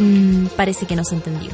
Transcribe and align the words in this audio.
Mm, 0.00 0.46
parece 0.56 0.86
que 0.86 0.96
no 0.96 1.04
se 1.04 1.14
entendió. 1.14 1.50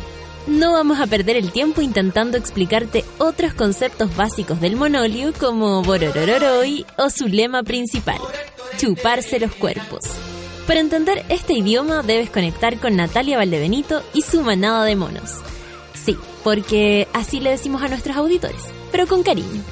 No 0.47 0.73
vamos 0.73 1.01
a 1.01 1.07
perder 1.07 1.37
el 1.37 1.53
tiempo 1.53 1.83
intentando 1.83 2.39
explicarte 2.39 3.05
otros 3.19 3.53
conceptos 3.53 4.17
básicos 4.17 4.59
del 4.61 4.77
monolio 4.77 5.35
como 5.39 5.83
Bororororoi 5.83 6.87
o 6.97 7.11
su 7.11 7.29
lema 7.29 7.63
principal, 7.63 8.21
chuparse 8.79 9.39
los 9.39 9.55
cuerpos. 9.55 10.01
Para 10.67 10.81
entender 10.81 11.27
este 11.29 11.53
idioma 11.53 12.03
debes 12.03 12.31
conectar 12.31 12.79
con 12.79 12.97
Natalia 12.97 13.37
Valdebenito 13.37 14.03
y 14.15 14.23
su 14.23 14.41
manada 14.41 14.85
de 14.85 14.97
monos. 14.97 15.41
Sí, 15.93 16.17
porque 16.43 17.07
así 17.13 17.41
le 17.41 17.51
decimos 17.51 17.83
a 17.83 17.89
nuestros 17.89 18.17
auditores, 18.17 18.63
pero 18.91 19.07
con 19.07 19.23
cariño. 19.23 19.63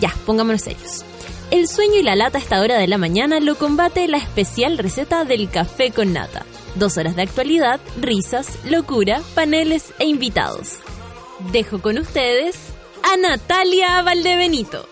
Ya, 0.00 0.14
pongámonos 0.26 0.60
serios. 0.60 1.04
El 1.50 1.66
sueño 1.66 1.96
y 1.96 2.04
la 2.04 2.14
lata 2.14 2.38
a 2.38 2.40
esta 2.40 2.60
hora 2.60 2.78
de 2.78 2.86
la 2.86 2.96
mañana 2.96 3.40
lo 3.40 3.56
combate 3.56 4.06
la 4.06 4.18
especial 4.18 4.78
receta 4.78 5.24
del 5.24 5.50
café 5.50 5.90
con 5.90 6.12
nata. 6.12 6.46
Dos 6.76 6.96
horas 6.96 7.16
de 7.16 7.22
actualidad, 7.22 7.80
risas, 8.00 8.56
locura, 8.66 9.20
paneles 9.34 9.92
e 9.98 10.06
invitados. 10.06 10.78
Dejo 11.50 11.82
con 11.82 11.98
ustedes 11.98 12.56
a 13.02 13.16
Natalia 13.16 14.00
Valdebenito. 14.02 14.86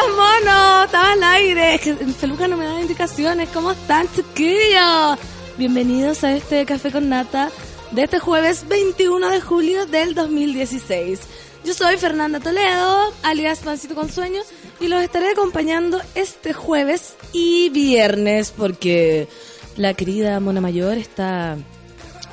Días, 0.00 0.16
mono. 0.16 0.84
Estaba 0.84 1.12
al 1.12 1.22
aire. 1.22 1.78
Feluca 2.18 2.48
no 2.48 2.56
me 2.56 2.64
da 2.64 2.80
indicaciones. 2.80 3.48
¿Cómo 3.50 3.72
están, 3.72 4.06
chiquillos? 4.14 5.18
Bienvenidos 5.58 6.24
a 6.24 6.32
este 6.32 6.64
Café 6.64 6.90
con 6.90 7.08
Nata 7.08 7.50
de 7.90 8.04
este 8.04 8.18
jueves 8.18 8.66
21 8.68 9.30
de 9.30 9.40
julio 9.40 9.86
del 9.86 10.14
2016. 10.14 11.20
Yo 11.64 11.74
soy 11.74 11.98
Fernanda 11.98 12.40
Toledo, 12.40 13.12
alias 13.22 13.60
Pancito 13.60 13.94
con 13.94 14.10
Sueños, 14.10 14.46
y 14.80 14.88
los 14.88 15.02
estaré 15.02 15.32
acompañando 15.32 16.00
este 16.14 16.54
jueves 16.54 17.14
y 17.32 17.68
viernes 17.68 18.52
porque 18.56 19.28
la 19.76 19.92
querida 19.94 20.40
Mona 20.40 20.60
Mayor 20.60 20.96
está... 20.96 21.58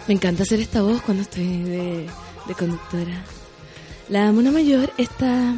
Me 0.08 0.14
encanta 0.14 0.44
hacer 0.44 0.62
esta 0.62 0.82
voz 0.82 1.02
cuando 1.02 1.24
estoy 1.24 1.64
de, 1.64 2.08
de 2.48 2.54
conductora. 2.58 3.26
La 4.08 4.32
Mona 4.32 4.52
Mayor 4.52 4.90
está 4.98 5.56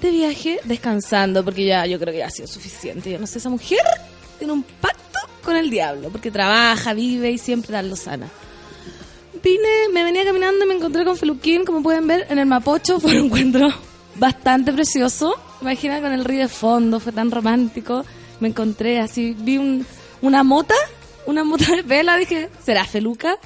de 0.00 0.10
viaje 0.10 0.60
descansando, 0.64 1.44
porque 1.44 1.64
ya 1.64 1.86
yo 1.86 1.98
creo 1.98 2.12
que 2.12 2.18
ya 2.18 2.26
ha 2.26 2.30
sido 2.30 2.48
suficiente. 2.48 3.10
Yo 3.10 3.18
no 3.18 3.26
sé, 3.26 3.38
esa 3.38 3.50
mujer 3.50 3.80
tiene 4.38 4.52
un 4.52 4.62
pacto 4.62 5.18
con 5.44 5.56
el 5.56 5.70
diablo, 5.70 6.10
porque 6.10 6.30
trabaja, 6.30 6.94
vive 6.94 7.30
y 7.30 7.38
siempre 7.38 7.72
da 7.72 7.96
sana. 7.96 8.28
Vine, 9.42 9.88
me 9.92 10.04
venía 10.04 10.24
caminando 10.24 10.64
y 10.64 10.68
me 10.68 10.74
encontré 10.74 11.04
con 11.04 11.16
Feluquín, 11.16 11.64
como 11.64 11.82
pueden 11.82 12.06
ver, 12.06 12.26
en 12.28 12.38
el 12.38 12.46
Mapocho. 12.46 13.00
Fue 13.00 13.18
un 13.18 13.26
encuentro 13.26 13.68
bastante 14.16 14.72
precioso. 14.72 15.34
Imagina 15.62 16.00
con 16.00 16.12
el 16.12 16.24
río 16.24 16.40
de 16.40 16.48
fondo, 16.48 17.00
fue 17.00 17.12
tan 17.12 17.30
romántico. 17.30 18.04
Me 18.40 18.48
encontré 18.48 18.98
así, 18.98 19.34
vi 19.38 19.58
un, 19.58 19.86
una 20.22 20.42
mota, 20.42 20.74
una 21.26 21.44
mota 21.44 21.76
de 21.76 21.82
vela, 21.82 22.16
dije, 22.16 22.48
¿será 22.64 22.84
Feluca? 22.84 23.36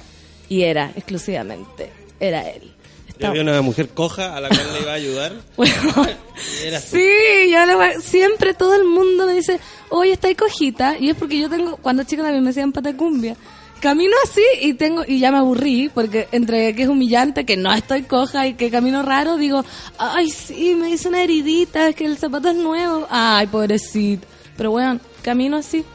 Y 0.47 0.61
era, 0.61 0.91
exclusivamente, 0.95 1.91
era 2.19 2.47
él. 2.49 2.74
Yo 3.19 3.27
había 3.27 3.41
una 3.41 3.61
mujer 3.61 3.89
coja 3.89 4.35
a 4.35 4.41
la 4.41 4.49
cual 4.49 4.73
le 4.73 4.81
iba 4.81 4.91
a 4.91 4.95
ayudar. 4.95 5.33
sí, 6.81 7.07
yo 7.49 8.01
siempre 8.01 8.53
todo 8.53 8.75
el 8.75 8.83
mundo 8.83 9.25
me 9.25 9.33
dice, 9.33 9.59
oye, 9.89 10.13
está 10.13 10.27
ahí 10.27 10.35
cojita. 10.35 10.97
Y 10.99 11.09
es 11.09 11.15
porque 11.15 11.39
yo 11.39 11.49
tengo, 11.49 11.77
cuando 11.77 12.03
chica 12.03 12.23
también 12.23 12.43
me 12.43 12.49
decían 12.49 12.71
patacumbia. 12.71 13.35
Camino 13.79 14.15
así 14.23 14.41
y 14.61 14.73
tengo, 14.73 15.03
y 15.05 15.19
ya 15.19 15.31
me 15.31 15.37
aburrí, 15.37 15.89
porque 15.93 16.27
entre 16.31 16.73
que 16.75 16.83
es 16.83 16.89
humillante, 16.89 17.45
que 17.45 17.55
no 17.55 17.71
estoy 17.73 18.03
coja 18.03 18.47
y 18.47 18.55
que 18.55 18.71
camino 18.71 19.03
raro, 19.03 19.37
digo, 19.37 19.63
ay, 19.97 20.29
sí, 20.31 20.75
me 20.75 20.89
hice 20.89 21.07
una 21.07 21.21
heridita, 21.21 21.89
es 21.89 21.95
que 21.95 22.05
el 22.05 22.17
zapato 22.17 22.49
es 22.49 22.55
nuevo. 22.55 23.07
Ay, 23.09 23.47
pobrecito. 23.47 24.27
Pero 24.57 24.71
bueno, 24.71 24.99
camino 25.21 25.57
así. 25.57 25.85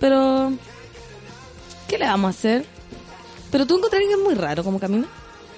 Pero, 0.00 0.52
¿qué 1.88 1.98
le 1.98 2.06
vamos 2.06 2.28
a 2.28 2.38
hacer? 2.38 2.64
Pero 3.50 3.66
tú 3.66 3.76
encontrás 3.76 4.02
que 4.02 4.12
es 4.12 4.18
muy 4.18 4.34
raro 4.34 4.62
como 4.62 4.78
camino. 4.78 5.06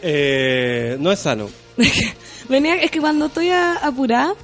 Eh, 0.02 0.96
no 1.00 1.12
es 1.12 1.18
sano. 1.18 1.48
Venía, 2.48 2.76
es 2.76 2.90
que 2.90 3.00
cuando 3.00 3.26
estoy 3.26 3.50
apurada, 3.50 4.34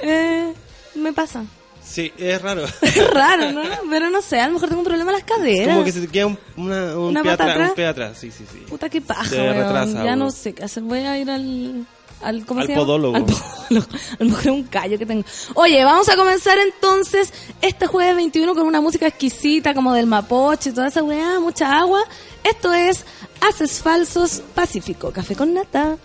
eh, 0.00 0.52
me 0.94 1.12
pasa. 1.12 1.44
Sí, 1.82 2.12
es 2.18 2.42
raro. 2.42 2.64
es 2.82 3.10
raro, 3.10 3.52
¿no? 3.52 3.62
Pero 3.90 4.10
no 4.10 4.20
sé, 4.20 4.40
a 4.40 4.48
lo 4.48 4.54
mejor 4.54 4.68
tengo 4.68 4.80
un 4.80 4.86
problema 4.86 5.12
en 5.12 5.18
las 5.18 5.24
caderas. 5.24 5.74
como 5.74 5.84
que 5.84 5.92
se 5.92 6.00
te 6.00 6.08
queda 6.08 6.26
un, 6.26 6.38
una, 6.56 6.98
un, 6.98 7.14
pie, 7.14 7.30
atrás, 7.30 7.70
un 7.70 7.74
pie 7.74 7.86
atrás. 7.86 8.18
Sí, 8.18 8.30
sí, 8.30 8.44
sí. 8.50 8.58
Puta, 8.68 8.88
qué 8.88 9.00
paja, 9.00 9.84
Ya 9.86 10.16
no 10.16 10.30
sé 10.30 10.52
qué 10.52 10.64
hacer. 10.64 10.82
Voy 10.82 11.00
a 11.00 11.18
ir 11.18 11.30
al... 11.30 11.86
Al, 12.22 12.44
¿cómo 12.46 12.60
al 12.60 12.66
se 12.66 12.74
podólogo. 12.74 13.16
Al 13.16 13.24
podólogo. 13.24 13.86
A 14.20 14.24
lo 14.24 14.30
mejor 14.30 14.52
un 14.52 14.64
callo 14.64 14.98
que 14.98 15.06
tengo. 15.06 15.24
Oye, 15.54 15.84
vamos 15.84 16.08
a 16.08 16.16
comenzar 16.16 16.58
entonces 16.58 17.32
este 17.60 17.86
jueves 17.86 18.16
21 18.16 18.54
con 18.54 18.66
una 18.66 18.80
música 18.80 19.06
exquisita 19.06 19.74
como 19.74 19.92
del 19.92 20.06
Mapoche 20.06 20.70
y 20.70 20.72
toda 20.72 20.88
esa 20.88 21.02
weá, 21.02 21.40
mucha 21.40 21.78
agua. 21.78 22.02
Esto 22.44 22.72
es 22.72 23.04
Haces 23.40 23.82
Falsos 23.82 24.42
Pacífico, 24.54 25.10
café 25.10 25.34
con 25.34 25.52
nata. 25.52 25.96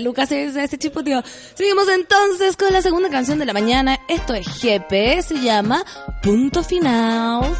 Lucas 0.00 0.30
es 0.32 0.56
ese 0.56 0.78
chipoteo. 0.78 1.22
Seguimos 1.54 1.88
entonces 1.88 2.56
con 2.56 2.72
la 2.72 2.82
segunda 2.82 3.08
canción 3.08 3.38
de 3.38 3.46
la 3.46 3.52
mañana. 3.52 3.98
Esto 4.08 4.34
es 4.34 4.46
GP, 4.46 5.22
se 5.22 5.40
llama 5.40 5.84
Punto 6.22 6.62
Final. 6.62 7.53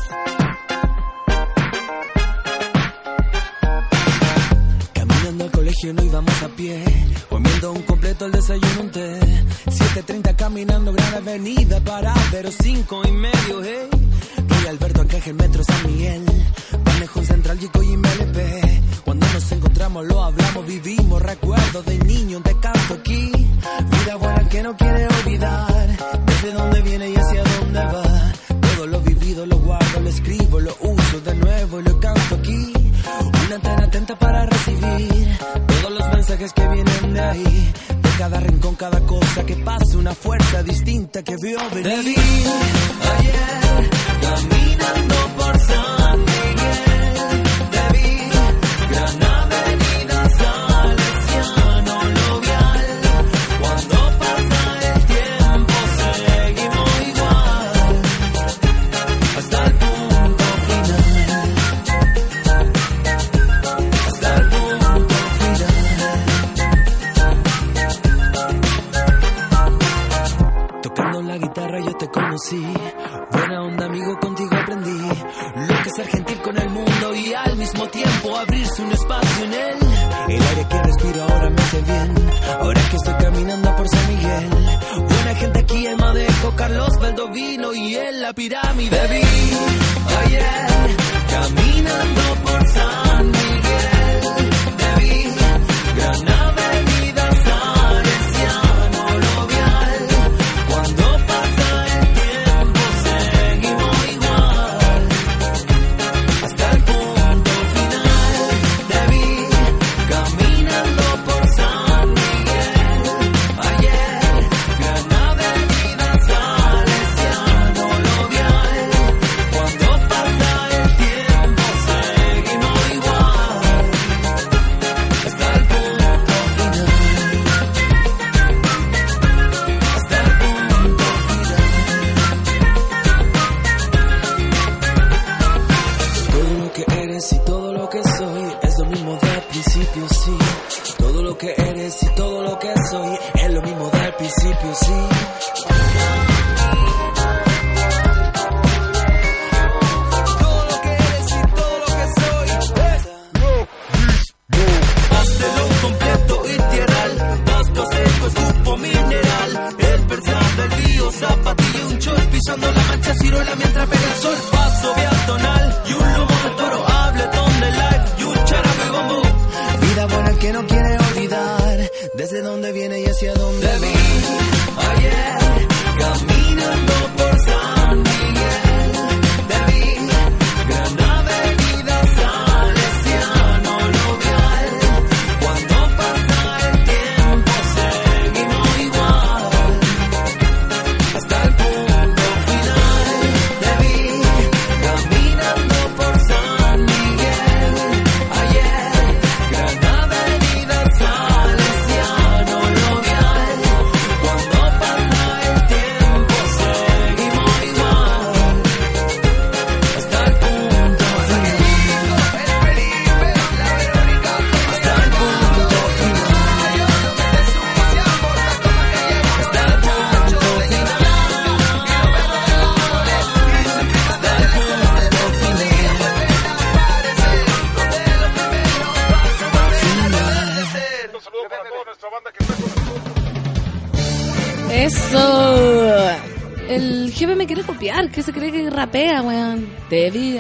qué 238.15 238.23
se 238.23 238.33
cree 238.33 238.53
que 238.53 238.71
rapea, 238.71 239.23
weón? 239.23 239.69
Te 239.91 240.11
vi, 240.11 240.39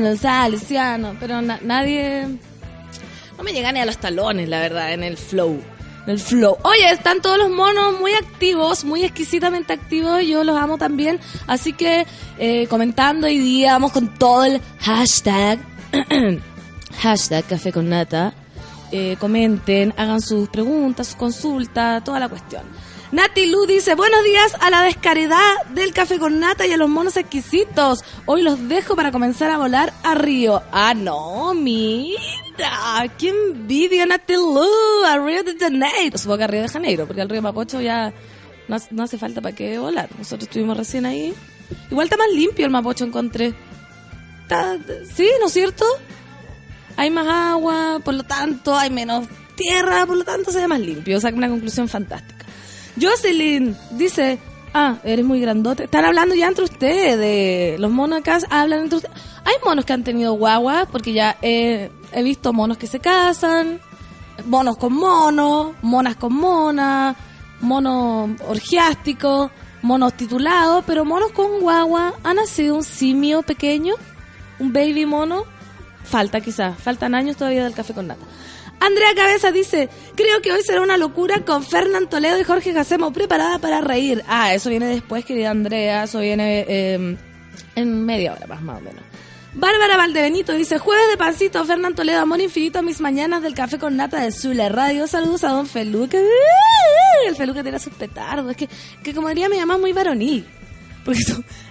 no 0.00 0.16
Salesiano. 0.16 1.16
Pero 1.18 1.42
na 1.42 1.58
nadie. 1.62 2.26
No 3.36 3.42
me 3.42 3.52
llegan 3.52 3.74
ni 3.74 3.80
a 3.80 3.86
los 3.86 3.98
talones, 3.98 4.48
la 4.48 4.60
verdad, 4.60 4.92
en 4.92 5.02
el 5.02 5.16
flow. 5.16 5.60
En 6.06 6.12
el 6.12 6.20
flow. 6.20 6.56
Oye, 6.62 6.90
están 6.90 7.20
todos 7.20 7.38
los 7.38 7.50
monos 7.50 7.98
muy 7.98 8.12
activos, 8.14 8.84
muy 8.84 9.02
exquisitamente 9.02 9.72
activos. 9.72 10.22
Yo 10.24 10.44
los 10.44 10.56
amo 10.56 10.78
también. 10.78 11.18
Así 11.46 11.72
que 11.72 12.06
eh, 12.38 12.66
comentando 12.68 13.26
hoy 13.26 13.38
día, 13.38 13.72
vamos 13.72 13.92
con 13.92 14.14
todo 14.14 14.44
el 14.44 14.60
hashtag. 14.80 15.58
hashtag 17.00 17.44
café 17.46 17.72
con 17.72 17.88
nata. 17.88 18.32
Eh, 18.92 19.16
comenten, 19.18 19.92
hagan 19.96 20.20
sus 20.20 20.48
preguntas, 20.48 21.08
sus 21.08 21.16
consultas, 21.16 22.02
toda 22.04 22.20
la 22.20 22.28
cuestión. 22.28 22.62
Nati 23.18 23.46
Lu 23.46 23.66
dice, 23.66 23.96
buenos 23.96 24.22
días 24.22 24.54
a 24.60 24.70
la 24.70 24.84
descaridad 24.84 25.64
del 25.74 25.92
café 25.92 26.20
con 26.20 26.38
nata 26.38 26.68
y 26.68 26.72
a 26.72 26.76
los 26.76 26.88
monos 26.88 27.16
exquisitos. 27.16 28.04
Hoy 28.26 28.42
los 28.42 28.68
dejo 28.68 28.94
para 28.94 29.10
comenzar 29.10 29.50
a 29.50 29.58
volar 29.58 29.92
a 30.04 30.14
Río. 30.14 30.62
Ah, 30.70 30.94
no, 30.94 31.52
mira, 31.52 32.16
qué 33.18 33.30
envidia 33.30 34.06
Nati 34.06 34.34
Lu, 34.34 34.62
a 35.04 35.18
Río 35.18 35.42
de 35.42 35.58
Janeiro. 35.58 36.16
Supongo 36.16 36.38
que 36.38 36.44
a 36.44 36.46
Río 36.46 36.62
de 36.62 36.68
Janeiro, 36.68 37.06
porque 37.08 37.20
al 37.20 37.28
Río 37.28 37.42
Mapocho 37.42 37.80
ya 37.80 38.12
no, 38.68 38.76
no 38.92 39.02
hace 39.02 39.18
falta 39.18 39.40
para 39.40 39.52
qué 39.52 39.80
volar. 39.80 40.08
Nosotros 40.16 40.44
estuvimos 40.44 40.76
recién 40.76 41.04
ahí. 41.04 41.34
Igual 41.90 42.06
está 42.06 42.16
más 42.16 42.30
limpio 42.32 42.66
el 42.66 42.70
Mapocho, 42.70 43.04
encontré. 43.04 43.52
Sí, 45.12 45.28
¿no 45.40 45.48
es 45.48 45.52
cierto? 45.52 45.84
hay 46.96 47.10
más 47.10 47.26
agua, 47.26 48.00
por 48.04 48.14
lo 48.14 48.22
tanto 48.22 48.76
hay 48.76 48.90
menos 48.90 49.26
tierra, 49.56 50.06
por 50.06 50.16
lo 50.16 50.24
tanto 50.24 50.52
se 50.52 50.60
ve 50.60 50.68
más 50.68 50.78
limpio. 50.78 51.18
O 51.18 51.20
sea, 51.20 51.34
una 51.34 51.48
conclusión 51.48 51.88
fantástica. 51.88 52.37
Jocelyn 53.00 53.76
dice, 53.92 54.38
ah, 54.74 54.96
eres 55.04 55.24
muy 55.24 55.40
grandote. 55.40 55.84
Están 55.84 56.04
hablando 56.04 56.34
ya 56.34 56.48
entre 56.48 56.64
ustedes, 56.64 57.78
los 57.80 57.90
monos 57.90 58.20
acá 58.20 58.38
hablan 58.50 58.80
entre 58.80 58.96
ustedes. 58.96 59.16
Hay 59.44 59.54
monos 59.64 59.84
que 59.84 59.92
han 59.92 60.04
tenido 60.04 60.32
guagua, 60.34 60.86
porque 60.90 61.12
ya 61.12 61.36
he, 61.42 61.90
he 62.12 62.22
visto 62.22 62.52
monos 62.52 62.78
que 62.78 62.86
se 62.86 63.00
casan, 63.00 63.80
monos 64.44 64.76
con 64.76 64.92
monos, 64.92 65.72
monas 65.82 66.16
con 66.16 66.34
monas, 66.34 67.16
monos 67.60 68.30
orgiásticos, 68.46 69.50
monos 69.82 70.14
titulados, 70.14 70.84
pero 70.86 71.04
monos 71.04 71.32
con 71.32 71.60
guagua. 71.60 72.14
¿Ha 72.22 72.34
nacido 72.34 72.74
un 72.74 72.84
simio 72.84 73.42
pequeño? 73.42 73.94
¿Un 74.58 74.72
baby 74.72 75.06
mono? 75.06 75.44
Falta 76.04 76.40
quizás, 76.40 76.78
faltan 76.78 77.14
años 77.14 77.36
todavía 77.36 77.64
del 77.64 77.74
café 77.74 77.92
con 77.92 78.06
nata. 78.06 78.24
Andrea 78.80 79.14
Cabeza 79.14 79.50
dice, 79.50 79.88
creo 80.14 80.40
que 80.40 80.52
hoy 80.52 80.62
será 80.62 80.80
una 80.80 80.96
locura 80.96 81.44
con 81.44 81.64
Fernán 81.64 82.08
Toledo 82.08 82.38
y 82.40 82.44
Jorge 82.44 82.72
Jacemo 82.72 83.12
preparada 83.12 83.58
para 83.58 83.80
reír. 83.80 84.22
Ah, 84.28 84.54
eso 84.54 84.70
viene 84.70 84.86
después, 84.86 85.24
querida 85.24 85.50
Andrea, 85.50 86.04
eso 86.04 86.20
viene 86.20 86.64
eh, 86.68 87.16
en 87.74 88.06
media 88.06 88.32
hora 88.34 88.46
más, 88.46 88.62
más 88.62 88.78
o 88.78 88.80
menos. 88.80 89.02
Bárbara 89.54 89.96
Valdebenito 89.96 90.52
dice, 90.52 90.78
jueves 90.78 91.08
de 91.10 91.16
pancito, 91.16 91.64
Fernán 91.64 91.94
Toledo, 91.94 92.20
amor 92.20 92.40
infinito 92.40 92.78
a 92.78 92.82
mis 92.82 93.00
mañanas 93.00 93.42
del 93.42 93.54
café 93.54 93.78
con 93.78 93.96
nata 93.96 94.20
de 94.20 94.30
Zula 94.30 94.68
Radio. 94.68 95.06
Saludos 95.08 95.42
a 95.42 95.48
don 95.48 95.66
Feluca. 95.66 96.18
El 97.26 97.34
Feluca 97.34 97.62
tiene 97.62 97.80
sus 97.80 97.92
petardos. 97.94 98.52
Es 98.52 98.56
que, 98.56 98.68
que 99.02 99.14
como 99.14 99.28
diría 99.28 99.48
mi 99.48 99.56
mamá, 99.56 99.78
muy 99.78 99.92
varonil. 99.92 100.46
Porque 101.04 101.20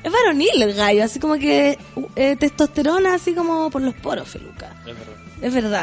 es 0.03 0.11
varonil 0.11 0.61
el 0.61 0.73
gallo, 0.73 1.03
así 1.03 1.19
como 1.19 1.35
que 1.35 1.77
eh, 2.15 2.35
testosterona, 2.35 3.13
así 3.13 3.33
como 3.33 3.69
por 3.69 3.81
los 3.81 3.93
poros, 3.93 4.27
Feluca. 4.27 4.75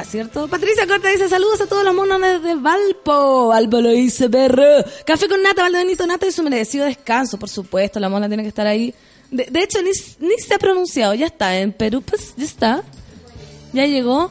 ¿Cierto? 0.05 0.49
Patricia 0.49 0.87
Corta 0.87 1.09
dice 1.09 1.29
saludos 1.29 1.61
a 1.61 1.67
todos 1.67 1.85
los 1.85 1.95
monos 1.95 2.21
desde 2.21 2.55
Valpo. 2.57 3.49
Valpo 3.49 3.81
lo 3.81 3.91
dice, 3.91 4.29
perro. 4.29 4.85
Café 5.07 5.29
con 5.29 5.43
nata, 5.43 5.63
Valdebenito 5.63 6.07
Nata 6.07 6.27
y 6.27 6.33
su 6.33 6.43
merecido 6.43 6.87
descanso, 6.87 7.39
por 7.39 7.49
supuesto. 7.49 8.01
La 8.01 8.09
mona 8.09 8.29
tiene 8.29 8.43
que 8.43 8.49
estar 8.49 8.67
ahí. 8.67 8.95
De, 9.31 9.47
de 9.51 9.63
hecho, 9.63 9.79
ni, 9.83 9.91
ni 10.27 10.39
se 10.39 10.55
ha 10.55 10.59
pronunciado. 10.59 11.15
Ya 11.15 11.27
está. 11.27 11.59
En 11.59 11.73
Perú, 11.73 12.03
pues, 12.03 12.35
ya 12.37 12.45
está. 12.45 12.83
Ya 13.73 13.87
llegó. 13.87 14.31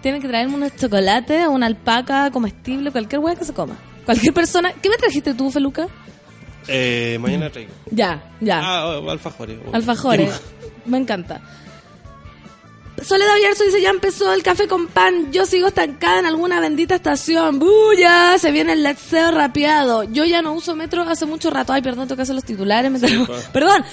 Tienen 0.00 0.20
que 0.20 0.28
traerme 0.28 0.54
unos 0.56 0.74
chocolates, 0.76 1.46
una 1.46 1.66
alpaca 1.66 2.30
comestible, 2.32 2.90
cualquier 2.90 3.20
hueá 3.20 3.36
que 3.36 3.44
se 3.44 3.52
coma. 3.52 3.76
Cualquier 4.04 4.34
persona. 4.34 4.72
¿Qué 4.72 4.88
me 4.88 4.96
trajiste 4.96 5.34
tú, 5.34 5.50
Feluca? 5.50 5.86
Eh, 6.66 7.18
mañana 7.20 7.50
traigo. 7.50 7.72
Ya, 7.90 8.32
ya. 8.40 8.60
Ah, 8.62 8.86
oh, 8.88 9.10
alfajores. 9.10 9.58
Alfajores. 9.72 10.40
Me 10.86 10.98
encanta. 10.98 11.40
Soledad 13.00 13.34
Villarzo 13.36 13.64
dice, 13.64 13.80
ya 13.80 13.90
empezó 13.90 14.32
el 14.32 14.42
café 14.42 14.68
con 14.68 14.86
pan, 14.86 15.32
yo 15.32 15.46
sigo 15.46 15.68
estancada 15.68 16.20
en 16.20 16.26
alguna 16.26 16.60
bendita 16.60 16.94
estación. 16.94 17.58
¡Buya! 17.58 18.38
Se 18.38 18.52
viene 18.52 18.74
el 18.74 18.82
lexeo 18.82 19.30
rapeado. 19.30 20.04
Yo 20.04 20.24
ya 20.24 20.42
no 20.42 20.52
uso 20.52 20.76
metro 20.76 21.02
hace 21.02 21.26
mucho 21.26 21.50
rato. 21.50 21.72
Ay, 21.72 21.82
perdón, 21.82 22.06
tengo 22.06 22.16
que 22.16 22.22
hacer 22.22 22.34
los 22.34 22.44
titulares. 22.44 22.90
me 22.90 23.00
pa. 23.00 23.34
Perdón. 23.52 23.84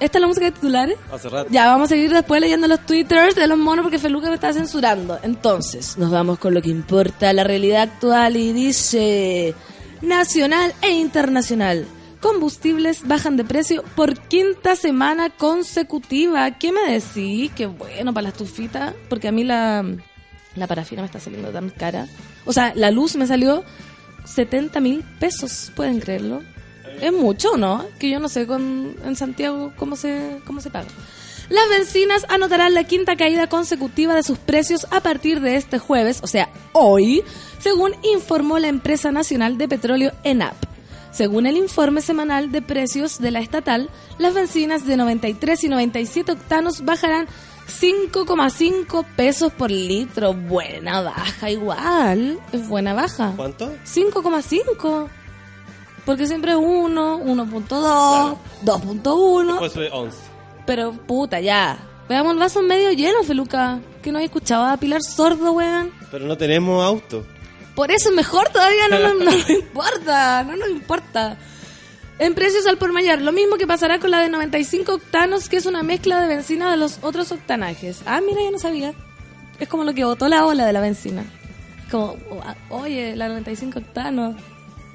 ¿Esta 0.00 0.18
es 0.18 0.20
la 0.20 0.26
música 0.26 0.46
de 0.46 0.52
titulares? 0.52 0.98
Hace 1.10 1.28
rato. 1.28 1.48
Ya, 1.50 1.66
vamos 1.66 1.86
a 1.86 1.88
seguir 1.94 2.12
después 2.12 2.40
leyendo 2.40 2.66
los 2.66 2.84
twitters 2.84 3.36
de 3.36 3.46
los 3.46 3.56
monos 3.56 3.84
porque 3.84 3.98
Feluca 3.98 4.28
me 4.28 4.34
está 4.34 4.52
censurando. 4.52 5.18
Entonces, 5.22 5.96
nos 5.96 6.10
vamos 6.10 6.38
con 6.38 6.52
lo 6.52 6.60
que 6.60 6.68
importa, 6.68 7.32
la 7.32 7.44
realidad 7.44 7.82
actual 7.82 8.36
y 8.36 8.52
dice... 8.52 9.54
Nacional 10.02 10.74
e 10.82 10.90
internacional. 10.90 11.86
Combustibles 12.24 13.06
bajan 13.06 13.36
de 13.36 13.44
precio 13.44 13.84
por 13.94 14.18
quinta 14.18 14.76
semana 14.76 15.28
consecutiva. 15.28 16.52
¿Qué 16.52 16.72
me 16.72 16.90
decís? 16.90 17.52
Qué 17.54 17.66
bueno 17.66 18.14
para 18.14 18.22
la 18.22 18.28
estufita, 18.30 18.94
porque 19.10 19.28
a 19.28 19.30
mí 19.30 19.44
la, 19.44 19.84
la 20.56 20.66
parafina 20.66 21.02
me 21.02 21.06
está 21.06 21.20
saliendo 21.20 21.50
tan 21.50 21.68
cara. 21.68 22.08
O 22.46 22.54
sea, 22.54 22.72
la 22.74 22.90
luz 22.90 23.14
me 23.16 23.26
salió 23.26 23.62
70 24.24 24.80
mil 24.80 25.04
pesos, 25.20 25.70
¿pueden 25.76 26.00
creerlo? 26.00 26.40
Es 27.02 27.12
mucho, 27.12 27.58
¿no? 27.58 27.84
Que 27.98 28.08
yo 28.08 28.18
no 28.20 28.30
sé 28.30 28.46
con, 28.46 28.96
en 29.04 29.16
Santiago 29.16 29.74
cómo 29.76 29.94
se, 29.94 30.40
cómo 30.46 30.62
se 30.62 30.70
paga. 30.70 30.88
Las 31.50 31.68
bencinas 31.68 32.24
anotarán 32.30 32.72
la 32.72 32.84
quinta 32.84 33.16
caída 33.16 33.48
consecutiva 33.48 34.14
de 34.14 34.22
sus 34.22 34.38
precios 34.38 34.86
a 34.90 35.00
partir 35.00 35.42
de 35.42 35.56
este 35.56 35.78
jueves, 35.78 36.20
o 36.22 36.26
sea, 36.26 36.48
hoy, 36.72 37.22
según 37.58 37.92
informó 38.02 38.58
la 38.58 38.68
empresa 38.68 39.12
nacional 39.12 39.58
de 39.58 39.68
petróleo 39.68 40.12
ENAP. 40.24 40.73
Según 41.14 41.46
el 41.46 41.56
informe 41.56 42.00
semanal 42.00 42.50
de 42.50 42.60
precios 42.60 43.20
de 43.20 43.30
la 43.30 43.38
estatal, 43.38 43.88
las 44.18 44.34
bencinas 44.34 44.84
de 44.84 44.96
93 44.96 45.62
y 45.62 45.68
97 45.68 46.32
octanos 46.32 46.84
bajarán 46.84 47.28
5,5 47.68 49.04
pesos 49.14 49.52
por 49.52 49.70
litro. 49.70 50.34
Buena 50.34 51.02
baja 51.02 51.50
igual. 51.50 52.40
Es 52.50 52.68
buena 52.68 52.94
baja. 52.94 53.32
¿Cuánto? 53.36 53.72
5,5. 53.84 55.08
Porque 56.04 56.26
siempre 56.26 56.50
es 56.50 56.58
1, 56.58 57.20
1.2, 57.20 58.36
2.1. 58.64 59.46
Después 59.46 59.72
sube 59.72 59.90
11. 59.92 60.18
Pero 60.66 60.92
puta, 60.94 61.40
ya. 61.40 61.78
Veamos 62.08 62.32
el 62.32 62.40
vaso 62.40 62.60
medio 62.60 62.90
lleno, 62.90 63.22
Feluca. 63.22 63.78
Que 64.02 64.10
no 64.10 64.18
he 64.18 64.24
escuchado 64.24 64.64
a 64.64 64.76
Pilar 64.78 65.00
sordo, 65.00 65.52
weón. 65.52 65.92
Pero 66.10 66.26
no 66.26 66.36
tenemos 66.36 66.84
auto. 66.84 67.24
Por 67.74 67.90
eso 67.90 68.10
es 68.10 68.14
mejor 68.14 68.48
todavía, 68.50 68.88
no, 68.88 68.98
nos- 69.00 69.18
no 69.18 69.24
nos 69.24 69.50
importa, 69.50 70.42
no 70.44 70.56
nos 70.56 70.68
importa. 70.68 71.36
En 72.20 72.34
precios 72.34 72.66
al 72.66 72.78
por 72.78 72.92
mayor, 72.92 73.20
lo 73.20 73.32
mismo 73.32 73.56
que 73.56 73.66
pasará 73.66 73.98
con 73.98 74.10
la 74.12 74.20
de 74.20 74.28
95 74.28 74.94
octanos, 74.94 75.48
que 75.48 75.56
es 75.56 75.66
una 75.66 75.82
mezcla 75.82 76.20
de 76.20 76.28
benzina 76.28 76.70
de 76.70 76.76
los 76.76 76.98
otros 77.02 77.32
octanajes. 77.32 78.02
Ah, 78.06 78.20
mira, 78.24 78.40
yo 78.42 78.52
no 78.52 78.58
sabía. 78.58 78.92
Es 79.58 79.68
como 79.68 79.82
lo 79.84 79.92
que 79.94 80.04
botó 80.04 80.28
la 80.28 80.44
ola 80.46 80.64
de 80.66 80.72
la 80.72 80.80
benzina. 80.80 81.24
Como, 81.90 82.16
o- 82.30 82.42
oye, 82.82 83.16
la 83.16 83.28
95 83.28 83.80
octanos. 83.80 84.36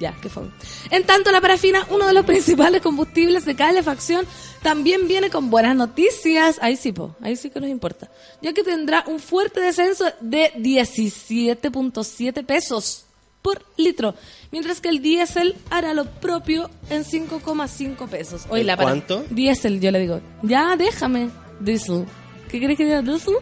Ya, 0.00 0.16
qué 0.20 0.30
fue. 0.30 0.44
En 0.90 1.04
tanto, 1.04 1.30
la 1.30 1.42
parafina, 1.42 1.86
uno 1.90 2.06
de 2.06 2.14
los 2.14 2.24
principales 2.32 2.80
combustibles 2.80 3.44
de 3.44 3.54
calefacción, 3.54 4.26
también 4.62 5.06
viene 5.06 5.28
con 5.30 5.50
buenas 5.50 5.76
noticias. 5.76 6.58
Ahí 6.62 6.76
sí, 6.76 6.90
po, 6.92 7.14
ahí 7.20 7.36
sí 7.36 7.50
que 7.50 7.60
nos 7.60 7.68
importa. 7.68 8.10
Ya 8.40 8.54
que 8.54 8.64
tendrá 8.64 9.04
un 9.06 9.20
fuerte 9.20 9.60
descenso 9.60 10.06
de 10.20 10.52
17.7 10.54 12.44
pesos 12.44 13.04
por 13.42 13.62
litro, 13.76 14.14
mientras 14.50 14.80
que 14.80 14.88
el 14.88 15.00
diésel 15.00 15.56
hará 15.70 15.94
lo 15.94 16.04
propio 16.06 16.70
en 16.88 17.04
5,5 17.04 18.08
pesos. 18.08 18.46
¿El 18.50 18.66
la 18.66 18.76
cuánto? 18.76 19.24
Diésel, 19.30 19.80
yo 19.80 19.90
le 19.90 20.00
digo. 20.00 20.20
Ya, 20.42 20.76
déjame. 20.76 21.30
Diesel. 21.60 22.06
¿Qué 22.50 22.58
crees 22.58 22.76
que 22.76 22.84
diga 22.84 23.02
diesel? 23.02 23.34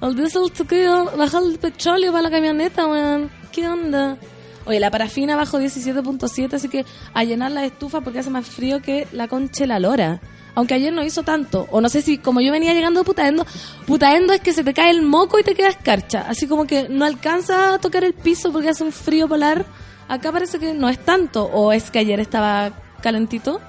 El 0.00 0.16
diésel 0.16 0.50
te 0.52 0.64
queda 0.66 1.04
bajar 1.04 1.42
el 1.42 1.58
petróleo 1.58 2.12
para 2.12 2.22
la 2.22 2.30
camioneta, 2.30 2.86
weón. 2.86 3.30
¿Qué 3.52 3.66
onda? 3.66 4.18
Oye, 4.66 4.80
la 4.80 4.90
parafina 4.90 5.36
bajó 5.36 5.58
17.7, 5.60 6.54
así 6.54 6.68
que 6.68 6.84
a 7.14 7.24
llenar 7.24 7.50
la 7.52 7.64
estufa 7.64 8.00
porque 8.00 8.18
hace 8.18 8.30
más 8.30 8.46
frío 8.46 8.82
que 8.82 9.06
la 9.12 9.28
concha 9.28 9.64
de 9.64 9.68
la 9.68 9.78
lora. 9.78 10.20
Aunque 10.54 10.74
ayer 10.74 10.92
no 10.92 11.04
hizo 11.04 11.22
tanto. 11.22 11.66
O 11.70 11.80
no 11.82 11.88
sé 11.90 12.00
si, 12.02 12.16
como 12.18 12.40
yo 12.40 12.50
venía 12.50 12.72
llegando 12.72 13.00
de 13.00 13.04
Putaendo, 13.04 13.44
Putaendo 13.86 14.32
es 14.32 14.40
que 14.40 14.52
se 14.54 14.64
te 14.64 14.72
cae 14.72 14.90
el 14.90 15.02
moco 15.02 15.38
y 15.38 15.42
te 15.42 15.54
quedas 15.54 15.76
carcha. 15.76 16.24
Así 16.28 16.46
como 16.46 16.66
que 16.66 16.88
no 16.88 17.04
alcanza 17.04 17.74
a 17.74 17.78
tocar 17.78 18.04
el 18.04 18.14
piso 18.14 18.50
porque 18.52 18.70
hace 18.70 18.82
un 18.82 18.92
frío 18.92 19.28
polar. 19.28 19.66
Acá 20.08 20.32
parece 20.32 20.58
que 20.58 20.72
no 20.72 20.88
es 20.88 20.98
tanto. 20.98 21.44
O 21.44 21.72
es 21.72 21.90
que 21.90 21.98
ayer 21.98 22.20
estaba 22.20 22.72
calentito. 23.02 23.60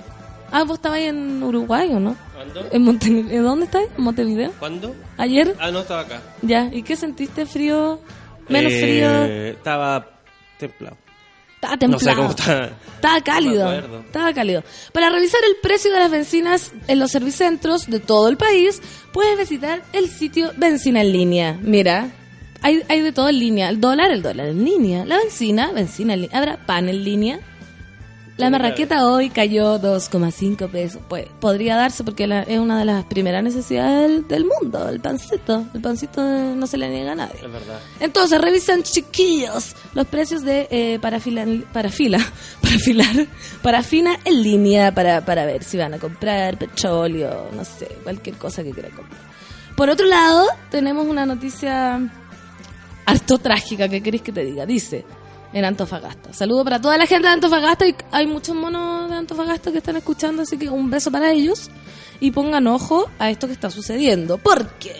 Ah, 0.50 0.64
vos 0.64 0.76
estabas 0.78 1.00
en 1.00 1.44
Uruguay, 1.44 1.90
¿o 1.94 2.00
no? 2.00 2.16
¿Cuándo? 2.34 2.66
¿En 2.72 2.82
Montevideo? 2.84 3.44
¿Dónde 3.44 3.66
estás? 3.66 3.84
¿En 3.98 4.04
Montevideo? 4.06 4.54
¿Cuándo? 4.58 4.96
¿Ayer? 5.18 5.56
Ah, 5.60 5.72
no, 5.72 5.80
estaba 5.82 6.02
acá. 6.02 6.22
Ya. 6.42 6.70
¿Y 6.72 6.84
qué 6.84 6.96
sentiste? 6.96 7.46
¿Frío? 7.46 8.00
¿Menos 8.48 8.72
Eh, 8.72 8.82
frío? 8.82 9.24
Estaba 9.58 10.08
templado. 10.58 10.98
Estaba 11.56 11.74
No 11.74 11.80
templado. 11.80 12.00
sé 12.00 12.16
cómo 12.16 12.30
está. 12.30 12.78
Estaba 12.96 13.22
cálido. 13.22 13.82
No. 13.88 14.00
Estaba 14.02 14.34
cálido. 14.34 14.64
Para 14.94 15.10
revisar 15.10 15.40
el 15.44 15.56
precio 15.62 15.92
de 15.92 16.00
las 16.00 16.12
bencinas 16.12 16.72
en 16.88 17.00
los 17.00 17.12
servicentros 17.12 17.88
de 17.88 18.00
todo 18.00 18.28
el 18.30 18.38
país, 18.38 18.82
puedes 19.12 19.38
visitar 19.40 19.82
el 19.94 20.08
sitio 20.10 20.52
Benzina 20.58 21.02
en 21.02 21.12
línea. 21.12 21.58
Mira, 21.62 22.10
hay, 22.62 22.84
hay 22.90 23.02
de 23.02 23.12
todo 23.12 23.30
en 23.30 23.40
línea. 23.40 23.70
El 23.70 23.82
dólar, 23.82 24.12
el 24.12 24.22
dólar 24.22 24.48
en 24.50 24.64
línea. 24.64 25.04
La 25.06 25.18
benzina, 25.18 25.72
benzina 25.72 26.14
en 26.14 26.22
línea. 26.22 26.38
Habrá 26.38 26.58
pan 26.66 26.90
en 26.90 27.04
línea. 27.04 27.40
La 28.38 28.52
marraqueta 28.52 29.08
hoy 29.08 29.30
cayó 29.32 29.80
2,5 29.80 30.70
pesos. 30.70 31.02
Pues 31.08 31.26
podría 31.40 31.76
darse 31.76 32.04
porque 32.04 32.28
la- 32.28 32.44
es 32.44 32.60
una 32.60 32.78
de 32.78 32.86
las 32.86 33.04
primeras 33.06 33.44
necesidades 33.44 34.10
del, 34.10 34.28
del 34.28 34.46
mundo, 34.46 34.88
el 34.90 35.00
pancito. 35.00 35.66
El 35.74 35.82
pancito 35.82 36.22
eh, 36.22 36.54
no 36.56 36.68
se 36.68 36.78
le 36.78 36.88
niega 36.90 37.14
a 37.14 37.16
nadie. 37.16 37.36
Es 37.44 37.52
verdad. 37.52 37.80
Entonces, 38.00 38.40
revisan 38.40 38.84
chiquillos 38.84 39.76
los 39.96 40.06
precios 40.06 40.44
de 40.44 40.68
eh, 40.70 41.00
parafila, 41.02 41.46
parafila, 41.74 42.20
parafilar, 42.62 43.28
parafina 43.64 44.20
en 44.24 44.44
línea 44.44 44.94
para, 44.94 45.26
para 45.26 45.46
ver 45.46 45.64
si 45.64 45.78
van 45.78 45.96
a 45.96 45.98
comprar 46.00 46.58
petróleo, 46.60 47.50
no 47.56 47.66
sé, 47.66 47.88
cualquier 48.04 48.36
cosa 48.38 48.64
que 48.64 48.72
quieran 48.72 48.92
comprar. 48.92 49.22
Por 49.76 49.90
otro 49.90 50.06
lado, 50.06 50.46
tenemos 50.70 51.08
una 51.08 51.26
noticia 51.26 52.00
harto 53.06 53.38
trágica, 53.40 53.88
¿qué 53.90 54.02
queréis 54.04 54.22
que 54.22 54.32
te 54.32 54.44
diga? 54.44 54.66
Dice, 54.66 55.06
en 55.58 55.66
Antofagasta. 55.66 56.34
Saludo 56.34 56.64
para 56.64 56.80
toda 56.80 57.00
la 57.00 57.08
gente 57.08 57.28
de 57.28 57.34
Antofagasta 57.34 57.88
y 57.88 57.96
hay 58.12 58.28
muchos 58.28 58.56
monos 58.56 59.10
de 59.10 59.16
Antofagasta 59.16 59.72
que 59.72 59.80
están 59.80 59.96
escuchando, 59.96 60.44
así 60.44 60.56
que 60.56 60.70
un 60.70 60.92
beso 60.92 61.12
para 61.12 61.32
ellos 61.32 61.72
y 62.20 62.30
pongan 62.30 62.68
ojo 62.68 63.10
a 63.18 63.32
esto 63.32 63.48
que 63.48 63.54
está 63.54 63.72
sucediendo. 63.72 64.38
Porque 64.38 64.94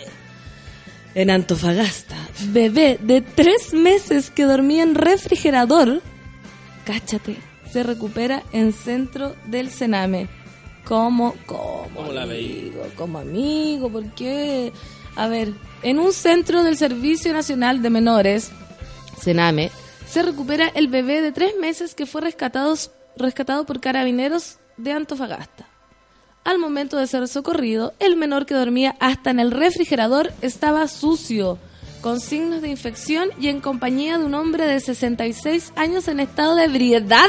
en 1.14 1.30
Antofagasta, 1.30 2.16
bebé 2.48 2.98
de 3.00 3.20
tres 3.20 3.72
meses 3.72 4.30
que 4.30 4.44
dormía 4.44 4.82
en 4.82 4.96
refrigerador, 4.96 6.02
cáchate, 6.84 7.36
se 7.70 7.84
recupera 7.84 8.42
en 8.52 8.72
centro 8.72 9.36
del 9.46 9.70
Sename. 9.70 10.28
Como, 10.84 11.34
como 11.46 11.86
¿Cómo 11.94 12.12
la 12.12 12.22
amigo, 12.22 12.82
como 12.96 13.18
amigo, 13.18 13.90
¿por 13.90 14.10
qué? 14.14 14.72
A 15.14 15.28
ver, 15.28 15.52
en 15.82 16.00
un 16.00 16.12
centro 16.12 16.64
del 16.64 16.76
Servicio 16.76 17.32
Nacional 17.32 17.80
de 17.80 17.90
Menores, 17.90 18.50
Sename, 19.20 19.70
se 20.08 20.22
recupera 20.22 20.68
el 20.74 20.88
bebé 20.88 21.20
de 21.20 21.32
tres 21.32 21.52
meses 21.60 21.94
que 21.94 22.06
fue 22.06 22.22
rescatado, 22.22 22.74
rescatado 23.16 23.66
por 23.66 23.80
carabineros 23.80 24.58
de 24.76 24.92
Antofagasta. 24.92 25.66
Al 26.44 26.58
momento 26.58 26.96
de 26.96 27.06
ser 27.06 27.28
socorrido, 27.28 27.92
el 27.98 28.16
menor 28.16 28.46
que 28.46 28.54
dormía 28.54 28.96
hasta 29.00 29.30
en 29.30 29.38
el 29.38 29.50
refrigerador 29.50 30.32
estaba 30.40 30.88
sucio, 30.88 31.58
con 32.00 32.20
signos 32.20 32.62
de 32.62 32.68
infección 32.68 33.28
y 33.38 33.48
en 33.48 33.60
compañía 33.60 34.18
de 34.18 34.24
un 34.24 34.34
hombre 34.34 34.66
de 34.66 34.80
66 34.80 35.72
años 35.76 36.08
en 36.08 36.20
estado 36.20 36.54
de 36.54 36.64
ebriedad, 36.64 37.28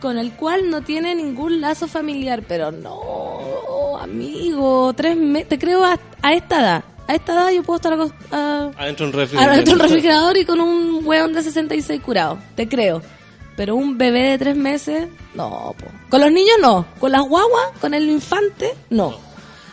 con 0.00 0.18
el 0.18 0.32
cual 0.32 0.68
no 0.68 0.82
tiene 0.82 1.14
ningún 1.14 1.60
lazo 1.60 1.86
familiar. 1.86 2.42
Pero 2.48 2.72
no, 2.72 3.98
amigo, 4.00 4.92
tres 4.94 5.16
meses, 5.16 5.48
te 5.48 5.58
creo 5.58 5.84
a, 5.84 6.00
a 6.22 6.32
esta 6.32 6.60
edad. 6.60 6.84
A 7.08 7.14
esta 7.14 7.32
edad 7.32 7.50
yo 7.50 7.62
puedo 7.62 7.76
estar 7.76 7.98
ah, 8.30 8.70
Adentro 8.78 9.06
un 9.06 9.12
de 9.12 9.16
un 9.16 9.20
refrigerador. 9.20 9.78
refrigerador 9.78 10.36
y 10.36 10.44
con 10.44 10.60
un 10.60 11.00
hueón 11.04 11.32
de 11.32 11.42
66 11.42 12.00
curado. 12.00 12.38
Te 12.54 12.68
creo. 12.68 13.02
Pero 13.56 13.76
un 13.76 13.98
bebé 13.98 14.30
de 14.30 14.38
tres 14.38 14.56
meses, 14.56 15.08
no. 15.34 15.74
po. 15.78 15.86
Con 16.08 16.20
los 16.20 16.32
niños 16.32 16.56
no. 16.60 16.86
Con 16.98 17.12
las 17.12 17.22
guaguas, 17.22 17.64
con 17.80 17.92
el 17.94 18.08
infante, 18.08 18.74
no. 18.88 19.16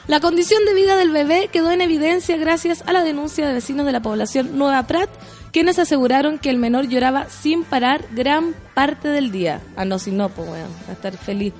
La 0.07 0.19
condición 0.19 0.65
de 0.65 0.73
vida 0.73 0.95
del 0.95 1.11
bebé 1.11 1.49
quedó 1.51 1.71
en 1.71 1.81
evidencia 1.81 2.35
gracias 2.37 2.83
a 2.87 2.93
la 2.93 3.03
denuncia 3.03 3.47
de 3.47 3.53
vecinos 3.53 3.85
de 3.85 3.91
la 3.91 4.01
población 4.01 4.57
Nueva 4.57 4.87
Prat, 4.87 5.07
quienes 5.51 5.77
aseguraron 5.77 6.39
que 6.39 6.49
el 6.49 6.57
menor 6.57 6.87
lloraba 6.87 7.29
sin 7.29 7.63
parar 7.63 8.03
gran 8.11 8.55
parte 8.73 9.07
del 9.07 9.31
día. 9.31 9.61
Ah, 9.75 9.85
no, 9.85 9.99
si 9.99 10.11
no, 10.11 10.29
pues 10.29 10.49
weón, 10.49 10.71
a 10.89 10.93
estar 10.93 11.15
feliz. 11.15 11.53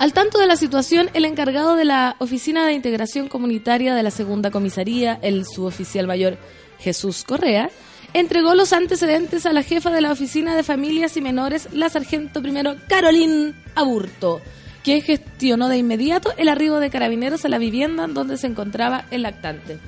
Al 0.00 0.14
tanto 0.14 0.38
de 0.38 0.46
la 0.46 0.56
situación, 0.56 1.10
el 1.12 1.26
encargado 1.26 1.76
de 1.76 1.84
la 1.84 2.16
Oficina 2.20 2.66
de 2.66 2.72
Integración 2.72 3.28
Comunitaria 3.28 3.94
de 3.94 4.02
la 4.02 4.10
Segunda 4.10 4.50
Comisaría, 4.50 5.18
el 5.20 5.44
suboficial 5.44 6.06
mayor 6.06 6.38
Jesús 6.78 7.22
Correa, 7.22 7.68
entregó 8.14 8.54
los 8.54 8.72
antecedentes 8.72 9.44
a 9.44 9.52
la 9.52 9.62
jefa 9.62 9.90
de 9.90 10.00
la 10.00 10.10
Oficina 10.10 10.56
de 10.56 10.62
Familias 10.62 11.18
y 11.18 11.20
Menores, 11.20 11.68
la 11.74 11.90
sargento 11.90 12.40
primero 12.40 12.76
Carolín 12.88 13.54
Aburto, 13.74 14.40
quien 14.82 15.02
gestionó 15.02 15.68
de 15.68 15.76
inmediato 15.76 16.32
el 16.38 16.48
arribo 16.48 16.80
de 16.80 16.88
carabineros 16.88 17.44
a 17.44 17.50
la 17.50 17.58
vivienda 17.58 18.06
donde 18.06 18.38
se 18.38 18.46
encontraba 18.46 19.04
el 19.10 19.20
lactante. 19.20 19.78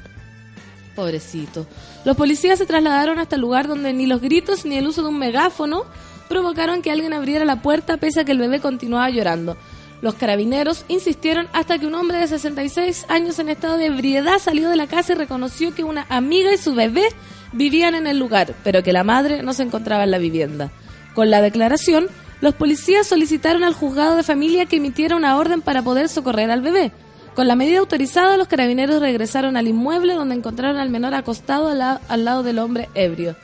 Pobrecito. 0.94 1.66
Los 2.04 2.18
policías 2.18 2.58
se 2.58 2.66
trasladaron 2.66 3.18
hasta 3.18 3.36
el 3.36 3.40
lugar 3.40 3.66
donde 3.66 3.94
ni 3.94 4.04
los 4.04 4.20
gritos 4.20 4.66
ni 4.66 4.76
el 4.76 4.88
uso 4.88 5.00
de 5.00 5.08
un 5.08 5.18
megáfono 5.18 5.86
provocaron 6.28 6.82
que 6.82 6.90
alguien 6.90 7.14
abriera 7.14 7.46
la 7.46 7.62
puerta 7.62 7.96
pese 7.96 8.20
a 8.20 8.24
que 8.26 8.32
el 8.32 8.38
bebé 8.38 8.60
continuaba 8.60 9.08
llorando. 9.08 9.56
Los 10.02 10.14
carabineros 10.14 10.84
insistieron 10.88 11.46
hasta 11.52 11.78
que 11.78 11.86
un 11.86 11.94
hombre 11.94 12.18
de 12.18 12.26
66 12.26 13.06
años 13.08 13.38
en 13.38 13.48
estado 13.48 13.78
de 13.78 13.86
ebriedad 13.86 14.40
salió 14.40 14.68
de 14.68 14.76
la 14.76 14.88
casa 14.88 15.12
y 15.12 15.16
reconoció 15.16 15.72
que 15.74 15.84
una 15.84 16.06
amiga 16.08 16.52
y 16.52 16.58
su 16.58 16.74
bebé 16.74 17.06
vivían 17.52 17.94
en 17.94 18.08
el 18.08 18.18
lugar, 18.18 18.54
pero 18.64 18.82
que 18.82 18.92
la 18.92 19.04
madre 19.04 19.44
no 19.44 19.52
se 19.52 19.62
encontraba 19.62 20.02
en 20.02 20.10
la 20.10 20.18
vivienda. 20.18 20.72
Con 21.14 21.30
la 21.30 21.40
declaración, 21.40 22.08
los 22.40 22.54
policías 22.56 23.06
solicitaron 23.06 23.62
al 23.62 23.74
juzgado 23.74 24.16
de 24.16 24.24
familia 24.24 24.66
que 24.66 24.76
emitiera 24.76 25.14
una 25.14 25.36
orden 25.36 25.62
para 25.62 25.82
poder 25.82 26.08
socorrer 26.08 26.50
al 26.50 26.62
bebé. 26.62 26.90
Con 27.36 27.46
la 27.46 27.54
medida 27.54 27.78
autorizada, 27.78 28.36
los 28.36 28.48
carabineros 28.48 29.00
regresaron 29.00 29.56
al 29.56 29.68
inmueble 29.68 30.14
donde 30.14 30.34
encontraron 30.34 30.78
al 30.78 30.90
menor 30.90 31.14
acostado 31.14 31.68
al, 31.68 31.80
al 31.80 32.24
lado 32.24 32.42
del 32.42 32.58
hombre 32.58 32.88
ebrio. 32.94 33.36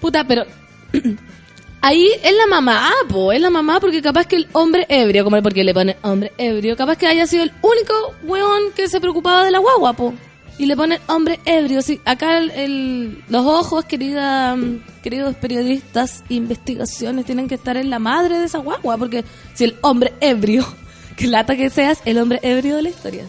Puta, 0.00 0.24
pero 0.24 0.46
ahí 1.80 2.08
es 2.22 2.34
la 2.36 2.46
mamá, 2.46 2.90
po, 3.08 3.32
es 3.32 3.40
la 3.40 3.50
mamá 3.50 3.80
porque 3.80 4.02
capaz 4.02 4.26
que 4.26 4.36
el 4.36 4.48
hombre 4.52 4.86
ebrio, 4.88 5.24
como 5.24 5.40
porque 5.42 5.64
le 5.64 5.74
pone 5.74 5.96
hombre 6.02 6.32
ebrio, 6.38 6.76
capaz 6.76 6.96
que 6.96 7.06
haya 7.06 7.26
sido 7.26 7.42
el 7.44 7.52
único 7.62 7.94
weón 8.24 8.72
que 8.74 8.88
se 8.88 9.00
preocupaba 9.00 9.44
de 9.44 9.50
la 9.50 9.58
guagua, 9.58 9.92
po. 9.94 10.14
Y 10.58 10.66
le 10.66 10.76
pone 10.76 10.98
hombre 11.06 11.38
ebrio. 11.44 11.82
Sí, 11.82 12.00
acá 12.04 12.38
el, 12.38 12.50
el- 12.50 13.24
los 13.28 13.46
ojos, 13.46 13.84
querida, 13.84 14.56
mm, 14.56 14.80
queridos 15.04 15.36
periodistas, 15.36 16.24
investigaciones, 16.28 17.24
tienen 17.26 17.46
que 17.46 17.54
estar 17.54 17.76
en 17.76 17.90
la 17.90 18.00
madre 18.00 18.38
de 18.40 18.46
esa 18.46 18.58
guagua, 18.58 18.96
porque 18.98 19.24
si 19.54 19.64
el 19.64 19.76
hombre 19.82 20.12
ebrio, 20.20 20.66
que 21.16 21.28
lata 21.28 21.54
que 21.56 21.70
seas, 21.70 22.00
el 22.04 22.18
hombre 22.18 22.40
ebrio 22.42 22.74
de 22.76 22.82
la 22.82 22.88
historia. 22.88 23.24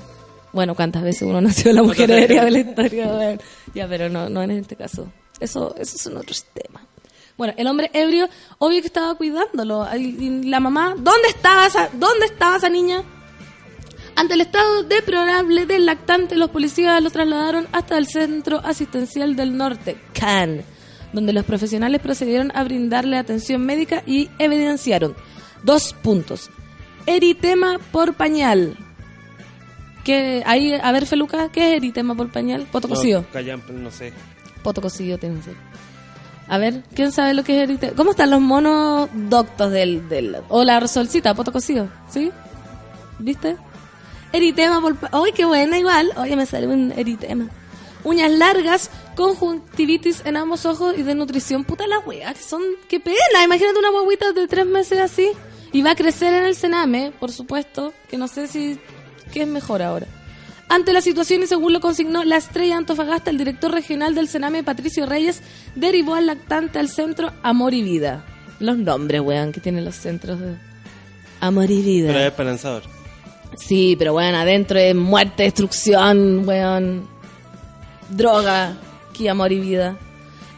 Bueno, 0.52 0.74
¿cuántas 0.74 1.04
veces 1.04 1.22
uno 1.22 1.40
nació 1.40 1.72
la 1.72 1.84
mujer 1.84 2.10
ebria 2.10 2.44
de 2.46 2.52
la 2.52 2.60
historia? 2.60 3.38
Ya, 3.76 3.88
pero 3.88 4.10
no, 4.10 4.28
no 4.30 4.42
en 4.42 4.50
este 4.50 4.76
caso. 4.76 5.08
Eso, 5.40 5.76
eso 5.78 6.00
son 6.00 6.18
otros 6.18 6.44
temas. 6.46 6.82
Bueno, 7.40 7.54
el 7.56 7.68
hombre 7.68 7.90
ebrio, 7.94 8.28
obvio 8.58 8.82
que 8.82 8.88
estaba 8.88 9.16
cuidándolo. 9.16 9.88
Y- 9.98 10.44
la 10.44 10.60
mamá, 10.60 10.90
¿dónde 10.98 11.30
estaba 11.30 11.66
esa, 11.68 11.90
dónde 11.94 12.26
estaba 12.26 12.58
esa 12.58 12.68
niña? 12.68 13.02
Ante 14.18 14.34
el 14.34 14.42
estado 14.42 14.84
deplorable 14.84 15.66
del 15.66 15.86
lactante, 15.86 16.36
los 16.36 16.50
policías 16.50 17.02
lo 17.02 17.10
trasladaron 17.10 17.66
hasta 17.72 17.98
el 17.98 18.08
Centro 18.08 18.60
Asistencial 18.62 19.38
del 19.38 19.56
Norte, 19.56 19.98
CAN, 20.14 20.64
donde 21.14 21.32
los 21.32 21.46
profesionales 21.46 22.02
procedieron 22.02 22.52
a 22.54 22.66
brindarle 22.66 23.18
atención 23.18 23.66
médica 23.66 24.04
y 24.06 24.30
evidenciaron 24.38 25.16
dos 25.64 25.94
puntos. 25.94 26.50
Eritema 27.06 27.80
por 27.94 28.16
pañal. 28.16 28.76
Que 30.04 30.44
ahí, 30.46 30.74
a 30.74 30.92
ver, 30.92 31.06
Feluca, 31.06 31.50
¿qué 31.54 31.72
es 31.72 31.78
eritema 31.78 32.16
por 32.16 32.30
pañal? 32.34 32.68
Poto 32.70 32.90
cocido. 32.90 33.22
No, 33.22 33.30
callampa, 33.32 33.72
no 33.72 33.92
sé. 33.92 34.12
Poto 34.62 34.82
cocido 34.82 35.18
tiene 35.18 35.38
que 35.38 35.44
ser. 35.44 35.56
A 36.50 36.58
ver, 36.58 36.84
¿quién 36.96 37.12
sabe 37.12 37.36
lo 37.36 37.44
que 37.44 37.56
es 37.56 37.70
eritema? 37.70 37.94
¿Cómo 37.96 38.12
están 38.12 38.32
los 38.32 38.42
monos 38.42 39.08
doctos 39.14 39.72
del, 39.72 40.10
del... 40.10 40.38
O 40.50 40.64
la 40.64 40.86
solcita, 40.88 41.36
poto 41.36 41.52
cocido, 41.52 41.90
¿sí? 42.10 42.32
¿Viste? 43.20 43.56
Eritema 44.34 44.82
por... 44.82 44.98
¡Ay, 45.12 45.32
qué 45.34 45.46
buena 45.46 45.78
igual! 45.78 46.12
Oye, 46.18 46.36
me 46.36 46.48
sale 46.48 46.66
un 46.66 46.92
eritema. 46.98 47.50
Uñas 48.04 48.32
largas, 48.32 48.90
conjuntivitis 49.16 50.24
en 50.26 50.38
ambos 50.38 50.66
ojos 50.66 50.96
y 50.98 51.04
desnutrición. 51.04 51.66
Puta 51.66 51.86
la 51.86 52.00
wea, 52.00 52.34
que 52.34 52.42
son... 52.42 52.64
¡Qué 52.88 53.00
pena! 53.00 53.44
Imagínate 53.44 53.78
una 53.78 53.92
guaguita 53.92 54.32
de 54.34 54.48
tres 54.48 54.66
meses 54.66 55.00
así. 55.00 55.30
Y 55.72 55.84
va 55.84 55.92
a 55.92 55.96
crecer 55.96 56.34
en 56.34 56.46
el 56.46 56.56
cename, 56.56 57.14
por 57.20 57.32
supuesto, 57.32 57.94
que 58.10 58.18
no 58.18 58.28
sé 58.28 58.48
si... 58.48 58.80
¿Qué 59.32 59.44
es 59.44 59.48
mejor 59.48 59.84
ahora? 59.84 60.08
Ante 60.70 60.94
la 60.94 61.02
situación 61.02 61.42
y 61.42 61.48
según 61.48 61.74
lo 61.74 61.80
consignó 61.80 62.24
la 62.24 62.38
estrella 62.38 62.78
Antofagasta, 62.78 63.32
el 63.32 63.40
director 63.40 63.72
regional 63.72 64.14
del 64.14 64.28
Sename, 64.28 64.64
Patricio 64.64 65.08
Reyes, 65.08 65.42
derivó 65.76 66.14
al 66.14 66.28
lactante 66.28 66.78
al 66.78 66.90
centro 66.90 67.32
Amor 67.42 67.74
y 67.74 67.82
Vida. 67.82 68.24
Los 68.60 68.78
nombres, 68.78 69.22
weón, 69.22 69.52
que 69.52 69.62
tienen 69.62 69.84
los 69.84 69.96
centros 69.96 70.40
de 70.40 70.56
Amor 71.40 71.72
y 71.72 71.82
Vida. 71.82 72.08
Pero 72.08 72.20
es 72.20 72.26
esperanzador. 72.28 72.84
Sí, 73.58 73.96
pero 73.98 74.14
bueno, 74.14 74.38
adentro 74.38 74.78
es 74.78 74.96
muerte, 74.96 75.44
destrucción, 75.44 76.48
weón. 76.48 77.08
Droga, 78.10 78.78
que 79.14 79.30
amor 79.30 79.52
y 79.52 79.60
vida. 79.60 79.98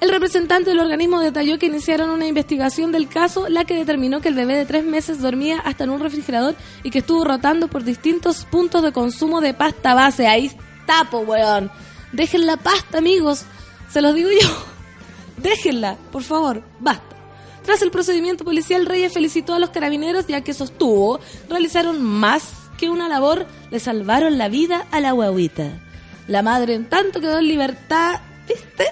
El 0.01 0.09
representante 0.09 0.71
del 0.71 0.79
organismo 0.79 1.19
detalló 1.19 1.59
que 1.59 1.67
iniciaron 1.67 2.09
una 2.09 2.25
investigación 2.25 2.91
del 2.91 3.07
caso, 3.07 3.47
la 3.49 3.65
que 3.65 3.75
determinó 3.75 4.19
que 4.19 4.29
el 4.29 4.33
bebé 4.33 4.57
de 4.57 4.65
tres 4.65 4.83
meses 4.83 5.21
dormía 5.21 5.59
hasta 5.59 5.83
en 5.83 5.91
un 5.91 5.99
refrigerador 5.99 6.55
y 6.81 6.89
que 6.89 6.99
estuvo 6.99 7.23
rotando 7.23 7.67
por 7.67 7.83
distintos 7.83 8.45
puntos 8.45 8.81
de 8.81 8.93
consumo 8.93 9.41
de 9.41 9.53
pasta 9.53 9.93
base. 9.93 10.25
Ahí 10.25 10.47
está, 10.47 11.07
po, 11.11 11.19
weón. 11.19 11.69
Dejen 12.13 12.47
la 12.47 12.57
pasta, 12.57 12.97
amigos. 12.97 13.45
Se 13.91 14.01
los 14.01 14.15
digo 14.15 14.31
yo. 14.31 14.49
Déjenla, 15.37 15.97
por 16.11 16.23
favor, 16.23 16.63
basta. 16.79 17.15
Tras 17.63 17.83
el 17.83 17.91
procedimiento 17.91 18.43
policial, 18.43 18.87
Reyes 18.87 19.13
felicitó 19.13 19.53
a 19.53 19.59
los 19.59 19.69
carabineros 19.69 20.25
ya 20.25 20.41
que 20.41 20.55
sostuvo 20.55 21.19
realizaron 21.47 22.01
más 22.01 22.53
que 22.79 22.89
una 22.89 23.07
labor, 23.07 23.45
le 23.69 23.79
salvaron 23.79 24.39
la 24.39 24.49
vida 24.49 24.87
a 24.89 24.99
la 24.99 25.11
guaguita. 25.11 25.79
La 26.27 26.41
madre 26.41 26.73
en 26.73 26.89
tanto 26.89 27.21
quedó 27.21 27.37
en 27.37 27.47
libertad 27.47 28.19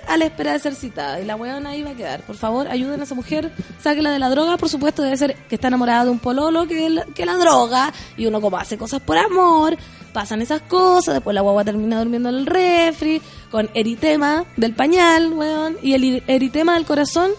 A 0.08 0.17
la 0.17 0.26
espera 0.26 0.54
de 0.54 0.60
ser 0.60 0.74
citada. 0.76 1.19
Y 1.22 1.26
la 1.26 1.36
weona 1.36 1.69
ahí 1.69 1.84
va 1.84 1.91
a 1.91 1.95
quedar. 1.95 2.22
Por 2.22 2.36
favor, 2.36 2.67
ayuden 2.67 3.00
a 3.00 3.04
esa 3.04 3.13
mujer, 3.15 3.52
sáquela 3.82 4.12
de 4.12 4.19
la 4.19 4.30
droga. 4.30 4.58
Por 4.58 4.69
supuesto, 4.69 5.02
debe 5.04 5.17
ser 5.17 5.36
que 5.48 5.56
está 5.56 5.67
enamorada 5.67 6.06
de 6.06 6.10
un 6.12 6.19
pololo 6.19 6.67
que, 6.67 6.89
la- 6.89 7.06
la 7.17 7.34
droga. 7.38 7.93
Y 8.17 8.26
uno 8.26 8.41
como 8.41 8.58
hace 8.58 8.78
cosas 8.78 9.02
por 9.02 9.17
amor, 9.17 9.78
pasan 10.13 10.41
esas 10.41 10.62
cosas. 10.63 11.13
Después 11.15 11.36
la 11.36 11.41
guagua 11.41 11.63
termina 11.63 12.00
durmiendo 12.00 12.30
en 12.30 12.36
el 12.36 12.45
refri, 12.48 13.22
con 13.52 13.69
eritema 13.76 14.45
del 14.58 14.74
pañal, 14.74 15.32
weón. 15.34 15.78
Y 15.84 15.93
el 15.93 16.24
eritema 16.28 16.74
del 16.74 16.86
corazón, 16.86 17.32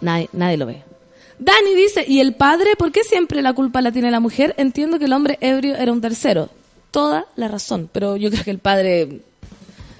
nadie, 0.00 0.28
nadie 0.32 0.56
lo 0.56 0.66
ve. 0.66 0.82
Dani 1.38 1.74
dice, 1.74 2.04
¿y 2.08 2.20
el 2.20 2.34
padre? 2.34 2.74
¿Por 2.76 2.90
qué 2.90 3.04
siempre 3.04 3.42
la 3.42 3.52
culpa 3.52 3.80
la 3.80 3.92
tiene 3.92 4.10
la 4.10 4.18
mujer? 4.20 4.54
Entiendo 4.58 4.98
que 4.98 5.04
el 5.04 5.12
hombre 5.12 5.38
ebrio 5.40 5.76
era 5.76 5.92
un 5.92 6.00
tercero. 6.00 6.48
Toda 6.90 7.26
la 7.36 7.48
razón, 7.48 7.88
pero 7.92 8.16
yo 8.16 8.30
creo 8.30 8.44
que 8.44 8.50
el 8.50 8.58
padre... 8.58 9.20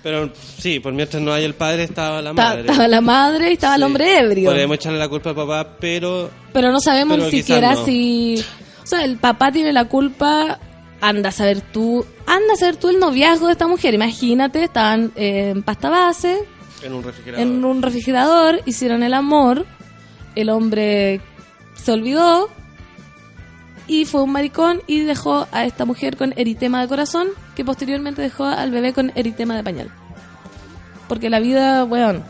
Pero 0.03 0.31
sí, 0.59 0.81
por 0.81 0.93
mientras 0.93 1.23
no 1.23 1.33
hay 1.33 1.45
el 1.45 1.55
padre, 1.55 1.85
estaba 1.85 2.23
la 2.23 2.33
madre. 2.33 2.61
Estaba 2.63 2.89
la 2.89 3.01
madre 3.01 3.51
y 3.51 3.53
estaba 3.55 3.75
el 3.77 3.83
hombre 3.83 4.19
ebrio. 4.19 4.51
Podemos 4.51 4.77
echarle 4.77 4.99
la 4.99 5.09
culpa 5.09 5.31
al 5.31 5.37
papá, 5.37 5.77
pero 5.81 6.31
Pero 6.53 6.71
no 6.71 6.81
sabemos 6.81 7.17
Pero 7.17 7.31
ni 7.31 7.39
siquiera 7.39 7.75
no. 7.75 7.85
si... 7.85 8.43
O 8.83 8.87
sea, 8.87 9.05
el 9.05 9.19
papá 9.19 9.53
tiene 9.53 9.73
la 9.73 9.87
culpa, 9.87 10.59
anda 11.01 11.29
a 11.29 11.33
saber 11.33 11.61
tú, 11.61 12.07
anda 12.27 12.55
a 12.55 12.57
saber 12.57 12.77
tú 12.77 12.89
el 12.89 12.99
noviazgo 12.99 13.47
de 13.47 13.53
esta 13.53 13.67
mujer. 13.67 13.93
Imagínate, 13.93 14.65
estaban 14.65 15.13
eh, 15.17 15.51
en 15.51 15.63
pasta 15.63 15.91
base, 15.91 16.39
en 16.83 16.95
un 16.95 17.03
refrigerador. 17.03 17.47
en 17.47 17.65
un 17.65 17.83
refrigerador, 17.83 18.61
hicieron 18.65 19.03
el 19.03 19.13
amor, 19.13 19.67
el 20.37 20.49
hombre 20.49 21.21
se 21.75 21.93
olvidó 21.93 22.49
y 23.89 24.05
fue 24.05 24.23
un 24.23 24.31
maricón 24.33 24.83
y 24.87 25.01
dejó 25.01 25.49
a 25.51 25.65
esta 25.65 25.85
mujer 25.85 26.17
con 26.17 26.33
eritema 26.37 26.81
de 26.81 26.87
corazón, 26.89 27.29
que 27.57 27.65
posteriormente 27.65 28.23
dejó 28.23 28.45
al 28.45 28.71
bebé 28.71 28.93
con 28.93 29.11
eritema 29.17 29.57
de 29.57 29.65
pañal. 29.65 29.91
Porque 31.09 31.31
la 31.31 31.41
vida, 31.41 31.85
weón. 31.85 32.23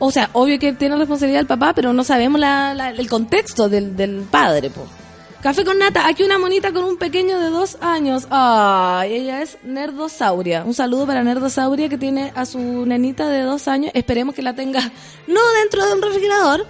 O 0.00 0.10
sea, 0.10 0.28
obvio 0.32 0.58
que 0.58 0.72
tiene 0.72 0.96
responsabilidad 0.96 1.40
el 1.40 1.46
papá, 1.46 1.72
pero 1.74 1.92
no 1.92 2.02
sabemos 2.04 2.40
la- 2.40 2.74
la- 2.74 2.90
el 2.90 3.08
contexto 3.08 3.68
del, 3.68 3.96
del 3.96 4.22
padre, 4.30 4.68
po. 4.70 4.86
Café 5.40 5.64
con 5.64 5.78
nata, 5.78 6.06
aquí 6.08 6.22
una 6.24 6.38
monita 6.38 6.72
con 6.72 6.84
un 6.84 6.96
pequeño 6.96 7.38
de 7.38 7.50
dos 7.50 7.76
años. 7.82 8.26
Ay, 8.30 9.12
ella 9.12 9.42
es 9.42 9.58
Nerdosauria. 9.62 10.64
Un 10.64 10.72
saludo 10.74 11.06
para 11.06 11.22
Nerdosauria 11.22 11.88
que 11.90 11.98
tiene 11.98 12.32
a 12.34 12.46
su 12.46 12.58
nenita 12.86 13.28
de 13.28 13.42
dos 13.42 13.68
años. 13.68 13.92
Esperemos 13.94 14.34
que 14.34 14.42
la 14.42 14.54
tenga 14.54 14.80
no 15.26 15.40
dentro 15.62 15.86
de 15.86 15.92
un 15.92 16.02
refrigerador, 16.02 16.66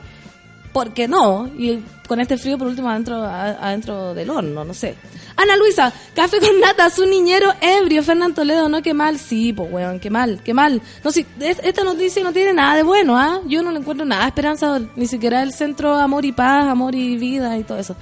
porque 0.75 1.09
no. 1.09 1.49
Y 1.57 1.79
con 2.07 2.21
este 2.21 2.37
frío, 2.37 2.59
por 2.59 2.67
último, 2.67 2.91
adentro, 2.91 3.25
adentro 3.25 4.13
del 4.13 4.29
horno, 4.29 4.63
no 4.63 4.75
sé. 4.75 4.95
Ana 5.37 5.57
Luisa, 5.57 5.91
café 6.15 6.39
con 6.39 6.61
nata, 6.61 6.91
su 6.91 7.07
niñero 7.07 7.51
ebrio, 7.63 8.03
Fernán 8.03 8.35
Toledo, 8.35 8.69
no, 8.69 8.83
qué 8.83 8.93
mal. 8.93 9.19
Sí, 9.19 9.55
pues, 9.55 9.73
weón, 9.73 9.99
qué 10.01 10.11
mal, 10.11 10.41
qué 10.45 10.53
mal. 10.53 10.83
No, 11.03 11.11
si, 11.11 11.25
es- 11.41 11.61
esta 11.65 11.83
noticia 11.83 12.23
no 12.23 12.33
tiene 12.35 12.53
nada 12.53 12.77
de 12.77 12.83
bueno, 12.83 13.17
¿ah? 13.19 13.41
Yo 13.47 13.63
no 13.63 13.71
le 13.73 13.79
encuentro 13.79 14.05
nada 14.05 14.27
esperanzador. 14.27 14.83
Ni 14.97 15.07
siquiera 15.07 15.43
el 15.43 15.53
centro 15.55 15.95
Amor 15.95 16.25
y 16.27 16.33
Paz, 16.33 16.67
Amor 16.67 16.95
y 16.95 17.17
Vida 17.17 17.57
y 17.57 17.65
todo 17.65 17.79
eso. 17.79 17.97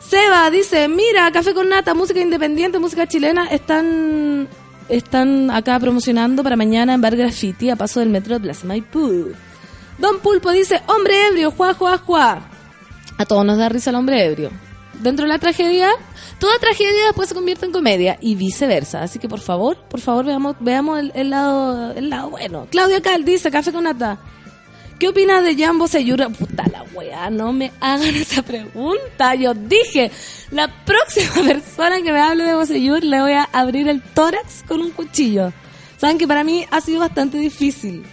Seba 0.00 0.50
dice, 0.50 0.88
mira, 0.88 1.30
café 1.30 1.54
con 1.54 1.68
nata, 1.68 1.94
música 1.94 2.20
independiente, 2.20 2.78
música 2.78 3.06
chilena, 3.06 3.46
están 3.46 4.48
están 4.88 5.50
acá 5.50 5.78
promocionando 5.78 6.42
para 6.42 6.56
mañana 6.56 6.92
en 6.94 7.00
Bar 7.00 7.16
Graffiti 7.16 7.70
a 7.70 7.76
paso 7.76 8.00
del 8.00 8.08
metro 8.10 8.34
de 8.34 8.40
Plaza 8.40 8.66
Maipú. 8.66 9.32
Don 9.98 10.20
Pulpo 10.20 10.50
dice, 10.50 10.80
hombre 10.86 11.26
ebrio, 11.28 11.50
juá, 11.50 11.74
juá, 11.74 11.98
juá. 11.98 12.48
A 13.18 13.24
todos 13.24 13.44
nos 13.44 13.58
da 13.58 13.68
risa 13.68 13.90
el 13.90 13.96
hombre 13.96 14.24
ebrio. 14.24 14.50
Dentro 15.00 15.24
de 15.24 15.28
la 15.28 15.38
tragedia, 15.38 15.90
toda 16.38 16.58
tragedia 16.58 17.06
después 17.06 17.28
se 17.28 17.34
convierte 17.34 17.66
en 17.66 17.72
comedia 17.72 18.18
y 18.20 18.34
viceversa. 18.34 19.02
Así 19.02 19.18
que 19.18 19.28
por 19.28 19.40
favor, 19.40 19.76
por 19.88 20.00
favor 20.00 20.24
veamos, 20.24 20.56
veamos 20.60 21.02
el, 21.14 21.30
lado, 21.30 21.92
el 21.92 22.10
lado 22.10 22.30
bueno. 22.30 22.66
Claudia 22.70 23.00
Cal 23.00 23.24
dice, 23.24 23.50
café 23.50 23.72
con 23.72 23.84
nata. 23.84 24.18
¿Qué 25.02 25.08
opinas 25.08 25.42
de 25.42 25.56
Jambo 25.56 25.88
Seyura? 25.88 26.28
Puta 26.28 26.62
la 26.70 26.84
weá, 26.94 27.28
no 27.28 27.52
me 27.52 27.72
hagan 27.80 28.14
esa 28.14 28.42
pregunta. 28.42 29.34
Yo 29.34 29.52
dije, 29.52 30.12
la 30.52 30.68
próxima 30.84 31.34
persona 31.44 32.00
que 32.02 32.12
me 32.12 32.20
hable 32.20 32.44
de 32.44 32.54
Boseyur 32.54 33.02
le 33.02 33.20
voy 33.20 33.32
a 33.32 33.42
abrir 33.52 33.88
el 33.88 34.00
tórax 34.00 34.62
con 34.62 34.80
un 34.80 34.90
cuchillo. 34.92 35.52
Saben 35.96 36.18
que 36.18 36.28
para 36.28 36.44
mí 36.44 36.66
ha 36.70 36.80
sido 36.80 37.00
bastante 37.00 37.38
difícil. 37.38 38.04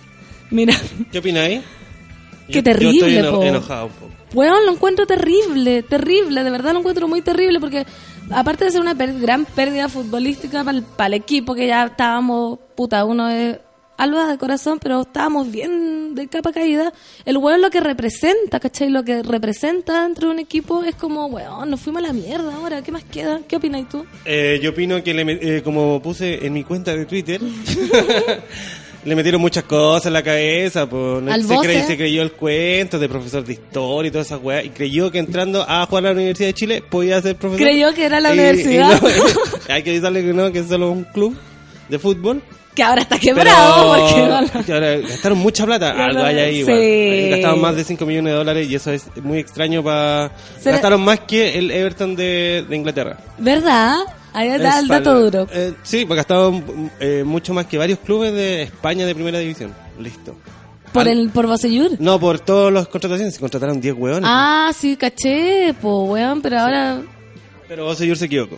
Mira, 0.52 0.74
¿Qué 1.12 1.20
opináis? 1.20 1.62
Qué 2.48 2.54
Yo- 2.54 2.64
terrible, 2.64 3.00
Yo 3.00 3.06
estoy 3.08 3.18
eno- 3.18 3.32
po. 3.38 3.44
enojado 3.44 3.86
un 3.88 3.92
poco. 3.94 4.12
weón, 4.34 4.66
lo 4.66 4.72
encuentro 4.74 5.06
terrible, 5.06 5.84
terrible, 5.84 6.44
de 6.44 6.50
verdad 6.50 6.74
lo 6.74 6.80
encuentro 6.80 7.08
muy 7.08 7.22
terrible 7.22 7.60
porque 7.60 7.86
aparte 8.32 8.66
de 8.66 8.72
ser 8.72 8.82
una 8.82 8.94
gran 8.96 9.46
pérdida 9.46 9.88
futbolística 9.90 10.64
para 10.64 11.08
el 11.08 11.14
equipo 11.14 11.54
que 11.56 11.68
ya 11.68 11.86
estábamos, 11.86 12.58
puta, 12.76 13.06
uno 13.06 13.30
es 13.30 13.58
alba 13.98 14.32
de 14.32 14.38
corazón, 14.38 14.80
pero 14.82 15.02
estábamos 15.02 15.52
bien 15.52 16.16
de 16.16 16.28
capa 16.28 16.52
caída, 16.54 16.92
el 17.26 17.38
weón 17.38 17.62
lo 17.62 17.70
que 17.70 17.82
representa, 17.82 18.60
¿cachai? 18.60 18.90
Lo 18.90 19.04
que 19.04 19.22
representa 19.24 20.04
dentro 20.04 20.30
de 20.30 20.34
un 20.36 20.40
equipo 20.40 20.84
es 20.84 20.96
como, 20.96 21.26
weón, 21.28 21.70
nos 21.70 21.82
fuimos 21.82 22.02
a 22.04 22.08
la 22.08 22.14
mierda 22.14 22.56
ahora, 22.56 22.82
¿qué 22.82 22.92
más 22.94 23.04
queda? 23.04 23.42
¿Qué 23.48 23.58
opinas 23.58 23.88
tú? 23.90 24.06
Eh, 24.26 24.60
yo 24.64 24.70
opino 24.72 25.04
que, 25.04 25.14
le 25.14 25.58
eh, 25.58 25.62
como 25.64 26.02
puse 26.02 26.46
en 26.46 26.54
mi 26.54 26.64
cuenta 26.64 26.96
de 26.96 27.06
Twitter, 27.06 27.42
le 29.06 29.16
metieron 29.16 29.40
muchas 29.42 29.64
cosas 29.64 30.08
en 30.08 30.14
la 30.14 30.24
cabeza. 30.24 30.88
Pues, 30.90 31.28
Al 31.28 31.44
se, 31.44 31.96
creyó 31.98 32.22
el 32.22 32.32
cuento 32.34 33.00
de 33.00 33.08
profesor 33.10 33.44
de 33.46 33.54
historia 33.54 34.10
y 34.10 34.12
todas 34.12 34.28
esas 34.28 34.42
weas. 34.42 34.66
Y 34.66 34.70
creyó 34.70 35.12
que 35.12 35.20
entrando 35.20 35.66
a 35.68 35.86
jugar 35.86 36.06
a 36.06 36.08
la 36.10 36.14
Universidad 36.14 36.50
de 36.50 36.54
Chile 36.54 36.84
podía 36.88 37.22
ser 37.22 37.36
profesor. 37.36 37.66
Creyó 37.66 37.94
que 37.94 38.06
era 38.06 38.20
la 38.20 38.30
Y- 38.34 38.38
y 38.38 38.40
universidad. 38.40 39.02
no, 39.02 39.10
hay 39.74 39.84
que 39.84 39.90
avisarle 39.92 40.22
que 40.24 40.34
no, 40.34 40.52
que 40.52 40.60
es 40.60 40.68
solo 40.68 40.92
un 40.92 41.04
club 41.06 41.38
de 41.88 42.00
fútbol. 42.00 42.42
Que 42.76 42.84
ahora 42.84 43.02
está 43.02 43.18
quebrado 43.20 43.94
Pero 43.94 44.38
porque... 44.54 44.64
que 44.66 44.74
ahora 44.74 44.98
gastaron 44.98 45.38
mucha 45.40 45.66
plata. 45.66 45.92
Algo 46.06 46.24
hay 46.24 46.38
ahí. 46.40 46.54
sí. 46.56 46.60
igual. 46.62 46.78
Eh, 46.80 47.28
Gastaron 47.32 47.62
más 47.62 47.76
de 47.76 47.84
5 47.84 48.06
millones 48.06 48.32
de 48.32 48.38
dólares 48.38 48.70
y 48.70 48.76
eso 48.76 48.92
es 48.92 49.06
muy 49.24 49.40
extraño 49.40 49.84
para... 49.84 50.32
Gastaron 50.64 51.02
más 51.02 51.20
que 51.22 51.58
el 51.58 51.72
Everton 51.72 52.16
de, 52.16 52.64
de 52.70 52.76
Inglaterra. 52.76 53.18
¿Verdad? 53.38 53.98
Ahí 54.34 54.50
está 54.50 54.80
el 54.80 54.88
dato 54.88 55.20
duro. 55.22 55.48
eh, 55.52 55.74
sí, 55.84 56.06
porque 56.06 56.18
gastaron 56.18 56.92
eh, 57.00 57.24
mucho 57.26 57.54
más 57.54 57.66
que 57.66 57.78
varios 57.78 58.00
clubes 58.00 58.34
de 58.34 58.64
España 58.64 59.06
de 59.06 59.16
primera 59.16 59.40
división. 59.40 59.74
Listo. 60.00 60.36
Por 60.94 61.04
Al- 61.04 61.20
el 61.20 61.30
por 61.30 61.46
Boseyur. 61.48 61.92
No, 62.00 62.20
por 62.20 62.40
todas 62.40 62.74
las 62.74 62.88
contrataciones. 62.88 63.34
Se 63.36 63.40
contrataron 63.40 63.80
10 63.82 63.94
hueones. 63.96 64.30
Ah, 64.32 64.72
sí, 64.76 64.96
caché, 64.98 65.74
po, 65.82 66.04
weón, 66.06 66.42
pero 66.42 66.60
ahora 66.60 67.02
Pero 67.68 67.86
Bosellur 67.86 68.18
se 68.18 68.26
equivocó. 68.26 68.58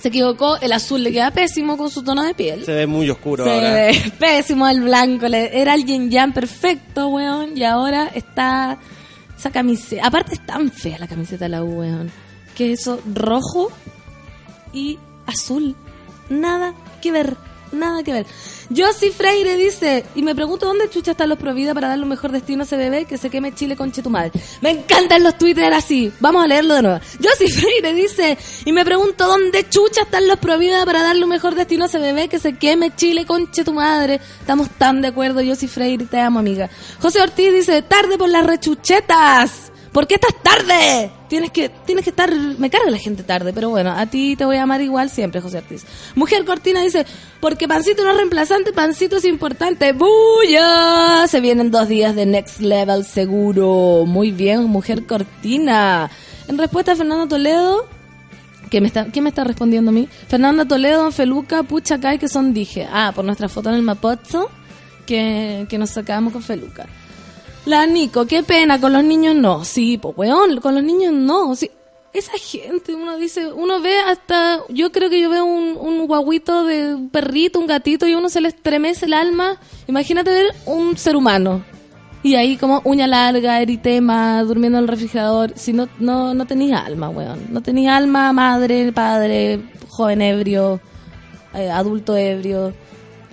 se 0.00 0.08
equivocó. 0.08 0.56
El 0.60 0.72
azul 0.72 1.02
le 1.02 1.12
queda 1.12 1.30
pésimo 1.30 1.76
con 1.76 1.90
su 1.90 2.02
tono 2.02 2.22
de 2.24 2.34
piel. 2.34 2.64
Se 2.64 2.72
ve 2.72 2.86
muy 2.86 3.08
oscuro 3.10 3.44
Se 3.44 3.50
ahora. 3.52 3.70
ve 3.72 4.12
pésimo 4.18 4.66
el 4.68 4.80
blanco. 4.82 5.26
era 5.26 5.72
alguien 5.74 6.10
ya 6.10 6.26
perfecto, 6.28 7.08
weón, 7.08 7.56
y 7.56 7.62
ahora 7.64 8.10
está 8.14 8.78
esa 9.36 9.50
camiseta. 9.50 10.06
Aparte 10.06 10.34
es 10.34 10.44
tan 10.46 10.70
fea 10.72 10.98
la 10.98 11.06
camiseta 11.06 11.44
de 11.44 11.48
la 11.50 11.62
U, 11.62 11.80
weón. 11.80 12.10
Que 12.56 12.72
eso 12.72 13.00
rojo 13.14 13.70
y 14.72 14.98
azul. 15.26 15.74
Nada 16.28 16.74
que 17.00 17.12
ver, 17.12 17.36
nada 17.72 18.02
que 18.02 18.12
ver. 18.12 18.26
Josie 18.74 19.12
Freire 19.12 19.56
dice, 19.56 20.04
y 20.14 20.22
me 20.22 20.34
pregunto 20.34 20.66
dónde 20.66 20.90
chucha 20.90 21.12
están 21.12 21.30
los 21.30 21.38
Provida 21.38 21.72
para 21.72 21.88
darle 21.88 22.02
un 22.02 22.10
mejor 22.10 22.32
destino 22.32 22.62
a 22.62 22.66
ese 22.66 22.76
bebé 22.76 23.06
que 23.06 23.16
se 23.16 23.30
queme 23.30 23.54
Chile 23.54 23.76
con 23.76 23.92
Chetumal. 23.92 24.30
Me 24.60 24.70
encantan 24.70 25.22
los 25.22 25.38
Twitter 25.38 25.72
así. 25.72 26.12
Vamos 26.20 26.44
a 26.44 26.46
leerlo 26.46 26.74
de 26.74 26.82
nuevo. 26.82 27.00
Josie 27.22 27.48
Freire 27.48 27.94
dice, 27.94 28.36
y 28.66 28.72
me 28.72 28.84
pregunto 28.84 29.26
dónde 29.26 29.68
chucha 29.68 30.02
están 30.02 30.28
los 30.28 30.38
Provida 30.38 30.84
para 30.84 31.02
darle 31.02 31.24
un 31.24 31.30
mejor 31.30 31.54
destino 31.54 31.84
a 31.84 31.86
ese 31.86 31.98
bebé 31.98 32.28
que 32.28 32.38
se 32.38 32.58
queme 32.58 32.94
Chile 32.94 33.24
con 33.24 33.50
Chetumadre. 33.50 34.20
Estamos 34.40 34.68
tan 34.70 35.00
de 35.00 35.08
acuerdo, 35.08 35.40
Josie 35.44 35.68
Freire, 35.68 36.04
te 36.04 36.20
amo 36.20 36.40
amiga. 36.40 36.68
José 37.00 37.22
Ortiz 37.22 37.52
dice, 37.52 37.80
tarde 37.82 38.18
por 38.18 38.28
las 38.28 38.44
rechuchetas. 38.44 39.67
¿Por 39.92 40.06
qué 40.06 40.14
estás 40.14 40.34
tarde? 40.42 41.10
Tienes 41.28 41.50
que, 41.50 41.68
tienes 41.68 42.04
que 42.04 42.10
estar. 42.10 42.32
Me 42.32 42.70
carga 42.70 42.90
la 42.90 42.98
gente 42.98 43.22
tarde, 43.22 43.52
pero 43.52 43.70
bueno, 43.70 43.90
a 43.90 44.06
ti 44.06 44.36
te 44.36 44.44
voy 44.44 44.56
a 44.56 44.62
amar 44.62 44.80
igual 44.80 45.10
siempre, 45.10 45.40
José 45.40 45.58
Ortiz. 45.58 45.84
Mujer 46.14 46.44
Cortina 46.44 46.82
dice: 46.82 47.06
Porque 47.40 47.68
Pancito 47.68 48.04
no 48.04 48.10
es 48.10 48.16
reemplazante, 48.16 48.72
Pancito 48.72 49.16
es 49.16 49.24
importante. 49.24 49.92
¡Buya! 49.92 51.26
Se 51.26 51.40
vienen 51.40 51.70
dos 51.70 51.88
días 51.88 52.14
de 52.14 52.26
Next 52.26 52.60
Level 52.60 53.04
seguro. 53.04 54.04
Muy 54.06 54.30
bien, 54.30 54.64
Mujer 54.64 55.06
Cortina. 55.06 56.10
En 56.48 56.58
respuesta 56.58 56.92
a 56.92 56.96
Fernando 56.96 57.26
Toledo, 57.28 57.86
¿Qué 58.70 58.80
me 58.80 58.88
está, 58.88 59.06
¿Quién 59.06 59.22
me 59.22 59.30
está 59.30 59.44
respondiendo 59.44 59.90
a 59.90 59.94
mí? 59.94 60.08
Fernanda 60.28 60.66
Toledo, 60.66 61.10
Feluca, 61.10 61.62
Pucha 61.62 61.98
Kai, 61.98 62.18
que 62.18 62.28
son 62.28 62.52
dije. 62.52 62.86
Ah, 62.90 63.12
por 63.14 63.24
nuestra 63.24 63.48
foto 63.48 63.70
en 63.70 63.76
el 63.76 63.82
Mapocho 63.82 64.50
que, 65.06 65.66
que 65.68 65.78
nos 65.78 65.90
sacamos 65.90 66.32
con 66.32 66.42
Feluca. 66.42 66.86
La 67.68 67.84
Nico, 67.84 68.24
qué 68.24 68.42
pena, 68.42 68.80
con 68.80 68.94
los 68.94 69.04
niños 69.04 69.34
no. 69.34 69.62
Sí, 69.62 69.98
pues 69.98 70.16
weón, 70.16 70.58
con 70.60 70.74
los 70.74 70.82
niños 70.82 71.12
no. 71.12 71.54
Sí, 71.54 71.70
esa 72.14 72.32
gente, 72.38 72.94
uno 72.94 73.18
dice, 73.18 73.52
uno 73.52 73.82
ve 73.82 73.98
hasta, 73.98 74.60
yo 74.70 74.90
creo 74.90 75.10
que 75.10 75.20
yo 75.20 75.28
veo 75.28 75.44
un, 75.44 75.76
un 75.78 76.06
guaguito 76.06 76.64
de 76.64 76.94
un 76.94 77.10
perrito, 77.10 77.60
un 77.60 77.66
gatito, 77.66 78.08
y 78.08 78.14
uno 78.14 78.30
se 78.30 78.40
le 78.40 78.48
estremece 78.48 79.04
el 79.04 79.12
alma. 79.12 79.58
Imagínate 79.86 80.30
ver 80.30 80.46
un 80.64 80.96
ser 80.96 81.14
humano. 81.14 81.62
Y 82.22 82.36
ahí 82.36 82.56
como 82.56 82.80
uña 82.84 83.06
larga, 83.06 83.60
eritema, 83.60 84.42
durmiendo 84.44 84.78
en 84.78 84.84
el 84.84 84.88
refrigerador. 84.88 85.52
Si 85.54 85.74
no, 85.74 85.90
no, 85.98 86.32
no 86.32 86.46
tenías 86.46 86.86
alma, 86.86 87.10
weón. 87.10 87.48
No 87.50 87.60
tenías 87.60 87.98
alma, 87.98 88.32
madre, 88.32 88.92
padre, 88.92 89.60
joven 89.90 90.22
ebrio, 90.22 90.80
eh, 91.52 91.70
adulto 91.70 92.16
ebrio. 92.16 92.72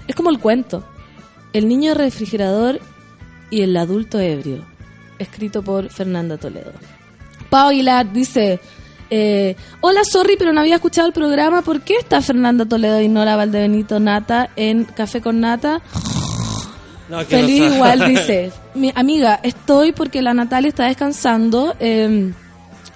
Es 0.09 0.15
como 0.15 0.29
el 0.29 0.39
cuento. 0.39 0.83
El 1.53 1.69
niño 1.69 1.93
refrigerador 1.93 2.81
y 3.49 3.61
el 3.61 3.75
adulto 3.77 4.19
ebrio. 4.19 4.65
Escrito 5.19 5.61
por 5.63 5.89
Fernanda 5.89 6.37
Toledo. 6.37 6.71
Pau 7.49 7.69
Aguilar 7.69 8.11
dice... 8.11 8.59
eh, 9.09 9.55
Hola, 9.81 10.01
sorry, 10.03 10.35
pero 10.37 10.51
no 10.51 10.61
había 10.61 10.75
escuchado 10.75 11.07
el 11.07 11.13
programa. 11.13 11.61
¿Por 11.61 11.81
qué 11.81 11.95
está 11.97 12.21
Fernanda 12.21 12.65
Toledo 12.65 12.99
y 13.01 13.07
Nora 13.07 13.35
Valdebenito 13.35 13.99
Nata 13.99 14.49
en 14.55 14.83
Café 14.85 15.21
con 15.21 15.39
Nata? 15.39 15.81
No, 17.07 17.21
es 17.21 17.27
que 17.27 17.35
Feliz 17.37 17.59
no 17.59 17.75
igual 17.75 18.07
dice, 18.07 18.51
mi 18.73 18.91
amiga, 18.95 19.39
estoy 19.43 19.91
porque 19.91 20.23
la 20.23 20.33
Natalia 20.33 20.69
está 20.69 20.85
descansando. 20.85 21.75
eh, 21.79 22.33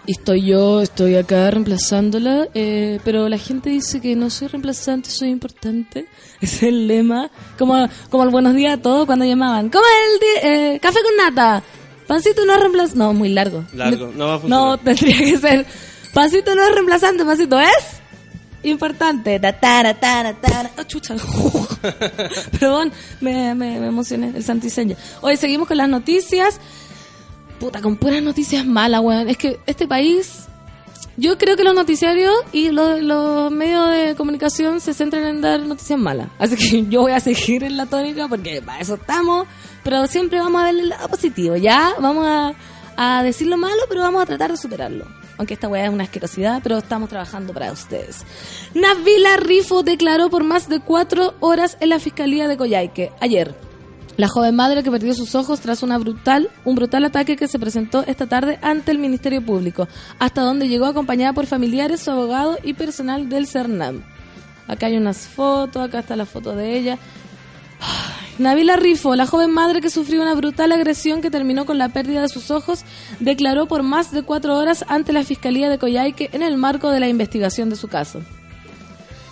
y 0.10 0.13
estoy 0.13 0.43
yo, 0.43 0.82
estoy 0.82 1.17
acá 1.17 1.52
reemplazándola, 1.52 2.48
eh, 2.56 3.00
pero 3.04 3.30
la 3.30 3.38
gente 3.38 3.69
dice 3.69 4.02
que 4.02 4.15
no 4.15 4.32
soy 4.32 4.48
reemplazante, 4.48 5.12
soy 5.12 5.30
importante. 5.30 6.08
Es 6.41 6.63
el 6.63 6.88
lema. 6.88 7.30
Como, 7.60 7.88
como 8.10 8.24
el 8.24 8.32
buenos 8.32 8.56
días 8.56 8.80
a 8.80 8.82
todos 8.82 9.06
cuando 9.06 9.24
llamaban. 9.24 9.69
¿Cómo 9.69 9.84
es 9.86 10.43
el 10.43 10.52
eh, 10.52 10.80
café 10.80 10.98
con 11.04 11.15
nata? 11.15 11.62
Pancito 12.08 12.43
no 12.43 12.56
es 12.56 12.60
reemplazante. 12.60 12.98
No, 12.98 13.13
muy 13.13 13.30
largo. 13.30 13.65
Largo, 13.72 14.12
no 14.15 14.26
va 14.26 14.34
a 14.34 14.39
funcionar. 14.39 14.67
No, 14.67 14.78
tendría 14.80 15.15
que 15.15 15.38
ser. 15.38 15.65
Pancito 16.12 16.56
no 16.56 16.63
es 16.63 16.72
reemplazante, 16.72 17.24
pancito 17.24 17.60
es 17.60 18.00
importante. 18.63 19.39
Ta, 19.39 19.60
tara, 19.60 19.93
tara. 20.00 20.39
Oh, 20.76 20.84
chucha. 20.86 21.15
Perdón, 22.60 22.91
me, 23.22 23.54
me, 23.54 23.80
me 23.80 23.88
emocioné, 23.88 24.32
el 24.36 24.43
santiseño. 24.43 24.95
Hoy 25.22 25.38
seguimos 25.38 25.67
con 25.67 25.78
las 25.78 25.88
noticias. 25.88 26.60
Puta, 27.60 27.82
con 27.82 27.98
puras 27.98 28.24
noticias 28.24 28.65
malas, 28.65 29.02
weón. 29.02 29.30
Es 29.30 29.38
que 29.38 29.60
este 29.65 29.88
país. 29.88 30.45
Yo 31.17 31.38
creo 31.38 31.58
que 31.58 31.65
los 31.65 31.76
noticiarios 31.76 32.34
y 32.54 32.69
los, 32.69 33.52
medios 33.52 33.89
de 33.91 34.15
comunicación 34.15 34.80
se 34.80 34.93
centran 34.93 35.26
en 35.26 35.41
dar 35.41 35.60
noticias 35.60 36.00
malas. 36.00 36.30
Así 36.39 36.56
que 36.56 36.86
yo 36.89 37.02
voy 37.02 37.12
a 37.12 37.19
seguir 37.19 37.63
en 37.65 37.76
la 37.76 37.86
tónica 37.86 38.30
porque 38.30 38.62
para 38.62 38.80
eso 38.80 38.95
estamos. 38.95 39.45
Pero 39.84 40.08
siempre 40.08 40.39
vamos 40.39 40.62
a 40.62 40.65
darle 40.65 40.84
el 40.84 40.89
lado 40.89 41.10
positivo, 41.10 41.58
¿ya? 41.58 41.93
Vamos 42.00 42.26
a, 42.26 42.54
a 42.95 43.24
decir 43.24 43.48
lo 43.48 43.58
malo, 43.58 43.82
pero 43.89 44.02
vamos 44.02 44.24
a 44.24 44.26
tratar 44.26 44.52
de 44.52 44.58
superarlo. 44.58 45.06
Aunque 45.38 45.54
esta 45.54 45.67
weá 45.67 45.86
es 45.86 45.89
una 45.89 46.04
asquerosidad, 46.04 46.62
pero 46.63 46.78
estamos 46.78 47.10
trabajando 47.10 47.54
para 47.54 47.72
ustedes. 47.72 48.26
Navila 48.74 49.38
Rifo 49.38 49.84
declaró 49.84 50.30
por 50.30 50.43
más 50.43 50.69
de 50.69 50.80
cuatro 50.80 51.34
horas 51.39 51.78
en 51.82 51.89
la 51.89 52.00
Fiscalía 52.00 52.48
de 52.48 52.58
Coyhaique 52.58 53.12
ayer. 53.19 53.56
La 54.19 54.27
joven 54.27 54.53
madre 54.53 54.84
que 54.84 54.91
perdió 54.91 55.13
sus 55.13 55.34
ojos 55.34 55.62
tras 55.62 55.82
una 55.82 55.97
brutal, 55.97 56.49
un 56.65 56.75
brutal 56.75 57.05
ataque 57.05 57.38
que 57.38 57.47
se 57.47 57.58
presentó 57.58 58.03
esta 58.05 58.27
tarde 58.27 58.60
ante 58.62 58.91
el 58.91 58.97
Ministerio 58.97 59.41
Público, 59.41 59.88
hasta 60.19 60.41
donde 60.41 60.67
llegó 60.67 60.88
acompañada 60.88 61.32
por 61.32 61.45
familiares, 61.45 62.01
su 62.01 62.12
abogado 62.12 62.58
y 62.62 62.73
personal 62.73 63.29
del 63.29 63.47
CERNAM. 63.47 64.03
Acá 64.67 64.88
hay 64.88 64.97
unas 64.97 65.19
fotos, 65.19 65.82
acá 65.82 65.99
está 65.99 66.17
la 66.17 66.25
foto 66.25 66.53
de 66.53 66.77
ella. 66.77 66.97
Nabila 68.39 68.75
Rifo, 68.75 69.15
la 69.15 69.25
joven 69.25 69.51
madre 69.51 69.79
que 69.79 69.89
sufrió 69.89 70.21
una 70.21 70.36
brutal 70.36 70.73
agresión 70.73 71.21
que 71.21 71.32
terminó 71.32 71.65
con 71.65 71.77
la 71.77 71.88
pérdida 71.88 72.21
de 72.21 72.27
sus 72.27 72.51
ojos, 72.51 72.84
declaró 73.21 73.67
por 73.67 73.84
más 73.84 74.12
de 74.12 74.23
cuatro 74.23 74.58
horas 74.58 74.84
ante 74.89 75.13
la 75.13 75.23
Fiscalía 75.23 75.69
de 75.69 75.79
Coyhaique 75.79 76.29
en 76.34 76.43
el 76.43 76.58
marco 76.58 76.91
de 76.91 76.99
la 76.99 77.08
investigación 77.08 77.69
de 77.69 77.77
su 77.77 77.88
caso. 77.88 78.21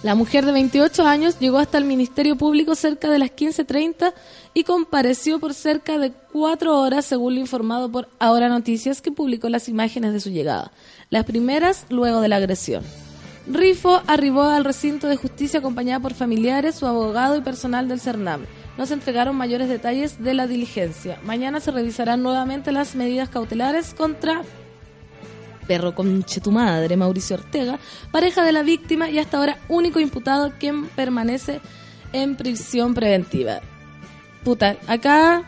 La 0.08 0.16
mujer 0.16 0.46
de 0.46 0.54
28 0.54 1.06
años 1.06 1.38
llegó 1.38 1.58
hasta 1.58 1.78
el 1.78 1.84
Ministerio 1.84 2.38
Público 2.38 2.76
cerca 2.76 3.10
de 3.10 3.20
las 3.20 3.32
15.30 3.32 4.14
y 4.54 4.64
compareció 4.64 5.38
por 5.38 5.54
cerca 5.54 5.98
de 5.98 6.14
cuatro 6.32 6.80
horas, 6.80 7.04
según 7.04 7.36
lo 7.36 7.42
informado 7.42 7.92
por 7.92 8.08
Ahora 8.18 8.48
Noticias, 8.48 9.02
que 9.02 9.12
publicó 9.12 9.50
las 9.50 9.68
imágenes 9.68 10.14
de 10.14 10.22
su 10.22 10.30
llegada. 10.30 10.72
Las 11.10 11.26
primeras 11.26 11.86
luego 11.90 12.22
de 12.22 12.30
la 12.30 12.38
agresión. 12.38 12.86
Rifo 13.48 14.02
arribó 14.08 14.44
al 14.44 14.64
recinto 14.64 15.08
de 15.08 15.18
justicia 15.18 15.60
acompañada 15.60 16.00
por 16.00 16.14
familiares, 16.14 16.76
su 16.76 16.88
abogado 16.88 17.36
y 17.36 17.42
personal 17.42 17.90
del 17.90 18.00
CERNAM. 18.00 18.46
No 18.78 18.86
se 18.86 18.94
entregaron 18.94 19.36
mayores 19.36 19.68
detalles 19.68 20.24
de 20.24 20.34
la 20.34 20.48
diligencia. 20.48 21.20
Mañana 21.26 21.60
se 21.60 21.72
revisarán 21.72 22.24
nuevamente 22.24 22.72
las 22.72 22.96
medidas 22.96 23.28
cautelares 23.28 23.94
contra 23.94 24.44
perro 25.68 25.94
conche 25.94 26.42
tu 26.42 26.52
madre, 26.52 26.96
Mauricio 26.98 27.36
Ortega, 27.36 27.80
pareja 28.12 28.44
de 28.44 28.52
la 28.52 28.64
víctima 28.64 29.10
y 29.10 29.20
hasta 29.20 29.38
ahora 29.38 29.58
único 29.68 30.00
imputado 30.00 30.54
quien 30.60 30.88
permanece 30.88 31.60
en 32.14 32.36
prisión 32.36 32.94
preventiva. 32.94 33.60
Puta, 34.44 34.78
acá 34.88 35.44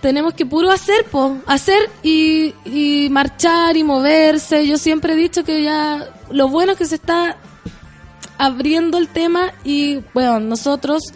tenemos 0.00 0.34
que 0.34 0.46
puro 0.46 0.70
hacer, 0.70 1.04
po, 1.04 1.38
hacer 1.46 1.90
y, 2.02 2.54
y 2.64 3.08
marchar 3.10 3.76
y 3.76 3.84
moverse. 3.84 4.66
Yo 4.66 4.78
siempre 4.78 5.12
he 5.12 5.16
dicho 5.16 5.44
que 5.44 5.62
ya 5.62 6.08
lo 6.30 6.48
bueno 6.48 6.72
es 6.72 6.78
que 6.78 6.86
se 6.86 6.96
está 6.96 7.36
abriendo 8.38 8.98
el 8.98 9.08
tema 9.08 9.52
y 9.62 10.00
bueno, 10.14 10.40
nosotros 10.40 11.12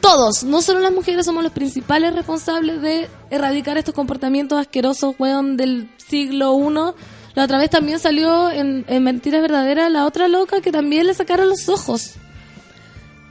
todos, 0.00 0.44
no 0.44 0.62
solo 0.62 0.80
las 0.80 0.92
mujeres, 0.92 1.26
somos 1.26 1.42
los 1.42 1.52
principales 1.52 2.14
responsables 2.14 2.80
de 2.80 3.08
erradicar 3.28 3.76
estos 3.76 3.94
comportamientos 3.94 4.58
asquerosos, 4.58 5.14
weón, 5.18 5.58
del 5.58 5.90
siglo 6.10 6.58
I. 6.58 6.94
La 7.34 7.44
otra 7.44 7.58
vez 7.58 7.70
también 7.70 8.00
salió 8.00 8.50
en, 8.50 8.84
en 8.88 9.04
Mentiras 9.04 9.40
Verdaderas 9.40 9.90
la 9.90 10.04
otra 10.04 10.28
loca 10.28 10.60
que 10.60 10.72
también 10.72 11.06
le 11.06 11.14
sacaron 11.14 11.48
los 11.48 11.68
ojos. 11.68 12.16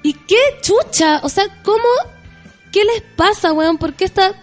¿Y 0.01 0.13
qué 0.13 0.39
chucha? 0.61 1.19
O 1.23 1.29
sea, 1.29 1.45
¿cómo? 1.63 1.83
¿Qué 2.71 2.83
les 2.85 3.01
pasa, 3.15 3.53
weón? 3.53 3.77
¿Por 3.77 3.93
qué 3.93 4.05
está...? 4.05 4.33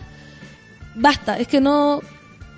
Basta, 0.95 1.39
es 1.39 1.49
que 1.49 1.61
no... 1.61 2.01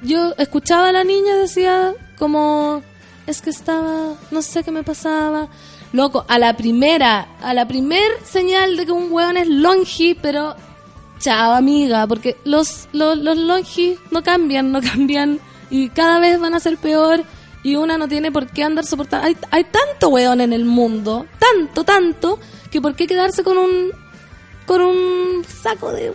Yo 0.03 0.35
escuchaba 0.39 0.89
a 0.89 0.93
la 0.93 1.05
niña, 1.05 1.37
decía 1.37 1.95
como... 2.19 2.83
Es 3.27 3.41
que 3.41 3.51
estaba... 3.51 4.15
No 4.31 4.43
sé 4.43 4.65
qué 4.65 4.71
me 4.71 4.83
pasaba. 4.83 5.49
Loco, 5.93 6.25
a 6.29 6.39
la 6.39 6.57
primera, 6.57 7.29
a 7.41 7.55
la 7.55 7.69
primer 7.69 8.11
señal 8.25 8.77
de 8.77 8.87
que 8.87 8.93
un 8.93 9.13
weón 9.13 9.37
es 9.37 9.49
longi, 9.49 10.15
pero... 10.15 10.57
Chao, 11.21 11.53
amiga, 11.53 12.07
porque 12.07 12.37
los, 12.45 12.89
los, 12.93 13.19
los 13.19 13.37
longi 13.37 13.97
no 14.11 14.23
cambian, 14.23 14.71
no 14.71 14.81
cambian 14.93 15.41
y 15.71 15.89
cada 15.91 16.19
vez 16.19 16.39
van 16.41 16.55
a 16.55 16.61
ser 16.61 16.77
peor 16.77 17.23
y 17.63 17.77
una 17.77 17.99
no 17.99 18.09
tiene 18.09 18.31
por 18.33 18.47
qué 18.47 18.63
andar 18.65 18.85
soportando. 18.85 19.27
Hay, 19.27 19.37
hay 19.51 19.65
tanto 19.65 20.09
weón 20.09 20.41
en 20.41 20.53
el 20.53 20.65
mundo, 20.65 21.27
tanto, 21.39 21.85
tanto, 21.85 22.39
que 22.71 22.81
por 22.81 22.95
qué 22.95 23.07
quedarse 23.07 23.43
con 23.43 23.59
un 23.59 23.91
con 24.67 24.81
un 24.83 25.45
saco 25.63 25.91
de, 25.93 26.13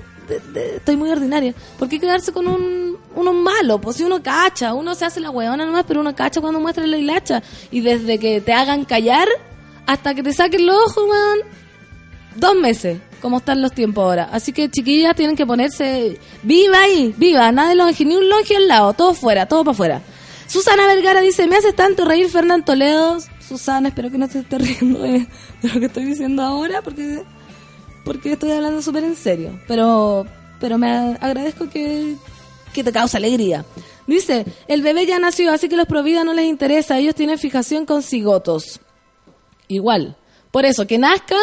de- 0.53 0.75
estoy 0.77 0.95
muy 0.95 1.09
ordinaria. 1.09 1.53
¿Por 1.79 1.89
qué 1.89 1.99
quedarse 1.99 2.31
con 2.31 2.47
un 2.47 2.97
uno 3.15 3.33
malo? 3.33 3.79
Pues 3.81 3.97
si 3.97 4.03
uno 4.03 4.21
cacha, 4.23 4.73
uno 4.73 4.95
se 4.95 5.05
hace 5.05 5.19
la 5.19 5.29
weona 5.31 5.65
nomás, 5.65 5.85
pero 5.87 5.99
uno 6.01 6.15
cacha 6.15 6.39
cuando 6.41 6.59
muestra 6.59 6.85
la 6.87 6.97
hilacha 6.97 7.41
y 7.71 7.81
desde 7.81 8.19
que 8.19 8.41
te 8.41 8.53
hagan 8.53 8.85
callar 8.85 9.27
hasta 9.85 10.13
que 10.15 10.23
te 10.23 10.33
saquen 10.33 10.65
los 10.65 10.75
ojos, 10.77 11.03
weón, 11.09 11.39
dos 12.35 12.55
meses, 12.55 12.99
como 13.23 13.37
están 13.37 13.61
los 13.61 13.71
tiempos 13.71 14.03
ahora. 14.03 14.27
Así 14.33 14.51
que 14.51 14.69
chiquillas 14.69 15.15
tienen 15.15 15.37
que 15.37 15.45
ponerse 15.45 16.19
viva 16.43 16.81
ahí, 16.81 17.15
viva, 17.17 17.49
nada 17.53 17.69
de 17.69 17.75
longe, 17.75 18.03
ni 18.03 18.17
un 18.17 18.27
longe 18.27 18.57
al 18.57 18.67
lado, 18.67 18.91
todo 18.91 19.13
fuera, 19.13 19.45
todo 19.47 19.63
para 19.63 19.71
afuera. 19.71 20.01
Susana 20.45 20.85
Vergara 20.87 21.21
dice, 21.21 21.47
me 21.47 21.55
haces 21.55 21.73
tanto 21.73 22.03
reír 22.03 22.29
Fernán 22.29 22.65
Toledo. 22.65 23.17
Susana, 23.39 23.87
espero 23.87 24.11
que 24.11 24.17
no 24.17 24.27
te 24.27 24.39
estés 24.39 24.61
riendo 24.61 24.99
de, 25.01 25.25
lo 25.61 25.79
que 25.79 25.85
estoy 25.85 26.03
diciendo 26.03 26.43
ahora, 26.43 26.81
porque 26.81 27.23
porque 28.03 28.33
estoy 28.33 28.51
hablando 28.51 28.81
súper 28.81 29.05
en 29.05 29.15
serio. 29.15 29.57
Pero, 29.69 30.25
pero 30.59 30.77
me 30.77 30.91
agradezco 30.91 31.69
que, 31.69 32.17
que 32.73 32.83
te 32.83 32.91
causa 32.91 33.19
alegría. 33.19 33.63
Dice, 34.05 34.45
el 34.67 34.81
bebé 34.81 35.05
ya 35.05 35.17
nació, 35.17 35.53
así 35.53 35.69
que 35.69 35.77
los 35.77 35.87
Provida 35.87 36.25
no 36.25 36.33
les 36.33 36.45
interesa, 36.45 36.99
ellos 36.99 37.15
tienen 37.15 37.39
fijación 37.39 37.85
con 37.85 38.03
cigotos. 38.03 38.81
Igual. 39.69 40.17
Por 40.51 40.65
eso, 40.65 40.85
que 40.85 40.97
nazcan 40.97 41.39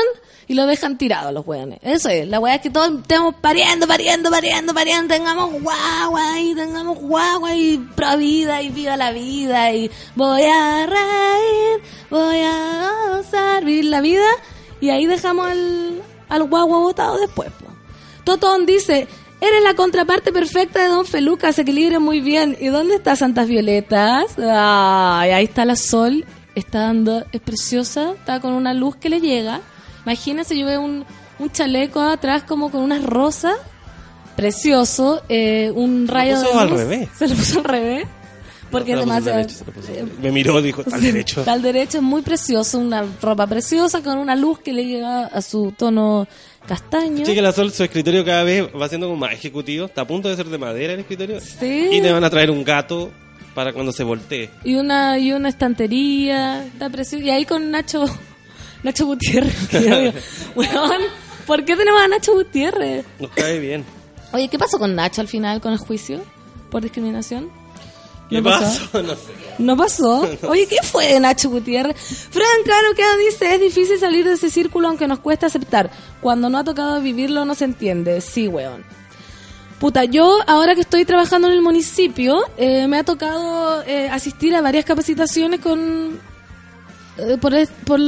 y 0.50 0.54
lo 0.54 0.66
dejan 0.66 0.98
tirado 0.98 1.30
los 1.30 1.46
weones. 1.46 1.78
Eso 1.80 2.08
es, 2.08 2.26
la 2.26 2.40
weá 2.40 2.56
es 2.56 2.60
que 2.60 2.70
todos 2.70 2.90
estemos 3.02 3.36
pariendo, 3.40 3.86
pariendo, 3.86 4.30
pariendo, 4.30 4.74
pariendo, 4.74 5.14
tengamos 5.14 5.62
guagua 5.62 6.40
y 6.40 6.56
tengamos 6.56 6.98
guagua 6.98 7.54
y 7.54 7.78
pro 7.94 8.16
vida 8.16 8.60
y 8.60 8.70
viva 8.70 8.96
la 8.96 9.12
vida 9.12 9.72
y 9.72 9.88
voy 10.16 10.42
a 10.42 10.86
reír, 10.86 11.82
voy 12.10 12.40
a 12.40 12.90
gozar, 13.10 13.64
vivir 13.64 13.84
la 13.84 14.00
vida 14.00 14.26
y 14.80 14.90
ahí 14.90 15.06
dejamos 15.06 15.46
al, 15.46 16.02
al 16.28 16.42
guagua 16.48 16.80
botado 16.80 17.16
después. 17.18 17.48
po. 17.52 17.66
Totón 18.24 18.66
dice, 18.66 19.06
eres 19.40 19.62
la 19.62 19.74
contraparte 19.74 20.32
perfecta 20.32 20.82
de 20.82 20.88
Don 20.88 21.06
Feluca, 21.06 21.52
se 21.52 21.62
equilibra 21.62 22.00
muy 22.00 22.20
bien. 22.20 22.56
¿Y 22.58 22.66
dónde 22.66 22.96
está 22.96 23.14
Santas 23.14 23.46
Violetas? 23.46 24.36
Ay, 24.36 25.30
ahí 25.30 25.44
está 25.44 25.64
la 25.64 25.76
sol, 25.76 26.24
está 26.56 26.80
dando, 26.80 27.24
es 27.30 27.40
preciosa, 27.40 28.14
está 28.18 28.40
con 28.40 28.54
una 28.54 28.74
luz 28.74 28.96
que 28.96 29.10
le 29.10 29.20
llega. 29.20 29.60
Imagínense, 30.10 30.58
yo 30.58 30.66
veo 30.66 30.80
un, 30.80 31.04
un 31.38 31.50
chaleco 31.52 32.00
atrás 32.00 32.42
como 32.42 32.72
con 32.72 32.80
unas 32.82 33.00
rosas, 33.04 33.54
precioso, 34.34 35.22
eh, 35.28 35.70
un 35.72 36.08
rayo 36.08 36.34
puso 36.40 36.52
de 36.52 36.58
al 36.58 36.70
revés. 36.70 37.08
Se 37.16 37.28
lo 37.28 37.34
puso 37.36 37.58
al 37.60 37.64
revés. 37.64 38.06
Porque 38.72 38.90
Se 38.90 38.96
lo 38.96 39.02
al 39.02 39.06
demasiado... 39.08 39.36
derecho, 39.38 39.64
se 39.86 40.02
lo. 40.02 40.08
Me 40.20 40.32
miró, 40.32 40.60
dijo, 40.60 40.82
al 40.92 41.00
derecho. 41.02 41.44
Al 41.46 41.62
derecho 41.62 41.98
es 41.98 42.02
muy 42.02 42.22
precioso, 42.22 42.80
una 42.80 43.04
ropa 43.22 43.46
preciosa 43.46 44.02
con 44.02 44.18
una 44.18 44.34
luz 44.34 44.58
que 44.58 44.72
le 44.72 44.84
llega 44.84 45.26
a 45.26 45.42
su 45.42 45.72
tono 45.78 46.26
castaño. 46.66 47.24
Sí, 47.24 47.32
que 47.32 47.42
la 47.42 47.52
Sol, 47.52 47.70
su 47.70 47.84
escritorio 47.84 48.24
cada 48.24 48.42
vez 48.42 48.64
va 48.80 48.88
siendo 48.88 49.06
como 49.06 49.18
más 49.20 49.32
ejecutivo. 49.32 49.86
Está 49.86 50.00
a 50.00 50.06
punto 50.08 50.28
de 50.28 50.34
ser 50.34 50.46
de 50.46 50.58
madera 50.58 50.94
el 50.94 51.00
escritorio. 51.00 51.38
Sí. 51.40 51.88
Y 51.92 52.00
le 52.00 52.12
van 52.12 52.24
a 52.24 52.30
traer 52.30 52.50
un 52.50 52.64
gato 52.64 53.12
para 53.54 53.72
cuando 53.72 53.92
se 53.92 54.02
voltee. 54.02 54.50
y 54.64 54.74
una 54.74 55.18
y 55.18 55.32
una 55.32 55.48
estantería 55.48 56.64
está 56.64 56.90
precioso 56.90 57.24
y 57.24 57.30
ahí 57.30 57.44
con 57.44 57.70
Nacho 57.70 58.06
Nacho 58.82 59.06
Gutiérrez 59.06 59.68
que 59.70 60.14
weón 60.54 61.02
¿Por 61.46 61.64
qué 61.64 61.76
tenemos 61.76 62.00
a 62.00 62.08
Nacho 62.08 62.32
Gutiérrez? 62.32 63.04
Nos 63.18 63.30
cae 63.32 63.58
bien. 63.58 63.84
Oye, 64.32 64.48
¿qué 64.48 64.58
pasó 64.58 64.78
con 64.78 64.94
Nacho 64.94 65.20
al 65.20 65.28
final 65.28 65.60
con 65.60 65.72
el 65.72 65.78
juicio 65.78 66.20
por 66.70 66.82
discriminación? 66.82 67.50
¿Qué 68.28 68.40
¿No 68.40 68.44
pasó? 68.50 68.86
pasó? 68.92 69.02
No 69.02 69.14
sé. 69.14 69.32
¿No 69.58 69.76
pasó? 69.76 70.28
Oye, 70.48 70.66
¿qué 70.66 70.76
fue 70.82 71.12
de 71.12 71.18
Nacho 71.20 71.50
Gutiérrez? 71.50 71.96
Franca, 72.30 72.82
lo 72.88 72.94
que 72.94 73.02
dice, 73.26 73.54
es 73.54 73.60
difícil 73.60 73.98
salir 73.98 74.24
de 74.24 74.34
ese 74.34 74.48
círculo 74.48 74.88
aunque 74.88 75.08
nos 75.08 75.18
cuesta 75.18 75.46
aceptar. 75.46 75.90
Cuando 76.20 76.48
no 76.48 76.58
ha 76.58 76.64
tocado 76.64 77.00
vivirlo 77.00 77.44
no 77.44 77.54
se 77.54 77.64
entiende. 77.64 78.20
Sí, 78.20 78.46
weón. 78.46 78.84
Puta, 79.80 80.04
yo 80.04 80.38
ahora 80.46 80.74
que 80.74 80.82
estoy 80.82 81.04
trabajando 81.04 81.48
en 81.48 81.54
el 81.54 81.62
municipio, 81.62 82.44
eh, 82.58 82.86
me 82.86 82.98
ha 82.98 83.04
tocado 83.04 83.82
eh, 83.82 84.08
asistir 84.10 84.54
a 84.54 84.60
varias 84.60 84.84
capacitaciones 84.84 85.60
con 85.60 86.20
eh, 87.28 87.38
por, 87.38 87.54
es- 87.54 87.70
por, 87.84 88.00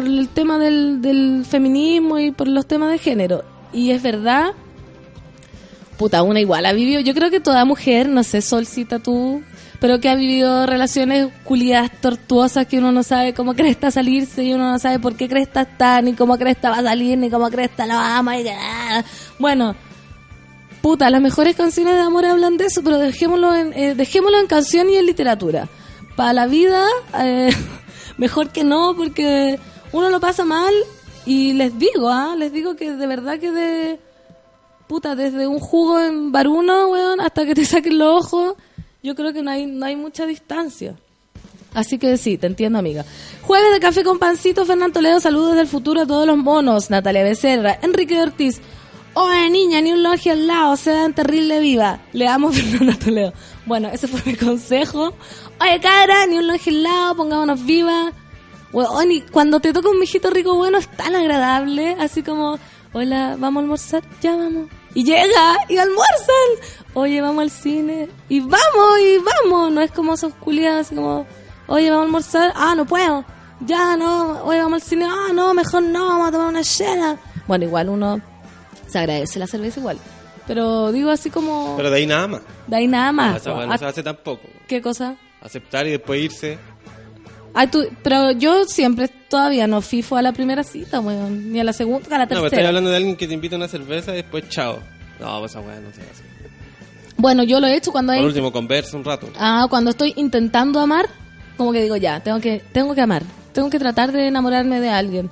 el 0.00 0.28
tema 0.28 0.58
del, 0.58 1.44
feminismo 1.48 2.18
y 2.18 2.30
por 2.30 2.48
los 2.48 2.66
temas 2.66 2.90
de 2.90 2.98
género. 2.98 3.44
Y 3.72 3.90
es 3.90 4.02
verdad, 4.02 4.52
puta, 5.96 6.22
una 6.22 6.40
igual 6.40 6.66
ha 6.66 6.72
vivido, 6.72 7.00
yo 7.00 7.14
creo 7.14 7.30
que 7.30 7.40
toda 7.40 7.64
mujer, 7.64 8.08
no 8.08 8.22
sé, 8.22 8.40
Solcita 8.42 8.98
tú, 8.98 9.42
pero 9.80 10.00
que 10.00 10.08
ha 10.08 10.14
vivido 10.14 10.66
relaciones 10.66 11.28
culiadas 11.44 11.90
tortuosas 12.00 12.66
que 12.66 12.78
uno 12.78 12.92
no 12.92 13.02
sabe 13.02 13.32
cómo 13.32 13.54
cresta 13.54 13.90
salirse 13.90 14.44
y 14.44 14.52
uno 14.52 14.70
no 14.72 14.78
sabe 14.78 14.98
por 14.98 15.16
qué 15.16 15.28
cresta 15.28 15.62
está, 15.62 16.02
ni 16.02 16.14
cómo 16.14 16.36
cresta 16.36 16.70
va 16.70 16.78
a 16.78 16.82
salir, 16.82 17.16
ni 17.16 17.30
cómo 17.30 17.48
cresta 17.50 17.86
lo 17.86 17.94
ama 17.94 18.38
y 18.38 18.44
nada. 18.44 19.04
Bueno, 19.38 19.74
puta, 20.82 21.08
las 21.10 21.22
mejores 21.22 21.56
canciones 21.56 21.94
de 21.94 22.00
amor 22.00 22.26
hablan 22.26 22.56
de 22.56 22.66
eso, 22.66 22.82
pero 22.82 22.98
dejémoslo 22.98 23.54
en, 23.54 23.72
eh, 23.74 23.94
dejémoslo 23.94 24.38
en 24.38 24.46
canción 24.46 24.88
y 24.90 24.96
en 24.96 25.06
literatura. 25.06 25.68
Para 26.16 26.32
la 26.34 26.46
vida, 26.46 26.84
eh, 27.22 27.50
mejor 28.20 28.50
que 28.50 28.64
no, 28.64 28.94
porque 28.94 29.58
uno 29.92 30.10
lo 30.10 30.20
pasa 30.20 30.44
mal 30.44 30.74
y 31.24 31.54
les 31.54 31.78
digo, 31.78 32.10
ah, 32.10 32.34
les 32.36 32.52
digo 32.52 32.76
que 32.76 32.92
de 32.92 33.06
verdad 33.06 33.38
que 33.38 33.50
de 33.50 33.98
puta, 34.86 35.16
desde 35.16 35.46
un 35.46 35.58
jugo 35.58 35.98
en 35.98 36.30
Baruno, 36.30 36.88
weón, 36.88 37.20
hasta 37.22 37.46
que 37.46 37.54
te 37.54 37.64
saquen 37.72 37.98
los 37.98 38.26
ojos, 38.26 38.56
yo 39.02 39.14
creo 39.14 39.32
que 39.32 39.42
no 39.42 39.50
hay, 39.50 39.64
no 39.64 39.86
hay 39.86 39.96
mucha 39.96 40.26
distancia. 40.26 40.96
Así 41.72 41.98
que 41.98 42.18
sí, 42.18 42.36
te 42.36 42.46
entiendo, 42.46 42.78
amiga. 42.78 43.06
Jueves 43.42 43.72
de 43.72 43.80
café 43.80 44.04
con 44.04 44.18
pancito, 44.18 44.66
Fernando 44.66 44.94
Toledo, 44.94 45.18
saludos 45.20 45.56
del 45.56 45.66
futuro 45.66 46.02
a 46.02 46.06
todos 46.06 46.26
los 46.26 46.36
monos. 46.36 46.90
Natalia 46.90 47.22
Becerra, 47.22 47.78
Enrique 47.80 48.20
Ortiz. 48.20 48.60
Oye, 49.14 49.48
niña, 49.48 49.80
ni 49.80 49.92
un 49.92 50.02
logia 50.02 50.32
al 50.32 50.46
lado, 50.46 50.76
sean 50.76 51.14
terrible 51.14 51.58
viva. 51.60 52.00
Le 52.12 52.28
amo 52.28 52.52
Fernando 52.52 52.98
Toledo. 52.98 53.32
Bueno, 53.66 53.88
ese 53.92 54.08
fue 54.08 54.20
mi 54.24 54.36
consejo. 54.36 55.14
Oye, 55.60 55.80
cara, 55.80 56.26
ni 56.26 56.38
un 56.38 56.46
logia 56.46 56.72
al 56.72 56.82
lado, 56.82 57.16
pongámonos 57.16 57.64
vivas. 57.64 58.12
Weón, 58.72 59.10
y 59.10 59.20
cuando 59.22 59.60
te 59.60 59.72
toca 59.72 59.88
un 59.88 59.98
mijito 59.98 60.30
rico 60.30 60.54
bueno 60.54 60.78
es 60.78 60.88
tan 60.88 61.16
agradable, 61.16 61.96
así 61.98 62.22
como, 62.22 62.58
hola, 62.92 63.36
¿vamos 63.38 63.60
a 63.60 63.64
almorzar? 63.64 64.02
Ya 64.20 64.36
vamos. 64.36 64.68
Y 64.94 65.04
llega, 65.04 65.58
y 65.68 65.76
almuerzan. 65.76 66.68
Oye, 66.94 67.20
vamos 67.20 67.42
al 67.42 67.50
cine. 67.50 68.08
Y 68.28 68.40
vamos, 68.40 68.98
y 69.00 69.18
vamos. 69.18 69.72
No 69.72 69.80
es 69.80 69.90
como 69.90 70.14
esos 70.14 70.34
culiados, 70.34 70.86
así 70.86 70.94
como, 70.94 71.26
oye, 71.66 71.90
vamos 71.90 72.02
a 72.02 72.06
almorzar. 72.06 72.52
Ah, 72.56 72.74
no 72.76 72.84
puedo. 72.86 73.24
Ya, 73.60 73.96
no. 73.96 74.42
Oye, 74.44 74.60
vamos 74.60 74.82
al 74.82 74.88
cine. 74.88 75.06
Ah, 75.08 75.32
no, 75.32 75.52
mejor 75.52 75.82
no, 75.82 76.06
vamos 76.06 76.28
a 76.28 76.32
tomar 76.32 76.48
una 76.48 76.62
chela. 76.62 77.18
Bueno, 77.46 77.64
igual 77.64 77.88
uno 77.88 78.20
se 78.86 78.98
agradece 78.98 79.38
la 79.38 79.46
cerveza 79.46 79.80
igual. 79.80 79.98
Pero 80.50 80.90
digo 80.90 81.10
así 81.12 81.30
como, 81.30 81.74
Pero 81.76 81.90
de 81.90 81.96
ahí 81.98 82.06
nada 82.06 82.26
más. 82.26 82.40
de 82.66 82.76
ahí 82.76 82.88
nada 82.88 83.12
más. 83.12 83.36
Esa 83.36 83.52
weá 83.54 83.62
Ah, 83.62 83.66
no 83.68 83.78
se 83.78 83.84
hace 83.86 84.02
tampoco. 84.02 84.48
¿Qué 84.66 84.82
cosa? 84.82 85.14
Aceptar 85.40 85.86
y 85.86 85.90
después 85.92 86.20
irse. 86.24 86.58
Ay, 87.54 87.68
tú, 87.68 87.86
pero 88.02 88.32
yo 88.32 88.64
siempre 88.64 89.06
todavía 89.06 89.68
no 89.68 89.80
fifo 89.80 90.16
a 90.16 90.22
la 90.22 90.32
primera 90.32 90.64
cita, 90.64 90.98
weón. 90.98 91.52
Ni 91.52 91.60
a 91.60 91.64
la 91.64 91.72
segunda, 91.72 92.08
a 92.16 92.18
la 92.18 92.24
No, 92.24 92.28
pero 92.28 92.38
estoy 92.38 92.50
tercera. 92.50 92.68
hablando 92.68 92.90
de 92.90 92.96
alguien 92.96 93.14
que 93.16 93.28
te 93.28 93.34
invita 93.34 93.54
a 93.54 93.58
una 93.58 93.68
cerveza 93.68 94.10
y 94.12 94.16
después 94.16 94.48
chao. 94.48 94.80
No, 95.20 95.38
pues 95.38 95.52
esa 95.52 95.60
weá 95.60 95.78
no 95.78 95.92
se 95.92 96.00
hace. 96.02 96.24
Bueno, 97.16 97.44
yo 97.44 97.60
lo 97.60 97.68
he 97.68 97.76
hecho 97.76 97.92
cuando 97.92 98.12
Por 98.12 98.18
hay... 98.18 98.26
último, 98.26 98.50
conversa 98.52 98.96
un 98.96 99.04
rato. 99.04 99.28
Ah, 99.38 99.68
cuando 99.70 99.90
estoy 99.90 100.14
intentando 100.16 100.80
amar, 100.80 101.06
como 101.56 101.70
que 101.72 101.80
digo, 101.80 101.96
ya, 101.96 102.18
tengo 102.24 102.40
que, 102.40 102.60
tengo 102.72 102.92
que 102.96 103.02
amar. 103.02 103.22
Tengo 103.52 103.70
que 103.70 103.78
tratar 103.78 104.10
de 104.10 104.26
enamorarme 104.26 104.80
de 104.80 104.88
alguien. 104.90 105.30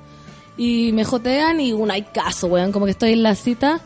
Y 0.55 0.93
me 0.93 1.03
jotean 1.03 1.59
y 1.59 1.73
un 1.73 1.91
hay 1.91 2.03
caso, 2.03 2.47
weón. 2.47 2.71
Como 2.71 2.85
que 2.85 2.91
estoy 2.91 3.11
en 3.11 3.23
la 3.23 3.35
cita. 3.35 3.81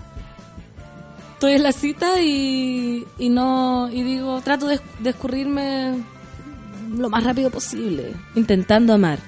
Estoy 1.43 1.55
en 1.55 1.63
la 1.63 1.73
cita 1.73 2.21
y, 2.21 3.05
y 3.17 3.27
no... 3.27 3.89
Y 3.91 4.01
digo, 4.01 4.39
trato 4.39 4.65
de, 4.65 4.79
de 4.99 5.09
escurrirme 5.09 6.01
lo 6.97 7.09
más 7.09 7.21
rápido 7.21 7.49
posible. 7.49 8.13
Intentando 8.35 8.93
amar. 8.93 9.19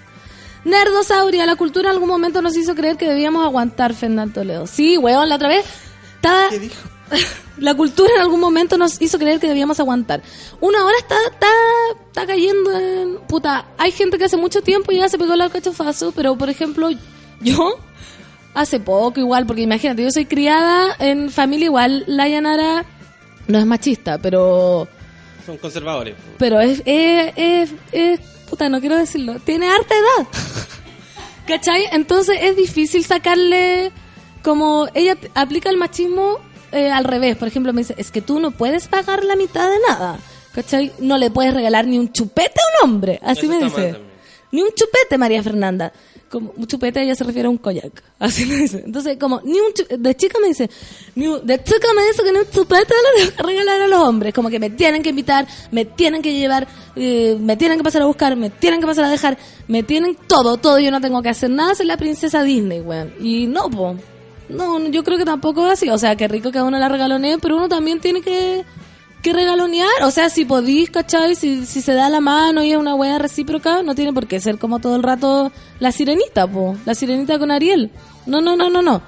Nerdosauria, 0.63 1.45
la 1.45 1.57
cultura 1.57 1.89
en 1.89 1.95
algún 1.95 2.07
momento 2.07 2.41
nos 2.41 2.55
hizo 2.55 2.73
creer 2.73 2.95
que 2.95 3.09
debíamos 3.09 3.43
aguantar 3.43 3.93
Fernando 3.93 4.35
Toledo. 4.35 4.65
Sí, 4.65 4.97
weón, 4.97 5.27
la 5.27 5.35
otra 5.35 5.49
vez 5.49 5.65
estaba... 6.15 6.47
¿Qué 6.51 6.59
dijo? 6.59 6.81
La 7.57 7.75
cultura 7.75 8.13
en 8.15 8.21
algún 8.21 8.39
momento 8.39 8.77
nos 8.77 9.01
hizo 9.01 9.19
creer 9.19 9.41
que 9.41 9.49
debíamos 9.49 9.81
aguantar. 9.81 10.23
Uno 10.61 10.77
ahora 10.79 10.97
está, 10.97 11.17
está, 11.29 11.47
está 12.07 12.25
cayendo 12.25 12.79
en... 12.79 13.17
Puta, 13.27 13.65
hay 13.77 13.91
gente 13.91 14.17
que 14.17 14.23
hace 14.23 14.37
mucho 14.37 14.61
tiempo 14.61 14.93
ya 14.93 15.09
se 15.09 15.17
pegó 15.17 15.33
el 15.33 15.41
alcachofazo, 15.41 16.13
pero 16.13 16.37
por 16.37 16.49
ejemplo, 16.49 16.91
yo 17.41 17.77
hace 18.55 18.79
poco 18.79 19.19
igual, 19.19 19.45
porque 19.45 19.61
imagínate, 19.61 20.01
yo 20.03 20.09
soy 20.11 20.25
criada 20.25 20.95
en 20.99 21.29
familia 21.29 21.65
igual, 21.65 22.03
la 22.07 22.27
Yanara 22.27 22.85
no 23.47 23.59
es 23.59 23.65
machista, 23.65 24.17
pero 24.17 24.87
Son 25.45 25.57
conservadores. 25.57 26.15
pero 26.39 26.59
es, 26.59 26.81
es, 26.85 27.33
es, 27.35 27.69
es- 27.91 28.19
puta, 28.49 28.69
no 28.69 28.79
quiero 28.79 28.95
decirlo, 28.97 29.35
tiene 29.39 29.67
harta 29.69 29.93
edad. 29.93 30.27
¿Cachai? 31.47 31.85
Entonces 31.91 32.37
es 32.41 32.55
difícil 32.55 33.03
sacarle, 33.05 33.91
como 34.43 34.87
ella 34.95 35.15
aplica 35.35 35.69
el 35.69 35.77
machismo 35.77 36.39
eh, 36.71 36.89
al 36.91 37.03
revés. 37.03 37.37
Por 37.37 37.47
ejemplo, 37.47 37.71
me 37.73 37.81
dice, 37.81 37.93
es 37.97 38.09
que 38.11 38.21
tú 38.21 38.39
no 38.39 38.51
puedes 38.51 38.87
pagar 38.87 39.23
la 39.23 39.35
mitad 39.35 39.69
de 39.69 39.77
nada. 39.87 40.17
¿Cachai? 40.53 40.91
No 40.99 41.17
le 41.17 41.29
puedes 41.29 41.53
regalar 41.53 41.85
ni 41.85 41.99
un 41.99 42.11
chupete 42.11 42.53
a 42.59 42.85
un 42.85 42.89
hombre. 42.91 43.19
Así 43.21 43.41
Eso 43.45 43.49
me 43.49 43.63
dice. 43.63 43.99
Ni 44.51 44.61
un 44.61 44.69
chupete, 44.73 45.17
María 45.17 45.43
Fernanda. 45.43 45.91
Como 46.35 46.53
chupete 46.65 47.01
ella 47.01 47.15
se 47.15 47.23
refiere 47.23 47.47
a 47.47 47.49
un 47.49 47.57
koyak. 47.57 48.03
Así 48.19 48.45
me 48.45 48.55
dice. 48.57 48.83
Entonces, 48.85 49.17
como, 49.17 49.39
ni 49.45 49.53
un 49.57 49.71
chu- 49.73 49.87
de 49.97 50.15
chica 50.17 50.37
me 50.41 50.49
dice, 50.49 50.69
ni 51.15 51.27
un- 51.27 51.45
de 51.47 51.63
chica 51.63 51.87
me 51.95 52.05
dice 52.07 52.23
que 52.23 52.31
ni 52.33 52.39
un 52.39 52.49
chupete 52.51 52.93
le 53.17 53.31
que 53.31 53.41
regalar 53.43 53.81
a 53.83 53.87
los 53.87 53.99
hombres. 54.01 54.33
Como 54.33 54.49
que 54.49 54.59
me 54.59 54.69
tienen 54.69 55.01
que 55.01 55.11
invitar, 55.11 55.47
me 55.71 55.85
tienen 55.85 56.21
que 56.21 56.33
llevar, 56.33 56.67
eh, 56.97 57.37
me 57.39 57.55
tienen 57.55 57.77
que 57.77 57.83
pasar 57.85 58.01
a 58.01 58.05
buscar, 58.05 58.35
me 58.35 58.49
tienen 58.49 58.81
que 58.81 58.85
pasar 58.85 59.05
a 59.05 59.09
dejar, 59.09 59.37
me 59.69 59.81
tienen 59.83 60.17
todo, 60.27 60.57
todo. 60.57 60.77
Yo 60.79 60.91
no 60.91 60.99
tengo 60.99 61.21
que 61.21 61.29
hacer 61.29 61.49
nada, 61.49 61.73
soy 61.73 61.85
la 61.85 61.95
princesa 61.95 62.43
Disney, 62.43 62.81
weón. 62.81 63.13
Y 63.21 63.47
no, 63.47 63.69
po. 63.69 63.95
No, 64.49 64.79
yo 64.89 65.03
creo 65.03 65.17
que 65.17 65.25
tampoco 65.25 65.65
es 65.67 65.73
así. 65.73 65.89
O 65.89 65.97
sea, 65.97 66.15
qué 66.15 66.27
rico 66.27 66.51
que 66.51 66.59
a 66.59 66.63
uno 66.63 66.77
la 66.77 66.89
regalonee, 66.89 67.37
pero 67.39 67.55
uno 67.57 67.67
también 67.69 67.99
tiene 68.01 68.21
que 68.21 68.63
que 69.25 69.33
regalonear. 69.33 70.03
O 70.03 70.11
sea, 70.11 70.29
si 70.29 70.45
podís, 70.45 70.91
¿cachai? 70.91 71.33
Si, 71.33 71.65
si 71.65 71.81
se 71.81 71.93
da 71.93 72.09
la 72.09 72.21
mano 72.21 72.63
y 72.63 72.71
es 72.71 72.77
una 72.77 72.93
wea 72.93 73.17
recíproca, 73.17 73.81
no 73.81 73.95
tiene 73.95 74.13
por 74.13 74.27
qué 74.27 74.39
ser 74.39 74.59
como 74.59 74.77
todo 74.77 74.95
el 74.95 75.01
rato 75.01 75.51
la 75.79 75.91
sirenita, 75.91 76.45
po. 76.45 76.77
La 76.85 76.93
sirenita 76.93 77.39
con 77.39 77.49
Ariel. 77.49 77.89
No, 78.27 78.39
no, 78.39 78.55
no, 78.55 78.69
no, 78.69 78.83
no. 78.83 79.01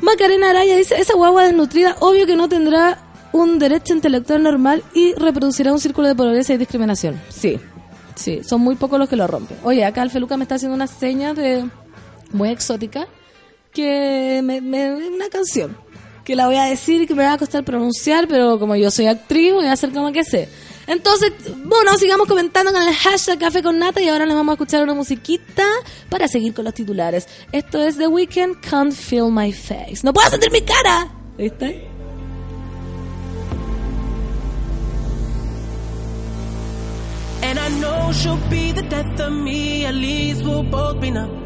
Macarena 0.00 0.50
Araya 0.50 0.76
dice, 0.76 1.00
esa 1.00 1.14
guagua 1.14 1.42
desnutrida, 1.42 1.96
obvio 1.98 2.24
que 2.24 2.36
no 2.36 2.48
tendrá 2.48 3.02
un 3.32 3.58
derecho 3.58 3.94
intelectual 3.94 4.44
normal 4.44 4.84
y 4.94 5.14
reproducirá 5.14 5.72
un 5.72 5.80
círculo 5.80 6.06
de 6.06 6.14
pobreza 6.14 6.54
y 6.54 6.58
discriminación. 6.58 7.20
Sí, 7.28 7.58
sí, 8.14 8.44
son 8.44 8.60
muy 8.60 8.76
pocos 8.76 8.96
los 8.96 9.08
que 9.08 9.16
lo 9.16 9.26
rompen. 9.26 9.58
Oye, 9.64 9.84
acá 9.84 10.02
el 10.02 10.10
Feluca 10.10 10.36
me 10.36 10.44
está 10.44 10.54
haciendo 10.54 10.76
una 10.76 10.86
seña 10.86 11.34
de 11.34 11.68
muy 12.32 12.50
exótica 12.50 13.08
que 13.72 14.40
me, 14.44 14.60
me 14.60 14.94
una 14.94 15.28
canción 15.28 15.76
que 16.26 16.34
la 16.34 16.46
voy 16.46 16.56
a 16.56 16.64
decir 16.64 17.06
que 17.06 17.14
me 17.14 17.22
va 17.22 17.34
a 17.34 17.38
costar 17.38 17.62
pronunciar, 17.62 18.26
pero 18.26 18.58
como 18.58 18.74
yo 18.74 18.90
soy 18.90 19.06
actriz, 19.06 19.52
voy 19.52 19.66
a 19.66 19.72
hacer 19.72 19.92
como 19.92 20.10
que 20.10 20.24
sé. 20.24 20.48
Entonces, 20.88 21.32
bueno, 21.64 21.96
sigamos 21.96 22.26
comentando 22.26 22.72
con 22.72 22.82
el 22.82 22.92
hashtag 22.92 23.38
Café 23.38 23.62
con 23.62 23.78
Nata 23.78 24.02
y 24.02 24.08
ahora 24.08 24.26
les 24.26 24.34
vamos 24.34 24.50
a 24.50 24.54
escuchar 24.54 24.82
una 24.82 24.94
musiquita 24.94 25.64
para 26.08 26.26
seguir 26.26 26.52
con 26.52 26.64
los 26.64 26.74
titulares. 26.74 27.28
Esto 27.52 27.80
es 27.80 27.96
The 27.96 28.08
Weeknd, 28.08 28.58
Can't 28.60 28.92
Feel 28.92 29.30
My 29.30 29.52
Face. 29.52 30.00
¡No 30.02 30.12
puedo 30.12 30.28
sentir 30.28 30.50
mi 30.50 30.62
cara! 30.62 31.08
¿Viste? 31.38 31.88
And 37.42 37.56
I 37.56 37.68
know 37.80 38.10
she'll 38.12 38.36
be 38.50 38.72
the 38.72 38.82
death 38.82 39.20
of 39.20 39.30
me, 39.30 39.86
at 39.86 39.94
least 39.94 40.42
we'll 40.44 40.64
both 40.64 41.00
be 41.00 41.12
numb. 41.12 41.45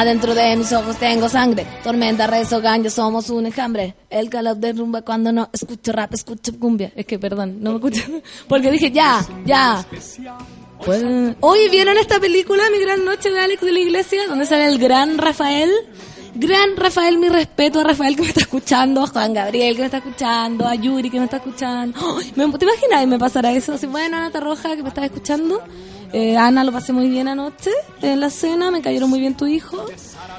Ah, 0.00 0.04
dentro 0.04 0.32
de 0.32 0.54
mis 0.56 0.72
ojos 0.72 0.96
tengo 0.98 1.28
sangre. 1.28 1.66
Tormenta, 1.82 2.26
rezo, 2.28 2.60
ganja, 2.60 2.88
somos 2.88 3.30
un 3.30 3.46
enjambre. 3.46 3.94
El 4.08 4.30
calor 4.30 4.56
derrumba 4.56 5.02
cuando 5.02 5.32
no 5.32 5.48
escucho 5.52 5.90
rap, 5.92 6.14
escucho 6.14 6.52
cumbia. 6.58 6.92
Es 6.94 7.04
que, 7.04 7.18
perdón, 7.18 7.56
no 7.60 7.70
me 7.70 7.76
escucho. 7.78 8.02
Porque 8.48 8.70
dije, 8.70 8.92
ya, 8.92 9.26
ya. 9.44 9.84
Pues, 10.84 11.02
Hoy 11.40 11.68
vieron 11.70 11.98
esta 11.98 12.20
película, 12.20 12.62
Mi 12.70 12.78
Gran 12.78 13.04
Noche 13.04 13.30
de 13.30 13.40
Alex 13.40 13.60
de 13.62 13.72
la 13.72 13.80
Iglesia, 13.80 14.28
donde 14.28 14.46
sale 14.46 14.66
el 14.66 14.78
gran 14.78 15.18
Rafael. 15.18 15.70
Gran 16.36 16.76
Rafael, 16.76 17.18
mi 17.18 17.28
respeto 17.28 17.80
a 17.80 17.84
Rafael 17.84 18.14
que 18.14 18.22
me 18.22 18.28
está 18.28 18.42
escuchando, 18.42 19.02
a 19.02 19.06
Juan 19.08 19.34
Gabriel 19.34 19.74
que 19.74 19.80
me 19.80 19.86
está 19.86 19.96
escuchando, 19.98 20.64
a 20.68 20.76
Yuri 20.76 21.10
que 21.10 21.18
me 21.18 21.24
está 21.24 21.38
escuchando. 21.38 21.98
¿me- 22.36 22.58
¿Te 22.58 22.64
imaginas 22.64 23.00
que 23.00 23.06
me 23.08 23.18
pasara 23.18 23.50
eso? 23.50 23.72
Así, 23.72 23.86
bueno, 23.88 24.16
Ana 24.18 24.38
Roja 24.38 24.76
que 24.76 24.82
me 24.84 24.90
estás 24.90 25.06
escuchando. 25.06 25.60
Eh, 26.12 26.36
Ana, 26.36 26.64
lo 26.64 26.72
pasé 26.72 26.92
muy 26.92 27.08
bien 27.08 27.28
anoche 27.28 27.70
en 28.00 28.20
la 28.20 28.30
cena, 28.30 28.70
me 28.70 28.80
cayeron 28.80 29.10
muy 29.10 29.20
bien 29.20 29.36
tu 29.36 29.46
hijo. 29.46 29.84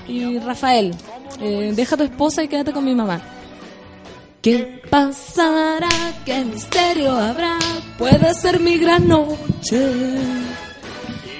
Y 0.07 0.39
Rafael, 0.39 0.95
eh, 1.41 1.71
deja 1.75 1.95
a 1.95 1.97
tu 1.97 2.03
esposa 2.03 2.43
y 2.43 2.47
quédate 2.47 2.71
con 2.71 2.85
mi 2.85 2.95
mamá. 2.95 3.21
¿Qué 4.41 4.81
pasará? 4.89 5.89
¿Qué 6.25 6.43
misterio 6.45 7.11
habrá? 7.11 7.59
Puede 7.97 8.33
ser 8.33 8.59
mi 8.59 8.77
gran 8.77 9.07
noche. 9.07 9.91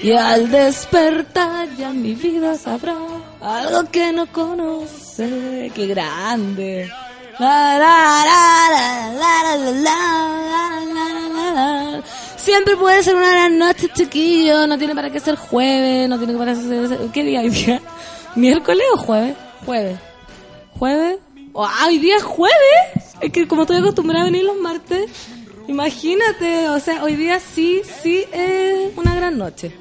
Y 0.02 0.12
al 0.12 0.50
despertar 0.50 1.68
ya 1.76 1.90
mi 1.90 2.14
vida 2.14 2.56
sabrá 2.56 2.96
algo 3.40 3.90
que 3.90 4.12
no 4.12 4.30
conoce. 4.30 5.72
¡Qué 5.74 5.86
grande! 5.88 6.90
Siempre 12.42 12.76
puede 12.76 13.02
ser 13.02 13.16
una 13.16 13.30
gran 13.30 13.58
noche, 13.58 13.88
chiquillo. 13.92 14.66
No 14.66 14.78
tiene 14.78 14.94
para 14.94 15.10
qué 15.10 15.20
ser 15.20 15.36
jueves, 15.36 16.08
no 16.08 16.18
tiene 16.18 16.34
para 16.36 16.54
qué 16.54 16.60
ser... 16.60 16.98
¿Qué 17.12 17.22
día 17.22 17.40
hoy 17.40 17.50
día? 17.50 17.82
¿Miércoles 18.34 18.84
o 18.94 18.96
jueves? 18.96 19.36
Jueves. 19.66 19.98
¿Jueves? 20.78 21.18
Oh, 21.52 21.64
ah, 21.64 21.86
¿Hoy 21.86 21.98
día 21.98 22.16
es 22.16 22.22
jueves? 22.22 22.56
Es 23.20 23.30
que 23.32 23.46
como 23.46 23.62
estoy 23.62 23.76
acostumbrada 23.78 24.22
a 24.22 24.26
venir 24.26 24.44
los 24.44 24.56
martes, 24.56 25.10
imagínate, 25.68 26.68
o 26.70 26.80
sea, 26.80 27.04
hoy 27.04 27.16
día 27.16 27.38
sí, 27.40 27.82
sí 28.02 28.24
es 28.32 28.96
una 28.96 29.14
gran 29.14 29.36
noche. 29.36 29.72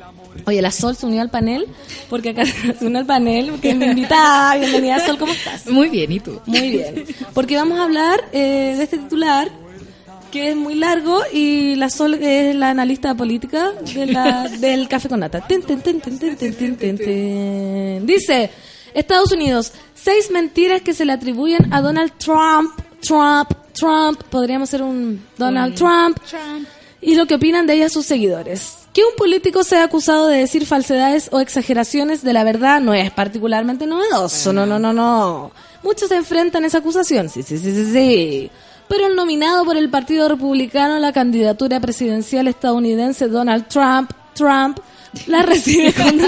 Oye, 0.45 0.61
la 0.61 0.71
Sol 0.71 0.95
se 0.95 1.05
unió 1.05 1.21
al 1.21 1.29
panel, 1.29 1.67
porque 2.09 2.29
acá 2.29 2.43
se 2.79 2.85
unió 2.85 2.99
al 2.99 3.05
panel, 3.05 3.51
porque 3.51 3.73
me 3.73 3.85
invitaba. 3.85 4.55
Bienvenida, 4.57 4.99
Sol, 5.05 5.17
¿cómo 5.17 5.31
estás? 5.31 5.67
Muy 5.67 5.89
bien, 5.89 6.11
¿y 6.11 6.19
tú? 6.19 6.41
Muy 6.45 6.71
bien. 6.71 7.05
Porque 7.33 7.55
vamos 7.55 7.79
a 7.79 7.83
hablar 7.83 8.25
eh, 8.33 8.75
de 8.77 8.83
este 8.83 8.97
titular, 8.97 9.49
que 10.29 10.49
es 10.49 10.55
muy 10.55 10.75
largo 10.75 11.21
y 11.31 11.75
la 11.75 11.89
Sol 11.89 12.17
que 12.19 12.51
es 12.51 12.55
la 12.55 12.69
analista 12.69 13.15
política 13.15 13.71
de 13.93 14.05
la, 14.05 14.47
del 14.59 14.87
Café 14.87 15.09
con 15.09 15.19
Nata. 15.19 15.41
Ten, 15.41 15.61
ten, 15.61 15.81
ten, 15.81 15.99
Dice, 18.05 18.49
Estados 18.93 19.31
Unidos, 19.31 19.73
seis 19.93 20.31
mentiras 20.31 20.81
que 20.81 20.93
se 20.93 21.05
le 21.05 21.13
atribuyen 21.13 21.73
a 21.73 21.81
Donald 21.81 22.13
Trump, 22.17 22.71
Trump, 23.01 23.51
Trump, 23.73 24.21
podríamos 24.29 24.69
ser 24.69 24.81
un 24.81 25.25
Donald 25.37 25.75
Trump, 25.75 26.19
Trump, 26.27 26.67
y 27.01 27.15
lo 27.15 27.25
que 27.25 27.35
opinan 27.35 27.67
de 27.67 27.73
ellas 27.73 27.93
sus 27.93 28.05
seguidores. 28.05 28.75
Que 28.93 29.03
un 29.03 29.15
político 29.15 29.63
sea 29.63 29.83
acusado 29.83 30.27
de 30.27 30.39
decir 30.39 30.65
falsedades 30.65 31.29
o 31.31 31.39
exageraciones 31.39 32.23
de 32.23 32.33
la 32.33 32.43
verdad 32.43 32.81
no 32.81 32.93
es 32.93 33.11
particularmente 33.11 33.85
novedoso, 33.85 34.51
no, 34.51 34.65
no, 34.65 34.79
no, 34.79 34.93
no. 34.93 35.51
Muchos 35.83 36.09
se 36.09 36.15
enfrentan 36.15 36.63
a 36.63 36.67
esa 36.67 36.79
acusación, 36.79 37.29
sí, 37.29 37.43
sí, 37.43 37.57
sí, 37.57 37.71
sí, 37.71 37.91
sí. 37.93 38.51
Pero 38.89 39.05
el 39.05 39.15
nominado 39.15 39.63
por 39.65 39.77
el 39.77 39.89
Partido 39.89 40.27
Republicano 40.27 40.95
a 40.95 40.99
la 40.99 41.13
candidatura 41.13 41.79
presidencial 41.79 42.47
estadounidense 42.47 43.27
Donald 43.27 43.67
Trump, 43.67 44.11
Trump, 44.33 44.79
la 45.27 45.43
recibe 45.43 45.93
con, 45.93 46.19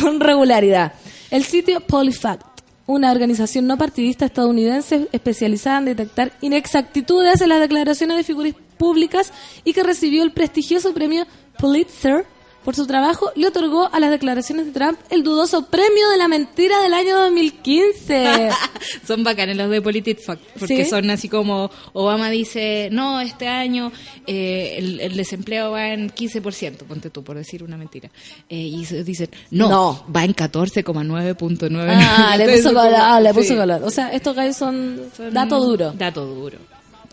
con 0.00 0.20
regularidad. 0.20 0.92
El 1.30 1.44
sitio 1.44 1.80
PoliFact, 1.80 2.42
una 2.86 3.10
organización 3.10 3.66
no 3.66 3.76
partidista 3.76 4.24
estadounidense 4.24 5.08
especializada 5.12 5.78
en 5.78 5.84
detectar 5.86 6.32
inexactitudes 6.40 7.40
en 7.40 7.48
las 7.48 7.60
declaraciones 7.60 8.16
de 8.16 8.24
figuras 8.24 8.54
públicas 8.78 9.32
y 9.64 9.72
que 9.72 9.82
recibió 9.82 10.22
el 10.22 10.32
prestigioso 10.32 10.94
premio 10.94 11.26
Pulitzer 11.58 12.24
por 12.64 12.76
su 12.76 12.86
trabajo, 12.86 13.30
le 13.36 13.46
otorgó 13.46 13.88
a 13.90 13.98
las 14.00 14.10
declaraciones 14.10 14.66
de 14.66 14.72
Trump 14.72 14.98
el 15.08 15.22
dudoso 15.22 15.66
premio 15.66 16.08
de 16.10 16.18
la 16.18 16.28
mentira 16.28 16.78
del 16.82 16.92
año 16.92 17.18
2015. 17.18 18.50
son 19.06 19.24
bacanes 19.24 19.56
los 19.56 19.70
de 19.70 19.80
PolitiFact, 19.80 20.42
porque 20.58 20.84
Sí. 20.84 20.90
son 20.90 21.08
así 21.10 21.28
como 21.28 21.70
Obama 21.94 22.28
dice, 22.30 22.88
no, 22.92 23.20
este 23.20 23.48
año 23.48 23.90
eh, 24.26 24.74
el, 24.78 25.00
el 25.00 25.16
desempleo 25.16 25.70
va 25.70 25.88
en 25.88 26.10
15%, 26.10 26.76
ponte 26.84 27.08
tú, 27.10 27.24
por 27.24 27.36
decir 27.36 27.62
una 27.62 27.76
mentira. 27.78 28.10
Eh, 28.48 28.56
y 28.58 28.84
dicen, 29.04 29.30
no, 29.50 29.68
No. 29.68 30.04
va 30.14 30.24
en 30.24 30.34
14,9.9. 30.34 31.86
ah, 31.88 32.36
le 32.36 32.56
puso 32.56 32.74
color. 32.74 32.94
Ah, 32.96 33.20
le 33.20 33.30
sí. 33.32 33.38
puso 33.38 33.56
color. 33.56 33.82
O 33.84 33.90
sea, 33.90 34.08
estos 34.12 34.36
gallos 34.36 34.56
son, 34.56 35.00
Son- 35.16 35.32
dato 35.32 35.60
duro. 35.60 35.92
Dato 35.92 36.26
duro. 36.26 36.58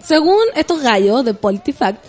Según 0.04 0.43
estos 0.56 0.82
gallos 0.82 1.26
de 1.26 1.34
PolitiFact, 1.34 2.04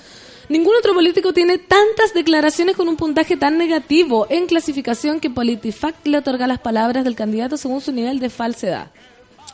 ningún 0.48 0.74
otro 0.78 0.94
político 0.94 1.32
tiene 1.32 1.58
tantas 1.58 2.14
declaraciones 2.14 2.76
con 2.76 2.88
un 2.88 2.96
puntaje 2.96 3.36
tan 3.36 3.58
negativo 3.58 4.26
en 4.30 4.46
clasificación 4.46 5.20
que 5.20 5.30
PolitiFact 5.30 6.06
le 6.06 6.18
otorga 6.18 6.46
las 6.46 6.58
palabras 6.58 7.04
del 7.04 7.14
candidato 7.14 7.56
según 7.56 7.80
su 7.80 7.92
nivel 7.92 8.20
de 8.20 8.30
falsedad. 8.30 8.90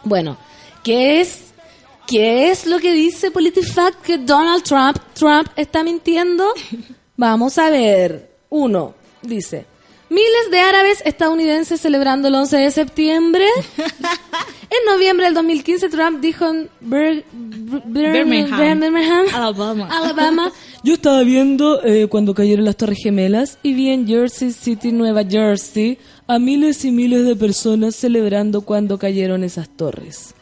Bueno, 0.05 0.36
¿qué 0.82 1.20
es, 1.20 1.53
qué 2.07 2.51
es 2.51 2.66
lo 2.66 2.78
que 2.78 2.92
dice 2.92 3.30
PolitiFact 3.30 4.03
que 4.03 4.18
Donald 4.18 4.62
Trump, 4.62 4.99
Trump 5.14 5.49
está 5.57 5.82
mintiendo? 5.82 6.47
Vamos 7.16 7.59
a 7.59 7.70
ver. 7.70 8.30
Uno, 8.51 8.95
dice, 9.22 9.66
miles 10.14 10.50
de 10.50 10.60
árabes 10.60 11.02
estadounidenses 11.04 11.80
celebrando 11.80 12.28
el 12.28 12.34
11 12.34 12.56
de 12.56 12.70
septiembre. 12.70 13.46
En 14.70 14.92
noviembre 14.92 15.26
del 15.26 15.34
2015, 15.34 15.88
Trump 15.88 16.20
dijo 16.20 16.48
en 16.48 16.68
Bir- 16.80 17.22
Bir- 17.32 17.82
Birmingham. 18.12 18.80
Birmingham, 18.80 19.26
Alabama. 19.32 19.88
Alabama, 19.88 20.52
yo 20.82 20.94
estaba 20.94 21.22
viendo 21.22 21.80
eh, 21.84 22.08
cuando 22.08 22.34
cayeron 22.34 22.64
las 22.64 22.76
Torres 22.76 22.98
Gemelas 23.00 23.58
y 23.62 23.74
vi 23.74 23.90
en 23.90 24.04
Jersey 24.08 24.50
City, 24.50 24.90
Nueva 24.90 25.22
Jersey, 25.24 25.98
a 26.26 26.40
miles 26.40 26.84
y 26.84 26.90
miles 26.90 27.24
de 27.24 27.36
personas 27.36 27.94
celebrando 27.94 28.62
cuando 28.62 28.98
cayeron 28.98 29.44
esas 29.44 29.68
torres. 29.68 30.34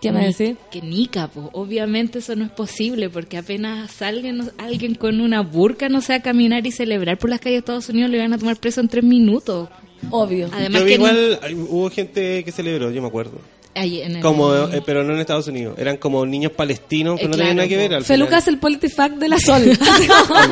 ¿Qué 0.00 0.12
me 0.12 0.26
decís? 0.32 0.56
Que 0.70 0.80
nica, 0.80 1.26
po. 1.28 1.50
obviamente 1.52 2.20
eso 2.20 2.36
no 2.36 2.44
es 2.44 2.50
posible 2.52 3.10
porque 3.10 3.36
apenas 3.36 3.90
salga 3.90 4.30
no- 4.32 4.50
alguien 4.58 4.94
con 4.94 5.20
una 5.20 5.40
burka 5.40 5.88
no 5.88 6.00
sea 6.00 6.22
caminar 6.22 6.66
y 6.66 6.70
celebrar 6.72 7.18
por 7.18 7.30
las 7.30 7.40
calles 7.40 7.54
de 7.56 7.58
Estados 7.58 7.88
Unidos 7.88 8.10
le 8.10 8.18
van 8.18 8.32
a 8.32 8.38
tomar 8.38 8.56
preso 8.58 8.80
en 8.80 8.88
tres 8.88 9.02
minutos. 9.04 9.68
Obvio. 10.10 10.48
Además 10.52 10.80
Yo 10.82 10.86
que 10.86 10.94
igual, 10.94 11.38
hubo 11.68 11.90
gente 11.90 12.44
que 12.44 12.52
celebró, 12.52 12.90
yo 12.92 13.02
me 13.02 13.08
acuerdo. 13.08 13.40
ahí 13.74 14.00
en 14.02 14.16
el- 14.16 14.22
Como, 14.22 14.54
eh, 14.54 14.82
pero 14.86 15.02
no 15.04 15.12
en 15.14 15.20
Estados 15.20 15.46
Unidos. 15.48 15.76
Eran 15.78 15.96
como 15.98 16.24
niños 16.26 16.50
palestinos 16.52 17.18
que 17.18 17.26
Eh, 17.26 17.28
no 17.28 17.32
tenían 17.36 17.54
claro, 17.54 17.56
nada 17.56 17.68
que 17.68 17.76
ver. 17.76 17.94
Al 17.94 18.04
Feluca 18.04 18.26
final. 18.28 18.42
es 18.42 18.48
el 18.48 18.58
politifact 18.58 19.16
de 19.18 19.28
la 19.28 19.38
Sol. 19.38 19.62
Es 19.70 19.78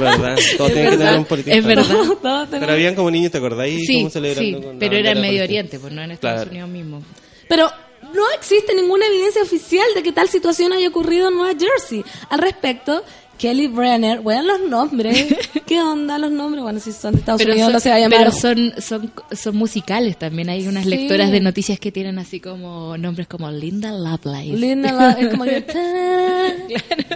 verdad, 0.01 0.37
todos 0.57 0.71
Es 0.71 0.75
tienen 0.75 0.75
que 0.75 0.75
tener 0.75 0.99
verdad, 0.99 1.19
un 1.19 1.25
político. 1.25 1.57
es 1.57 1.65
verdad. 1.65 2.49
Pero 2.51 2.73
habían 2.73 2.95
como 2.97 3.11
niños, 3.11 3.31
¿te 3.33 3.39
acordáis? 3.39 3.85
sí, 3.87 3.95
Como 3.99 4.11
celebrando 4.11 4.59
sí, 4.59 4.65
con 4.65 4.79
pero 4.79 4.97
era 4.97 5.11
en 5.13 5.21
Medio 5.21 5.39
palestina. 5.39 5.45
Oriente, 5.45 5.79
pues 5.79 5.93
no 5.93 6.03
en 6.03 6.11
Estados 6.13 6.37
Claro. 6.37 6.51
Unidos 6.51 6.69
mismo. 6.71 7.03
Pero 7.49 7.69
no 8.17 8.23
existe 8.37 8.75
ninguna 8.75 9.07
evidencia 9.07 9.43
oficial 9.43 9.87
de 9.95 10.03
que 10.03 10.13
tal 10.13 10.29
situación 10.29 10.73
haya 10.73 10.89
ocurrido 10.89 11.29
en 11.29 11.37
Nueva 11.37 11.53
Jersey. 11.59 12.05
Al 12.31 12.39
respecto, 12.41 13.05
Kelly 13.39 13.67
Brenner, 13.67 14.21
bueno, 14.21 14.43
los 14.43 14.61
nombres, 14.69 15.27
¿qué 15.67 15.81
onda 15.83 16.19
los 16.19 16.31
nombres? 16.33 16.63
Bueno, 16.65 16.81
si 16.81 16.91
son 16.93 17.13
de 17.13 17.19
Estados 17.21 17.39
Pero, 17.41 17.53
Unidos 17.53 17.67
son, 17.69 17.73
no 17.75 17.81
se 17.81 17.91
va 17.91 17.97
a 17.97 17.99
llamar. 18.01 18.19
pero 18.19 18.33
son, 18.33 18.73
son, 18.81 19.13
son 19.33 19.57
musicales 19.57 20.19
también. 20.19 20.49
Hay 20.49 20.67
unas 20.67 20.85
Sí. 20.85 20.91
lectoras 20.91 21.31
de 21.31 21.41
noticias 21.41 21.79
que 21.79 21.93
tienen 21.93 22.19
así 22.19 22.41
como 22.41 22.97
nombres 22.97 23.29
como 23.29 23.51
Linda 23.51 23.93
Lovelace. 23.93 24.47
Linda 24.57 24.93
Lo- 24.93 25.19
es 25.19 25.29
como 25.29 25.45
que... 25.45 25.61
ta, 25.63 25.75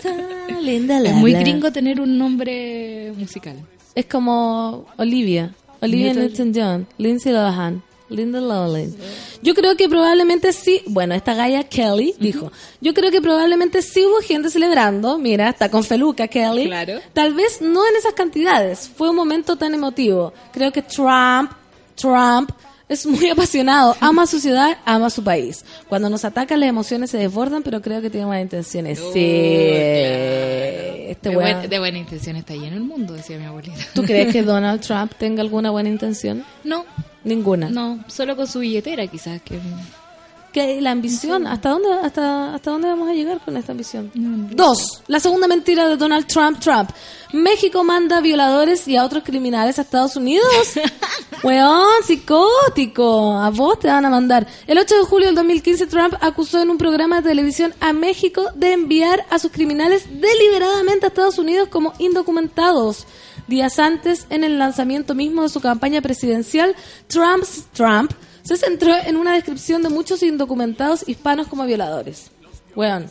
ta, 0.02 0.60
Linda 0.60 0.98
es 0.98 1.14
muy 1.14 1.32
Lovelace. 1.32 1.40
gringo 1.50 1.72
tener 1.72 2.00
un 2.00 2.18
nombre 2.18 3.12
musical. 3.16 3.56
Es 3.94 4.06
como 4.06 4.86
Olivia. 4.98 5.54
Olivia 5.80 6.12
Newton- 6.12 6.52
Newton-John. 6.52 6.86
Lindsay 6.98 7.32
Lohan. 7.32 7.82
Linda 8.10 8.40
Lovelace. 8.40 8.92
Yo 9.42 9.54
creo 9.54 9.76
que 9.76 9.88
probablemente 9.88 10.52
sí, 10.52 10.82
bueno, 10.86 11.14
esta 11.14 11.34
galla 11.34 11.64
Kelly 11.64 12.14
dijo, 12.18 12.52
yo 12.80 12.92
creo 12.92 13.10
que 13.10 13.22
probablemente 13.22 13.80
sí 13.82 14.04
hubo 14.04 14.20
gente 14.20 14.50
celebrando, 14.50 15.16
mira, 15.16 15.48
está 15.48 15.70
con 15.70 15.82
Feluca 15.84 16.28
Kelly. 16.28 16.66
Claro. 16.66 16.98
Tal 17.14 17.32
vez 17.34 17.62
no 17.62 17.86
en 17.88 17.96
esas 17.96 18.12
cantidades, 18.14 18.90
fue 18.94 19.10
un 19.10 19.16
momento 19.16 19.56
tan 19.56 19.72
emotivo. 19.74 20.32
Creo 20.52 20.70
que 20.72 20.82
Trump, 20.82 21.52
Trump 21.94 22.50
es 22.88 23.06
muy 23.06 23.28
apasionado, 23.30 23.96
ama 24.00 24.26
su 24.26 24.40
ciudad, 24.40 24.76
ama 24.84 25.08
su 25.08 25.22
país. 25.24 25.64
Cuando 25.88 26.10
nos 26.10 26.24
atacan 26.24 26.58
las 26.60 26.68
emociones 26.68 27.10
se 27.10 27.18
desbordan, 27.18 27.62
pero 27.62 27.80
creo 27.80 28.02
que 28.02 28.10
tiene 28.10 28.26
buenas 28.26 28.42
intenciones. 28.42 28.98
sí. 29.12 29.20
Este 31.10 31.28
de, 31.30 31.34
buen- 31.36 31.68
de 31.68 31.78
buena 31.78 31.98
intención 31.98 32.36
está 32.36 32.54
lleno 32.54 32.76
el 32.76 32.82
mundo, 32.84 33.14
decía 33.14 33.36
mi 33.36 33.44
abuelita. 33.44 33.76
¿Tú 33.94 34.02
crees 34.02 34.32
que 34.32 34.42
Donald 34.44 34.80
Trump 34.80 35.12
tenga 35.18 35.42
alguna 35.42 35.70
buena 35.70 35.88
intención? 35.88 36.44
No, 36.64 36.84
Ninguna. 37.24 37.70
no, 37.70 38.02
solo 38.08 38.36
con 38.36 38.46
su 38.46 38.60
billetera 38.60 39.06
quizás. 39.06 39.40
que 39.42 39.58
¿Qué, 40.52 40.80
la 40.80 40.90
ambición, 40.90 41.46
¿hasta 41.46 41.68
dónde, 41.68 41.88
hasta, 42.02 42.54
¿hasta 42.54 42.70
dónde 42.72 42.88
vamos 42.88 43.08
a 43.08 43.12
llegar 43.12 43.40
con 43.40 43.56
esta 43.56 43.70
ambición? 43.70 44.10
Dos, 44.52 45.00
la 45.06 45.20
segunda 45.20 45.46
mentira 45.46 45.88
de 45.88 45.96
Donald 45.96 46.26
Trump, 46.26 46.58
Trump. 46.58 46.90
México 47.32 47.84
manda 47.84 48.20
violadores 48.20 48.88
y 48.88 48.96
a 48.96 49.04
otros 49.04 49.22
criminales 49.22 49.78
a 49.78 49.82
Estados 49.82 50.16
Unidos. 50.16 50.48
Weón, 51.44 52.02
psicótico. 52.04 53.38
A 53.38 53.50
vos 53.50 53.78
te 53.78 53.86
van 53.86 54.04
a 54.04 54.10
mandar. 54.10 54.44
El 54.66 54.78
8 54.78 54.96
de 54.96 55.02
julio 55.02 55.26
del 55.28 55.36
2015, 55.36 55.86
Trump 55.86 56.14
acusó 56.20 56.60
en 56.60 56.70
un 56.70 56.78
programa 56.78 57.20
de 57.20 57.28
televisión 57.28 57.72
a 57.78 57.92
México 57.92 58.46
de 58.56 58.72
enviar 58.72 59.24
a 59.30 59.38
sus 59.38 59.52
criminales 59.52 60.06
deliberadamente 60.20 61.06
a 61.06 61.08
Estados 61.10 61.38
Unidos 61.38 61.68
como 61.68 61.92
indocumentados. 62.00 63.06
Días 63.50 63.78
antes, 63.80 64.26
en 64.30 64.44
el 64.44 64.58
lanzamiento 64.58 65.14
mismo 65.14 65.42
de 65.42 65.48
su 65.48 65.60
campaña 65.60 66.00
presidencial, 66.00 66.74
Trump's 67.08 67.64
Trump 67.72 68.12
se 68.42 68.56
centró 68.56 68.94
en 69.04 69.16
una 69.16 69.34
descripción 69.34 69.82
de 69.82 69.88
muchos 69.88 70.22
indocumentados 70.22 71.04
hispanos 71.08 71.48
como 71.48 71.66
violadores. 71.66 72.30
Weón. 72.76 73.06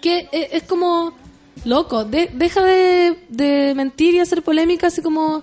Que 0.00 0.28
eh, 0.32 0.48
es 0.52 0.62
como 0.62 1.12
loco. 1.66 2.04
de- 2.04 2.30
deja 2.32 2.62
de, 2.64 3.18
de 3.28 3.74
mentir 3.74 4.14
y 4.14 4.20
hacer 4.20 4.42
polémica 4.42 4.86
así 4.86 5.02
como 5.02 5.42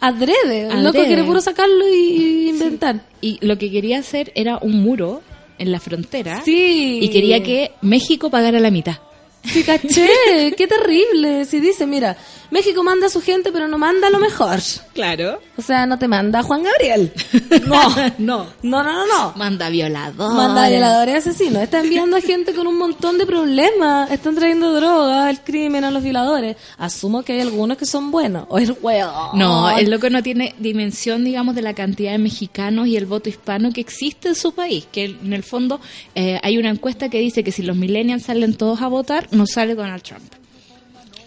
adrede. 0.00 0.68
El 0.70 0.84
loco 0.84 1.02
quiere 1.04 1.24
puro 1.24 1.40
sacarlo 1.40 1.88
y, 1.88 1.94
y 1.94 2.48
inventar. 2.50 3.06
Y 3.22 3.38
lo 3.40 3.56
que 3.56 3.70
quería 3.70 3.98
hacer 4.00 4.32
era 4.34 4.58
un 4.58 4.82
muro 4.82 5.22
en 5.58 5.72
la 5.72 5.80
frontera 5.80 6.42
Sí. 6.44 6.98
y 7.00 7.08
quería 7.08 7.42
que 7.42 7.72
México 7.80 8.28
pagara 8.30 8.60
la 8.60 8.70
mitad. 8.70 8.96
Sí, 9.44 9.62
caché. 9.62 10.54
Qué 10.56 10.66
terrible. 10.66 11.44
Si 11.44 11.60
dice, 11.60 11.86
mira, 11.86 12.16
México 12.54 12.84
manda 12.84 13.08
a 13.08 13.10
su 13.10 13.20
gente, 13.20 13.50
pero 13.50 13.66
no 13.66 13.78
manda 13.78 14.08
lo 14.10 14.20
mejor. 14.20 14.60
Claro. 14.92 15.40
O 15.56 15.62
sea, 15.62 15.86
no 15.86 15.98
te 15.98 16.06
manda 16.06 16.38
a 16.38 16.42
Juan 16.44 16.62
Gabriel. 16.62 17.12
No. 17.66 17.88
no. 18.18 18.46
No, 18.62 18.82
no, 18.82 18.92
no, 18.92 19.06
no. 19.06 19.32
Manda 19.36 19.68
violador. 19.70 20.34
Manda 20.34 20.68
violadores 20.68 21.14
y 21.14 21.18
asesinos. 21.18 21.62
Está 21.62 21.80
enviando 21.80 22.16
a 22.16 22.20
gente 22.20 22.52
con 22.52 22.66
un 22.66 22.76
montón 22.76 23.16
de 23.16 23.26
problemas. 23.26 24.10
Están 24.10 24.34
trayendo 24.36 24.72
droga, 24.72 25.30
el 25.30 25.40
crimen, 25.40 25.82
a 25.84 25.90
los 25.90 26.02
violadores. 26.02 26.56
Asumo 26.78 27.22
que 27.22 27.32
hay 27.32 27.40
algunos 27.40 27.76
que 27.78 27.86
son 27.86 28.10
buenos. 28.10 28.46
O 28.50 28.58
el 28.58 28.76
huevo. 28.80 29.30
No, 29.34 29.76
el 29.76 29.90
loco 29.90 30.10
no 30.10 30.22
tiene 30.22 30.54
dimensión, 30.58 31.24
digamos, 31.24 31.54
de 31.54 31.62
la 31.62 31.74
cantidad 31.74 32.12
de 32.12 32.18
mexicanos 32.18 32.86
y 32.86 32.96
el 32.96 33.06
voto 33.06 33.28
hispano 33.28 33.72
que 33.72 33.80
existe 33.80 34.28
en 34.28 34.34
su 34.34 34.52
país. 34.52 34.86
Que 34.92 35.04
en 35.06 35.32
el 35.32 35.42
fondo 35.42 35.80
eh, 36.14 36.38
hay 36.42 36.58
una 36.58 36.70
encuesta 36.70 37.08
que 37.08 37.18
dice 37.18 37.42
que 37.42 37.50
si 37.52 37.62
los 37.62 37.76
millennials 37.76 38.24
salen 38.24 38.54
todos 38.54 38.80
a 38.82 38.88
votar, 38.88 39.28
no 39.32 39.46
sale 39.46 39.74
Donald 39.74 40.02
Trump. 40.02 40.43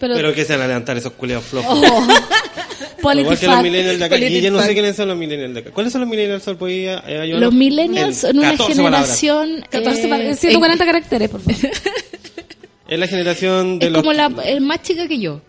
Pero, 0.00 0.14
Pero 0.14 0.34
que 0.34 0.44
se 0.44 0.52
van 0.54 0.62
a 0.62 0.66
levantar 0.68 0.96
esos 0.96 1.12
culeos 1.12 1.44
flojos. 1.44 1.78
oh, 1.90 2.06
Igual 2.98 3.38
que 3.38 3.46
los 3.46 3.62
millennials 3.62 3.98
de 3.98 4.04
acá. 4.04 4.18
Y 4.18 4.40
yo 4.40 4.50
no 4.50 4.60
sé 4.62 4.72
quiénes 4.72 4.96
son 4.96 5.08
los 5.08 5.16
millennials 5.16 5.54
de 5.54 5.60
acá. 5.60 5.70
¿Cuáles 5.70 5.92
son 5.92 6.00
los 6.02 6.10
millennials? 6.10 6.42
Sol? 6.42 6.56
Podía, 6.56 7.02
eh, 7.06 7.18
ayudarnos? 7.20 7.40
Los 7.40 7.54
millennials 7.54 8.24
En 8.24 8.30
son 8.30 8.38
una 8.38 8.50
14 8.52 8.82
palabras. 8.82 9.20
generación... 9.20 9.64
14 9.70 10.06
eh, 10.06 10.08
pa- 10.08 10.34
140 10.36 10.84
caracteres, 10.84 11.28
por 11.30 11.40
favor. 11.40 11.70
Es 12.88 12.98
la 12.98 13.06
generación 13.06 13.78
de 13.78 13.86
Es 13.86 13.92
los... 13.92 14.00
como 14.02 14.14
la 14.14 14.32
es 14.46 14.60
más 14.62 14.80
chica 14.82 15.06
que 15.06 15.18
yo. 15.18 15.42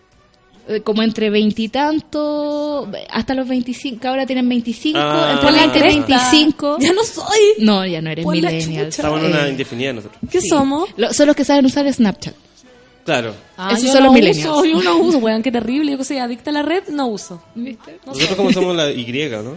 Eh, 0.68 0.82
Como 0.82 1.02
entre 1.02 1.30
veintitantos, 1.30 2.86
hasta 3.10 3.34
los 3.34 3.48
25, 3.48 4.06
ahora 4.06 4.26
tienen 4.26 4.46
25, 4.48 4.98
Ah. 5.00 5.30
entre 5.32 5.46
Pon 5.46 5.56
la 5.56 5.62
20 5.66 5.78
y 5.78 5.80
cresta. 5.80 6.30
25. 6.30 6.76
Ya 6.80 6.92
no 6.92 7.02
soy. 7.02 7.40
No, 7.58 7.86
ya 7.86 8.02
no 8.02 8.10
eres 8.10 8.26
millennial. 8.26 8.86
Estamos 8.88 9.20
en 9.20 9.26
una 9.26 9.48
indefinida 9.48 9.92
nosotros. 9.94 10.20
¿Qué 10.30 10.40
sí. 10.40 10.48
somos? 10.48 10.90
Lo- 10.96 11.12
son 11.14 11.26
los 11.28 11.34
que 11.36 11.44
saben 11.44 11.64
usar 11.66 11.90
Snapchat. 11.92 12.34
Claro. 13.04 13.34
Ah, 13.56 13.70
Esos 13.72 13.84
yo 13.86 13.92
son 13.92 14.00
no 14.00 14.06
los 14.06 14.14
millennials. 14.14 14.46
uso, 14.50 14.64
yo 14.64 14.82
no 14.82 14.96
uso, 14.98 15.18
weón, 15.18 15.42
qué 15.42 15.50
terrible. 15.50 15.92
Yo 15.92 15.98
que 15.98 16.04
soy 16.04 16.18
adicta 16.18 16.50
a 16.50 16.52
la 16.52 16.62
red, 16.62 16.84
no 16.88 17.06
uso. 17.06 17.42
Nosotros 17.54 18.36
como 18.36 18.52
somos 18.52 18.76
la 18.76 18.90
Y, 18.90 19.06
¿no? 19.42 19.56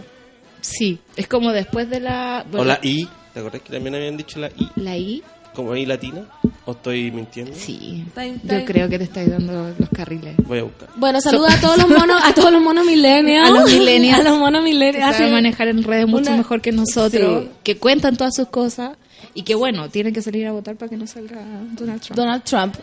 Sí, 0.60 0.98
es 1.16 1.26
como 1.28 1.52
después 1.52 1.90
de 1.90 2.00
la... 2.00 2.44
O 2.48 2.50
bueno, 2.56 2.64
la 2.66 2.80
I. 2.82 3.06
¿Te 3.34 3.40
acordás 3.40 3.60
que 3.62 3.72
también 3.72 3.94
habían 3.94 4.16
dicho 4.16 4.38
la 4.40 4.48
I? 4.48 4.68
la 4.76 4.96
I, 4.96 5.22
Como 5.54 5.76
I 5.76 5.84
latina. 5.84 6.22
¿O 6.66 6.72
estoy 6.72 7.10
mintiendo? 7.10 7.52
sí. 7.54 8.06
Time, 8.14 8.40
Yo 8.42 8.64
creo 8.64 8.88
que 8.88 8.96
te 8.96 9.04
estáis 9.04 9.28
dando 9.30 9.70
los 9.78 9.88
carriles. 9.94 10.34
Voy 10.46 10.60
a 10.60 10.62
buscar. 10.62 10.88
Bueno, 10.96 11.20
saluda 11.20 11.52
a 11.52 11.60
todos 11.60 11.76
los 11.76 11.88
monos, 11.88 12.22
a 12.24 12.32
todos 12.34 12.50
los 12.50 12.62
monos 12.62 12.86
millennials. 12.86 13.50
A 13.50 13.52
los 13.52 13.70
millennials. 13.70 14.20
A 14.26 14.30
los 14.30 14.38
monos 14.38 14.64
Que 14.64 14.70
millennials. 14.70 15.12
saben 15.16 15.26
Así- 15.26 15.32
manejar 15.32 15.68
en 15.68 15.82
redes 15.82 16.06
mucho 16.06 16.30
una- 16.30 16.38
mejor 16.38 16.62
que 16.62 16.72
nosotros, 16.72 17.44
Sí. 17.44 17.50
que 17.62 17.76
cuentan 17.76 18.16
todas 18.16 18.34
sus 18.34 18.48
cosas 18.48 18.96
y 19.34 19.42
que 19.42 19.54
bueno, 19.54 19.90
tienen 19.90 20.14
que 20.14 20.22
salir 20.22 20.46
a 20.46 20.52
votar 20.52 20.76
para 20.76 20.88
que 20.88 20.96
no 20.96 21.06
salga 21.06 21.42
Donald 21.72 22.00
Trump. 22.00 22.16
Donald 22.16 22.44
Trump. 22.44 22.76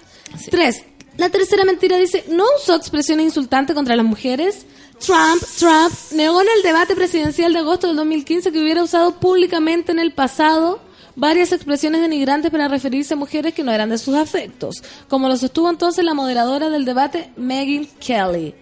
Tres. 0.49 0.83
La 1.17 1.29
tercera 1.29 1.65
mentira 1.65 1.97
dice, 1.97 2.23
no 2.29 2.45
usó 2.57 2.75
expresiones 2.75 3.25
insultantes 3.25 3.75
contra 3.75 3.95
las 3.95 4.05
mujeres. 4.05 4.65
Trump, 4.99 5.41
Trump 5.57 5.93
negó 6.13 6.41
en 6.41 6.47
el 6.55 6.63
debate 6.63 6.95
presidencial 6.95 7.51
de 7.53 7.59
agosto 7.59 7.87
del 7.87 7.95
2015 7.97 8.51
que 8.51 8.61
hubiera 8.61 8.83
usado 8.83 9.19
públicamente 9.19 9.91
en 9.91 9.99
el 9.99 10.13
pasado 10.13 10.79
varias 11.15 11.51
expresiones 11.51 12.01
denigrantes 12.01 12.51
para 12.51 12.67
referirse 12.67 13.13
a 13.13 13.17
mujeres 13.17 13.53
que 13.53 13.63
no 13.63 13.71
eran 13.71 13.89
de 13.89 13.97
sus 13.97 14.15
afectos, 14.15 14.81
como 15.09 15.27
lo 15.27 15.35
sostuvo 15.37 15.69
entonces 15.69 16.05
la 16.05 16.13
moderadora 16.13 16.69
del 16.69 16.85
debate, 16.85 17.31
Megyn 17.35 17.87
Kelly. 17.99 18.55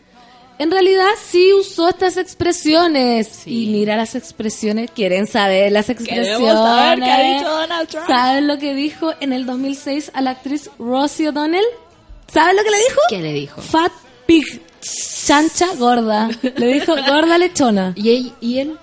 En 0.60 0.72
realidad 0.72 1.08
sí 1.26 1.54
usó 1.54 1.88
estas 1.90 2.18
expresiones. 2.18 3.48
Y 3.48 3.68
mira 3.68 3.96
las 3.96 4.14
expresiones, 4.16 4.92
quieren 4.92 5.26
saber 5.26 5.72
las 5.72 5.90
expresiones. 5.90 6.38
Saber 6.38 7.00
qué 7.00 7.12
ha 7.12 7.34
dicho 7.34 7.50
Donald 7.50 7.88
Trump. 7.88 8.08
¿Saben 8.08 8.48
lo 8.48 8.58
que 8.58 8.76
dijo 8.76 9.14
en 9.22 9.32
el 9.34 9.46
2006 9.46 10.12
a 10.14 10.22
la 10.22 10.32
actriz 10.32 10.70
Rosie 10.78 11.30
O'Donnell? 11.30 11.64
¿Saben 12.28 12.58
lo 12.58 12.64
que 12.64 12.72
le 12.72 12.78
dijo? 12.78 13.02
¿Qué 13.10 13.20
le 13.22 13.34
dijo? 13.34 13.62
Fat 13.62 13.92
pig, 14.28 14.44
chancha 15.26 15.68
gorda. 15.78 16.30
Le 16.58 16.68
dijo 16.74 16.94
gorda 16.94 17.38
lechona. 17.38 17.94
¿Y 17.96 18.10
él? 18.10 18.34
¿Y 18.42 18.60
él? 18.60 18.78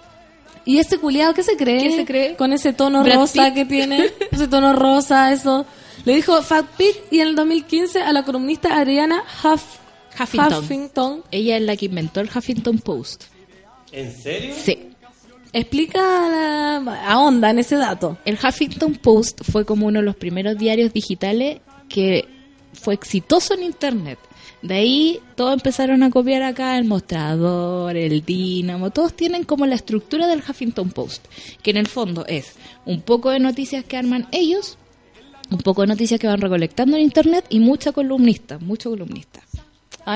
¿Y 0.65 0.79
ese 0.79 0.99
culiado 0.99 1.35
qué 1.35 1.43
se 1.43 1.57
cree? 1.57 1.83
¿Qué 1.83 1.97
se 1.97 2.05
cree? 2.07 2.37
Con 2.37 2.53
ese 2.53 2.73
tono 2.73 3.05
Brad 3.05 3.17
rosa 3.17 3.45
Pitt. 3.45 3.55
que 3.55 3.65
tiene. 3.67 4.11
Ese 4.33 4.49
tono 4.49 4.73
rosa, 4.73 5.31
eso. 5.33 5.65
Le 6.05 6.15
dijo 6.15 6.43
Fat 6.43 6.67
Pig 6.77 6.97
y 7.11 7.21
en 7.21 7.29
el 7.29 7.37
2015 7.37 8.01
a 8.03 8.13
la 8.13 8.25
columnista 8.25 8.77
Ariana 8.77 9.23
Huff, 9.45 9.63
Huffington. 10.19 10.65
Huffington. 10.65 11.23
Ella 11.31 11.57
es 11.57 11.63
la 11.63 11.77
que 11.77 11.87
inventó 11.87 12.21
el 12.21 12.29
Huffington 12.29 12.79
Post. 12.79 13.25
¿En 13.93 14.13
serio? 14.13 14.55
Sí. 14.57 14.79
Explica 15.53 15.99
la, 15.99 16.77
a 17.07 17.19
onda 17.21 17.51
en 17.51 17.59
ese 17.59 17.77
dato. 17.77 18.19
El 18.25 18.37
Huffington 18.37 18.95
Post 18.97 19.43
fue 19.51 19.65
como 19.65 19.87
uno 19.87 20.01
de 20.01 20.05
los 20.05 20.17
primeros 20.17 20.59
diarios 20.59 20.93
digitales 20.93 21.61
que 21.89 22.27
fue 22.73 22.95
exitoso 22.95 23.55
en 23.55 23.63
Internet. 23.63 24.19
De 24.63 24.75
ahí 24.75 25.21
todos 25.35 25.55
empezaron 25.55 26.03
a 26.03 26.11
copiar 26.11 26.43
acá 26.43 26.77
el 26.79 26.85
mostrador, 26.85 27.97
el 27.97 28.25
dínamo, 28.25 28.91
todos 28.91 29.15
tienen 29.15 29.45
como 29.45 29.67
la 29.67 29.75
estructura 29.75 30.27
del 30.27 30.41
Huffington 30.41 30.91
Post, 30.91 31.27
que 31.63 31.71
en 31.71 31.77
el 31.77 31.87
fondo 31.87 32.25
es 32.27 32.55
un 32.85 33.03
poco 33.03 33.31
de 33.31 33.39
noticias 33.39 33.85
que 33.85 33.97
arman 33.97 34.27
ellos, 34.33 34.79
un 35.51 35.59
poco 35.59 35.83
de 35.83 35.89
noticias 35.89 36.19
que 36.19 36.27
van 36.27 36.41
recolectando 36.41 36.97
en 36.97 37.03
Internet 37.03 37.45
y 37.49 37.61
mucha 37.61 37.93
columnista, 37.93 38.59
mucho 38.59 38.91
columnista. 38.91 39.46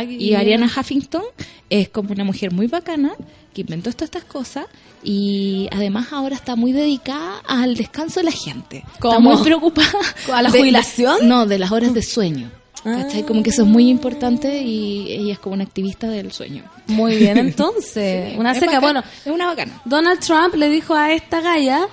Y 0.09 0.35
Ariana 0.35 0.67
Huffington 0.67 1.23
es 1.69 1.89
como 1.89 2.13
una 2.13 2.25
mujer 2.25 2.53
muy 2.53 2.67
bacana 2.67 3.13
que 3.53 3.63
inventó 3.63 3.91
todas 3.93 4.05
estas 4.05 4.25
cosas 4.25 4.67
y 5.03 5.69
además 5.73 6.13
ahora 6.13 6.37
está 6.37 6.55
muy 6.57 6.73
dedicada 6.73 7.39
al 7.47 7.77
descanso 7.77 8.21
de 8.21 8.25
la 8.25 8.33
gente. 8.33 8.79
Está 8.79 8.99
¿Cómo? 9.01 9.33
muy 9.35 9.43
preocupada. 9.43 9.91
¿A 10.33 10.43
la 10.43 10.51
de- 10.51 10.59
jubilación? 10.61 11.27
no, 11.29 11.47
de 11.47 11.59
las 11.59 11.73
horas 11.73 11.93
de 11.95 12.03
sueño. 12.03 12.51
¿Cachai? 12.83 13.25
Como 13.27 13.43
que 13.43 13.51
eso 13.51 13.63
es 13.63 13.69
muy 13.69 13.91
importante 13.91 14.63
y 14.63 15.13
ella 15.13 15.35
es 15.35 15.39
como 15.39 15.53
una 15.55 15.65
activista 15.65 16.09
del 16.09 16.33
sueño. 16.33 16.65
Muy 16.87 17.17
bien, 17.17 17.37
entonces. 17.49 18.39
Una 18.39 18.53
Es 18.53 18.59
seca. 18.59 18.81
Bueno, 18.81 19.03
es 19.25 19.31
una 19.33 19.47
bacana. 19.47 19.83
Donald 19.85 20.21
Trump 20.21 20.55
le 20.55 20.71
dijo 20.71 20.95
a 20.95 21.13
esta 21.13 21.41
galla 21.43 21.87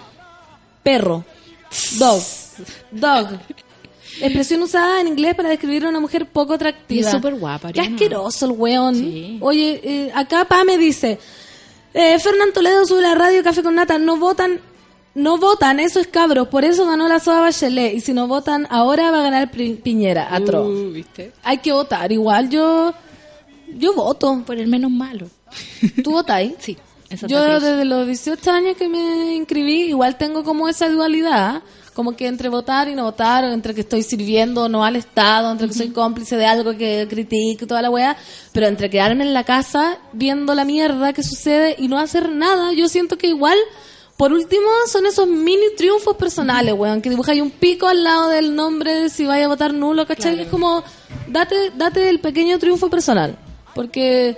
perro. 0.84 1.26
Dog. 1.98 2.22
Dog. 2.92 3.28
Expresión 4.22 4.62
usada 4.64 5.02
en 5.02 5.08
inglés 5.08 5.36
para 5.36 5.50
describir 5.50 5.86
a 5.86 5.90
una 5.90 6.00
mujer 6.00 6.26
poco 6.28 6.54
atractiva. 6.54 7.02
Y 7.02 7.04
es 7.04 7.12
súper 7.12 7.36
guapa, 7.36 7.72
Qué 7.72 7.82
asqueroso 7.82 8.46
el 8.46 8.52
weón. 8.54 8.96
Sí. 8.96 9.38
Oye, 9.42 9.82
eh, 9.84 10.12
acá 10.14 10.46
Pa 10.46 10.64
me 10.64 10.78
dice, 10.78 11.20
eh, 11.94 12.20
Fernán 12.20 12.54
Toledo 12.54 12.86
sube 12.86 13.02
la 13.02 13.16
radio 13.16 13.44
Café 13.44 13.64
con 13.64 13.76
Nata, 13.76 13.98
no 13.98 14.18
votan, 14.18 14.60
no 15.16 15.38
votan, 15.38 15.80
eso 15.80 16.00
es 16.00 16.08
cabros, 16.08 16.48
por 16.48 16.64
eso 16.64 16.86
ganó 16.86 17.08
la 17.08 17.20
soda 17.20 17.42
Bachelet, 17.42 17.96
y 17.96 18.02
si 18.02 18.14
no 18.14 18.28
votan 18.28 18.68
ahora 18.70 19.12
va 19.12 19.20
a 19.20 19.24
ganar 19.24 19.52
Piñera, 19.52 20.34
atro. 20.34 20.66
Uh, 20.66 20.92
¿viste? 20.92 21.32
Hay 21.44 21.58
que 21.60 21.72
votar, 21.72 22.12
igual 22.12 22.50
yo, 22.50 22.94
yo 23.76 23.94
voto. 23.94 24.44
Por 24.46 24.58
el 24.58 24.68
menos 24.68 24.92
malo. 24.92 25.28
¿Tú 26.04 26.12
votáis? 26.12 26.54
Sí. 26.60 26.78
Yo 27.28 27.60
desde 27.60 27.86
los 27.86 28.06
18 28.06 28.52
años 28.52 28.78
que 28.78 28.90
me 28.90 29.36
inscribí, 29.36 29.84
igual 29.84 30.18
tengo 30.18 30.44
como 30.44 30.68
esa 30.68 30.90
dualidad, 30.90 31.62
como 31.98 32.16
que 32.16 32.28
entre 32.28 32.48
votar 32.48 32.88
y 32.90 32.94
no 32.94 33.06
votar, 33.06 33.44
o 33.44 33.52
entre 33.52 33.74
que 33.74 33.82
estoy 33.82 34.04
sirviendo 34.04 34.66
o 34.66 34.70
no 34.70 34.86
al 34.86 34.96
Estado, 34.96 35.52
entre 35.52 35.68
que 35.68 35.74
soy 35.74 35.90
cómplice 35.90 36.38
de 36.38 36.46
algo 36.46 36.78
que 36.78 37.08
critico 37.10 37.66
y 37.66 37.68
toda 37.68 37.82
la 37.82 37.90
weá, 37.90 38.16
pero 38.52 38.68
entre 38.68 38.92
quedarme 38.92 39.24
en 39.24 39.34
la 39.34 39.44
casa 39.44 39.98
viendo 40.14 40.54
la 40.54 40.64
mierda 40.64 41.12
que 41.12 41.24
sucede 41.24 41.76
y 41.80 41.88
no 41.88 41.98
hacer 41.98 42.30
nada, 42.30 42.72
yo 42.74 42.88
siento 42.88 43.18
que 43.18 43.26
igual, 43.26 43.58
por 44.16 44.32
último, 44.32 44.68
son 44.92 45.08
esos 45.08 45.28
mini 45.28 45.74
triunfos 45.76 46.16
personales, 46.18 46.76
weón, 46.76 47.02
que 47.02 47.10
dibujáis 47.10 47.42
un 47.42 47.50
pico 47.50 47.88
al 47.88 48.04
lado 48.04 48.30
del 48.30 48.56
nombre 48.56 48.94
de 48.94 49.10
si 49.10 49.26
vaya 49.26 49.46
a 49.46 49.48
votar 49.48 49.74
nulo, 49.74 50.06
¿cachai? 50.06 50.42
Es 50.42 50.50
como, 50.50 50.84
date, 51.28 51.72
date 51.76 52.10
el 52.10 52.20
pequeño 52.20 52.60
triunfo 52.60 52.92
personal, 52.92 53.36
porque 53.74 54.38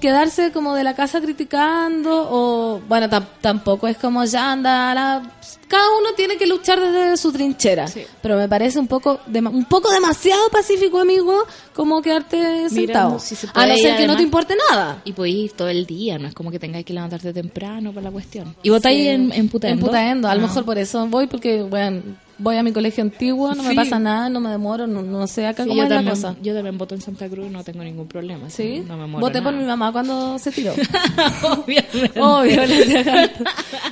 quedarse 0.00 0.52
como 0.52 0.74
de 0.74 0.84
la 0.84 0.94
casa 0.94 1.20
criticando 1.20 2.28
o 2.30 2.80
bueno 2.88 3.08
tam- 3.08 3.26
tampoco 3.40 3.86
es 3.88 3.96
como 3.96 4.24
ya 4.24 4.52
anda 4.52 4.94
la- 4.94 5.22
cada 5.68 5.84
uno 5.98 6.10
tiene 6.16 6.36
que 6.36 6.46
luchar 6.46 6.80
desde 6.80 7.16
su 7.16 7.32
trinchera 7.32 7.86
Sí. 7.88 8.02
pero 8.20 8.36
me 8.36 8.48
parece 8.48 8.78
un 8.78 8.86
poco 8.86 9.20
dema- 9.26 9.50
un 9.50 9.64
poco 9.64 9.90
demasiado 9.90 10.48
pacífico 10.50 10.98
amigo 11.00 11.44
como 11.74 12.02
quedarte 12.02 12.68
sentado 12.70 13.18
si 13.18 13.34
se 13.34 13.48
a 13.54 13.66
no 13.66 13.76
ser 13.76 13.96
que 13.96 14.06
no 14.06 14.16
te 14.16 14.22
importe 14.22 14.54
nada 14.70 15.00
Y 15.04 15.12
podéis 15.12 15.36
ir 15.36 15.52
todo 15.52 15.68
el 15.68 15.86
día, 15.86 16.18
no 16.18 16.28
es 16.28 16.34
como 16.34 16.50
que 16.50 16.58
tengáis 16.58 16.84
que 16.84 16.92
levantarte 16.92 17.32
temprano 17.32 17.92
para 17.92 18.04
la 18.04 18.10
cuestión. 18.10 18.54
¿Y 18.62 18.70
votáis 18.70 18.98
Sí. 19.02 19.08
en, 19.08 19.32
en 19.32 19.48
Putaendo? 19.48 19.80
En 19.80 19.86
Putaendo, 19.86 20.28
a 20.28 20.34
lo 20.34 20.40
Ah. 20.40 20.46
mejor 20.48 20.64
por 20.64 20.78
eso 20.78 21.06
voy 21.06 21.26
porque 21.26 21.62
bueno 21.62 22.02
voy 22.38 22.56
a 22.56 22.62
mi 22.62 22.72
colegio 22.72 23.02
antiguo 23.02 23.54
no 23.54 23.62
me 23.62 23.74
pasa 23.74 23.98
nada 23.98 24.28
no 24.28 24.40
me 24.40 24.50
demoro 24.50 24.86
no, 24.86 25.02
no 25.02 25.26
sé 25.26 25.46
acá 25.46 25.62
Sí, 25.64 25.68
cómo 25.68 25.78
yo, 25.78 25.84
es 25.84 25.90
la 25.90 25.96
también, 25.96 26.14
cosa 26.14 26.36
yo 26.42 26.54
también 26.54 26.78
voto 26.78 26.94
en 26.94 27.00
Santa 27.00 27.28
Cruz 27.28 27.50
no 27.50 27.62
tengo 27.64 27.82
ningún 27.84 28.08
problema. 28.08 28.50
sí 28.50 28.82
No 28.86 28.96
me 28.96 29.18
voté 29.20 29.40
por 29.40 29.52
nada. 29.52 29.62
mi 29.62 29.68
mamá 29.68 29.92
cuando 29.92 30.38
se 30.38 30.50
tiró 30.50 30.72
Obviamente. 31.42 32.20
Obvio, 32.20 32.62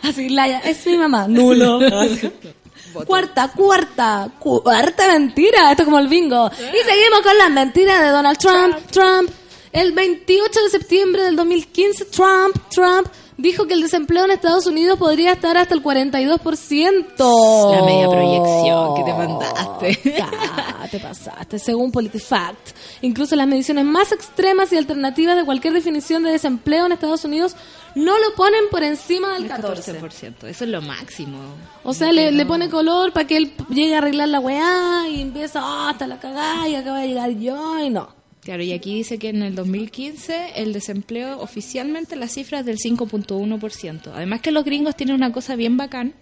así, 0.03 0.29
Laia, 0.29 0.59
es 0.61 0.87
mi 0.87 0.97
mamá, 0.99 1.27
nulo. 1.29 1.81
Cuarta, 3.07 3.49
cuarta, 3.49 4.29
cuarta 4.39 5.09
mentira, 5.09 5.71
esto 5.71 5.83
es 5.83 5.87
como 5.87 5.99
el 5.99 6.09
bingo. 6.09 6.51
Y 6.51 6.85
seguimos 6.89 7.23
con 7.23 7.39
las 7.39 7.51
mentiras 7.51 8.01
de 8.03 8.09
Donald 8.09 8.37
Trump, 8.39 8.77
Trump. 8.91 9.31
El 9.73 9.93
28 9.93 10.61
de 10.65 10.69
septiembre 10.69 11.23
del 11.23 11.35
2015, 11.37 12.05
Trump, 12.07 12.55
Trump 12.69 13.07
dijo 13.37 13.67
que 13.67 13.75
el 13.75 13.83
desempleo 13.83 14.25
en 14.25 14.33
Estados 14.33 14.67
Unidos 14.67 14.99
podría 14.99 15.33
estar 15.33 15.57
hasta 15.57 15.75
el 15.75 15.83
42%. 15.83 17.75
La 17.75 17.83
media 17.85 18.09
proyección 18.09 18.95
que 18.95 19.03
te 19.05 19.13
mandaste. 19.15 20.17
Ya, 20.19 20.89
te 20.91 20.99
pasaste, 20.99 21.59
según 21.59 21.91
PolitiFact. 21.91 22.71
Incluso 23.03 23.35
las 23.37 23.47
mediciones 23.47 23.85
más 23.85 24.13
extremas 24.13 24.73
y 24.73 24.77
alternativas 24.77 25.37
de 25.37 25.45
cualquier 25.45 25.73
definición 25.75 26.23
de 26.23 26.33
desempleo 26.33 26.87
en 26.87 26.93
Estados 26.93 27.25
Unidos 27.25 27.57
no 27.95 28.19
lo 28.19 28.35
ponen 28.35 28.65
por 28.71 28.83
encima 28.83 29.35
del 29.35 29.45
El 29.45 29.49
14. 29.51 30.01
14%. 30.01 30.47
Eso 30.47 30.65
es 30.65 30.71
lo 30.71 30.83
máximo. 30.83 31.39
O 31.85 31.93
sea, 31.95 32.13
le, 32.13 32.33
le 32.33 32.47
pone 32.47 32.71
color 32.71 33.13
para 33.13 33.27
que 33.27 33.37
él 33.37 33.53
llegue 33.69 33.95
a 33.95 33.99
arreglar 33.99 34.29
la 34.29 34.41
weá 34.41 35.09
y 35.09 35.21
empieza, 35.21 35.61
ah, 35.63 35.91
hasta 35.91 36.07
la 36.07 36.19
cagada 36.19 36.69
y 36.69 36.75
acaba 36.75 37.01
de 37.01 37.09
llegar 37.09 37.31
yo 37.31 37.79
y 37.79 37.91
no. 37.91 38.22
Claro, 38.43 38.65
y 38.65 38.73
aquí 38.73 38.97
dice 38.97 39.19
que 39.19 39.29
en 39.29 39.43
el 39.43 39.55
2015 39.55 40.55
el 40.57 40.73
desempleo 40.73 41.39
oficialmente 41.41 42.17
la 42.17 42.27
cifra 42.27 42.61
es 42.61 42.67
del 42.67 42.79
5.1%. 42.79 44.11
Además 44.13 44.41
que 44.41 44.51
los 44.51 44.65
gringos 44.65 44.97
tienen 44.97 45.15
una 45.15 45.33
cosa 45.33 45.55
bien 45.55 45.77
bacán, 45.77 46.13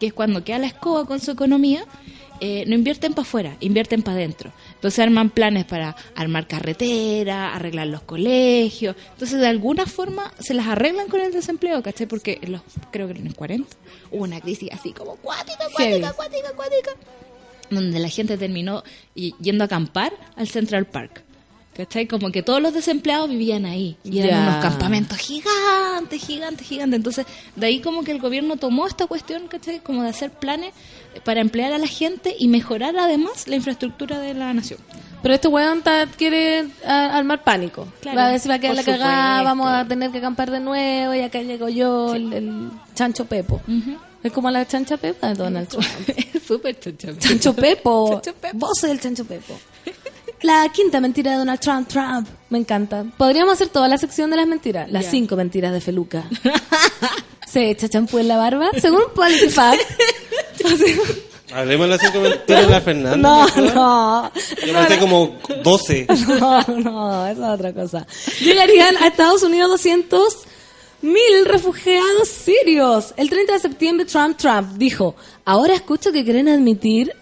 que 0.00 0.06
es 0.06 0.14
cuando 0.14 0.42
queda 0.42 0.58
la 0.58 0.68
escoba 0.68 1.04
con 1.04 1.20
su 1.20 1.32
economía, 1.32 1.84
eh, 2.40 2.64
no 2.66 2.74
invierten 2.74 3.12
para 3.12 3.28
afuera, 3.28 3.56
invierten 3.60 4.02
para 4.02 4.16
adentro. 4.16 4.52
Entonces 4.74 5.00
arman 5.00 5.28
planes 5.28 5.66
para 5.66 5.94
armar 6.14 6.46
carretera, 6.46 7.54
arreglar 7.54 7.88
los 7.88 8.02
colegios. 8.02 8.96
Entonces 9.12 9.38
de 9.38 9.46
alguna 9.46 9.84
forma 9.84 10.32
se 10.38 10.54
las 10.54 10.68
arreglan 10.68 11.08
con 11.08 11.20
el 11.20 11.30
desempleo, 11.30 11.82
¿cachai? 11.82 12.06
Porque 12.06 12.38
en 12.40 12.52
los, 12.52 12.62
creo 12.90 13.06
que 13.06 13.18
en 13.18 13.26
el 13.26 13.34
40 13.34 13.68
hubo 14.12 14.24
una 14.24 14.40
crisis 14.40 14.70
así 14.72 14.92
como 14.92 15.16
cuática, 15.16 15.66
cuática, 15.74 16.12
cuática, 16.14 16.52
cuática 16.54 16.90
donde 17.68 17.98
la 17.98 18.08
gente 18.08 18.38
terminó 18.38 18.82
yendo 19.14 19.64
a 19.64 19.66
acampar 19.66 20.12
al 20.36 20.48
Central 20.48 20.86
Park. 20.86 21.25
¿Cachai? 21.76 22.06
Como 22.06 22.30
que 22.32 22.42
todos 22.42 22.62
los 22.62 22.72
desempleados 22.72 23.28
vivían 23.28 23.66
ahí. 23.66 23.96
Y 24.02 24.20
eran 24.20 24.48
unos 24.48 24.62
campamentos 24.62 25.18
gigantes, 25.18 26.22
gigantes, 26.24 26.66
gigantes. 26.66 26.96
Entonces, 26.96 27.26
de 27.54 27.66
ahí 27.66 27.80
como 27.80 28.02
que 28.02 28.12
el 28.12 28.18
gobierno 28.20 28.56
tomó 28.56 28.86
esta 28.86 29.06
cuestión, 29.06 29.46
¿cachai? 29.46 29.80
Como 29.80 30.02
de 30.02 30.08
hacer 30.08 30.30
planes 30.30 30.72
para 31.24 31.40
emplear 31.40 31.72
a 31.74 31.78
la 31.78 31.86
gente 31.86 32.34
y 32.38 32.48
mejorar 32.48 32.96
además 32.96 33.46
la 33.46 33.56
infraestructura 33.56 34.18
de 34.20 34.32
la 34.32 34.54
nación. 34.54 34.78
Pero 35.22 35.34
este 35.34 35.48
weón 35.48 35.82
ta- 35.82 36.06
quiere 36.16 36.66
a- 36.86 37.16
armar 37.18 37.42
pánico. 37.44 37.86
Claro, 38.00 38.16
va 38.16 38.26
a 38.26 38.30
decir, 38.30 38.50
va 38.50 38.54
a 38.54 38.58
quedar 38.58 38.76
la 38.76 38.82
cagada, 38.84 39.42
vamos 39.42 39.68
a 39.68 39.86
tener 39.86 40.10
que 40.10 40.18
acampar 40.18 40.50
de 40.50 40.60
nuevo 40.60 41.14
y 41.14 41.20
acá 41.20 41.42
llego 41.42 41.68
yo, 41.68 42.14
el, 42.14 42.32
el 42.32 42.70
chancho 42.94 43.26
Pepo. 43.26 43.60
Es 44.22 44.32
como 44.32 44.50
la 44.50 44.66
chancha 44.66 44.96
Pepa 44.96 45.28
de 45.28 45.34
Donald 45.34 45.68
Trump. 45.68 45.84
Es 46.36 46.42
súper. 46.42 46.78
Chancho 46.78 47.54
Pepo. 47.54 48.10
Chancho 48.14 48.34
Pepo. 48.34 48.56
Vos 48.56 48.78
sos 48.80 48.88
el 48.90 49.00
Chancho 49.00 49.24
Pepo. 49.26 49.58
La 50.42 50.68
quinta 50.72 51.00
mentira 51.00 51.32
de 51.32 51.38
Donald 51.38 51.60
Trump, 51.60 51.88
Trump. 51.88 52.28
Me 52.50 52.58
encanta. 52.58 53.04
Podríamos 53.16 53.54
hacer 53.54 53.68
toda 53.68 53.88
la 53.88 53.98
sección 53.98 54.30
de 54.30 54.36
las 54.36 54.46
mentiras. 54.46 54.90
Las 54.90 55.06
cinco 55.06 55.36
mentiras 55.36 55.72
de 55.72 55.80
Feluca. 55.80 56.24
Se 57.46 57.70
echa 57.70 57.88
champú 57.88 58.18
en 58.18 58.28
la 58.28 58.36
barba. 58.36 58.68
Según 58.80 59.02
PolitiFact. 59.14 59.80
Hablemos 61.52 61.86
de 61.86 61.90
las 61.96 62.00
cinco 62.00 62.20
mentiras 62.20 62.66
de 62.66 62.70
la 62.70 62.80
Fernanda. 62.80 63.16
No, 63.16 63.46
no. 63.74 64.32
Yo 64.66 64.72
pensé 64.74 64.98
como 64.98 65.38
12. 65.62 66.06
No, 66.40 66.60
no, 66.62 67.26
esa 67.26 67.46
es 67.46 67.54
otra 67.54 67.72
cosa. 67.72 68.06
Llegarían 68.40 68.96
a 68.98 69.06
Estados 69.06 69.42
Unidos 69.42 69.70
200 69.70 70.36
mil 71.02 71.44
refugiados 71.44 72.28
sirios. 72.28 73.14
El 73.16 73.30
30 73.30 73.54
de 73.54 73.58
septiembre 73.60 74.06
Trump 74.06 74.36
Trump 74.36 74.72
dijo, 74.76 75.14
ahora 75.44 75.74
escucho 75.74 76.12
que 76.12 76.24
quieren 76.24 76.48
admitir 76.48 77.14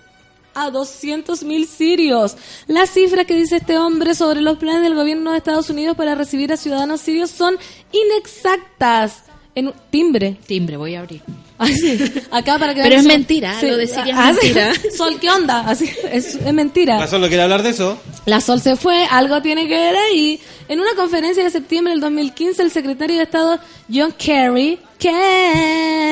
a 0.55 0.71
200 0.71 1.43
mil 1.45 1.67
sirios. 1.67 2.37
Las 2.67 2.91
cifras 2.91 3.27
que 3.27 3.35
dice 3.35 3.57
este 3.57 3.77
hombre 3.79 4.15
sobre 4.15 4.41
los 4.41 4.59
planes 4.59 4.83
del 4.83 4.95
gobierno 4.95 5.33
de 5.33 5.39
Estados 5.39 5.71
Unidos 5.71 5.97
para 5.97 6.15
recibir 6.15 6.53
a 6.53 6.57
ciudadanos 6.57 7.01
sirios 7.01 7.31
son 7.31 7.57
inexactas. 7.93 9.23
En 9.57 9.69
un- 9.69 9.75
timbre. 9.91 10.37
Timbre, 10.47 10.77
voy 10.77 10.97
a 10.97 11.01
abrir. 11.01 11.23
Ay, 11.59 11.73
sí. 11.75 11.97
Acá 12.33 12.59
para 12.59 12.75
que 12.75 12.83
Pero 12.83 12.91
vean 12.97 13.01
es 13.03 13.05
Sol- 13.07 13.13
mentira, 13.13 13.63
lo 13.63 13.77
de 13.77 13.87
Siria 13.87 14.13
es 14.13 14.19
Ah, 14.19 14.33
mentira. 14.33 14.73
Sol, 14.97 15.21
¿qué 15.21 15.31
onda? 15.31 15.61
Así, 15.61 15.89
es, 16.11 16.35
es 16.35 16.53
mentira. 16.53 16.99
¿La 16.99 17.07
solo 17.07 17.29
quiere 17.29 17.45
hablar 17.45 17.63
de 17.63 17.71
eso? 17.71 17.97
La 18.27 18.41
Sol 18.41 18.61
se 18.61 18.75
fue, 18.75 19.05
algo 19.09 19.41
tiene 19.43 19.69
que 19.69 19.75
ver 19.77 19.95
ahí. 19.95 20.41
En 20.69 20.81
una 20.81 20.93
conferencia 20.97 21.45
de 21.45 21.51
septiembre 21.51 21.93
del 21.93 22.01
2015, 22.01 22.63
el 22.63 22.73
secretario 22.73 23.19
de 23.19 23.23
Estado 23.23 23.61
John 23.93 24.13
Kerry, 24.19 24.81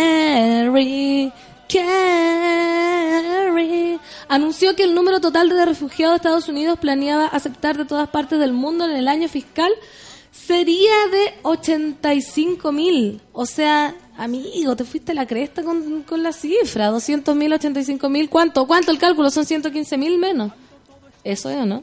Kerry, 0.03 1.33
Kerry, 1.73 3.59
anunció 4.29 4.77
que 4.77 4.85
el 4.85 4.95
número 4.95 5.21
total 5.21 5.49
de 5.49 5.65
refugiados 5.65 6.13
de 6.13 6.17
Estados 6.17 6.49
Unidos 6.49 6.79
planeaba 6.79 7.27
aceptar 7.27 7.79
de 7.79 7.87
todas 7.87 8.11
partes 8.11 8.39
del 8.39 8.53
mundo 8.53 8.85
en 8.85 8.93
el 8.93 9.09
año 9.09 9.27
fiscal 9.29 9.73
sería 10.31 10.93
de 11.11 11.33
85 11.43 12.73
mil. 12.73 13.23
O 13.33 13.47
sea, 13.47 13.95
amigo, 14.19 14.77
te 14.77 14.85
fuiste 14.85 15.13
a 15.13 15.15
la 15.15 15.27
cresta 15.27 15.63
con, 15.63 16.03
con 16.03 16.23
la 16.23 16.33
cifra. 16.33 16.89
200 16.89 17.35
mil, 17.35 17.53
85 17.55 18.09
mil. 18.11 18.29
¿Cuánto? 18.29 18.67
¿Cuánto 18.67 18.91
el 18.91 18.99
cálculo? 18.99 19.31
Son 19.31 19.47
115 19.47 19.97
mil 19.97 20.19
menos. 20.19 20.53
¿Eso 21.25 21.49
es 21.49 21.65
no? 21.65 21.83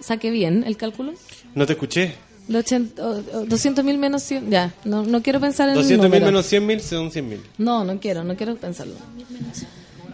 ¿Saqué 0.00 0.30
bien 0.30 0.64
el 0.66 0.76
cálculo? 0.76 1.12
No 1.54 1.64
te 1.64 1.74
escuché. 1.74 2.14
De 2.48 2.58
80 2.58 3.06
o- 3.06 3.22
o 3.40 3.44
200 3.44 3.84
mil 3.84 3.98
menos 3.98 4.22
100. 4.22 4.50
Ya, 4.50 4.72
no, 4.84 5.04
no 5.04 5.22
quiero 5.22 5.38
pensar 5.38 5.68
en 5.68 5.76
el 5.76 5.82
200 5.82 6.10
mil 6.10 6.20
menos 6.22 6.46
100 6.46 6.66
mil 6.66 6.80
son 6.80 7.10
100 7.10 7.28
mil. 7.28 7.40
No, 7.58 7.84
no 7.84 8.00
quiero, 8.00 8.24
no 8.24 8.34
quiero 8.36 8.56
pensarlo. 8.56 8.94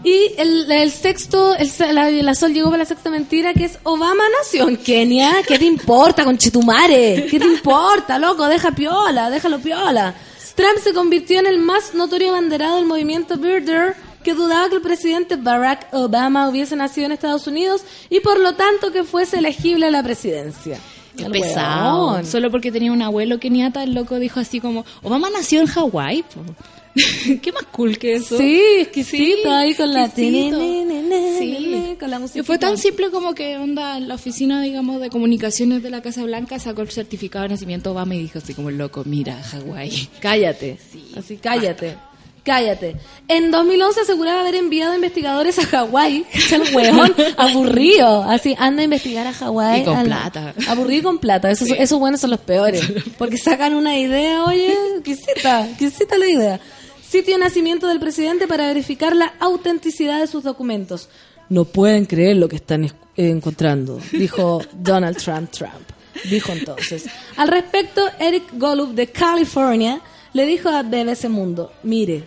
Y 0.02 0.32
el, 0.36 0.70
el 0.70 0.90
sexto, 0.90 1.54
el, 1.56 1.70
la, 1.94 2.10
la 2.10 2.34
Sol 2.34 2.52
llegó 2.52 2.66
para 2.66 2.78
la 2.82 2.84
sexta 2.84 3.08
mentira, 3.08 3.54
que 3.54 3.64
es 3.64 3.78
Obama 3.84 4.22
nació 4.40 4.68
en 4.68 4.76
Kenia. 4.76 5.32
¿Qué 5.46 5.58
te 5.58 5.64
importa, 5.64 6.24
conchetumare? 6.24 7.26
¿Qué 7.30 7.38
te 7.38 7.46
importa, 7.46 8.18
loco? 8.18 8.46
Deja 8.46 8.72
piola, 8.72 9.30
déjalo 9.30 9.60
piola. 9.60 10.14
Trump 10.56 10.78
se 10.82 10.92
convirtió 10.92 11.40
en 11.40 11.46
el 11.46 11.58
más 11.58 11.94
notorio 11.94 12.30
abanderado 12.30 12.76
del 12.76 12.84
movimiento 12.84 13.38
Birder, 13.38 13.94
que 14.22 14.34
dudaba 14.34 14.68
que 14.68 14.76
el 14.76 14.82
presidente 14.82 15.36
Barack 15.36 15.88
Obama 15.92 16.48
hubiese 16.48 16.76
nacido 16.76 17.06
en 17.06 17.12
Estados 17.12 17.46
Unidos 17.46 17.82
y 18.10 18.20
por 18.20 18.38
lo 18.38 18.54
tanto 18.54 18.92
que 18.92 19.04
fuese 19.04 19.38
elegible 19.38 19.86
a 19.86 19.90
la 19.90 20.02
presidencia. 20.02 20.78
El 21.18 21.30
pesado. 21.30 22.12
weón. 22.12 22.26
Solo 22.26 22.50
porque 22.50 22.72
tenía 22.72 22.92
un 22.92 23.02
abuelo 23.02 23.38
keniata, 23.38 23.82
el 23.82 23.94
loco 23.94 24.18
dijo 24.18 24.40
así 24.40 24.60
como, 24.60 24.84
Obama 25.02 25.30
nació 25.30 25.60
en 25.60 25.66
Hawái. 25.66 26.22
po". 26.22 26.40
¿Qué 27.42 27.52
más 27.52 27.64
cool 27.72 27.98
que 27.98 28.14
eso? 28.14 28.38
Sí, 28.38 28.60
exquisito, 28.78 29.42
Sí, 29.42 29.48
ahí 29.48 29.74
con 29.74 29.92
la... 29.92 30.08
Sí. 30.08 31.96
Con 31.98 32.10
la 32.10 32.18
música. 32.18 32.40
Y 32.40 32.42
fue 32.42 32.58
tan 32.58 32.78
simple 32.78 33.10
como 33.10 33.34
que 33.34 33.56
onda 33.56 33.98
la 33.98 34.14
oficina, 34.14 34.62
digamos, 34.62 35.00
de 35.00 35.10
comunicaciones 35.10 35.82
de 35.82 35.90
la 35.90 36.02
Casa 36.02 36.22
Blanca 36.22 36.58
sacó 36.58 36.82
el 36.82 36.90
certificado 36.90 37.42
de 37.44 37.48
nacimiento 37.50 37.90
Obama 37.92 38.14
y 38.14 38.20
dijo 38.20 38.38
así 38.38 38.54
como 38.54 38.70
loco, 38.70 39.02
mira, 39.04 39.42
Hawái. 39.42 40.08
Cállate. 40.20 40.78
Así, 41.16 41.36
cállate. 41.36 41.96
Cállate. 42.44 42.96
En 43.26 43.50
2011 43.50 44.00
aseguraba 44.02 44.42
haber 44.42 44.54
enviado 44.56 44.94
investigadores 44.94 45.58
a 45.58 45.64
Hawái. 45.66 46.26
El 46.52 46.74
huevón 46.74 47.14
aburrido. 47.38 48.22
Así, 48.24 48.54
anda 48.58 48.82
a 48.82 48.84
investigar 48.84 49.26
a 49.26 49.32
Hawái. 49.32 49.80
Y 49.80 49.84
con 49.84 50.04
plata. 50.04 50.54
Aburrido 50.68 51.00
y 51.00 51.02
con 51.02 51.18
plata. 51.18 51.50
Esos, 51.50 51.68
esos 51.70 51.98
buenos 51.98 52.20
son 52.20 52.30
los 52.30 52.40
peores. 52.40 52.82
Porque 53.18 53.38
sacan 53.38 53.74
una 53.74 53.96
idea, 53.98 54.44
oye, 54.44 54.74
quisita, 55.02 55.66
quisita 55.78 56.18
la 56.18 56.28
idea. 56.28 56.60
Sitio 57.08 57.34
de 57.34 57.40
nacimiento 57.40 57.86
del 57.88 57.98
presidente 58.00 58.46
para 58.46 58.66
verificar 58.66 59.16
la 59.16 59.32
autenticidad 59.40 60.20
de 60.20 60.26
sus 60.26 60.44
documentos. 60.44 61.08
No 61.48 61.64
pueden 61.64 62.04
creer 62.06 62.36
lo 62.36 62.48
que 62.48 62.56
están 62.56 62.84
es- 62.84 62.94
eh, 63.16 63.30
encontrando, 63.30 64.00
dijo 64.12 64.60
Donald 64.72 65.16
Trump 65.16 65.50
Trump. 65.50 65.72
Dijo 66.28 66.52
entonces. 66.52 67.04
Al 67.36 67.48
respecto, 67.48 68.02
Eric 68.18 68.44
Golub 68.54 68.94
de 68.94 69.06
California 69.08 70.00
le 70.34 70.44
dijo 70.44 70.68
a 70.68 70.82
BBC 70.82 71.28
Mundo, 71.28 71.72
mire, 71.82 72.24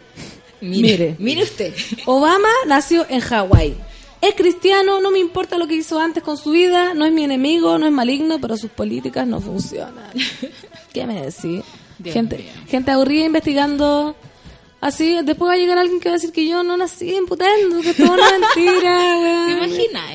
mire, 0.61 1.15
Mire 1.19 1.43
usted. 1.43 1.73
Obama 2.05 2.49
nació 2.65 3.05
en 3.07 3.19
Hawái. 3.19 3.75
Es 4.19 4.33
cristiano, 4.33 4.99
no 4.99 5.11
me 5.11 5.19
importa 5.19 5.59
lo 5.59 5.67
que 5.67 5.75
hizo 5.75 5.99
antes 5.99 6.23
con 6.23 6.37
su 6.37 6.49
vida, 6.49 6.95
no 6.95 7.05
es 7.05 7.11
mi 7.11 7.23
enemigo, 7.23 7.77
no 7.77 7.85
es 7.85 7.91
maligno, 7.91 8.39
pero 8.41 8.57
sus 8.57 8.71
políticas 8.71 9.27
no 9.27 9.39
funcionan. 9.39 10.11
¿Qué 10.93 11.05
me 11.05 11.21
decís? 11.21 11.63
Dios 11.99 12.13
Gente, 12.13 12.49
gente 12.67 12.91
aburrida 12.91 13.25
investigando 13.25 14.15
así, 14.81 15.17
después 15.23 15.49
va 15.49 15.53
a 15.53 15.57
llegar 15.57 15.77
alguien 15.77 15.99
que 15.99 16.09
va 16.09 16.13
a 16.13 16.17
decir 16.17 16.31
que 16.31 16.47
yo 16.47 16.63
no 16.63 16.77
nací 16.77 17.13
en 17.13 17.25
Putendo, 17.25 17.81
que 17.81 17.93
todo 17.93 18.13
una 18.13 18.31
mentira, 18.31 19.26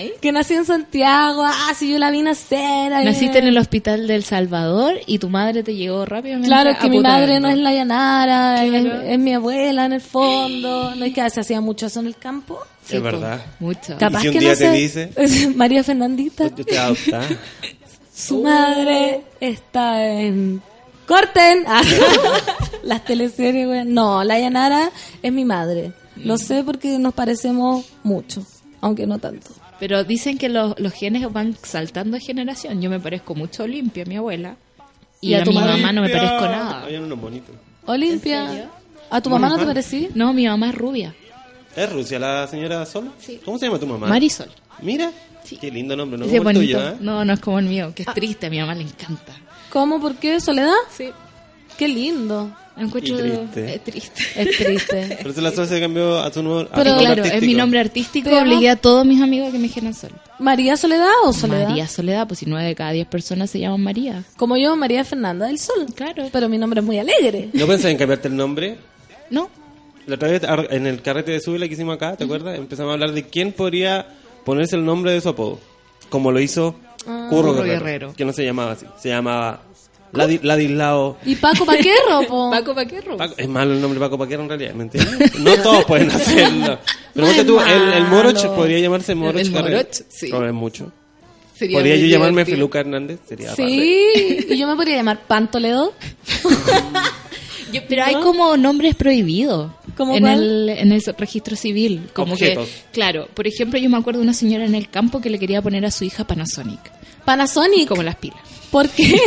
weón. 0.02 0.20
¿Te 0.20 0.20
imaginas, 0.20 0.20
Que 0.20 0.32
nací 0.32 0.54
en 0.54 0.64
Santiago, 0.64 1.42
ah, 1.44 1.72
si 1.76 1.90
yo 1.90 1.98
la 1.98 2.10
vi 2.10 2.22
nacer. 2.22 2.92
ahí, 2.92 3.04
Naciste 3.04 3.38
en 3.38 3.46
el 3.46 3.58
hospital 3.58 4.06
del 4.06 4.24
Salvador 4.24 4.94
y 5.06 5.18
tu 5.18 5.28
madre 5.28 5.62
te 5.62 5.74
llegó 5.74 6.04
rápidamente 6.04 6.48
Claro, 6.48 6.70
que 6.80 6.88
mi 6.90 7.00
madre 7.00 7.40
no 7.40 7.48
es 7.48 7.58
la 7.58 7.72
Yanara, 7.72 8.64
es, 8.64 8.84
es 9.10 9.18
mi 9.18 9.34
abuela 9.34 9.86
en 9.86 9.92
el 9.94 10.00
fondo. 10.00 10.94
No 10.94 11.04
es 11.04 11.12
que 11.14 11.28
se 11.30 11.40
hacía 11.40 11.60
mucho 11.60 11.86
eso 11.86 12.00
en 12.00 12.06
el 12.06 12.16
campo. 12.16 12.58
Sí, 12.84 12.96
Es 12.96 13.02
verdad. 13.02 13.40
Mucho. 13.60 13.96
Capaz 13.98 14.20
si 14.22 14.28
un 14.28 14.32
que 14.34 14.40
día 14.40 14.52
no 14.52 14.58
te 14.58 14.72
dice? 14.72 15.10
María 15.56 15.84
Fernandita, 15.84 16.48
Yo 16.54 16.64
te 16.64 16.78
adopta. 16.78 17.22
su 18.14 18.42
madre 18.42 19.22
está 19.40 20.04
en... 20.04 20.60
¡Corten! 21.06 21.64
Ah, 21.68 21.82
Las 22.84 23.04
teleseries, 23.04 23.66
güey. 23.66 23.84
No, 23.84 24.24
la 24.24 24.38
Yanara 24.38 24.90
es 25.22 25.32
mi 25.32 25.44
madre. 25.44 25.92
Lo 26.16 26.36
sé 26.38 26.62
porque 26.64 26.98
nos 26.98 27.14
parecemos 27.14 27.86
mucho, 28.02 28.44
aunque 28.80 29.06
no 29.06 29.18
tanto. 29.18 29.50
Pero 29.82 30.04
dicen 30.04 30.38
que 30.38 30.48
los, 30.48 30.78
los 30.78 30.92
genes 30.92 31.28
van 31.32 31.56
saltando 31.60 32.16
de 32.16 32.20
generación. 32.20 32.80
Yo 32.80 32.88
me 32.88 33.00
parezco 33.00 33.34
mucho 33.34 33.62
a 33.62 33.64
Olimpia, 33.64 34.04
mi 34.04 34.16
abuela. 34.16 34.54
Y, 35.20 35.30
¿Y 35.30 35.34
a 35.34 35.40
a, 35.40 35.42
tu 35.42 35.50
mi 35.50 35.58
mamá? 35.58 35.92
no 35.92 36.02
me 36.02 36.08
parezco 36.08 36.42
nada. 36.42 36.84
Hay 36.84 36.94
uno 36.94 37.16
bonito. 37.16 37.52
Olimpia, 37.86 38.70
¿a 39.10 39.20
tu 39.20 39.28
mamá 39.28 39.48
no 39.48 39.58
te 39.58 39.66
parecí? 39.66 40.08
No, 40.14 40.32
mi 40.32 40.46
mamá 40.46 40.68
es 40.68 40.76
rubia. 40.76 41.16
¿Es 41.74 41.92
Rusia 41.92 42.20
la 42.20 42.46
señora 42.46 42.86
Sola? 42.86 43.10
¿Cómo 43.44 43.58
se 43.58 43.66
llama 43.66 43.80
tu 43.80 43.88
mamá? 43.88 44.06
Marisol. 44.06 44.52
Mira. 44.82 45.10
Qué 45.60 45.68
lindo 45.68 45.96
nombre, 45.96 46.16
¿no? 46.16 46.26
Ese 46.26 46.38
Como 46.38 46.50
el 46.50 46.56
tuyo, 46.58 46.88
¿eh? 46.88 46.96
No, 47.00 47.24
no 47.24 47.32
es 47.32 47.40
como 47.40 47.58
el 47.58 47.64
mío, 47.64 47.92
que 47.92 48.04
es 48.04 48.14
triste. 48.14 48.46
A 48.46 48.50
mi 48.50 48.60
mamá 48.60 48.76
le 48.76 48.82
encanta. 48.82 49.32
¿Cómo? 49.70 50.00
¿Por 50.00 50.14
qué? 50.14 50.38
¿Soledad? 50.38 50.70
Sí. 50.96 51.10
Qué 51.78 51.88
lindo. 51.88 52.50
Encuentro 52.74 53.18
triste. 53.18 53.74
es 53.74 53.84
triste. 53.84 54.22
Es 54.34 54.56
triste. 54.56 55.18
Por 55.20 55.30
eso 55.32 55.40
la 55.42 55.50
Sol 55.52 55.66
se 55.68 55.78
cambió 55.78 56.18
a 56.20 56.32
su 56.32 56.42
nuevo 56.42 56.66
Pero- 56.74 56.90
nombre 56.96 57.04
claro, 57.04 57.24
es 57.24 57.42
mi 57.42 57.52
nombre 57.54 57.80
artístico. 57.80 58.30
Obligué 58.30 58.70
a 58.70 58.76
todos 58.76 59.04
mis 59.04 59.20
amigos 59.20 59.48
a 59.48 59.52
que 59.52 59.58
me 59.58 59.64
dijeran 59.64 59.92
Sol. 59.94 60.10
¿María 60.38 60.76
Soledad 60.78 61.10
o 61.24 61.32
Soledad? 61.34 61.68
María 61.68 61.86
Soledad, 61.86 62.26
pues 62.26 62.40
si 62.40 62.46
nueve 62.46 62.66
de 62.68 62.74
cada 62.74 62.92
diez 62.92 63.06
personas 63.06 63.50
se 63.50 63.60
llaman 63.60 63.82
María. 63.82 64.24
Como 64.38 64.56
yo, 64.56 64.74
María 64.74 65.04
Fernanda 65.04 65.46
del 65.46 65.58
Sol. 65.58 65.86
Claro. 65.94 66.28
Pero 66.32 66.48
mi 66.48 66.56
nombre 66.56 66.80
es 66.80 66.86
muy 66.86 66.98
alegre. 66.98 67.50
¿No 67.52 67.66
pensás 67.66 67.90
en 67.90 67.98
cambiarte 67.98 68.28
el 68.28 68.36
nombre? 68.36 68.78
No, 69.30 69.50
La 70.06 70.14
otra 70.16 70.28
vez 70.28 70.42
en 70.70 70.86
el 70.86 71.02
carrete 71.02 71.30
de 71.32 71.40
Súbela 71.40 71.68
que 71.68 71.74
hicimos 71.74 71.94
acá, 71.94 72.16
¿te 72.16 72.24
acuerdas? 72.24 72.58
Empezamos 72.58 72.90
a 72.90 72.94
hablar 72.94 73.12
de 73.12 73.24
quién 73.28 73.52
podría 73.52 74.06
ponerse 74.44 74.76
el 74.76 74.84
nombre 74.84 75.12
de 75.12 75.20
su 75.20 75.28
apodo. 75.28 75.60
Como 76.08 76.32
lo 76.32 76.40
hizo 76.40 76.74
Curro, 77.04 77.28
Curro 77.28 77.52
Guerrero, 77.54 77.84
Guerrero. 77.84 78.14
Que 78.14 78.24
no 78.24 78.32
se 78.32 78.44
llamaba 78.44 78.72
así. 78.72 78.86
Se 78.98 79.10
llamaba 79.10 79.62
Ladi- 80.12 80.40
Ladislao. 80.42 81.16
¿Y 81.24 81.36
Paco 81.36 81.64
Paquerro, 81.64 82.22
po? 82.28 82.50
Paco 82.52 82.74
Paquerro. 82.74 83.16
Paco- 83.16 83.34
es 83.36 83.48
malo 83.48 83.72
el 83.72 83.80
nombre 83.80 83.98
Paco 84.00 84.18
Paquero 84.18 84.42
en 84.42 84.48
realidad, 84.48 84.74
¿me 84.74 84.84
entiendes? 84.84 85.38
No 85.38 85.54
todos 85.62 85.84
pueden 85.84 86.10
hacerlo. 86.10 86.78
Pero 87.14 87.26
No 87.26 87.44
tú, 87.46 87.60
el, 87.60 87.92
el 87.94 88.04
Moroch 88.08 88.46
podría 88.54 88.78
llamarse 88.78 89.14
Moroch. 89.14 89.40
El. 89.40 89.50
Moroch, 89.50 89.92
sí. 90.08 90.28
No 90.30 90.46
es 90.46 90.52
mucho. 90.52 90.92
Sería 91.54 91.78
¿Podría 91.78 91.96
yo 91.96 92.06
llamarme 92.06 92.32
divertido. 92.44 92.56
Feluca 92.56 92.80
Hernández? 92.80 93.20
Sería 93.28 93.50
padre. 93.50 93.66
Sí, 93.66 94.46
y 94.50 94.56
yo 94.58 94.66
me 94.66 94.74
podría 94.74 94.96
llamar 94.96 95.20
Pan 95.26 95.50
Toledo. 95.50 95.92
Yo- 97.72 97.80
pero 97.88 98.04
hay 98.04 98.14
como 98.16 98.54
nombres 98.58 98.94
prohibidos 98.94 99.70
¿Cómo 99.96 100.14
en 100.16 100.22
cuál? 100.22 100.42
el, 100.42 100.68
en 100.78 100.92
el 100.92 101.02
registro 101.16 101.56
civil. 101.56 102.10
Como 102.12 102.34
Objetos. 102.34 102.68
que, 102.68 102.74
claro, 102.92 103.28
por 103.32 103.46
ejemplo, 103.46 103.78
yo 103.78 103.88
me 103.88 103.96
acuerdo 103.96 104.20
de 104.20 104.24
una 104.24 104.34
señora 104.34 104.66
en 104.66 104.74
el 104.74 104.90
campo 104.90 105.20
que 105.22 105.30
le 105.30 105.38
quería 105.38 105.62
poner 105.62 105.86
a 105.86 105.90
su 105.90 106.04
hija 106.04 106.24
Panasonic, 106.26 106.80
Panasonic. 107.24 107.88
como 107.88 108.02
las 108.02 108.16
pilas. 108.16 108.38
¿Por 108.70 108.88
qué? 108.90 109.18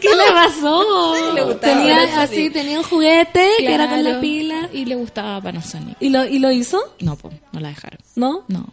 ¿Qué 0.00 0.08
le 0.08 0.32
pasó? 0.32 1.32
Le 1.34 1.42
gustaba 1.44 1.74
tenía 1.74 2.22
así, 2.22 2.50
tenía 2.50 2.78
un 2.78 2.84
juguete 2.84 3.48
que 3.58 3.72
era 3.74 3.88
con 3.88 4.02
la 4.04 4.20
pila. 4.20 4.68
Y 4.72 4.84
le 4.84 4.94
gustaba 4.94 5.40
Panasonic. 5.40 5.96
¿Y 6.00 6.08
lo, 6.10 6.24
¿Y 6.26 6.38
lo 6.38 6.50
hizo? 6.52 6.80
No, 7.00 7.16
po, 7.16 7.30
no 7.52 7.60
la 7.60 7.68
dejaron. 7.68 7.98
¿No? 8.16 8.44
No. 8.48 8.66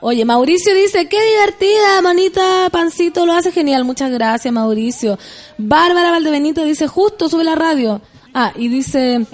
Oye, 0.00 0.24
Mauricio 0.24 0.74
dice, 0.74 1.08
qué 1.08 1.18
divertida, 1.22 2.02
manita, 2.02 2.68
pancito, 2.72 3.24
lo 3.24 3.34
hace 3.34 3.52
genial. 3.52 3.84
Muchas 3.84 4.10
gracias, 4.10 4.52
Mauricio. 4.52 5.16
Bárbara 5.58 6.10
Valdebenito 6.10 6.64
dice, 6.64 6.88
justo 6.88 7.28
sube 7.28 7.44
la 7.44 7.54
radio. 7.54 8.00
Ah, 8.34 8.52
y 8.56 8.66
dice, 8.66 9.24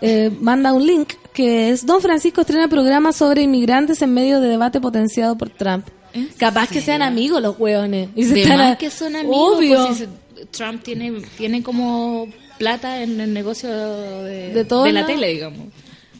eh, 0.00 0.30
manda 0.40 0.72
un 0.72 0.86
link 0.86 1.14
que 1.32 1.70
es 1.70 1.84
Don 1.84 2.00
Francisco 2.00 2.42
estrena 2.42 2.68
programa 2.68 3.12
sobre 3.12 3.42
inmigrantes 3.42 4.02
en 4.02 4.14
medio 4.14 4.40
de 4.40 4.48
debate 4.50 4.80
potenciado 4.80 5.36
por 5.36 5.50
Trump. 5.50 5.88
¿En 6.12 6.28
Capaz 6.38 6.68
que 6.68 6.80
sean 6.80 7.02
amigos 7.02 7.42
los 7.42 7.58
hueones. 7.58 8.10
Y 8.14 8.22
se 8.24 8.34
De 8.34 8.42
están 8.42 8.58
más 8.58 8.72
a- 8.74 8.78
que 8.78 8.88
son 8.90 9.16
amigos. 9.16 9.56
Obvio. 9.56 9.84
pues, 9.86 9.98
si 9.98 10.04
se- 10.04 10.08
Trump 10.50 10.82
tiene, 10.82 11.12
tiene 11.36 11.62
como 11.62 12.28
plata 12.58 13.02
en 13.02 13.20
el 13.20 13.32
negocio 13.32 13.68
de, 13.70 14.52
De 14.54 14.64
todo, 14.64 14.86
la 14.86 15.00
¿no? 15.02 15.06
tele, 15.06 15.28
digamos. 15.32 15.68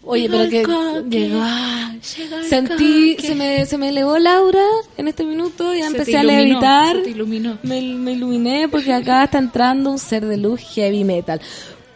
Oye, 0.06 0.28
pero 0.28 0.50
que 0.50 0.62
coque, 0.64 1.02
llegó. 1.08 1.42
el 1.42 2.02
Sentí, 2.48 3.14
coque. 3.16 3.26
se 3.26 3.34
me, 3.34 3.64
se 3.64 3.78
me 3.78 3.88
elevó 3.88 4.18
Laura 4.18 4.62
en 4.98 5.08
este 5.08 5.24
minuto 5.24 5.74
y 5.74 5.78
ya 5.78 5.84
Se 5.86 5.90
empecé 5.92 6.18
a 6.18 6.22
levitar. 6.22 6.96
se 6.96 7.02
te 7.04 7.10
iluminó. 7.10 7.58
Me, 7.62 7.80
me 7.80 8.12
iluminé 8.12 8.68
porque 8.68 8.92
acá 8.92 9.24
está 9.24 9.38
entrando 9.38 9.90
un 9.90 9.98
ser 9.98 10.26
de 10.26 10.36
luz 10.36 10.60
heavy 10.74 11.04
metal. 11.04 11.40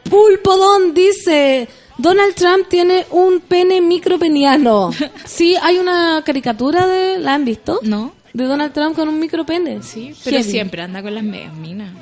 Pulpodón 0.09 0.95
dice, 0.95 1.69
Donald 1.99 2.35
Trump 2.35 2.67
tiene 2.69 3.07
un 3.11 3.41
pene 3.41 3.81
micropeniano. 3.81 4.91
Sí, 5.27 5.55
hay 5.61 5.77
una 5.79 6.23
caricatura 6.25 6.87
de, 6.87 7.19
¿la 7.19 7.35
han 7.35 7.45
visto? 7.45 7.81
¿No? 7.83 8.13
De 8.33 8.45
Donald 8.45 8.73
Trump 8.73 8.97
con 8.97 9.09
un 9.09 9.19
micropene. 9.21 9.83
Sí, 9.83 10.15
pero 10.25 10.39
Heavy. 10.39 10.51
siempre 10.51 10.81
anda 10.83 11.03
con 11.03 11.15
las 11.15 11.25
medias 11.25 11.53
minas. 11.55 11.93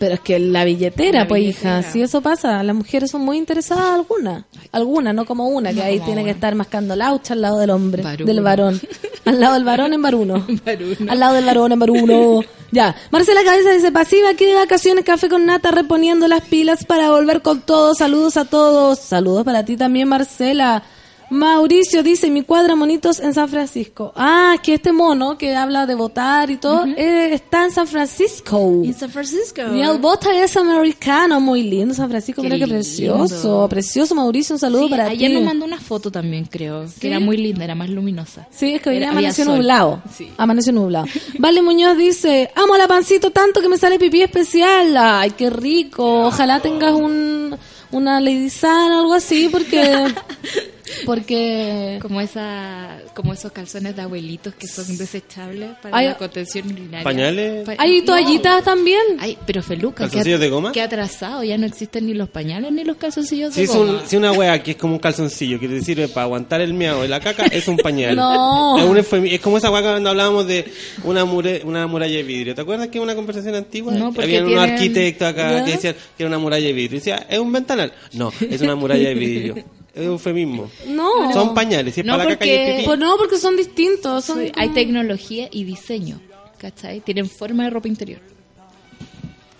Pero 0.00 0.14
es 0.14 0.20
que 0.20 0.38
la 0.38 0.64
billetera, 0.64 1.20
La 1.20 1.28
pues 1.28 1.42
billetera. 1.42 1.80
hija, 1.80 1.92
si 1.92 2.00
eso 2.00 2.22
pasa, 2.22 2.62
las 2.62 2.74
mujeres 2.74 3.10
son 3.10 3.20
muy 3.20 3.36
interesadas 3.36 3.90
algunas. 3.90 4.44
Algunas, 4.72 5.14
no 5.14 5.26
como 5.26 5.46
una, 5.48 5.74
que 5.74 5.82
ahí 5.82 6.00
tiene 6.00 6.24
que 6.24 6.30
estar 6.30 6.54
mascando 6.54 6.96
laucha 6.96 7.34
al 7.34 7.42
lado 7.42 7.58
del 7.58 7.68
hombre, 7.68 8.02
del 8.24 8.40
varón. 8.40 8.80
Al 9.26 9.38
lado 9.38 9.54
del 9.54 9.64
varón 9.64 9.92
en 9.92 10.00
varuno. 10.00 10.46
Varuno. 10.64 11.12
Al 11.12 11.20
lado 11.20 11.34
del 11.34 11.44
varón 11.44 11.72
en 11.72 11.78
varuno. 11.78 12.40
Ya. 12.72 12.96
Marcela 13.10 13.44
Cabeza 13.44 13.70
dice, 13.72 13.92
pasiva 13.92 14.30
aquí 14.30 14.46
de 14.46 14.54
vacaciones, 14.54 15.04
café 15.04 15.28
con 15.28 15.44
nata, 15.44 15.70
reponiendo 15.70 16.26
las 16.26 16.40
pilas 16.48 16.86
para 16.86 17.10
volver 17.10 17.42
con 17.42 17.60
todo. 17.60 17.94
Saludos 17.94 18.38
a 18.38 18.46
todos. 18.46 18.98
Saludos 18.98 19.44
para 19.44 19.66
ti 19.66 19.76
también, 19.76 20.08
Marcela. 20.08 20.82
Mauricio 21.30 22.02
dice, 22.02 22.28
mi 22.30 22.42
cuadra 22.42 22.74
monitos 22.74 23.20
en 23.20 23.32
San 23.34 23.48
Francisco. 23.48 24.12
Ah, 24.16 24.56
que 24.62 24.74
este 24.74 24.92
mono 24.92 25.38
que 25.38 25.54
habla 25.54 25.86
de 25.86 25.94
votar 25.94 26.50
y 26.50 26.56
todo, 26.56 26.84
eh, 26.86 27.32
está 27.34 27.64
en 27.64 27.70
San 27.70 27.86
Francisco. 27.86 28.58
En 28.84 28.92
San 28.94 29.10
Francisco. 29.10 29.62
Y 29.74 29.80
el 29.80 29.98
bota 29.98 30.34
es 30.34 30.56
americano, 30.56 31.40
muy 31.40 31.62
lindo 31.62 31.94
San 31.94 32.10
Francisco, 32.10 32.42
Qué 32.42 32.48
mira 32.48 32.58
qué 32.58 32.66
lindo. 32.66 32.74
precioso, 32.80 33.66
precioso 33.70 34.14
Mauricio, 34.14 34.56
un 34.56 34.60
saludo 34.60 34.84
Sí, 34.84 34.90
para 34.90 35.04
ayer 35.06 35.28
ti. 35.30 35.34
nos 35.36 35.44
mandó 35.44 35.64
una 35.64 35.80
foto 35.80 36.10
también, 36.10 36.46
creo. 36.46 36.88
¿Sí? 36.88 37.00
Que 37.00 37.06
era 37.08 37.20
muy 37.20 37.36
linda, 37.36 37.62
era 37.64 37.74
más 37.74 37.88
luminosa. 37.90 38.48
Sí, 38.50 38.74
es 38.74 38.82
que 38.82 38.90
hoy 38.90 38.96
Era- 38.96 39.10
amaneció 39.10 39.44
nublado. 39.44 40.02
Sí. 40.16 40.30
Amaneció 40.36 40.72
nublado. 40.72 41.06
Vale 41.38 41.62
Muñoz 41.62 41.96
dice, 41.96 42.50
amo 42.56 42.76
la 42.76 42.88
pancito 42.88 43.30
tanto 43.30 43.60
que 43.60 43.68
me 43.68 43.78
sale 43.78 43.98
pipí 43.98 44.20
especial. 44.22 44.96
Ay, 44.96 45.30
qué 45.30 45.48
rico. 45.48 46.26
Ojalá 46.26 46.60
tengas 46.60 46.92
un, 46.94 47.56
una 47.92 48.20
Lady 48.20 48.50
San 48.50 48.90
o 48.92 48.98
algo 49.00 49.14
así, 49.14 49.48
porque... 49.48 50.12
porque... 51.06 51.98
Como 52.02 52.20
esa, 52.20 52.98
como 53.14 53.32
esos 53.32 53.52
calzones 53.52 53.96
de 53.96 54.02
abuelitos 54.02 54.54
que 54.54 54.66
son 54.66 54.96
desechables 54.96 55.70
para 55.82 56.02
la 56.02 56.16
contención 56.16 56.66
urinaria. 56.70 57.02
¿Pañales? 57.04 57.64
Pa- 57.66 57.74
Hay 57.78 58.00
No. 58.00 58.06
toallitas 58.06 58.64
también. 58.64 59.00
Ay, 59.18 59.36
pero 59.46 59.62
Feluca, 59.62 60.04
¿Calzoncillos 60.04 60.38
que, 60.38 60.44
de 60.44 60.50
goma? 60.50 60.72
que 60.72 60.80
atrasado, 60.82 61.42
ya 61.44 61.58
no 61.58 61.66
existen 61.66 62.06
ni 62.06 62.14
los 62.14 62.28
pañales 62.28 62.72
ni 62.72 62.84
los 62.84 62.96
calzoncillos 62.96 63.52
Si 63.54 63.60
de 63.60 63.64
es 63.64 63.72
goma. 63.74 63.92
un, 64.02 64.08
si 64.08 64.16
una 64.16 64.32
wea 64.32 64.62
que 64.62 64.72
es 64.72 64.76
como 64.76 64.94
un 64.94 64.98
calzoncillo 64.98 65.58
que 65.60 65.68
te 65.68 65.80
sirve 65.82 66.08
para 66.08 66.24
aguantar 66.24 66.60
el 66.60 66.74
miau 66.74 67.04
y 67.04 67.08
la 67.08 67.20
caca, 67.20 67.46
es 67.46 67.66
un 67.68 67.76
pañal. 67.76 68.16
No. 68.16 68.78
Es, 68.78 68.84
un 68.84 68.96
eufemi- 68.96 69.32
es 69.34 69.40
como 69.40 69.58
esa 69.58 69.70
wea 69.70 69.82
cuando 69.82 70.10
hablábamos 70.10 70.46
de 70.46 70.64
una, 71.04 71.24
mure- 71.24 71.62
una 71.64 71.86
muralla 71.86 72.16
de 72.16 72.22
vidrio. 72.22 72.54
¿Te 72.54 72.60
acuerdas 72.62 72.88
que 72.88 73.00
una 73.00 73.14
conversación 73.14 73.54
antigua? 73.54 73.92
No, 73.94 74.12
porque 74.12 74.24
Había 74.24 74.40
unos 74.40 74.52
tienen- 74.54 74.72
arquitectos 74.74 75.28
acá 75.28 75.50
¿Ya? 75.58 75.64
que 75.64 75.72
decían 75.72 75.94
que 76.16 76.22
era 76.22 76.28
una 76.28 76.38
muralla 76.38 76.66
de 76.66 76.72
vidrio. 76.72 76.96
Y 76.96 77.00
decía, 77.00 77.26
¿es 77.28 77.38
un 77.38 77.52
ventanal? 77.52 77.92
No, 78.14 78.32
es 78.48 78.60
una 78.60 78.74
muralla 78.74 79.08
de 79.08 79.14
vidrio. 79.14 79.54
Es 79.94 80.04
eufemismo. 80.06 80.70
No. 80.86 81.32
Son 81.32 81.52
pañales, 81.54 81.94
si 81.94 82.00
es 82.00 82.06
No, 82.06 82.12
para 82.16 82.24
la 82.24 82.30
caca 82.30 82.46
y 82.46 82.50
el 82.50 82.58
porque-. 82.70 82.82
Pues 82.86 82.98
no, 82.98 83.16
porque 83.16 83.38
son 83.38 83.56
distintos. 83.56 84.24
Son 84.24 84.38
Sí, 84.38 84.52
hay 84.56 84.68
como- 84.68 84.74
tecnología 84.74 85.48
y 85.50 85.64
diseño, 85.64 86.20
¿cachai? 86.58 87.00
Tienen 87.00 87.28
forma 87.28 87.64
de 87.64 87.70
ropa 87.70 87.88
interior. 87.88 88.20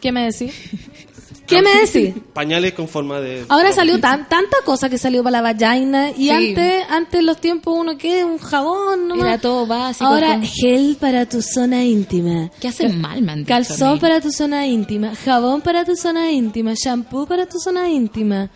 ¿Qué 0.01 0.13
me 0.13 0.25
decís? 0.31 0.53
¿Qué 1.47 1.61
me 1.63 1.71
decís? 1.85 2.15
Pañales 2.33 2.75
con 2.75 2.87
forma 2.87 3.21
de... 3.21 3.45
Ahora 3.49 3.73
salió 3.73 3.99
tan, 3.99 4.29
tanta 4.29 4.59
cosa 4.65 4.89
que 4.89 4.99
salió 4.99 5.25
para 5.25 5.43
la 5.43 5.53
vagina 5.53 6.11
y 6.11 6.29
Sí. 6.29 6.31
antes, 6.31 6.85
antes 6.89 7.19
en 7.21 7.27
los 7.27 7.39
tiempos 7.41 7.77
uno 7.77 7.99
que 7.99 8.25
un 8.25 8.39
jabón 8.39 9.09
nomás. 9.09 9.27
Era 9.27 9.39
todo 9.39 9.67
básico. 9.67 10.05
Ahora 10.09 10.35
con- 10.35 10.45
gel 10.45 10.97
para 11.01 11.27
tu 11.29 11.43
zona 11.43 11.85
íntima. 11.85 12.53
¿Qué 12.61 12.69
hacen 12.69 13.01
mal, 13.01 13.21
man? 13.23 13.45
Calzón 13.45 13.99
para 13.99 14.21
tu 14.21 14.31
zona 14.31 14.65
íntima, 14.69 15.13
jabón 15.17 15.61
para 15.61 15.85
tu 15.85 15.97
zona 15.97 16.31
íntima, 16.31 16.75
shampoo 16.75 17.27
para 17.27 17.47
tu 17.47 17.59
zona 17.59 17.89
íntima. 17.91 18.49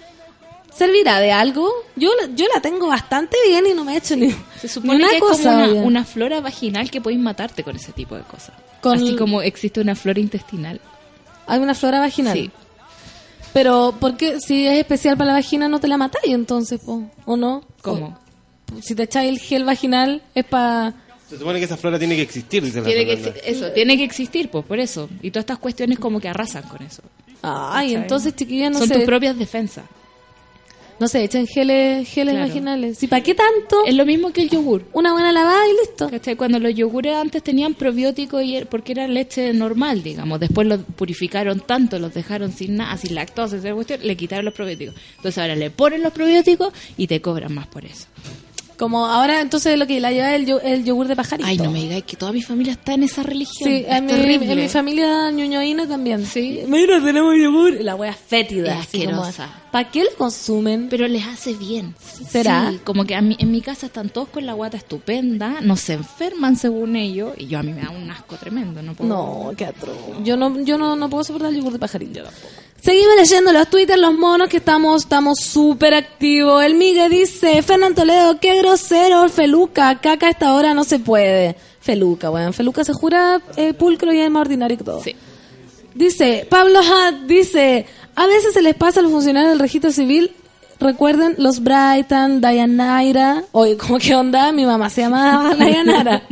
¿Servirá 0.77 1.21
de 1.21 1.31
algo? 1.33 1.71
Yo, 1.97 2.11
la- 2.21 2.35
yo 2.35 2.47
la 2.53 2.61
tengo 2.61 2.89
bastante 2.89 3.37
bien 3.47 3.65
y 3.71 3.75
no 3.75 3.85
me 3.85 3.95
he 3.95 3.99
hecho 3.99 4.17
ni, 4.17 4.31
Se 4.31 4.37
ni 4.65 4.69
supone 4.69 4.97
una 4.97 5.09
que 5.11 5.17
es 5.17 5.23
cosa. 5.23 5.69
como 5.69 5.83
una, 5.85 6.05
flora 6.05 6.41
vaginal 6.41 6.91
que 6.91 7.01
podéis 7.01 7.21
matarte 7.21 7.63
con 7.63 7.77
ese 7.77 7.93
tipo 7.93 8.17
de 8.17 8.23
cosas. 8.23 8.53
Con- 8.81 8.97
Así 8.97 9.15
como 9.17 9.41
existe 9.43 9.81
una 9.81 9.95
flora 9.95 10.19
intestinal. 10.21 10.81
Hay 11.47 11.61
una 11.61 11.75
flora 11.75 12.01
vaginal. 12.01 12.35
Sí. 12.37 12.51
Pero, 13.53 13.95
¿por 14.01 14.17
qué? 14.17 14.41
Si 14.41 14.67
es 14.67 14.79
especial 14.79 15.17
para 15.17 15.29
la 15.29 15.33
vagina, 15.35 15.69
no 15.69 15.79
te 15.79 15.87
la 15.87 15.97
matáis 15.97 16.35
entonces, 16.35 16.81
po, 16.81 17.03
¿o 17.25 17.37
no? 17.37 17.63
¿Cómo? 17.83 18.19
O- 18.77 18.83
si 18.83 18.95
te 18.97 19.05
echáis 19.05 19.29
el 19.31 19.39
gel 19.39 19.65
vaginal, 19.65 20.23
es 20.35 20.45
para... 20.45 20.93
Se 21.31 21.39
supone 21.39 21.59
que 21.61 21.65
esa 21.67 21.77
flora 21.77 21.99
tiene 21.99 22.17
que 22.17 22.23
existir, 22.23 22.63
dice 22.65 22.81
la 22.81 22.87
Tiene 22.87 23.07
que, 23.07 23.43
eso, 23.45 23.71
tiene 23.71 23.97
que 23.97 24.05
existir, 24.05 24.51
pues 24.51 24.65
por 24.65 24.79
eso. 24.81 25.09
Y 25.23 25.31
todas 25.31 25.45
estas 25.45 25.59
cuestiones 25.59 25.99
como 25.99 26.21
que 26.21 26.29
arrasan 26.29 26.65
con 26.65 26.83
eso. 26.83 27.03
Ay, 27.43 27.95
entonces, 27.95 28.35
chiquillas, 28.35 28.73
no 28.73 28.79
Son 28.81 28.89
sé. 28.89 28.95
tus 28.95 29.05
propias 29.05 29.39
defensas. 29.39 29.85
No 31.01 31.09
sé, 31.09 31.25
echen 31.25 31.47
geles, 31.47 32.09
geles 32.09 32.35
Claro. 32.35 32.49
vaginales. 32.49 33.03
¿Y 33.03 33.09
para 33.09 33.23
qué 33.23 33.35
tanto? 33.35 33.85
Es 33.85 33.95
lo 33.95 34.07
mismo 34.07 34.33
que 34.33 34.43
el 34.43 34.51
yogur. 34.51 34.85
Una 34.93 35.13
buena 35.13 35.33
lavada 35.33 35.61
y 35.69 35.73
listo. 35.87 36.09
¿Cachai? 36.09 36.37
Cuando 36.37 36.59
los 36.61 36.75
yogures 36.75 37.15
antes 37.17 37.43
tenían 37.43 37.75
probióticos 37.75 38.43
y 38.45 38.57
er- 38.57 38.67
porque 38.69 38.93
era 38.93 39.09
leche 39.09 39.53
normal, 39.53 40.03
digamos. 40.03 40.39
Después 40.41 40.67
los 40.69 40.81
purificaron 40.97 41.61
tanto, 41.61 41.99
los 41.99 42.15
dejaron 42.15 42.53
sin 42.53 42.77
nada, 42.77 42.97
sin 42.97 43.15
lactosa, 43.17 43.57
esa 43.57 43.75
cuestión, 43.75 44.01
le 44.05 44.17
quitaron 44.17 44.45
los 44.45 44.55
probióticos. 44.55 44.95
Entonces 45.17 45.39
ahora 45.39 45.57
le 45.57 45.71
ponen 45.71 46.03
los 46.03 46.13
probióticos 46.13 46.73
y 46.97 47.07
te 47.09 47.21
cobran 47.21 47.53
más 47.55 47.67
por 47.67 47.85
eso. 47.85 48.07
Como 48.85 49.07
ahora, 49.07 49.41
entonces, 49.41 49.79
lo 49.79 49.87
que 49.87 49.99
la 49.99 50.13
lleva 50.13 50.35
el, 50.35 50.47
el 50.63 50.85
yogur 50.85 51.09
de 51.09 51.17
pajarito. 51.17 51.49
Ay, 51.49 51.57
no 51.57 51.71
me 51.71 51.81
digáis 51.81 52.05
que 52.05 52.17
toda 52.17 52.33
mi 52.33 52.43
familia 52.43 52.75
está 52.75 52.93
en 52.93 53.05
esa 53.05 53.23
religión. 53.23 53.67
Sí, 53.71 53.83
es 53.89 53.97
en 53.97 54.05
mi, 54.05 54.13
terrible. 54.13 54.53
en 54.53 54.59
mi 54.61 54.69
familia 54.69 55.31
ñoñoína 55.31 55.89
también. 55.89 56.27
Sí. 56.27 56.61
Mira, 56.69 57.03
tenemos 57.03 57.33
yogur. 57.43 57.81
La 57.81 57.95
wea 57.95 58.13
fétida. 58.13 58.75
Es 58.75 58.81
asquerosa. 58.81 59.49
¿Para 59.73 59.91
qué 59.91 60.05
lo 60.05 60.11
consumen? 60.19 60.89
Pero 60.91 61.09
les 61.09 61.27
hace 61.27 61.55
bien. 61.55 61.95
¿Será? 62.29 62.71
Sí, 62.73 62.81
como 62.85 63.07
que 63.07 63.15
a 63.15 63.23
mí, 63.23 63.37
en 63.39 63.51
mi 63.51 63.63
casa 63.63 63.87
están 63.87 64.11
todos 64.11 64.29
con 64.29 64.45
la 64.45 64.53
guata 64.53 64.77
estupenda, 64.77 65.61
no 65.63 65.77
se 65.77 65.95
enferman 65.95 66.57
según 66.57 66.95
ellos, 66.97 67.33
y 67.39 67.47
yo 67.47 67.59
a 67.59 67.63
mí 67.63 67.73
me 67.73 67.81
da 67.81 67.91
un 67.91 68.11
asco 68.11 68.37
tremendo. 68.37 68.83
No, 68.83 68.93
puedo- 68.95 69.09
No, 69.09 69.53
qué 69.57 69.65
atroz. 69.65 69.97
Yo 70.23 70.37
no, 70.37 70.61
yo 70.63 70.77
no, 70.77 70.95
no 70.95 71.09
puedo 71.09 71.25
soportar 71.25 71.51
el 71.51 71.57
yogur 71.57 71.73
de 71.73 71.79
pajarito. 71.79 72.21
Seguimos 72.85 73.17
leyendo 73.17 73.51
los 73.53 73.69
twitters, 73.71 73.99
los 73.99 74.13
monos, 74.13 74.49
que 74.49 74.59
estamos 74.59 75.03
estamos 75.05 75.39
súper 75.41 75.95
activos. 75.95 76.63
El 76.63 76.75
Migue 76.75 77.09
dice, 77.09 77.63
Fernán 77.63 77.95
Toledo, 77.95 78.39
qué 78.41 78.59
grosero, 78.59 79.27
Feluca, 79.31 79.99
caca 80.01 80.27
a 80.27 80.31
esta 80.31 80.53
hora 80.55 80.75
no 80.75 80.85
se 80.85 80.99
puede. 80.99 81.57
Feluca, 81.81 82.31
weón. 82.31 82.53
Feluca 82.53 82.85
se 82.85 82.93
jura 82.93 83.41
eh, 83.57 83.73
pulcro 83.73 84.13
y 84.13 84.21
es 84.21 84.31
más 84.31 84.43
ordinario 84.43 84.77
que 84.77 84.85
todo. 84.85 85.03
Sí. 85.03 85.17
Dice, 85.95 86.47
Pablo 86.51 86.81
Hat 86.81 87.15
dice, 87.27 87.87
a 88.17 88.27
veces 88.27 88.53
se 88.53 88.61
les 88.61 88.75
pasa 88.75 89.01
a 89.01 89.03
los 89.03 89.13
funcionarios 89.13 89.51
del 89.53 89.61
registro 89.61 89.91
civil, 89.91 90.33
recuerden 90.79 91.37
los 91.39 91.63
Brighton, 91.63 92.43
Dayanara, 92.43 93.45
oye, 93.53 93.79
¿cómo 93.79 93.99
que 93.99 94.15
onda? 94.15 94.53
Mi 94.53 94.67
mamá 94.67 94.91
se 94.91 95.03
llama 95.03 95.55
Dayanara. 95.59 96.23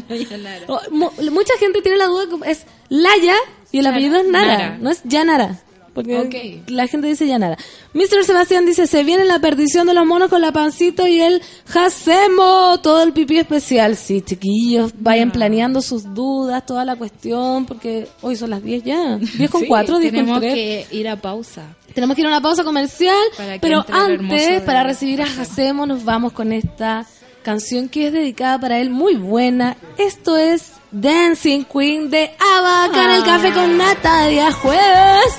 O, 0.69 0.81
mu- 0.91 1.11
mucha 1.31 1.55
gente 1.59 1.81
tiene 1.81 1.97
la 1.97 2.07
duda, 2.07 2.27
es 2.47 2.67
Laya 2.91 3.37
y 3.71 3.79
el 3.79 3.87
apellido 3.87 4.17
es 4.19 4.27
Nara, 4.29 4.53
Nara. 4.59 4.79
no 4.81 4.91
es 4.91 5.01
Yanara. 5.05 5.59
Porque 5.95 6.63
la 6.69 6.87
gente 6.87 7.07
dice 7.07 7.27
Yanara. 7.27 7.59
Mr. 7.93 8.25
Sebastián 8.25 8.65
dice, 8.65 8.87
se 8.87 9.05
viene 9.05 9.25
la 9.25 9.41
perdición 9.41 9.87
de 9.87 9.95
los 9.95 10.07
monos 10.07 10.31
con 10.31 10.41
la 10.41 10.51
pancito 10.53 11.07
y 11.07 11.21
el 11.21 11.43
Hacemo, 11.75 12.81
todo 12.81 13.03
el 13.03 13.13
pipí 13.13 13.39
especial. 13.39 13.97
Sí, 13.97 14.23
chiquillos, 14.23 14.93
vayan 14.99 15.31
planeando 15.31 15.83
sus 15.83 16.15
dudas, 16.15 16.65
toda 16.65 16.85
la 16.85 16.97
cuestión, 16.97 17.67
porque 17.67 18.09
hoy 18.23 18.37
son 18.37 18.51
las 18.51 18.63
10 18.63 18.85
ya. 18.85 19.17
10 19.19 19.51
con 19.51 19.61
Sí, 19.63 19.67
4, 19.69 19.99
10 19.99 20.13
con 20.13 20.21
tenemos 20.21 20.41
3. 20.41 20.55
que 20.55 20.87
ir 20.93 21.09
a 21.09 21.17
pausa. 21.17 21.77
Tenemos 21.95 22.15
que 22.17 22.23
ir 22.23 22.27
a 22.27 22.31
una 22.31 22.41
pausa 22.41 22.65
comercial, 22.65 23.15
pero 23.61 23.85
antes, 23.91 24.63
para 24.63 24.83
recibir 24.83 25.21
a 25.21 25.27
Hacemo, 25.27 25.85
nos 25.85 26.05
vamos 26.05 26.33
con 26.33 26.53
esta 26.53 27.07
canción 27.43 27.89
que 27.91 28.07
es 28.07 28.13
dedicada 28.13 28.59
para 28.59 28.79
él, 28.81 28.89
muy 28.89 29.17
buena. 29.17 29.77
Esto 29.99 30.39
es 30.39 30.73
Dancing 30.91 31.65
Queen 31.65 32.09
de 32.09 32.31
Ava, 32.57 32.87
en 32.95 33.11
el 33.11 33.25
Café 33.25 33.53
con 33.53 33.77
Nata, 33.77 34.27
día 34.29 34.51
jueves. 34.53 35.39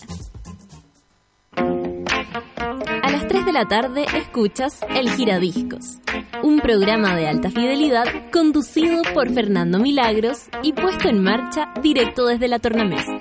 La 3.61 3.67
tarde 3.67 4.07
escuchas 4.15 4.79
El 4.89 5.11
Giradiscos, 5.11 5.99
un 6.41 6.61
programa 6.61 7.15
de 7.15 7.27
alta 7.27 7.51
fidelidad 7.51 8.05
conducido 8.31 9.03
por 9.13 9.31
Fernando 9.31 9.77
Milagros 9.77 10.49
y 10.63 10.73
puesto 10.73 11.09
en 11.09 11.21
marcha 11.21 11.71
directo 11.79 12.25
desde 12.25 12.47
la 12.47 12.57
tornamesa. 12.57 13.11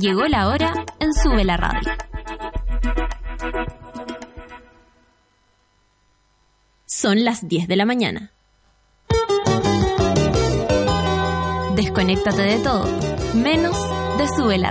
Llegó 0.00 0.26
la 0.26 0.48
hora 0.48 0.72
en 0.98 1.14
Sube 1.14 1.44
la 1.44 1.56
Radio. 1.56 1.92
Son 6.86 7.24
las 7.24 7.46
10 7.46 7.68
de 7.68 7.76
la 7.76 7.86
mañana. 7.86 8.32
Desconéctate 11.76 12.42
de 12.42 12.58
todo, 12.58 12.88
menos 13.36 13.76
Sube 14.28 14.58
la. 14.58 14.70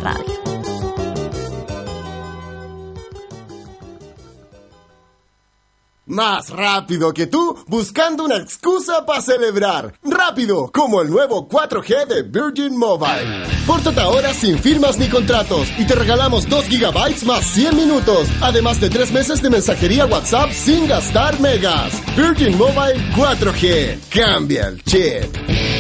Más 6.06 6.50
rápido 6.50 7.14
que 7.14 7.28
tú, 7.28 7.56
buscando 7.68 8.26
una 8.26 8.38
excusa 8.38 9.06
para 9.06 9.22
celebrar. 9.22 9.93
Rápido, 10.04 10.72
como 10.72 11.02
el 11.02 11.10
nuevo 11.12 11.47
4G 11.47 12.08
de 12.08 12.24
Virgin 12.24 12.76
Mobile. 12.76 13.45
Pórtate 13.68 14.02
ahora 14.02 14.34
sin 14.34 14.58
firmas 14.58 14.97
ni 14.97 15.08
contratos 15.08 15.68
y 15.78 15.86
te 15.86 15.93
regalamos 15.93 16.50
2 16.50 16.66
gigabytes 16.66 17.24
más 17.26 17.45
100 17.45 17.76
minutos, 17.76 18.28
además 18.41 18.82
de 18.82 18.89
3 18.89 19.12
meses 19.12 19.41
de 19.41 19.52
mensajería 19.52 20.08
WhatsApp 20.08 20.52
sin 20.52 20.88
gastar 20.88 21.39
megas. 21.39 21.93
Virgin 22.18 22.58
Mobile 22.58 23.00
4G. 23.16 24.00
Cambia 24.10 24.68
el 24.68 24.84
chip. 24.84 25.79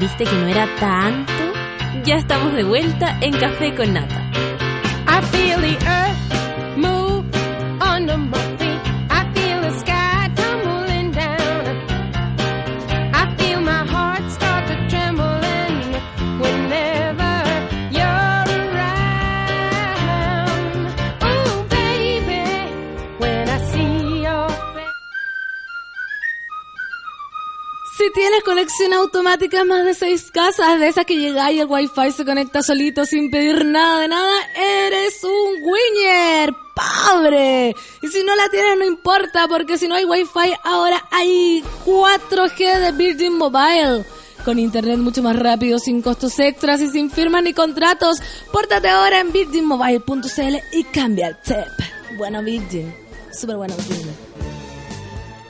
¿Viste 0.00 0.24
que 0.24 0.32
no 0.32 0.48
era 0.48 0.66
tanto? 0.76 1.30
Ya 2.06 2.14
estamos 2.14 2.54
de 2.54 2.64
vuelta 2.64 3.18
en 3.20 3.32
Café 3.38 3.74
con 3.74 3.92
Nata. 3.92 4.30
I 5.06 5.20
feel 5.26 5.60
the 5.60 5.76
earth 5.86 6.76
move 6.78 7.26
under 7.82 8.16
my 8.16 8.39
Tienes 28.14 28.42
conexión 28.42 28.92
automática 28.92 29.64
más 29.64 29.84
de 29.84 29.94
seis 29.94 30.30
casas, 30.32 30.80
de 30.80 30.88
esas 30.88 31.04
que 31.04 31.16
llegáis 31.16 31.56
y 31.56 31.60
el 31.60 31.66
wifi 31.68 32.10
se 32.10 32.24
conecta 32.24 32.62
solito 32.62 33.04
sin 33.04 33.30
pedir 33.30 33.64
nada 33.64 34.00
de 34.00 34.08
nada, 34.08 34.34
eres 34.56 35.22
un 35.22 35.62
winner, 35.62 36.52
pobre. 36.74 37.74
Y 38.02 38.08
si 38.08 38.24
no 38.24 38.34
la 38.34 38.48
tienes 38.48 38.78
no 38.78 38.84
importa, 38.84 39.46
porque 39.48 39.78
si 39.78 39.86
no 39.86 39.94
hay 39.94 40.04
wifi 40.04 40.54
ahora 40.64 41.04
hay 41.10 41.62
4G 41.84 42.78
de 42.80 42.92
Virgin 42.92 43.38
Mobile. 43.38 44.04
con 44.44 44.58
internet 44.58 44.98
mucho 44.98 45.22
más 45.22 45.36
rápido, 45.36 45.78
sin 45.78 46.02
costos 46.02 46.38
extras 46.38 46.80
y 46.80 46.88
sin 46.88 47.10
firmas 47.10 47.42
ni 47.42 47.52
contratos. 47.52 48.16
Pórtate 48.50 48.88
ahora 48.88 49.20
en 49.20 49.32
virginmobile.cl 49.32 50.56
y 50.72 50.84
cambia 50.84 51.28
el 51.28 51.36
chip. 51.42 52.16
Bueno, 52.16 52.42
Virgin. 52.42 52.92
Súper 53.32 53.56
bueno, 53.56 53.74
Virgin. 53.76 54.10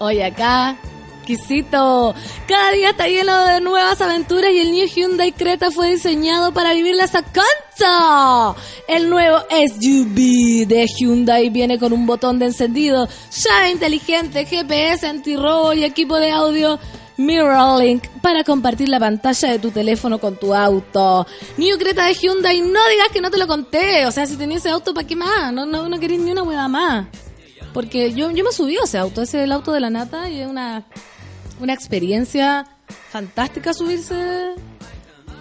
Hoy 0.00 0.20
acá, 0.22 0.76
exquisito. 1.34 2.14
Cada 2.46 2.72
día 2.72 2.90
está 2.90 3.06
lleno 3.06 3.44
de 3.44 3.60
nuevas 3.60 4.00
aventuras 4.00 4.50
y 4.52 4.60
el 4.60 4.72
New 4.72 4.86
Hyundai 4.86 5.32
Creta 5.32 5.70
fue 5.70 5.90
diseñado 5.90 6.52
para 6.52 6.72
vivirlas 6.72 7.14
a 7.14 7.22
cancha. 7.22 8.60
El 8.88 9.08
nuevo 9.08 9.38
SUV 9.50 10.66
de 10.66 10.86
Hyundai 10.86 11.50
viene 11.50 11.78
con 11.78 11.92
un 11.92 12.06
botón 12.06 12.38
de 12.38 12.46
encendido, 12.46 13.08
llave 13.30 13.70
inteligente, 13.70 14.44
GPS 14.44 15.06
antirrobo 15.06 15.72
y 15.72 15.84
equipo 15.84 16.16
de 16.16 16.30
audio. 16.30 16.78
Mirrorlink 17.16 18.06
para 18.22 18.44
compartir 18.44 18.88
la 18.88 18.98
pantalla 18.98 19.50
de 19.50 19.58
tu 19.58 19.70
teléfono 19.70 20.18
con 20.18 20.36
tu 20.36 20.54
auto. 20.54 21.26
New 21.58 21.78
Creta 21.78 22.06
de 22.06 22.14
Hyundai, 22.14 22.62
no 22.62 22.88
digas 22.88 23.08
que 23.12 23.20
no 23.20 23.30
te 23.30 23.36
lo 23.36 23.46
conté. 23.46 24.06
O 24.06 24.10
sea, 24.10 24.24
si 24.24 24.36
tenías 24.36 24.60
ese 24.60 24.70
auto, 24.70 24.94
¿para 24.94 25.06
qué 25.06 25.16
más? 25.16 25.52
No, 25.52 25.66
no, 25.66 25.86
no 25.86 26.00
querés 26.00 26.18
ni 26.18 26.32
una 26.32 26.42
hueá 26.42 26.66
más. 26.66 27.08
Porque 27.74 28.12
yo, 28.14 28.30
yo 28.30 28.42
me 28.42 28.52
subí 28.52 28.76
a 28.78 28.84
ese 28.84 28.98
auto, 28.98 29.22
ese 29.22 29.38
es 29.38 29.44
el 29.44 29.52
auto 29.52 29.72
de 29.72 29.80
la 29.80 29.90
nata 29.90 30.28
y 30.28 30.40
es 30.40 30.48
una, 30.48 30.86
una 31.60 31.74
experiencia 31.74 32.66
fantástica 33.10 33.72
subirse 33.72 34.54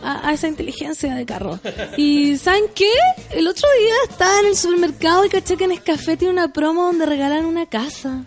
a, 0.04 0.28
a 0.28 0.34
esa 0.34 0.48
inteligencia 0.48 1.16
de 1.16 1.26
carro. 1.26 1.60
Y 1.98 2.38
¿saben 2.38 2.66
qué? 2.76 2.92
El 3.32 3.48
otro 3.48 3.68
día 3.80 3.94
estaba 4.10 4.40
en 4.42 4.48
el 4.48 4.56
supermercado 4.56 5.26
y 5.26 5.30
caché 5.30 5.58
que 5.58 5.68
Nescafé 5.68 6.18
tiene 6.18 6.34
una 6.34 6.54
promo 6.54 6.84
donde 6.84 7.06
regalan 7.06 7.46
una 7.46 7.66
casa. 7.66 8.24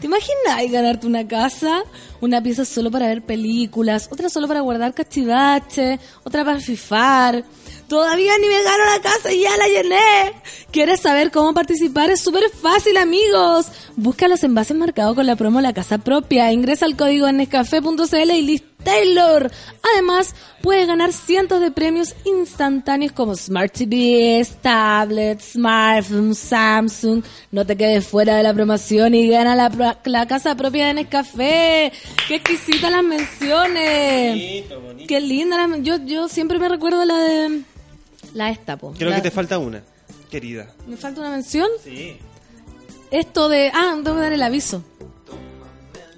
¿Te 0.00 0.06
imaginas 0.06 0.70
ganarte 0.70 1.06
una 1.06 1.26
casa? 1.26 1.82
Una 2.20 2.42
pieza 2.42 2.64
solo 2.64 2.90
para 2.90 3.08
ver 3.08 3.22
películas, 3.22 4.08
otra 4.10 4.28
solo 4.28 4.46
para 4.46 4.60
guardar 4.60 4.94
cachivache, 4.94 5.98
otra 6.24 6.44
para 6.44 6.60
fifar. 6.60 7.44
Todavía 7.88 8.32
ni 8.38 8.48
me 8.48 8.62
gano 8.62 8.84
la 8.84 9.00
casa 9.00 9.32
y 9.32 9.42
ya 9.42 9.56
la 9.56 9.68
llené. 9.68 10.32
¿Quieres 10.72 11.00
saber 11.00 11.30
cómo 11.30 11.54
participar? 11.54 12.10
Es 12.10 12.20
súper 12.20 12.50
fácil, 12.50 12.96
amigos. 12.96 13.66
Busca 13.96 14.26
los 14.26 14.42
envases 14.42 14.76
marcados 14.76 15.14
con 15.14 15.26
la 15.26 15.36
promo 15.36 15.60
La 15.60 15.72
Casa 15.72 15.98
Propia. 15.98 16.52
Ingresa 16.52 16.84
al 16.84 16.96
código 16.96 17.28
en 17.28 17.36
nescafé.cl 17.36 18.30
y 18.32 18.42
list 18.42 18.64
Taylor. 18.82 19.50
Además, 19.94 20.34
puedes 20.62 20.86
ganar 20.86 21.12
cientos 21.12 21.60
de 21.60 21.70
premios 21.70 22.14
instantáneos 22.24 23.12
como 23.12 23.34
Smart 23.34 23.72
TVs, 23.72 24.56
tablets, 24.62 25.52
smartphones, 25.52 26.38
Samsung. 26.38 27.22
No 27.50 27.66
te 27.66 27.76
quedes 27.76 28.06
fuera 28.06 28.36
de 28.36 28.42
la 28.42 28.54
promoción 28.54 29.14
y 29.14 29.28
gana 29.28 29.54
la, 29.56 29.98
la 30.04 30.26
casa 30.26 30.54
propia 30.54 30.86
de 30.88 30.94
Nescafé. 30.94 31.92
¡Qué 32.28 32.36
exquisitas 32.36 32.90
las 32.90 33.02
menciones! 33.02 34.64
¡Qué 35.08 35.20
linda! 35.20 35.66
la 35.66 35.78
yo, 35.78 35.96
yo 36.04 36.28
siempre 36.28 36.58
me 36.58 36.68
recuerdo 36.68 37.04
la 37.04 37.18
de... 37.18 37.62
La 38.34 38.50
esta, 38.50 38.76
po. 38.76 38.92
Creo 38.96 39.10
La- 39.10 39.16
que 39.16 39.22
te 39.22 39.30
falta 39.30 39.58
una, 39.58 39.82
querida. 40.30 40.68
¿Me 40.86 40.96
falta 40.96 41.20
una 41.20 41.30
mención? 41.30 41.68
Sí. 41.82 42.16
Esto 43.10 43.48
de... 43.48 43.70
Ah, 43.74 43.92
tengo 44.02 44.16
que 44.16 44.22
dar 44.22 44.32
el 44.32 44.42
aviso. 44.42 44.82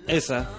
Esa. 0.07 0.51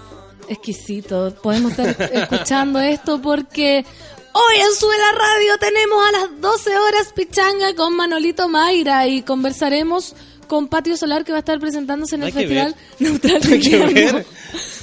Exquisito. 0.50 1.34
Podemos 1.41 1.72
estar 1.78 2.12
escuchando 2.14 2.80
esto 2.80 3.22
porque 3.22 3.86
hoy 4.34 4.56
en 4.58 4.76
Sube 4.76 4.97
la 4.97 5.12
Radio 5.18 5.58
tenemos 5.60 6.08
a 6.08 6.12
las 6.12 6.41
12 6.41 6.78
horas 6.78 7.14
pichanga 7.16 7.76
con 7.76 7.95
Manolito 7.95 8.48
Mayra 8.49 9.07
y 9.07 9.22
conversaremos 9.22 10.15
con 10.48 10.68
Patio 10.68 10.98
Solar 10.98 11.23
que 11.23 11.32
va 11.32 11.38
a 11.38 11.40
estar 11.40 11.60
presentándose 11.60 12.15
en 12.15 12.23
el 12.23 12.34
Festival. 12.34 12.76
Neutral 12.99 13.40
de 13.41 13.56
Invierno. 13.56 14.23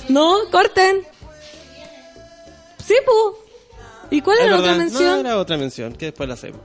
No, 0.09 0.39
corten. 0.51 1.03
Sí, 2.87 2.95
pu. 3.05 3.37
¿Y 4.11 4.21
cuál 4.21 4.39
Es 4.39 4.45
era 4.45 4.53
la 4.53 4.59
otra 4.61 4.75
mención? 4.75 5.03
No, 5.03 5.21
era 5.21 5.39
otra 5.39 5.57
mención, 5.57 5.93
que 5.95 6.07
después 6.07 6.29
la 6.29 6.35
hacemos. 6.35 6.61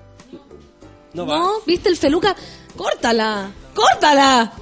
No 1.13 1.25
va. 1.25 1.39
No, 1.39 1.53
¿viste 1.65 1.89
el 1.89 1.97
feluca? 1.97 2.35
¡Córtala! 2.77 3.51
¡Córtala! 3.73 4.53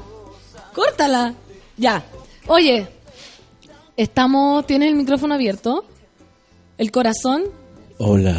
¡Córtala! 0.73 1.33
Ya. 1.75 2.03
Oye, 2.47 2.87
estamos... 3.99 4.65
¿Tienes 4.65 4.89
el 4.89 4.95
micrófono 4.95 5.33
abierto? 5.33 5.85
¿El 6.77 6.91
corazón? 6.91 7.43
Hola, 7.97 8.35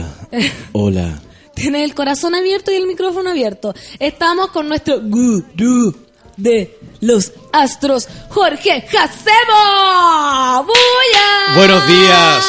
hola. 0.73 1.21
Tienes 1.55 1.83
el 1.83 1.95
corazón 1.95 2.35
abierto 2.35 2.73
y 2.73 2.77
el 2.77 2.87
micrófono 2.87 3.31
abierto. 3.31 3.75
Estamos 3.99 4.49
con 4.51 4.69
nuestro 4.69 5.01
gurú 5.03 5.95
de 6.39 6.79
los 7.01 7.33
astros, 7.53 8.09
Jorge 8.31 8.87
Jacemo. 8.89 10.65
¡Bulla! 10.65 11.57
Buenos 11.57 11.87
días. 11.87 12.47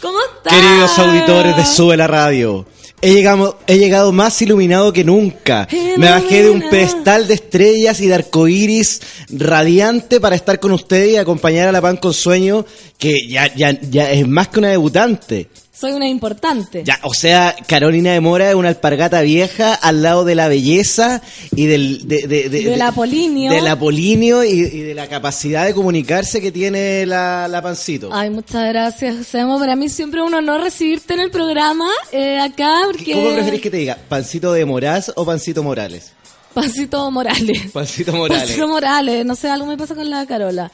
¿Cómo 0.00 0.18
estás? 0.20 0.54
Queridos 0.54 0.98
auditores 0.98 1.56
de 1.56 1.66
Sube 1.66 1.96
la 1.98 2.06
Radio. 2.06 2.64
He 3.04 3.12
llegado, 3.12 3.58
he 3.66 3.76
llegado 3.76 4.12
más 4.12 4.40
iluminado 4.40 4.90
que 4.90 5.04
nunca. 5.04 5.68
Me 5.98 6.08
bajé 6.08 6.44
de 6.44 6.50
un 6.50 6.62
pedestal 6.70 7.28
de 7.28 7.34
estrellas 7.34 8.00
y 8.00 8.06
de 8.06 8.14
arcoíris 8.14 9.02
radiante 9.28 10.20
para 10.20 10.36
estar 10.36 10.58
con 10.58 10.72
ustedes 10.72 11.10
y 11.10 11.16
acompañar 11.16 11.68
a 11.68 11.72
la 11.72 11.82
Pan 11.82 11.98
con 11.98 12.14
Sueño, 12.14 12.64
que 12.96 13.28
ya, 13.28 13.54
ya, 13.54 13.78
ya 13.78 14.10
es 14.10 14.26
más 14.26 14.48
que 14.48 14.60
una 14.60 14.70
debutante. 14.70 15.48
Soy 15.76 15.92
una 15.92 16.06
importante. 16.08 16.84
Ya, 16.84 17.00
o 17.02 17.12
sea, 17.12 17.56
Carolina 17.66 18.12
de 18.12 18.20
Mora 18.20 18.48
es 18.48 18.54
una 18.54 18.68
alpargata 18.68 19.20
vieja 19.22 19.74
al 19.74 20.02
lado 20.02 20.24
de 20.24 20.36
la 20.36 20.46
belleza 20.46 21.20
y 21.56 21.66
del, 21.66 22.06
de, 22.06 22.28
de, 22.28 22.48
de- 22.48 22.62
Del 22.64 22.80
apolinio. 22.82 23.50
Del 23.50 23.66
apolinio 23.66 24.44
y, 24.44 24.50
y 24.50 24.80
de 24.82 24.94
la 24.94 25.08
capacidad 25.08 25.66
de 25.66 25.74
comunicarse 25.74 26.40
que 26.40 26.52
tiene 26.52 27.04
la, 27.06 27.48
la 27.48 27.60
Pancito. 27.60 28.08
Ay, 28.12 28.30
muchas 28.30 28.68
gracias, 28.68 29.26
Semo. 29.26 29.58
Para 29.58 29.74
mí 29.74 29.88
siempre 29.88 30.20
es 30.20 30.26
un 30.26 30.34
honor 30.34 30.60
recibirte 30.62 31.14
en 31.14 31.20
el 31.20 31.30
programa 31.32 31.88
eh, 32.12 32.38
acá 32.38 32.72
porque... 32.86 33.12
¿Cómo 33.12 33.32
preferís 33.34 33.60
que 33.60 33.70
te 33.70 33.78
diga? 33.78 33.98
¿Pancito 34.08 34.52
de 34.52 34.64
Moraz 34.64 35.10
o 35.16 35.24
Pancito 35.26 35.62
Morales? 35.64 36.12
Pancito 36.54 37.10
Morales. 37.10 37.72
Pancito 37.72 38.12
Morales. 38.12 38.42
Pancito 38.46 38.68
Morales. 38.68 39.26
No 39.26 39.34
sé, 39.34 39.50
algo 39.50 39.66
me 39.66 39.76
pasa 39.76 39.96
con 39.96 40.08
la 40.08 40.24
Carola. 40.24 40.70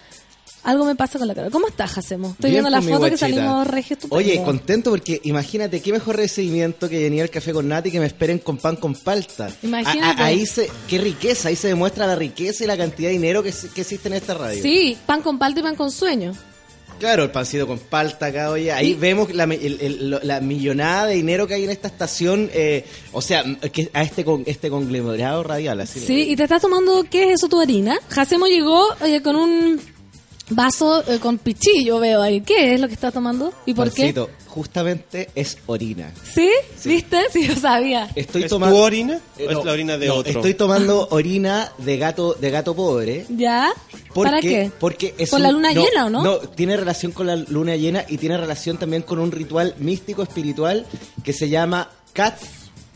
Algo 0.62 0.84
me 0.84 0.94
pasa 0.94 1.18
con 1.18 1.26
la 1.26 1.34
Carola. 1.34 1.50
¿Cómo 1.50 1.68
estás, 1.68 1.92
Jacemo? 1.92 2.30
Estoy 2.32 2.50
Bien, 2.50 2.62
viendo 2.64 2.70
la 2.70 2.82
pues, 2.82 2.94
foto 2.94 3.10
que 3.10 3.16
salimos 3.16 3.66
regio 3.66 3.94
estupendo. 3.94 4.16
Oye, 4.16 4.42
contento 4.44 4.90
porque 4.90 5.20
imagínate 5.24 5.80
qué 5.80 5.90
mejor 5.92 6.16
recibimiento 6.16 6.88
que 6.88 6.98
venir 7.02 7.22
al 7.22 7.30
café 7.30 7.52
con 7.52 7.66
Nati 7.66 7.90
que 7.90 7.98
me 7.98 8.06
esperen 8.06 8.38
con 8.38 8.58
pan 8.58 8.76
con 8.76 8.94
palta. 8.94 9.50
Imagínate. 9.62 10.20
A- 10.20 10.24
a- 10.24 10.28
ahí 10.28 10.44
se, 10.44 10.70
qué 10.86 10.98
riqueza, 10.98 11.48
ahí 11.48 11.56
se 11.56 11.68
demuestra 11.68 12.06
la 12.06 12.14
riqueza 12.14 12.64
y 12.64 12.66
la 12.66 12.76
cantidad 12.76 13.08
de 13.08 13.14
dinero 13.14 13.42
que, 13.42 13.54
que 13.74 13.80
existe 13.80 14.08
en 14.08 14.14
esta 14.14 14.34
radio. 14.34 14.62
Sí, 14.62 14.98
pan 15.06 15.22
con 15.22 15.38
palta 15.38 15.60
y 15.60 15.62
pan 15.62 15.76
con 15.76 15.90
sueño. 15.90 16.32
Claro, 16.98 17.22
el 17.22 17.30
pancito 17.30 17.66
con 17.66 17.78
palta 17.78 18.26
acá, 18.26 18.50
oye. 18.50 18.70
Ahí 18.70 18.92
vemos 18.92 19.32
la, 19.34 19.44
el- 19.44 19.78
el- 19.80 20.10
lo- 20.10 20.20
la 20.22 20.42
millonada 20.42 21.06
de 21.06 21.14
dinero 21.14 21.46
que 21.46 21.54
hay 21.54 21.64
en 21.64 21.70
esta 21.70 21.88
estación. 21.88 22.50
eh, 22.52 22.84
o 23.12 23.22
sea, 23.22 23.42
que 23.72 23.88
a 23.94 24.02
este 24.02 24.22
con 24.26 24.42
este 24.44 24.68
conglomerado 24.68 25.42
radial, 25.42 25.80
así. 25.80 26.00
Sí, 26.00 26.26
y 26.28 26.36
te 26.36 26.42
estás 26.42 26.60
tomando, 26.60 27.02
¿qué 27.10 27.28
es 27.32 27.36
eso, 27.36 27.48
tu 27.48 27.58
harina? 27.58 27.98
Jacemo 28.10 28.46
llegó 28.46 28.84
eh, 29.02 29.22
con 29.22 29.36
un 29.36 29.80
vaso 30.50 31.02
eh, 31.10 31.18
con 31.18 31.38
pichillo, 31.38 31.98
veo 32.00 32.20
ahí. 32.22 32.40
¿Qué 32.42 32.74
es 32.74 32.80
lo 32.80 32.88
que 32.88 32.94
estás 32.94 33.12
tomando? 33.12 33.52
¿Y 33.66 33.74
por 33.74 33.88
Pancito, 33.88 34.30
justamente 34.48 35.30
es 35.34 35.58
orina. 35.66 36.12
qué? 36.34 36.50
¿Sí? 36.80 36.88
¿Viste? 36.88 37.18
Sí, 37.32 37.46
yo 37.46 37.54
sabía. 37.56 38.08
Estoy 38.14 38.44
¿Es 38.44 38.50
tomando 38.50 38.76
tu 38.76 38.82
orina 38.82 39.20
Eh, 39.38 39.46
o 39.46 39.50
es 39.50 39.56
no, 39.58 39.64
la 39.64 39.72
orina 39.72 39.96
de 39.98 40.06
no, 40.08 40.14
otro? 40.16 40.32
Estoy 40.32 40.54
tomando 40.54 41.08
orina 41.10 41.70
de 41.78 41.96
gato 41.98 42.34
de 42.34 42.50
gato 42.50 42.74
pobre. 42.74 43.26
¿Ya? 43.28 43.72
Porque, 44.12 44.30
¿Para 44.30 44.40
qué? 44.40 44.70
Porque 44.80 45.14
es 45.18 45.30
¿Por 45.30 45.38
un- 45.38 45.42
la 45.44 45.52
luna 45.52 45.72
llena 45.72 46.06
o 46.06 46.10
no? 46.10 46.22
No, 46.22 46.38
tiene 46.38 46.76
relación 46.76 47.12
con 47.12 47.26
la 47.26 47.36
luna 47.36 47.76
llena 47.76 48.04
y 48.08 48.16
tiene 48.18 48.36
relación 48.36 48.76
también 48.76 49.02
con 49.02 49.18
un 49.20 49.30
ritual 49.30 49.74
místico 49.78 50.22
espiritual 50.22 50.84
que 51.22 51.32
se 51.32 51.48
llama 51.48 51.88
Cat. 52.12 52.38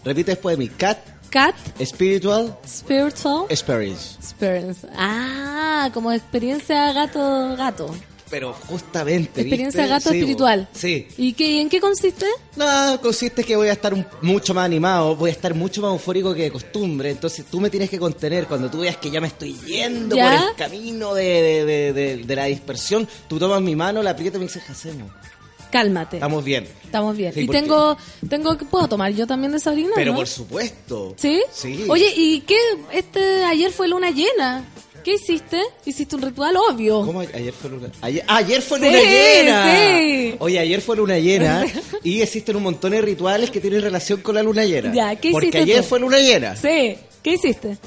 Repite 0.05 0.33
después 0.33 0.59
de 0.59 0.65
mí. 0.65 0.69
Cat 0.71 0.99
Cat 1.35 1.57
Spiritual 1.85 2.57
Spiritual 2.65 3.47
Experience. 3.49 4.15
Experience. 4.21 4.87
Ah, 4.97 5.91
como 5.93 6.13
experiencia 6.13 6.93
gato-gato. 6.93 7.93
Pero 8.31 8.53
justamente. 8.53 9.41
Experiencia 9.43 9.81
¿viste? 9.83 9.89
gato 9.95 10.11
Sí, 10.11 10.17
espiritual. 10.19 10.69
Sí. 10.73 11.09
¿Y 11.19 11.33
qué, 11.35 11.61
en 11.61 11.69
qué 11.69 11.81
consiste? 11.81 12.27
No, 12.57 13.01
consiste 13.03 13.43
que 13.43 13.57
voy 13.57 13.67
a 13.69 13.73
estar 13.73 13.93
un- 13.95 14.07
mucho 14.23 14.55
más 14.55 14.65
animado, 14.65 15.17
voy 15.17 15.31
a 15.31 15.33
estar 15.33 15.55
mucho 15.55 15.83
más 15.83 15.91
eufórico 15.93 16.33
que 16.35 16.43
de 16.45 16.51
costumbre. 16.53 17.11
Entonces 17.11 17.45
tú 17.51 17.61
me 17.61 17.69
tienes 17.69 17.91
que 17.91 17.99
contener. 17.99 18.47
Cuando 18.47 18.71
tú 18.71 18.79
veas 18.81 18.97
que 18.97 19.11
ya 19.11 19.21
me 19.21 19.27
estoy 19.27 19.55
yendo 19.67 20.15
¿Ya? 20.17 20.39
por 20.41 20.49
el 20.51 20.55
camino 20.57 21.15
de, 21.15 21.25
de- 21.25 21.65
de- 21.65 21.93
de- 21.93 22.17
de 22.25 22.37
la 22.37 22.45
dispersión, 22.47 23.09
tú 23.29 23.39
tomas 23.41 23.61
mi 23.61 23.75
mano, 23.77 24.03
la 24.05 24.11
aprietas 24.11 24.37
y 24.37 24.41
me 24.41 24.47
dices, 24.47 24.63
hacemos. 24.71 25.11
Cálmate. 25.75 26.19
Estamos 26.19 26.45
bien. 26.45 26.69
Estamos 26.85 27.17
bien. 27.17 27.33
Sí, 27.33 27.41
y 27.41 27.47
porque- 27.47 27.61
tengo, 27.63 27.97
tengo, 28.29 28.57
¿puedo 28.71 28.87
tomar 28.87 29.13
yo 29.13 29.27
también 29.27 29.51
de 29.51 29.59
esa 29.59 29.73
orina? 29.73 29.91
Pero 29.97 30.13
no? 30.13 30.19
por 30.19 30.29
supuesto. 30.29 31.15
¿Sí? 31.17 31.43
Sí. 31.53 31.85
Oye, 31.89 32.13
¿y 32.17 32.43
qué? 32.43 32.57
Este, 32.93 33.43
ayer 33.45 33.73
fue 33.73 33.89
luna 33.89 34.11
llena. 34.13 34.65
¿Qué 35.03 35.15
hiciste? 35.15 35.61
Hiciste 35.85 36.15
un 36.15 36.23
ritual 36.23 36.57
obvio. 36.57 37.05
¿Cómo? 37.05 37.23
Ayer 37.23 37.53
fue 37.53 37.71
luna. 37.71 37.89
Ayer, 38.03 38.23
ah, 38.29 38.37
ayer 38.37 38.63
fue 38.63 38.79
Sí, 38.79 38.85
luna 38.85 38.99
llena. 39.01 39.77
sí. 39.77 40.37
Oye, 40.39 40.59
ayer 40.61 40.81
fue 40.81 40.97
luna 40.97 41.19
llena 41.19 41.67
y 42.05 42.23
existen 42.23 42.55
un 42.55 42.63
montón 42.63 42.93
de 42.93 43.03
rituales 43.03 43.51
que 43.51 43.61
tienen 43.61 43.83
relación 43.83 44.21
con 44.23 44.37
la 44.37 44.45
luna 44.45 44.65
llena. 44.65 44.95
Ya, 44.95 45.17
¿qué 45.17 45.33
Porque 45.33 45.49
hiciste 45.49 45.59
ayer 45.63 45.83
tú? 45.83 45.89
fue 45.89 45.99
luna 45.99 46.19
llena. 46.21 46.55
Sí. 46.55 46.97
¿Qué 47.21 47.33
hiciste? 47.33 47.79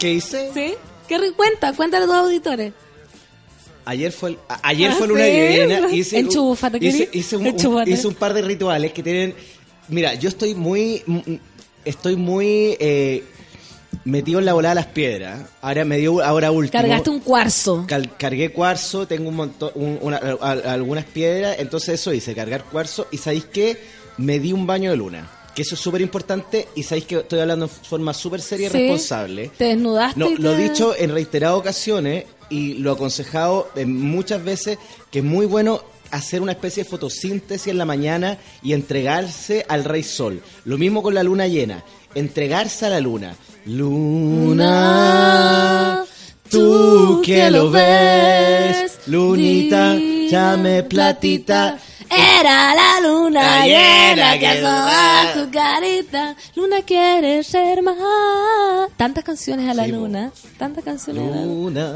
¿Qué 0.00 0.14
hice? 0.14 0.50
¿Sí? 0.52 0.74
¿Qué 1.06 1.32
cuenta? 1.36 1.72
Cuéntale 1.74 2.06
a 2.06 2.06
tus 2.08 2.16
auditores. 2.16 2.72
Ayer 3.86 4.12
fue, 4.12 4.30
el- 4.30 4.38
ayer 4.62 4.90
Ah, 4.92 4.94
fue 4.96 5.08
luna 5.08 5.26
llena. 5.26 5.90
Hice, 5.92 6.18
hice, 6.80 7.08
hice 7.12 7.36
un, 7.36 7.46
hice 7.86 8.06
un 8.06 8.14
par 8.14 8.32
de 8.34 8.42
rituales 8.42 8.92
que 8.92 9.02
tienen. 9.02 9.34
Mira, 9.88 10.14
yo 10.14 10.28
estoy 10.28 10.54
muy. 10.54 11.02
Estoy 11.84 12.16
muy. 12.16 12.76
eh, 12.80 13.24
metido 14.04 14.38
en 14.40 14.44
la 14.44 14.52
volada 14.52 14.74
de 14.74 14.80
las 14.80 14.86
piedras. 14.92 15.42
Ahora 15.62 15.84
me 15.84 15.96
dio 15.98 16.22
ahora 16.22 16.50
último. 16.50 16.80
Cargaste 16.82 17.10
un 17.10 17.20
cuarzo. 17.20 17.84
Cal- 17.86 18.10
cargué 18.18 18.50
cuarzo, 18.52 19.06
tengo 19.06 19.28
un 19.28 19.36
montón, 19.36 19.70
un- 19.76 19.98
una- 20.02 20.16
a- 20.18 20.36
a- 20.48 20.72
algunas 20.74 21.04
piedras, 21.04 21.56
entonces 21.58 22.00
eso 22.00 22.12
hice, 22.12 22.34
cargar 22.34 22.64
cuarzo 22.64 23.06
y 23.12 23.18
sabéis 23.18 23.44
que 23.46 23.78
me 24.18 24.40
di 24.40 24.52
un 24.52 24.66
baño 24.66 24.90
de 24.90 24.96
luna, 24.96 25.30
que 25.54 25.62
eso 25.62 25.74
es 25.76 25.80
súper 25.80 26.00
importante 26.02 26.68
y 26.74 26.82
sabéis 26.82 27.06
que 27.06 27.16
estoy 27.18 27.38
hablando 27.40 27.66
en 27.66 27.70
forma 27.70 28.12
súper 28.12 28.40
seria 28.42 28.66
y 28.66 28.70
Sí. 28.70 28.78
responsable. 28.78 29.50
Te 29.56 29.64
desnudaste. 29.66 30.18
No, 30.20 30.30
lo 30.36 30.52
he 30.52 30.56
dicho 30.68 30.94
en 30.98 31.10
reiteradas 31.12 31.56
ocasiones 31.56 32.24
y 32.54 32.74
lo 32.74 32.90
he 32.90 32.94
aconsejado 32.94 33.68
en 33.74 34.00
muchas 34.00 34.44
veces 34.44 34.78
que 35.10 35.18
es 35.18 35.24
muy 35.24 35.46
bueno 35.46 35.82
hacer 36.12 36.40
una 36.40 36.52
especie 36.52 36.84
de 36.84 36.90
fotosíntesis 36.90 37.66
en 37.66 37.78
la 37.78 37.84
mañana 37.84 38.38
y 38.62 38.74
entregarse 38.74 39.66
al 39.68 39.82
rey 39.82 40.04
sol. 40.04 40.40
Lo 40.64 40.78
mismo 40.78 41.02
con 41.02 41.14
la 41.14 41.24
luna 41.24 41.48
llena, 41.48 41.82
entregarse 42.14 42.86
a 42.86 42.90
la 42.90 43.00
luna. 43.00 43.34
Luna, 43.66 44.84
tú 46.48 47.20
que 47.24 47.50
lo 47.50 47.72
ves, 47.72 49.00
lunita, 49.06 49.96
llame 49.96 50.84
platita. 50.84 51.76
Era 52.10 52.74
la 52.74 53.00
luna 53.08 53.66
llena 53.66 54.32
que 54.34 54.38
que 54.40 54.46
asoma 54.48 54.84
va. 54.86 55.34
su 55.34 55.50
carita. 55.50 56.36
Luna 56.54 56.82
quiere 56.82 57.42
ser 57.42 57.82
más. 57.82 57.96
Tantas 58.96 59.24
canciones 59.24 59.68
a 59.68 59.74
la 59.74 59.84
Sí, 59.84 59.92
luna. 59.92 60.32
Tantas 60.58 60.84
canciones 60.84 61.22
a 61.32 61.36
la 61.36 61.42
luna. 61.44 61.92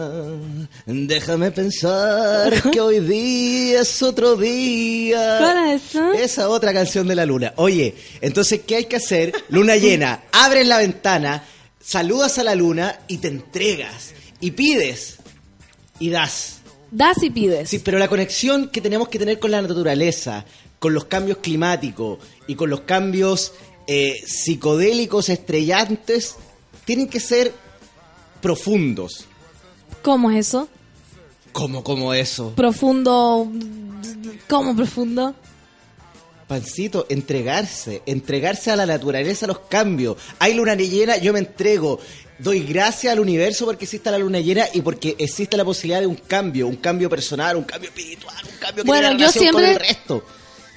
Luna, 0.86 1.06
déjame 1.06 1.51
pensar 1.51 2.62
que 2.72 2.80
hoy 2.80 3.01
día 3.01 3.82
es 3.82 4.02
otro 4.02 4.36
día. 4.36 5.39
¿Cuál 5.40 5.68
es 5.70 5.85
esa? 5.94 6.12
Esa 6.14 6.48
otra 6.48 6.72
canción 6.72 7.06
de 7.06 7.14
la 7.14 7.26
luna. 7.26 7.52
Oye, 7.56 7.94
entonces, 8.20 8.62
¿qué 8.66 8.76
hay 8.76 8.85
que 8.86 8.97
hacer? 8.97 9.32
Luna 9.51 9.76
llena, 9.76 10.22
abres 10.32 10.66
la 10.66 10.78
ventana, 10.78 11.44
saludas 11.80 12.39
a 12.39 12.44
la 12.44 12.55
luna 12.55 12.98
y 13.09 13.18
te 13.18 13.28
entregas. 13.28 14.12
Y 14.40 14.52
pides. 14.52 15.16
Y 16.01 16.10
das. 16.10 16.57
Das 16.90 17.23
y 17.23 17.31
pides. 17.31 17.69
Sí, 17.69 17.81
pero 17.81 17.98
la 17.98 18.09
conexión 18.09 18.69
que 18.69 18.81
tenemos 18.81 19.09
que 19.09 19.19
tener 19.19 19.39
con 19.39 19.51
la 19.51 19.60
naturaleza, 19.60 20.44
con 20.78 20.94
los 20.94 21.05
cambios 21.05 21.39
climáticos 21.39 22.19
y 22.47 22.55
con 22.55 22.70
los 22.70 22.82
cambios 22.82 23.52
eh, 23.86 24.15
psicodélicos 24.27 25.28
estrellantes, 25.28 26.36
tienen 26.85 27.09
que 27.09 27.20
ser 27.20 27.52
profundos. 28.40 29.27
¿Cómo 30.02 30.31
es 30.31 30.48
eso? 30.48 30.69
¿Cómo, 31.52 31.82
cómo 31.82 32.15
eso? 32.15 32.52
Profundo. 32.55 33.51
¿Cómo 34.48 34.77
profundo? 34.77 35.35
Pancito, 36.47 37.05
entregarse, 37.10 38.02
entregarse 38.06 38.70
a 38.70 38.77
la 38.77 38.86
naturaleza, 38.86 39.44
a 39.44 39.48
los 39.48 39.59
cambios. 39.60 40.16
Hay 40.39 40.55
luna 40.55 40.74
llena, 40.74 41.19
yo 41.19 41.35
me 41.35 41.40
entrego. 41.40 42.01
Doy 42.39 42.60
gracias 42.60 43.12
al 43.12 43.19
universo 43.20 43.65
porque 43.66 43.85
existe 43.85 44.10
la 44.10 44.19
luna 44.19 44.39
llena 44.40 44.65
y 44.73 44.81
porque 44.81 45.16
existe 45.19 45.56
la 45.56 45.65
posibilidad 45.65 46.01
de 46.01 46.06
un 46.06 46.15
cambio, 46.16 46.69
un 46.69 46.77
cambio 46.77 47.10
personal, 47.10 47.56
un 47.56 47.65
cambio 47.65 47.89
espiritual, 47.90 48.36
un 48.44 48.59
cambio 48.59 48.85
que 48.85 48.86
Bueno, 48.86 49.09
yo 49.12 49.19
relación 49.19 49.52
con 49.52 49.62
siempre- 49.62 49.73
el 49.73 49.78
resto. 49.81 50.24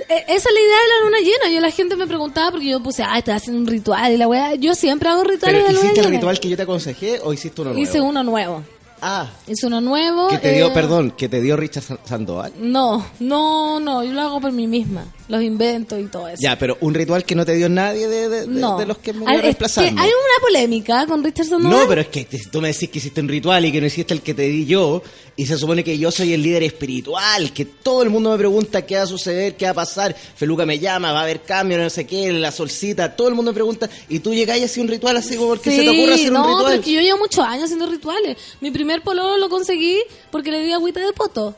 Eh, 0.09 0.25
Esa 0.29 0.49
es 0.49 0.55
la 0.55 0.59
idea 0.59 0.77
de 0.81 0.87
la 0.87 1.05
luna 1.05 1.17
llena. 1.19 1.53
Yo 1.53 1.61
la 1.61 1.69
gente 1.69 1.95
me 1.95 2.07
preguntaba 2.07 2.49
porque 2.49 2.67
yo 2.69 2.81
puse, 2.81 3.03
ah, 3.03 3.19
estás 3.19 3.35
haciendo 3.43 3.61
un 3.61 3.67
ritual 3.67 4.11
y 4.11 4.17
la 4.17 4.27
weá. 4.27 4.55
Yo 4.55 4.73
siempre 4.73 5.07
hago 5.09 5.23
rituales 5.23 5.61
¿Pero 5.61 5.67
de 5.67 5.73
luna 5.73 5.85
hiciste 5.91 5.99
el 6.07 6.11
ritual 6.15 6.39
que 6.39 6.49
yo 6.49 6.57
te 6.57 6.63
aconsejé 6.63 7.19
o 7.23 7.31
hiciste 7.33 7.61
uno 7.61 7.69
nuevo? 7.73 7.83
Hice 7.87 8.01
uno 8.01 8.23
nuevo. 8.23 8.63
Ah, 9.03 9.29
Hice 9.47 9.67
uno 9.67 9.79
nuevo. 9.81 10.27
que 10.29 10.39
te 10.39 10.53
dio, 10.53 10.67
eh, 10.67 10.71
perdón, 10.73 11.11
que 11.11 11.29
te 11.29 11.39
dio 11.41 11.55
Richard 11.57 11.83
San- 11.83 11.99
Sandoval. 12.03 12.53
No, 12.59 13.05
no, 13.19 13.79
no. 13.79 14.03
Yo 14.03 14.11
lo 14.13 14.21
hago 14.21 14.41
por 14.41 14.51
mí 14.51 14.65
misma. 14.65 15.05
Los 15.31 15.41
invento 15.43 15.97
y 15.97 16.07
todo 16.07 16.27
eso. 16.27 16.41
Ya, 16.41 16.59
pero 16.59 16.77
un 16.81 16.93
ritual 16.93 17.23
que 17.23 17.35
no 17.35 17.45
te 17.45 17.53
dio 17.53 17.69
nadie 17.69 18.05
de, 18.09 18.27
de- 18.27 18.41
de- 18.41 18.47
no. 18.47 18.77
de 18.77 18.85
los 18.85 18.97
que 18.97 19.13
me 19.13 19.25
que 19.25 19.41
reemplazando. 19.41 20.01
Hay 20.01 20.09
una 20.09 20.45
polémica 20.45 21.07
con 21.07 21.23
Richard 21.23 21.45
Sandoval. 21.47 21.79
No, 21.79 21.87
pero 21.87 22.01
es 22.01 22.07
que 22.09 22.27
tú 22.51 22.59
me 22.59 22.67
decís 22.67 22.89
que 22.89 22.99
hiciste 22.99 23.21
un 23.21 23.29
ritual 23.29 23.63
y 23.63 23.71
que 23.71 23.79
no 23.79 23.87
hiciste 23.87 24.13
el 24.13 24.21
que 24.21 24.33
te 24.33 24.41
di 24.41 24.65
yo, 24.65 25.01
y 25.37 25.45
se 25.45 25.57
supone 25.57 25.85
que 25.85 25.97
yo 25.97 26.11
soy 26.11 26.33
el 26.33 26.43
líder 26.43 26.63
espiritual, 26.63 27.53
que 27.53 27.63
todo 27.63 28.03
el 28.03 28.09
mundo 28.09 28.31
me 28.31 28.37
pregunta 28.37 28.85
qué 28.85 28.97
va 28.97 29.03
a 29.03 29.07
suceder, 29.07 29.55
qué 29.55 29.63
va 29.63 29.71
a 29.71 29.75
pasar, 29.75 30.13
Feluca 30.35 30.65
me 30.65 30.79
llama, 30.79 31.13
va 31.13 31.21
a 31.21 31.23
haber 31.23 31.43
cambio, 31.43 31.77
no 31.77 31.89
sé 31.89 32.05
qué, 32.05 32.29
la 32.33 32.51
solcita, 32.51 33.15
todo 33.15 33.29
el 33.29 33.35
mundo 33.35 33.51
me 33.51 33.55
pregunta, 33.55 33.89
y 34.09 34.19
tú 34.19 34.33
y 34.33 34.43
haces 34.43 34.77
un 34.79 34.89
ritual 34.89 35.15
así 35.15 35.37
como 35.37 35.49
porque 35.49 35.71
se 35.71 35.83
te 35.83 35.89
ocurre 35.89 36.13
hacer 36.15 36.31
no, 36.31 36.43
un 36.43 36.57
ritual. 36.57 36.73
es 36.79 36.85
que 36.85 36.91
yo 36.91 37.01
llevo 37.01 37.19
muchos 37.19 37.45
años 37.45 37.63
haciendo 37.65 37.87
rituales. 37.87 38.37
Mi 38.59 38.71
primer 38.71 39.01
pololo 39.01 39.37
lo 39.37 39.49
conseguí 39.49 39.99
porque 40.29 40.51
le 40.51 40.63
di 40.63 40.71
agüita 40.73 40.99
de 40.99 41.13
poto. 41.13 41.55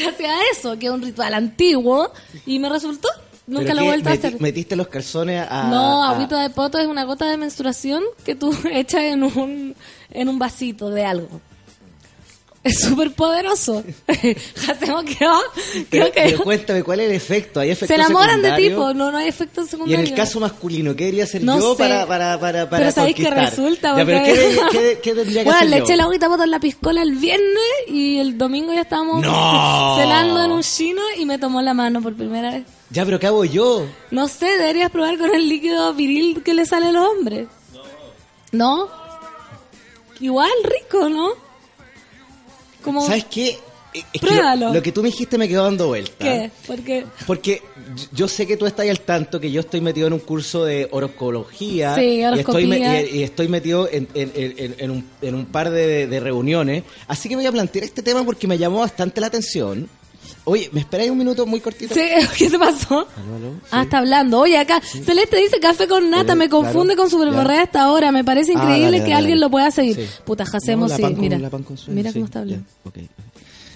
Gracias 0.00 0.28
a 0.30 0.40
eso, 0.52 0.78
que 0.78 0.86
es 0.86 0.92
un 0.92 1.02
ritual 1.02 1.34
antiguo 1.34 2.12
y 2.46 2.58
me 2.58 2.68
resultó. 2.68 3.08
Nunca 3.46 3.64
¿Pero 3.66 3.74
lo 3.76 3.80
he 3.82 3.84
vuelto 3.88 4.08
a 4.08 4.12
hacer. 4.12 4.40
¿Metiste 4.40 4.74
los 4.74 4.88
calzones 4.88 5.46
a...? 5.50 5.68
no, 5.70 6.02
a- 6.02 6.10
agüita 6.10 6.40
de 6.42 6.48
poto 6.50 6.78
es 6.78 6.86
una 6.86 7.04
gota 7.04 7.28
de 7.28 7.36
menstruación 7.36 8.02
que 8.24 8.34
tú 8.34 8.56
echas 8.72 9.02
en 9.02 9.22
un, 9.22 9.74
en 10.10 10.28
un 10.28 10.38
vasito 10.38 10.88
de 10.90 11.04
algo. 11.04 11.40
Es 12.64 12.80
súper 12.80 13.12
poderoso. 13.12 13.84
Hacemos 14.08 15.04
que 15.18 15.26
va. 15.26 15.38
Pero, 15.90 16.10
Creo 16.10 16.12
que 16.12 16.22
pero 16.30 16.38
cuéntame, 16.44 16.82
¿cuál 16.82 17.00
es 17.00 17.10
el 17.10 17.14
efecto? 17.16 17.60
¿Hay 17.60 17.70
efecto 17.70 17.94
se 17.94 18.00
enamoran 18.00 18.40
de 18.40 18.48
secundario? 18.48 18.68
tipo, 18.70 18.94
no, 18.94 19.12
no 19.12 19.18
hay 19.18 19.28
efectos 19.28 19.68
Y 19.86 19.92
en 19.92 20.00
el 20.00 20.14
caso 20.14 20.40
masculino, 20.40 20.96
¿qué 20.96 21.04
debería 21.04 21.24
hacer 21.24 21.42
No 21.44 21.58
yo 21.60 21.72
sé. 21.72 21.78
para, 21.78 22.06
para, 22.06 22.40
para, 22.40 22.70
para 22.70 22.80
Pero 22.80 22.90
sabéis 22.92 23.16
que 23.16 23.30
resulta, 23.30 23.96
Ya, 23.98 24.06
pero 24.06 24.24
¿qué, 24.24 24.58
qué- 24.72 24.98
qué 25.02 25.14
tendría 25.14 25.40
que 25.42 25.44
Bueno, 25.44 25.58
hacer 25.58 25.68
le 25.70 25.78
yo? 25.78 25.84
eché 25.84 25.96
la 25.96 26.04
agüita 26.04 26.26
en 26.42 26.50
la 26.50 26.58
piscola 26.60 27.02
el 27.02 27.12
viernes 27.16 27.62
y 27.88 28.18
el 28.18 28.38
domingo 28.38 28.72
ya 28.72 28.80
estábamos 28.80 29.20
¡No! 29.22 29.96
cenando 29.98 30.42
en 30.42 30.50
un 30.50 30.62
chino 30.62 31.02
y 31.18 31.26
me 31.26 31.38
tomó 31.38 31.60
la 31.60 31.74
mano 31.74 32.00
por 32.00 32.14
primera 32.16 32.50
vez. 32.50 32.62
Ya, 32.88 33.04
pero 33.04 33.20
¿qué 33.20 33.26
hago 33.26 33.44
yo? 33.44 33.84
No 34.10 34.26
sé, 34.26 34.46
deberías 34.46 34.90
probar 34.90 35.18
con 35.18 35.34
el 35.34 35.48
líquido 35.50 35.92
viril 35.92 36.42
que 36.42 36.54
le 36.54 36.64
sale 36.64 36.86
a 36.86 36.92
los 36.92 37.06
hombres. 37.08 37.46
¿No? 38.52 38.88
Igual, 40.20 40.50
rico, 40.62 41.08
¿no? 41.10 41.30
Como, 42.84 43.04
¿Sabes 43.06 43.24
qué? 43.24 43.58
Es 44.12 44.20
que 44.20 44.34
lo, 44.34 44.72
lo 44.74 44.82
que 44.82 44.90
tú 44.90 45.02
me 45.02 45.08
dijiste 45.08 45.38
me 45.38 45.46
quedó 45.46 45.62
dando 45.62 45.86
vuelta. 45.86 46.24
¿Qué? 46.24 46.50
Porque 46.66 47.06
Porque 47.28 47.62
yo- 48.12 48.26
sé 48.26 48.44
que 48.44 48.56
tú 48.56 48.66
estás 48.66 48.80
ahí 48.84 48.88
al 48.90 48.98
tanto 49.00 49.38
que 49.38 49.52
yo 49.52 49.60
estoy 49.60 49.80
metido 49.80 50.08
en 50.08 50.14
un 50.14 50.18
curso 50.18 50.64
de 50.64 50.88
horoscología 50.90 51.94
Sí, 51.94 52.00
y, 52.20 52.22
estoy 52.40 52.66
me- 52.66 52.78
y, 53.04 53.18
y 53.18 53.22
estoy 53.22 53.46
metido 53.46 53.88
en, 53.88 54.08
en- 54.14 54.32
en- 54.34 54.74
en 54.78 54.90
un, 54.90 55.08
en 55.22 55.34
un 55.36 55.46
par 55.46 55.70
de, 55.70 56.08
de 56.08 56.20
reuniones. 56.20 56.82
Así 57.06 57.28
que 57.28 57.36
voy 57.36 57.46
a 57.46 57.52
plantear 57.52 57.84
este 57.84 58.02
tema 58.02 58.24
porque 58.24 58.48
me 58.48 58.58
llamó 58.58 58.80
bastante 58.80 59.20
la 59.20 59.28
atención. 59.28 59.88
Oye, 60.46 60.68
¿me 60.72 60.80
esperáis 60.80 61.10
un 61.10 61.16
minuto 61.16 61.46
muy 61.46 61.60
cortito? 61.60 61.94
Sí, 61.94 62.02
¿qué 62.38 62.50
te 62.50 62.58
pasó? 62.58 63.06
Aló, 63.16 63.36
aló, 63.36 63.54
Ah, 63.70 63.82
está 63.84 63.98
hablando. 63.98 64.40
Oye, 64.40 64.58
acá 64.58 64.80
Celeste 64.82 65.38
dice 65.38 65.58
café 65.58 65.88
con 65.88 66.10
nata, 66.10 66.34
me 66.34 66.50
confunde 66.50 66.94
claro, 66.94 67.10
con 67.10 67.10
Superborrea 67.10 67.56
ya. 67.56 67.62
hasta 67.62 67.82
ahora. 67.82 68.12
Me 68.12 68.24
parece 68.24 68.52
Ah, 68.52 68.58
increíble 68.60 68.84
dale, 68.84 68.96
que 68.98 69.02
dale, 69.04 69.14
alguien 69.14 69.36
dale. 69.36 69.40
lo 69.40 69.50
pueda 69.50 69.70
seguir. 69.70 69.96
Sí. 69.96 70.06
Puta, 70.24 70.44
No, 70.44 70.50
la 70.88 70.96
sí, 70.96 71.02
mira. 71.16 71.38
mira 71.38 72.12
cómo 72.12 72.24
está 72.26 72.40
hablando. 72.40 72.64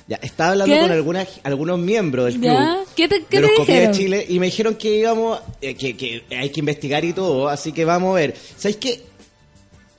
ya, 0.06 0.16
estaba 0.22 0.50
hablando 0.52 0.74
¿Qué? 0.74 0.80
con 0.82 0.90
algunas, 0.92 1.28
algunos 1.42 1.78
miembros 1.78 2.26
del 2.26 2.34
club. 2.34 2.44
¿Ya? 2.52 2.78
¿Qué 2.96 3.08
te- 3.08 3.24
qué 3.24 3.36
de 3.40 3.42
te 3.42 3.44
Horoscopía 3.46 3.74
dijeron? 3.74 3.92
de 3.92 3.98
Chile 3.98 4.26
y 4.28 4.38
me 4.38 4.46
dijeron 4.46 4.74
que 4.76 4.96
íbamos, 4.98 5.40
eh, 5.62 5.74
que, 5.74 5.96
que 5.96 6.24
hay 6.36 6.50
que 6.50 6.60
investigar 6.60 7.04
y 7.04 7.12
todo, 7.14 7.48
así 7.48 7.72
que 7.72 7.84
vamos 7.86 8.10
a 8.12 8.20
ver. 8.20 8.34
¿Sabes 8.56 8.76
qué? 8.76 9.02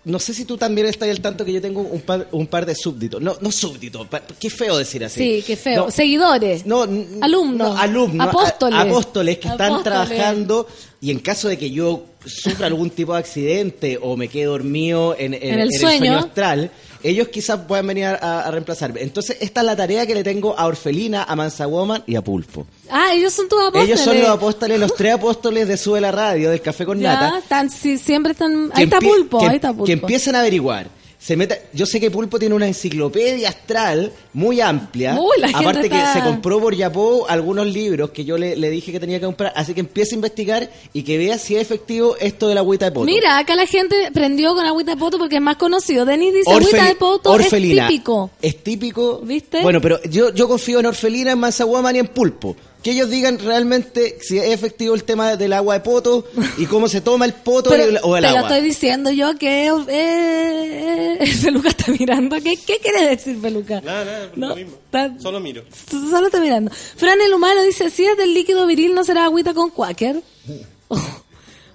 No 0.06 0.18
sé 0.18 0.34
si 0.34 0.46
tú 0.46 0.56
también 0.58 0.88
estás 0.88 1.10
al 1.10 1.20
tanto 1.20 1.44
que 1.44 1.52
yo 1.52 1.62
tengo 1.62 1.82
un 1.82 2.00
par, 2.02 2.28
un 2.32 2.48
par 2.48 2.66
de 2.66 2.74
súbditos. 2.74 3.22
No, 3.22 3.36
no 3.42 3.52
súbditos, 3.52 4.08
qué 4.40 4.50
feo 4.50 4.78
decir 4.78 5.04
así. 5.04 5.20
Sí, 5.40 5.44
qué 5.46 5.58
feo. 5.58 5.86
No, 5.86 5.92
Seguidores. 5.92 6.66
no, 6.66 6.84
Alumnos. 7.22 7.76
no, 7.76 7.78
alumnos, 7.78 8.28
a- 8.28 8.30
Apóstoles. 8.30 8.80
apóstoles 8.80 9.38
que 9.40 9.50
están 9.50 9.84
trabajando 9.84 10.68
y 11.02 11.12
en 11.12 11.20
caso 11.20 11.50
de 11.50 11.58
que 11.58 11.70
yo 11.70 12.06
sufra 12.26 12.68
algún 12.68 12.90
tipo 12.92 13.14
de 13.14 13.20
accidente 13.20 14.00
o 14.02 14.16
me 14.16 14.30
quede 14.30 14.46
dormido 14.46 15.16
en, 15.20 15.34
en- 15.34 15.44
En 15.44 15.60
el 15.60 15.70
en 15.74 15.80
sueño. 15.80 16.18
astral, 16.18 16.72
ellos 17.04 17.28
quizás 17.30 17.60
puedan 17.68 17.88
venir 17.88 18.06
a, 18.06 18.16
a 18.42 18.52
reemplazarme. 18.52 19.02
Entonces, 19.02 19.38
esta 19.42 19.62
es 19.62 19.66
la 19.66 19.76
tarea 19.76 20.06
que 20.06 20.14
le 20.16 20.24
tengo 20.24 20.58
a 20.58 20.66
Orfelina, 20.68 21.24
a 21.24 21.36
Mansa 21.36 21.66
Woman 21.68 22.04
y 22.08 22.16
a 22.16 22.22
Pulpo. 22.24 22.66
Ah, 22.90 23.14
ellos 23.14 23.34
son 23.34 23.48
tus 23.48 23.60
apóstoles. 23.60 23.88
Ellos 23.90 24.00
son 24.02 24.20
los 24.20 24.30
apóstoles, 24.30 24.80
los 24.80 24.94
tres 24.96 25.14
apóstoles 25.14 25.68
de 25.68 25.78
Sube 25.78 26.02
la 26.02 26.12
Radio, 26.12 26.50
del 26.52 26.62
Café 26.62 26.86
con 26.86 27.00
Ya, 27.00 27.14
Nata. 27.14 27.38
están, 27.40 27.70
sí, 27.70 27.98
siempre 27.98 28.34
están... 28.34 28.72
Ahí 28.74 28.84
está 28.86 29.00
Pulpo, 29.00 29.40
que- 29.40 29.46
ahí 29.48 29.56
está 29.56 29.70
Pulpo. 29.70 29.86
Que 29.86 29.94
empiecen 29.94 30.36
a 30.36 30.40
averiguar. 30.40 30.88
Se 31.22 31.36
meta, 31.36 31.58
yo 31.74 31.86
sé 31.86 32.00
que 32.00 32.10
Pulpo 32.10 32.40
tiene 32.40 32.56
una 32.56 32.66
enciclopedia 32.66 33.50
astral 33.50 34.14
muy 34.32 34.62
amplia. 34.62 35.18
Uy, 35.20 35.38
la 35.38 35.50
gente 35.50 35.64
Aparte 35.66 35.88
está- 35.88 36.14
que 36.14 36.20
se 36.20 36.26
compró 36.26 36.62
por 36.62 36.74
Yapó 36.74 37.26
algunos 37.28 37.68
libros 37.68 38.12
que 38.12 38.24
yo 38.24 38.38
le, 38.38 38.56
le 38.56 38.70
dije 38.70 38.94
que 38.94 39.02
tenía 39.02 39.20
que 39.20 39.26
comprar. 39.26 39.52
Así 39.54 39.74
que 39.74 39.82
empiece 39.82 40.16
a 40.16 40.18
investigar 40.18 40.70
y 40.94 41.04
que 41.04 41.18
vea 41.18 41.38
si 41.38 41.58
es 41.58 41.62
efectivo 41.62 42.16
esto 42.22 42.48
de 42.48 42.56
la 42.56 42.62
agüita 42.62 42.86
de 42.86 42.92
poto. 42.94 43.06
Mira, 43.06 43.38
acá 43.38 43.56
la 43.56 43.66
gente 43.66 44.10
prendió 44.14 44.56
con 44.56 44.66
agüita 44.66 44.92
de 44.92 44.98
poto 44.98 45.18
porque 45.18 45.36
es 45.36 45.42
más 45.42 45.58
conocido. 45.58 46.06
Denis 46.06 46.34
dice 46.34 46.50
agüita 46.50 46.86
de 46.86 46.96
poto 46.96 47.32
Orfelina. 47.32 47.84
es 47.84 47.90
típico. 47.90 48.30
Es 48.42 48.64
típico. 48.64 49.20
¿Viste? 49.22 49.62
Bueno, 49.62 49.82
pero 49.82 50.02
yo, 50.04 50.34
yo 50.34 50.48
confío 50.48 50.80
en 50.80 50.86
Orfelina, 50.86 51.32
en 51.34 51.40
Mansa 51.40 51.66
Woman 51.66 51.98
y 51.98 52.00
en 52.00 52.08
Pulpo. 52.08 52.56
Que 52.84 52.92
ellos 52.92 53.10
digan 53.10 53.40
realmente 53.40 54.18
si 54.22 54.38
es 54.38 54.46
efectivo 54.54 54.96
el 54.96 55.04
tema 55.04 55.36
del 55.36 55.52
agua 55.52 55.74
de 55.74 55.80
poto 55.82 56.26
y 56.58 56.66
cómo 56.66 56.88
se 56.88 57.02
toma 57.02 57.26
el 57.26 57.34
poto 57.34 57.70
Pero 57.72 57.84
y 57.86 57.90
el- 57.90 58.00
o 58.04 58.16
el 58.16 58.24
te 58.24 58.30
lo 58.32 58.38
agua. 58.38 58.50
estoy 58.50 58.62
diciendo 58.66 59.12
yo 59.12 59.38
que 59.38 59.68
eh, 59.68 61.18
eh, 61.20 61.28
Feluca 61.42 61.70
está 61.70 61.92
mirando. 61.92 62.38
¿Qué, 62.38 62.56
qué 62.56 62.78
quiere 62.82 63.06
decir 63.10 63.38
Feluca? 63.42 63.82
Nada, 63.82 64.06
nada, 64.06 64.32
No, 64.36 64.50
lo 64.50 64.56
mismo. 64.56 64.78
está- 64.86 65.14
Solo 65.20 65.40
miro. 65.42 65.64
Solo 65.90 66.28
está 66.28 66.40
mirando. 66.40 66.72
Fran 66.72 67.20
el 67.20 67.34
humano 67.34 67.62
dice, 67.64 67.90
si 67.90 68.06
es 68.06 68.16
del 68.18 68.34
líquido 68.34 68.66
viril 68.66 68.94
no 68.96 69.04
será 69.04 69.26
agüita 69.26 69.54
con 69.54 69.70
quaker. 69.72 70.22
Oh, 70.92 70.98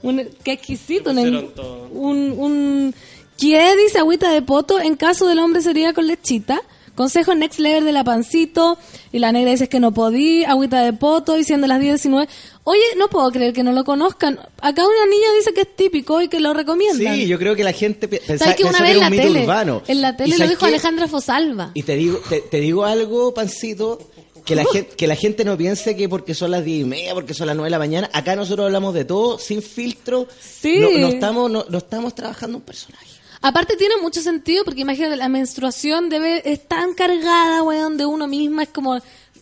un- 0.02 0.28
qué 0.43 0.52
exquisito. 0.52 1.10
Un, 1.10 1.55
un, 1.93 2.32
un- 2.39 2.94
¿Qué 3.39 3.76
dice 3.76 3.98
agüita 3.98 4.31
de 4.32 4.43
poto? 4.43 4.81
En 4.81 4.97
caso 4.97 5.26
del 5.28 5.39
hombre 5.39 5.62
sería 5.62 5.93
con 5.93 6.06
lechita. 6.06 6.60
Consejo 6.95 7.35
next 7.35 7.59
level 7.59 7.85
de 7.85 7.93
la 7.93 8.05
pancito. 8.05 8.79
Y 9.12 9.19
la 9.19 9.33
negra 9.33 9.51
dice 9.51 9.69
que 9.69 9.81
no 9.81 9.93
podí. 9.93 10.45
Agüita 10.45 10.83
de 10.83 10.93
poto. 10.93 11.37
Y 11.39 11.45
siendo 11.45 11.66
las 11.66 11.81
19. 11.81 12.29
Oye, 12.65 12.81
no 12.97 13.09
puedo 13.09 13.31
creer 13.31 13.53
que 13.53 13.62
no 13.62 13.73
lo 13.73 13.85
conozcan. 13.85 14.39
Acá 14.61 14.83
una 14.87 15.07
niña 15.11 15.27
dice 15.39 15.53
que 15.53 15.62
es 15.62 15.77
típico 15.77 16.23
y 16.23 16.29
que 16.29 16.41
lo 16.41 16.55
recomiendan. 16.55 17.15
Sí, 17.16 17.27
yo 17.27 17.39
creo 17.39 17.55
que 17.57 17.65
la 17.65 17.73
gente 17.73 18.09
pe- 18.09 18.19
pensaba 18.27 18.53
¿Sabes 18.53 18.57
que 18.57 18.65
una 18.65 18.81
vez 18.81 18.91
era 18.91 18.93
en 18.93 19.01
la 19.01 19.07
un 19.07 19.11
mito 19.11 19.23
tele? 19.25 19.43
urbano. 19.43 19.83
En 19.87 20.01
la 20.03 20.11
¿Y 20.11 20.16
tele 20.16 20.39
lo 20.39 20.49
dijo 20.49 20.61
qué? 20.61 20.66
Alejandra 20.66 21.09
Fosalva. 21.09 21.71
Y 21.75 21.83
te 21.83 21.97
digo, 21.97 22.21
te, 22.29 22.41
te 22.41 22.61
digo 22.61 22.85
algo, 22.87 23.35
Pancito, 23.35 23.99
que 24.47 24.55
la, 24.55 24.65
gente, 24.65 24.95
que 24.97 25.07
la 25.07 25.16
gente 25.16 25.45
no 25.45 25.57
piense 25.59 25.97
que 25.97 26.09
porque 26.09 26.35
son 26.35 26.51
las 26.53 26.65
diez 26.65 26.83
y 26.83 26.85
media, 26.85 27.12
porque 27.15 27.35
son 27.35 27.47
las 27.49 27.57
nueve 27.57 27.66
de 27.66 27.71
la 27.73 27.79
mañana, 27.79 28.11
acá 28.12 28.35
nosotros 28.37 28.65
hablamos 28.66 28.95
de 28.95 29.05
todo, 29.05 29.39
sin 29.39 29.61
filtro. 29.62 30.27
Sí. 30.41 30.79
No, 30.81 30.91
no 30.99 31.09
estamos, 31.09 31.51
no, 31.51 31.65
no 31.69 31.79
estamos 31.79 32.15
trabajando 32.15 32.59
un 32.59 32.62
personaje. 32.65 33.07
Aparte 33.45 33.77
tiene 33.77 33.99
mucho 34.01 34.23
sentido 34.23 34.65
porque 34.65 34.81
imagínate, 34.81 35.16
la 35.16 35.29
menstruación 35.29 36.09
debe 36.09 36.51
es 36.51 36.66
tan 36.66 36.95
cargada, 36.95 37.62
weón, 37.62 37.99
de 37.99 38.07
uno 38.07 38.27
misma, 38.27 38.62
es 38.62 38.71
como 38.71 38.99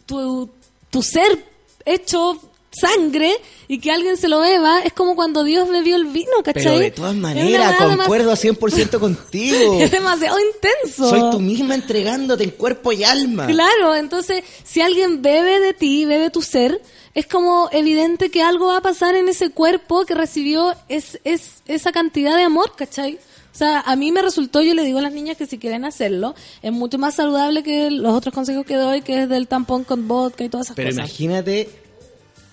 tu, 0.06 0.50
tu 0.90 1.02
ser 1.04 1.46
hecho 1.84 2.36
sangre 2.72 3.32
y 3.68 3.78
que 3.78 3.92
alguien 3.92 4.16
se 4.16 4.26
lo 4.26 4.40
beba, 4.40 4.80
es 4.80 4.92
como 4.92 5.14
cuando 5.14 5.44
Dios 5.44 5.68
bebió 5.68 5.94
el 5.94 6.06
vino, 6.06 6.32
¿cachai? 6.42 6.64
Pero 6.64 6.78
de 6.80 6.90
todas 6.90 7.14
maneras, 7.14 7.76
concuerdo 7.76 8.32
100% 8.32 8.98
contigo. 8.98 9.80
Es 9.80 9.92
demasiado 9.92 10.36
intenso. 10.40 11.08
Soy 11.08 11.30
tú 11.30 11.38
misma 11.38 11.76
entregándote 11.76 12.42
en 12.42 12.50
cuerpo 12.50 12.90
y 12.90 13.04
alma. 13.04 13.46
Claro, 13.46 13.94
entonces, 13.94 14.42
si 14.64 14.80
alguien 14.80 15.22
bebe 15.22 15.60
de 15.60 15.74
ti, 15.74 16.06
bebe 16.06 16.30
tu 16.30 16.42
ser, 16.42 16.82
es 17.14 17.28
como 17.28 17.68
evidente 17.70 18.32
que 18.32 18.42
algo 18.42 18.66
va 18.66 18.78
a 18.78 18.82
pasar 18.82 19.14
en 19.14 19.28
ese 19.28 19.50
cuerpo 19.50 20.04
que 20.06 20.14
recibió 20.14 20.74
es, 20.88 21.20
es, 21.22 21.62
esa 21.68 21.92
cantidad 21.92 22.36
de 22.36 22.42
amor, 22.42 22.74
¿cachai? 22.74 23.20
O 23.52 23.54
sea, 23.54 23.80
a 23.80 23.96
mí 23.96 24.10
me 24.12 24.22
resultó, 24.22 24.62
yo 24.62 24.74
le 24.74 24.82
digo 24.82 24.98
a 24.98 25.02
las 25.02 25.12
niñas 25.12 25.36
que 25.36 25.46
si 25.46 25.58
quieren 25.58 25.84
hacerlo, 25.84 26.34
es 26.62 26.72
mucho 26.72 26.98
más 26.98 27.14
saludable 27.16 27.62
que 27.62 27.90
los 27.90 28.14
otros 28.14 28.34
consejos 28.34 28.64
que 28.64 28.76
doy, 28.76 29.02
que 29.02 29.22
es 29.22 29.28
del 29.28 29.46
tampón 29.46 29.84
con 29.84 30.08
vodka 30.08 30.42
y 30.44 30.48
todas 30.48 30.68
esas 30.68 30.76
Pero 30.76 30.88
cosas. 30.88 30.98
imagínate 31.04 31.68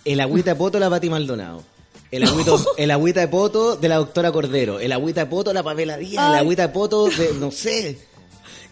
el 0.04 0.20
agüita 0.20 0.52
de 0.52 0.56
poto 0.58 0.78
de 0.78 0.82
la 0.82 0.90
Pati 0.90 1.10
Maldonado. 1.10 1.64
El 2.12 2.24
agüito, 2.24 2.74
el 2.78 2.92
agüita 2.92 3.20
de 3.22 3.28
poto 3.28 3.76
de 3.78 3.88
la 3.88 3.96
doctora 3.98 4.32
Cordero. 4.32 4.80
El 4.80 4.92
agüita 4.92 5.22
de 5.22 5.28
poto 5.28 5.52
de 5.52 5.54
la 5.54 5.64
Pamela 5.64 5.96
Díaz. 5.96 6.34
El 6.34 6.40
agüita 6.40 6.64
de 6.64 6.70
poto 6.74 7.08
de, 7.08 7.34
no 7.40 7.52
sé. 7.52 7.98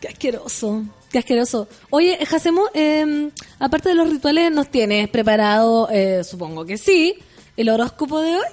Qué 0.02 0.08
asqueroso, 0.10 0.84
qué 1.12 1.20
asqueroso. 1.20 1.68
Oye, 1.92 2.18
Jacemo, 2.26 2.64
eh, 2.74 3.30
aparte 3.60 3.90
de 3.90 3.96
los 3.96 4.10
rituales, 4.10 4.52
¿nos 4.52 4.70
tienes 4.70 5.08
preparado, 5.10 5.88
eh, 5.92 6.24
supongo 6.24 6.66
que 6.66 6.78
sí, 6.78 7.16
el 7.56 7.70
horóscopo 7.70 8.20
de 8.22 8.36
hoy? 8.36 8.46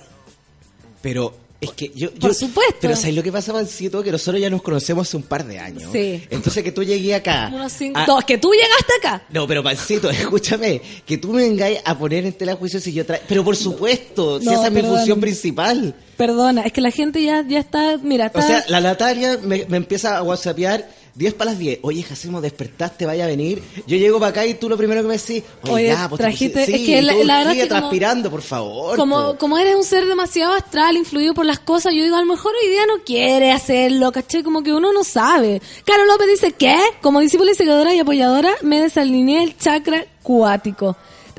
Pero 1.03 1.35
es 1.65 1.73
que 1.73 1.89
yo... 1.95 2.11
yo- 2.13 2.19
Por 2.21 2.35
supuesto. 2.35 2.77
Pero 2.81 2.97
¿sabes 2.97 3.15
lo 3.15 3.23
que 3.23 3.33
pasa, 3.33 3.53
Pancito? 3.53 4.03
Que 4.03 4.13
nosotros 4.13 4.41
ya 4.41 4.49
nos 4.51 4.63
conocemos 4.63 5.07
hace 5.09 5.17
un 5.17 5.23
par 5.25 5.45
de 5.47 5.59
años. 5.59 5.91
Sí. 5.93 6.23
Entonces 6.31 6.63
que 6.63 6.73
tú 6.73 6.83
llegues 6.83 7.15
acá... 7.15 7.51
Unos 7.55 7.73
cinco, 7.73 7.99
a- 7.99 8.07
dos, 8.07 8.25
que 8.25 8.39
tú 8.39 8.53
llegaste 8.53 8.93
acá. 8.99 9.23
No, 9.31 9.47
pero 9.47 9.63
Pancito, 9.63 10.09
escúchame, 10.11 10.81
que 11.05 11.19
tú 11.19 11.33
me 11.33 11.43
vengáis 11.43 11.79
a 11.85 11.99
poner 11.99 12.25
en 12.27 12.33
tela 12.33 12.55
juicio 12.57 12.81
si 12.81 12.93
yo 12.93 13.05
traigo... 13.05 13.25
Pero 13.29 13.45
por 13.45 13.57
supuesto, 13.57 14.39
si 14.41 14.47
No, 14.47 14.53
esa 14.53 14.67
es 14.67 14.73
mi 14.73 14.83
función 14.83 15.21
principal. 15.21 15.95
Perdona, 16.17 16.63
es 16.63 16.73
que 16.73 16.81
la 16.81 16.91
gente 16.91 17.23
ya, 17.23 17.45
ya 17.47 17.59
está, 17.61 17.99
mira, 18.03 18.25
O 18.27 18.39
está... 18.39 18.43
sea, 18.47 18.65
la 18.69 18.81
Natalia 18.81 19.39
me, 19.43 19.67
me 19.67 19.77
empieza 19.79 20.17
a 20.17 20.23
whatsappear 20.23 20.89
10 21.17 21.35
para 21.35 21.51
las 21.53 21.59
10. 21.61 21.79
Oye, 21.83 22.03
Jacemo, 22.03 22.41
despertaste, 22.41 23.07
vaya 23.07 23.25
a 23.25 23.29
venir. 23.29 23.63
Yo 23.87 23.97
llego 23.97 24.19
para 24.19 24.31
acá 24.31 24.47
y 24.47 24.55
tú 24.55 24.69
lo 24.69 24.77
primero 24.77 25.01
que 25.03 25.07
me 25.09 25.17
decís, 25.17 25.45
oye, 25.71 25.87
ya, 25.87 26.09
pues 26.09 26.19
te 26.19 26.25
trajiste- 26.25 26.61
pusiste- 26.65 26.75
es 26.75 26.81
sí, 26.81 26.87
que 26.87 27.03
la- 27.03 27.15
verdad 27.15 27.53
que 27.53 27.69
como- 27.69 27.81
transpirando, 27.81 28.31
por 28.31 28.43
favor. 28.43 28.97
como, 28.97 29.33
po. 29.33 29.39
como 29.39 29.59
eres 29.59 29.77
un 29.77 29.85
ser 29.85 30.07
demasiado 30.07 30.55
astral, 30.55 30.97
influido 30.97 31.33
por 31.35 31.47
las 31.47 31.61
cosas, 31.61 31.93
yo 31.95 32.03
digo, 32.03 32.17
a 32.17 32.21
lo 32.21 32.27
mejor 32.27 32.53
hoy 32.61 32.69
día 32.69 32.85
no 32.87 33.05
quiere 33.05 33.53
hacerlo, 33.53 34.11
¿caché? 34.11 34.43
Como 34.43 34.63
que 34.65 34.73
uno 34.73 34.93
no 34.93 35.05
sabe. 35.05 35.63
Caro 35.85 36.05
López 36.05 36.27
dice, 36.29 36.53
¿qué? 36.53 36.77
Como 37.01 37.21
discípula 37.21 37.53
y 37.53 37.55
seguidora 37.55 37.95
y 37.95 38.01
apoyadora, 38.01 38.51
me 38.63 38.81
desalineé 38.81 39.45
el 39.45 39.57
chakra 39.57 40.05
cuático. 40.23 40.97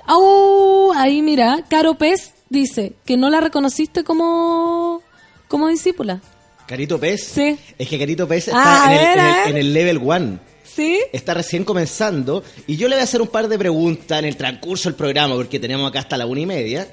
Au, 0.07 0.93
ahí 0.93 1.22
mira, 1.22 1.65
Caro 1.68 1.95
Pez 1.95 2.31
dice 2.49 2.93
que 3.06 3.18
no 3.18 3.30
la 3.30 3.41
reconociste 3.41 4.03
como, 4.03 5.02
como 5.47 5.68
discípula. 5.68 6.22
Carito 6.68 7.00
Pez. 7.00 7.24
Sí. 7.28 7.58
Es 7.78 7.88
que 7.88 8.00
Carito 8.00 8.28
Pez 8.28 8.50
Ah, 8.54 8.90
está 8.90 8.94
en, 8.94 9.00
a 9.00 9.02
el, 9.02 9.06
ver, 9.06 9.18
en, 9.18 9.26
el, 9.26 9.50
en 9.52 9.58
el 9.58 9.74
level 9.74 9.98
1. 10.00 10.40
¿Sí? 10.64 11.00
Está 11.14 11.34
recién 11.34 11.64
comenzando 11.64 12.44
y 12.68 12.76
yo 12.76 12.90
le 12.90 12.96
voy 12.96 13.02
a 13.02 13.04
hacer 13.06 13.22
un 13.22 13.28
par 13.30 13.48
de 13.48 13.58
preguntas 13.58 14.20
en 14.20 14.26
el 14.26 14.36
transcurso 14.36 14.90
del 14.90 14.96
programa 14.96 15.36
porque 15.36 15.58
tenemos 15.60 15.88
acá 15.90 16.00
hasta 16.00 16.18
la 16.18 16.26
una 16.26 16.42
y 16.42 16.46
media 16.46 16.88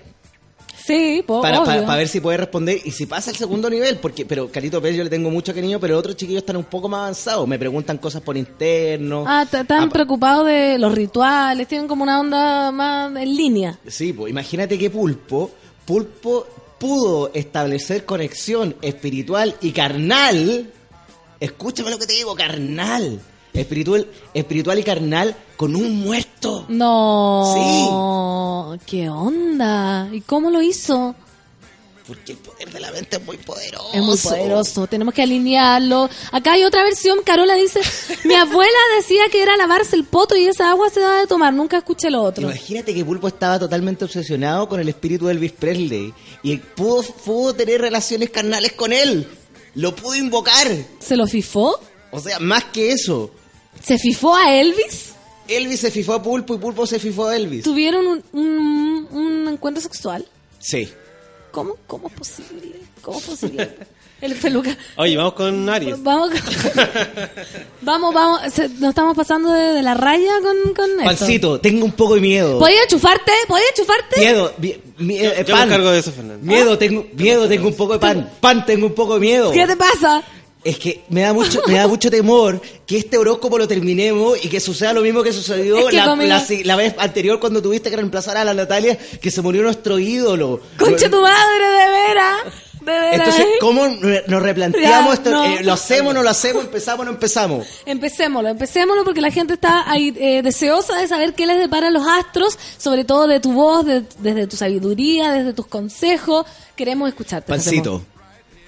Sí, 0.85 1.23
po, 1.27 1.41
para, 1.41 1.63
para, 1.65 1.85
para 1.87 1.97
ver 1.99 2.09
si 2.09 2.21
puede 2.21 2.37
responder 2.39 2.81
y 2.85 2.91
si 2.91 3.07
pasa 3.07 3.31
el 3.31 3.37
segundo 3.37 3.69
nivel 3.71 3.99
porque 3.99 4.25
pero 4.27 4.51
Carito 4.51 4.81
Pérez 4.83 4.97
yo 4.99 5.05
le 5.05 5.11
tengo 5.11 5.31
mucho 5.31 5.55
cariño 5.55 5.79
pero 5.81 5.97
otros 5.99 6.17
chiquillos 6.17 6.43
están 6.43 6.57
un 6.57 6.65
poco 6.65 6.89
más 6.89 7.01
avanzados 7.01 7.47
me 7.49 7.59
preguntan 7.59 7.99
cosas 7.99 8.21
por 8.23 8.37
interno 8.37 9.25
Ah, 9.27 9.43
están 9.45 9.67
Ah, 9.71 9.89
preocupados 9.93 10.47
de 10.47 10.79
los 10.79 10.93
rituales, 10.95 11.67
tienen 11.69 11.87
como 11.89 12.03
una 12.05 12.21
onda 12.21 12.71
más 12.73 13.15
en 13.17 13.37
línea. 13.37 13.79
Sí, 13.87 14.13
pues 14.13 14.31
imagínate 14.31 14.77
que 14.79 14.91
Pulpo, 14.91 15.51
Pulpo 15.85 16.47
pudo 16.83 17.31
establecer 17.33 18.05
conexión 18.05 18.75
espiritual 18.83 19.55
y 19.61 19.71
carnal. 19.71 20.69
Escúchame 21.39 21.93
lo 21.93 21.99
que 21.99 22.09
te 22.09 22.15
digo, 22.15 22.35
carnal. 22.35 23.21
Espiritual, 23.53 24.09
espiritual 24.35 24.81
y 24.81 24.83
carnal 24.83 25.37
con 25.57 25.77
un 25.77 26.01
muerto. 26.01 26.65
No. 26.69 27.47
¿Qué 28.85 29.09
onda? 29.09 30.09
¿Y 30.13 30.23
cómo 30.23 30.51
lo 30.51 30.61
hizo? 30.61 31.15
Porque 32.07 32.33
el 32.33 32.39
poder 32.39 32.69
de 32.73 32.81
la 32.81 32.91
mente 32.91 33.17
es 33.17 33.25
muy 33.25 33.37
poderoso. 33.37 33.91
Es 33.95 34.03
muy 34.03 34.17
poderoso, 34.19 34.87
tenemos 34.89 35.15
que 35.15 35.23
alinearlo. 35.23 36.11
Acá 36.33 36.53
hay 36.55 36.65
otra 36.65 36.83
versión, 36.83 37.23
Carola 37.25 37.55
dice, 37.55 37.81
mi 38.25 38.35
abuela 38.35 38.79
decía 38.97 39.23
que 39.31 39.41
era 39.41 39.57
lavarse 39.57 39.95
el 39.95 40.05
poto 40.05 40.37
y 40.37 40.47
esa 40.47 40.71
agua 40.71 40.91
se 40.91 40.99
daba 41.01 41.21
de 41.21 41.27
tomar, 41.29 41.53
nunca 41.55 41.79
escuché 41.79 42.11
lo 42.11 42.23
otro. 42.23 42.43
Imagínate 42.43 42.93
que 42.93 43.05
Pulpo 43.05 43.29
estaba 43.29 43.59
totalmente 43.61 44.05
obsesionado 44.05 44.69
con 44.69 44.81
el 44.81 44.89
espíritu 44.89 45.27
de 45.27 45.33
Elvis 45.35 45.53
Presley 45.53 46.13
y 46.43 46.57
pudo, 46.57 47.03
pudo 47.03 47.55
tener 47.55 47.81
relaciones 47.81 48.31
carnales 48.31 48.73
con 48.73 48.93
él. 48.93 49.29
Lo 49.77 49.95
pudo 49.95 50.17
invocar. 50.17 50.69
¿Se 50.99 51.17
lo 51.17 51.27
fifó? 51.27 51.79
O 52.11 52.19
sea, 52.21 52.39
más 52.41 52.65
que 52.65 52.91
eso. 52.93 53.31
¿Se 53.83 53.97
fifó 53.97 54.35
a 54.37 54.53
Elvis? 54.55 55.13
Elvis 55.49 55.81
se 55.81 55.91
fifó 55.91 56.15
a 56.15 56.23
Pulpo 56.23 56.55
y 56.55 56.59
Pulpo 56.59 56.87
se 56.87 56.99
fifó 56.99 57.29
a 57.29 57.37
Elvis. 57.37 57.63
¿Tuvieron 57.65 58.07
un, 58.07 58.25
un- 58.33 59.09
un 59.13 59.49
encuentro 59.49 59.81
sexual? 59.83 60.27
Sí. 60.59 60.89
¿Cómo, 61.53 61.77
cómo 61.87 62.09
es 62.09 62.15
posible? 62.15 62.81
¿Cómo 63.03 63.19
es 63.19 63.25
posible? 63.25 63.71
El 64.23 64.35
peluca. 64.37 64.77
Oye, 64.97 65.17
vamos 65.17 65.33
con 65.33 65.69
Aries. 65.69 66.01
Vamos, 66.05 66.31
vamos, 67.81 68.15
vamos. 68.15 68.53
Se- 68.53 68.69
Nos 68.69 68.91
estamos 68.91 69.17
pasando 69.17 69.51
de, 69.51 69.73
de 69.75 69.83
la 69.83 69.95
raya 69.95 70.31
con, 70.41 70.75
con 70.75 70.91
esto. 70.91 71.05
Pancito, 71.05 71.61
tengo 71.61 71.85
un 71.85 71.91
poco 71.93 72.15
de 72.15 72.21
miedo. 72.21 72.59
¿Podías 72.61 72.87
chufarte? 72.87 73.33
¿Podías 73.49 73.75
chufarte? 73.75 74.21
Miedo, 74.21 74.53
mi- 74.59 74.77
mi- 74.99 75.19
eh, 75.19 75.45
Yo 75.47 75.57
me 75.57 75.63
encargo 75.63 75.91
de 75.91 75.99
eso, 75.99 76.13
Fernando. 76.13 76.45
Miedo, 76.47 76.79
tengo, 76.79 77.05
miedo, 77.15 77.49
tengo 77.49 77.67
un 77.69 77.75
poco 77.75 77.95
de 77.95 77.99
pan. 77.99 78.31
Pan, 78.41 78.65
tengo 78.65 78.87
un 78.87 78.95
poco 78.95 79.15
de 79.15 79.21
miedo. 79.21 79.51
¿Qué 79.51 79.67
te 79.67 79.77
pasa? 79.77 80.23
Es 80.65 80.79
que 80.79 81.03
me 81.09 81.23
da 81.23 81.33
mucho, 81.33 81.61
me 81.67 81.75
da 81.75 81.89
mucho 81.89 82.09
temor 82.11 82.61
que 82.87 82.97
este 82.99 83.19
horóscopo 83.19 83.59
lo 83.59 83.67
terminemos 83.67 84.45
y 84.45 84.49
que 84.49 84.61
suceda 84.61 84.93
lo 84.93 85.01
mismo 85.01 85.23
que 85.23 85.33
sucedió 85.33 85.77
Es 85.79 85.87
que 85.87 85.97
la, 85.97 86.07
conmigo- 86.07 86.29
la 86.29 86.41
si- 86.41 86.63
la 86.63 86.77
vez 86.77 86.95
anterior 86.99 87.41
cuando 87.41 87.61
tuviste 87.61 87.91
que 87.91 87.97
reemplazar 87.97 88.37
a 88.37 88.45
la 88.45 88.55
Natalia, 88.55 88.97
que 89.21 89.31
se 89.33 89.43
murió 89.43 89.63
nuestro 89.63 89.99
ídolo. 89.99 90.61
Concha 90.79 91.11
tu 91.11 91.21
madre, 91.21 91.65
de 91.69 91.91
veras. 92.07 92.37
Entonces, 93.13 93.47
¿cómo 93.61 93.87
nos 93.89 94.43
replanteamos 94.43 95.07
Ya, 95.11 95.15
esto? 95.15 95.31
no. 95.31 95.45
Eh, 95.45 95.63
¿Lo 95.63 95.73
hacemos, 95.73 96.15
no 96.15 96.23
lo 96.23 96.31
hacemos? 96.31 96.65
¿Empezamos 96.65 97.01
o 97.03 97.05
no 97.05 97.11
empezamos? 97.13 97.67
Empecémoslo, 97.87 98.49
empecémoslo 98.49 99.05
porque 99.05 99.21
la 99.21 99.31
gente 99.31 99.55
está 99.55 99.89
ahí 99.91 100.13
eh, 100.19 100.43
deseosa 100.43 100.97
de 100.99 101.07
saber 101.07 101.35
qué 101.35 101.47
les 101.47 101.59
depara 101.59 101.91
los 101.91 102.05
astros, 102.07 102.59
sobre 102.79 103.05
todo 103.05 103.27
de 103.29 103.39
tu 103.39 103.53
voz, 103.53 103.87
de- 103.87 104.03
desde 104.19 104.47
tu 104.49 104.57
sabiduría, 104.57 105.31
desde 105.33 105.53
tus 105.53 105.67
consejos. 105.69 106.45
Queremos 106.75 107.09
escucharte. 107.09 107.49
Pancito, 107.49 108.03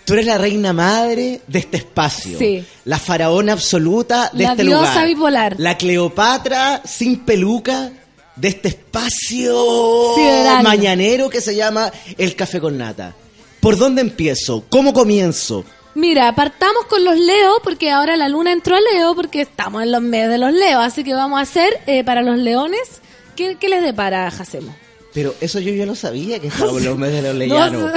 tú 0.04 0.12
eres 0.14 0.26
la 0.26 0.38
reina 0.38 0.72
madre 0.72 1.40
de 1.46 1.58
este 1.58 1.78
espacio. 1.78 2.38
Sí. 2.38 2.64
La 2.84 2.98
faraona 2.98 3.52
absoluta 3.52 4.30
de 4.32 4.44
La 4.44 4.50
este 4.52 4.64
diosa 4.64 4.90
lugar. 4.92 5.06
bipolar. 5.06 5.54
La 5.58 5.76
Cleopatra 5.76 6.82
sin 6.84 7.20
peluca 7.20 7.90
de 8.36 8.48
este 8.48 8.68
espacio 8.68 10.14
Sideral. 10.16 10.62
mañanero 10.62 11.30
que 11.30 11.40
se 11.40 11.54
llama 11.54 11.90
El 12.18 12.34
Café 12.36 12.60
con 12.60 12.76
Nata. 12.78 13.14
¿Por 13.60 13.78
dónde 13.78 14.02
empiezo? 14.02 14.64
¿Cómo 14.68 14.92
comienzo? 14.92 15.64
Mira, 15.94 16.34
partamos 16.34 16.86
con 16.86 17.04
los 17.04 17.16
Leo, 17.16 17.60
porque 17.62 17.90
ahora 17.90 18.16
la 18.16 18.28
luna 18.28 18.52
entró 18.52 18.74
a 18.74 18.80
Leo, 18.80 19.14
porque 19.14 19.40
estamos 19.42 19.82
en 19.84 19.92
los 19.92 20.02
meses 20.02 20.30
de 20.30 20.38
los 20.38 20.52
Leo. 20.52 20.80
Así 20.80 21.04
que 21.04 21.14
vamos 21.14 21.38
a 21.38 21.42
hacer 21.42 21.80
eh, 21.86 22.02
para 22.02 22.22
los 22.22 22.36
leones 22.36 23.00
¿Qué, 23.36 23.56
qué 23.58 23.68
les 23.68 23.82
depara 23.82 24.30
Jacemo? 24.30 24.74
Pero 25.12 25.34
eso 25.40 25.58
yo 25.60 25.72
ya 25.72 25.86
lo 25.86 25.94
sabía 25.94 26.38
que 26.40 26.48
estaba 26.48 26.70
en 26.78 26.84
los 26.84 26.98
meses 26.98 27.22
de 27.22 27.28
los 27.28 27.36
leyanos. 27.36 27.92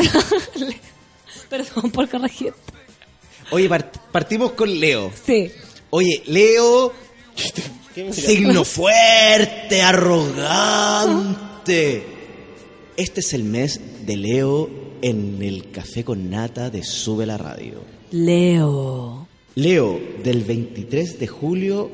Perdón 1.49 1.91
por 1.91 2.07
corregir. 2.09 2.53
Oye, 3.51 3.69
part- 3.69 3.97
partimos 4.11 4.51
con 4.53 4.79
Leo. 4.79 5.11
Sí. 5.25 5.51
Oye, 5.89 6.21
Leo, 6.27 6.91
¿Qué 7.95 8.03
me 8.05 8.13
signo 8.13 8.63
fuerte, 8.65 9.81
arrogante. 10.77 12.03
Este 12.97 13.19
es 13.21 13.33
el 13.33 13.43
mes 13.43 13.79
de 14.05 14.17
Leo 14.17 14.69
en 15.01 15.41
el 15.41 15.71
café 15.71 16.03
con 16.03 16.29
nata 16.29 16.69
de 16.69 16.83
Sube 16.83 17.25
la 17.25 17.37
Radio. 17.37 17.81
Leo. 18.11 19.27
Leo, 19.55 19.99
del 20.23 20.43
23 20.43 21.19
de 21.19 21.27
julio 21.27 21.89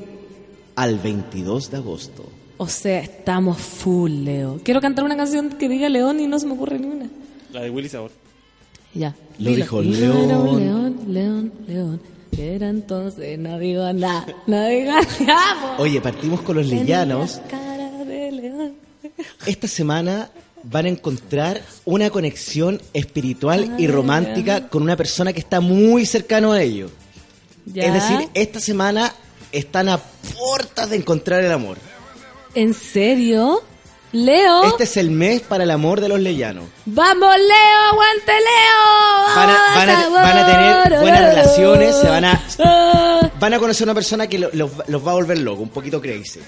al 0.75 0.99
22 0.99 1.71
de 1.71 1.77
agosto. 1.77 2.25
O 2.57 2.67
sea, 2.67 2.99
estamos 2.99 3.57
full, 3.57 4.11
Leo. 4.23 4.59
Quiero 4.63 4.79
cantar 4.81 5.03
una 5.05 5.17
canción 5.17 5.49
que 5.49 5.67
diga 5.69 5.89
León 5.89 6.19
y 6.19 6.27
no 6.27 6.39
se 6.39 6.45
me 6.47 6.53
ocurre 6.53 6.79
ni 6.79 6.87
una. 6.87 7.09
La 7.51 7.61
de 7.61 7.69
Willy 7.69 7.89
Sabor. 7.89 8.11
Ya. 8.93 9.15
Lo 9.39 9.49
Dilo. 9.49 9.55
dijo 9.63 9.81
León. 9.81 10.17
era 10.25 10.37
un 10.37 10.59
león, 10.59 10.99
león, 11.07 11.53
león. 11.67 12.01
Que 12.35 12.55
Era 12.55 12.69
entonces, 12.69 13.37
no 13.37 13.59
digo 13.59 13.91
nada. 13.93 14.25
No 14.47 14.65
digo 14.67 14.91
nada. 15.25 15.75
Oye, 15.77 16.01
partimos 16.01 16.41
con 16.41 16.55
los 16.57 16.65
leyanos. 16.65 17.39
Cara 17.49 17.89
de 18.05 18.31
león. 18.31 18.73
Esta 19.45 19.67
semana 19.67 20.29
van 20.63 20.85
a 20.85 20.89
encontrar 20.89 21.61
una 21.85 22.09
conexión 22.09 22.81
espiritual 22.93 23.75
y 23.77 23.87
romántica 23.87 24.67
con 24.69 24.81
una 24.81 24.95
persona 24.95 25.33
que 25.33 25.39
está 25.39 25.59
muy 25.59 26.05
cercano 26.05 26.53
a 26.53 26.61
ellos. 26.61 26.91
Ya. 27.65 27.83
Es 27.83 27.93
decir, 27.93 28.29
esta 28.33 28.59
semana 28.59 29.13
están 29.51 29.89
a 29.89 29.97
puertas 29.99 30.89
de 30.89 30.95
encontrar 30.97 31.43
el 31.43 31.51
amor. 31.51 31.77
¿En 32.55 32.73
serio? 32.73 33.61
Leo. 34.13 34.63
Este 34.65 34.83
es 34.85 34.95
el 34.97 35.11
mes 35.11 35.41
para 35.41 35.63
el 35.65 35.71
amor 35.71 35.99
de 35.99 36.07
los 36.07 36.19
leyanos. 36.19 36.65
¡Vamos, 36.85 37.35
Leo! 37.35 37.91
¡Aguante, 37.91 38.31
Leo! 38.31 39.35
Van 39.35 39.49
a, 39.49 39.75
van 39.75 39.89
a- 39.89 40.09
van 40.09 40.37
a 40.37 40.45
tener 40.85 40.99
buenas 41.01 41.19
relaciones, 41.35 41.95
se 41.95 42.07
van 42.07 42.25
a, 42.25 43.31
van 43.39 43.53
a 43.53 43.59
conocer 43.59 43.85
una 43.87 43.93
persona 43.95 44.27
que 44.27 44.37
lo- 44.39 44.49
los, 44.53 44.71
los 44.87 45.05
va 45.05 45.11
a 45.11 45.15
volver 45.15 45.39
loco, 45.39 45.61
un 45.63 45.69
poquito 45.69 45.99
crazy. 45.99 46.39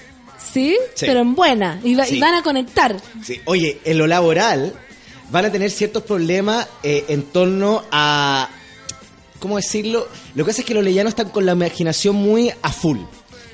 ¿Sí? 0.52 0.78
Sí. 0.94 1.06
Pero 1.06 1.20
en 1.20 1.34
buena. 1.34 1.80
Y, 1.82 1.94
va- 1.96 2.06
y 2.06 2.10
Sí. 2.12 2.20
van 2.20 2.34
a 2.34 2.42
conectar. 2.42 2.96
Sí. 3.24 3.40
Oye, 3.46 3.80
en 3.84 3.98
lo 3.98 4.06
laboral 4.06 4.72
van 5.30 5.44
a 5.46 5.50
tener 5.52 5.70
ciertos 5.70 6.04
problemas 6.04 6.66
eh, 6.82 7.04
en 7.08 7.24
torno 7.24 7.82
a... 7.90 8.48
¿Cómo 9.40 9.56
decirlo? 9.56 10.08
Lo 10.34 10.44
que 10.44 10.50
pasa 10.50 10.62
es 10.62 10.66
que 10.66 10.72
los 10.72 10.82
leyanos 10.84 11.10
están 11.10 11.28
con 11.28 11.44
la 11.44 11.52
imaginación 11.52 12.14
muy 12.16 12.50
a 12.62 12.72
full. 12.72 12.98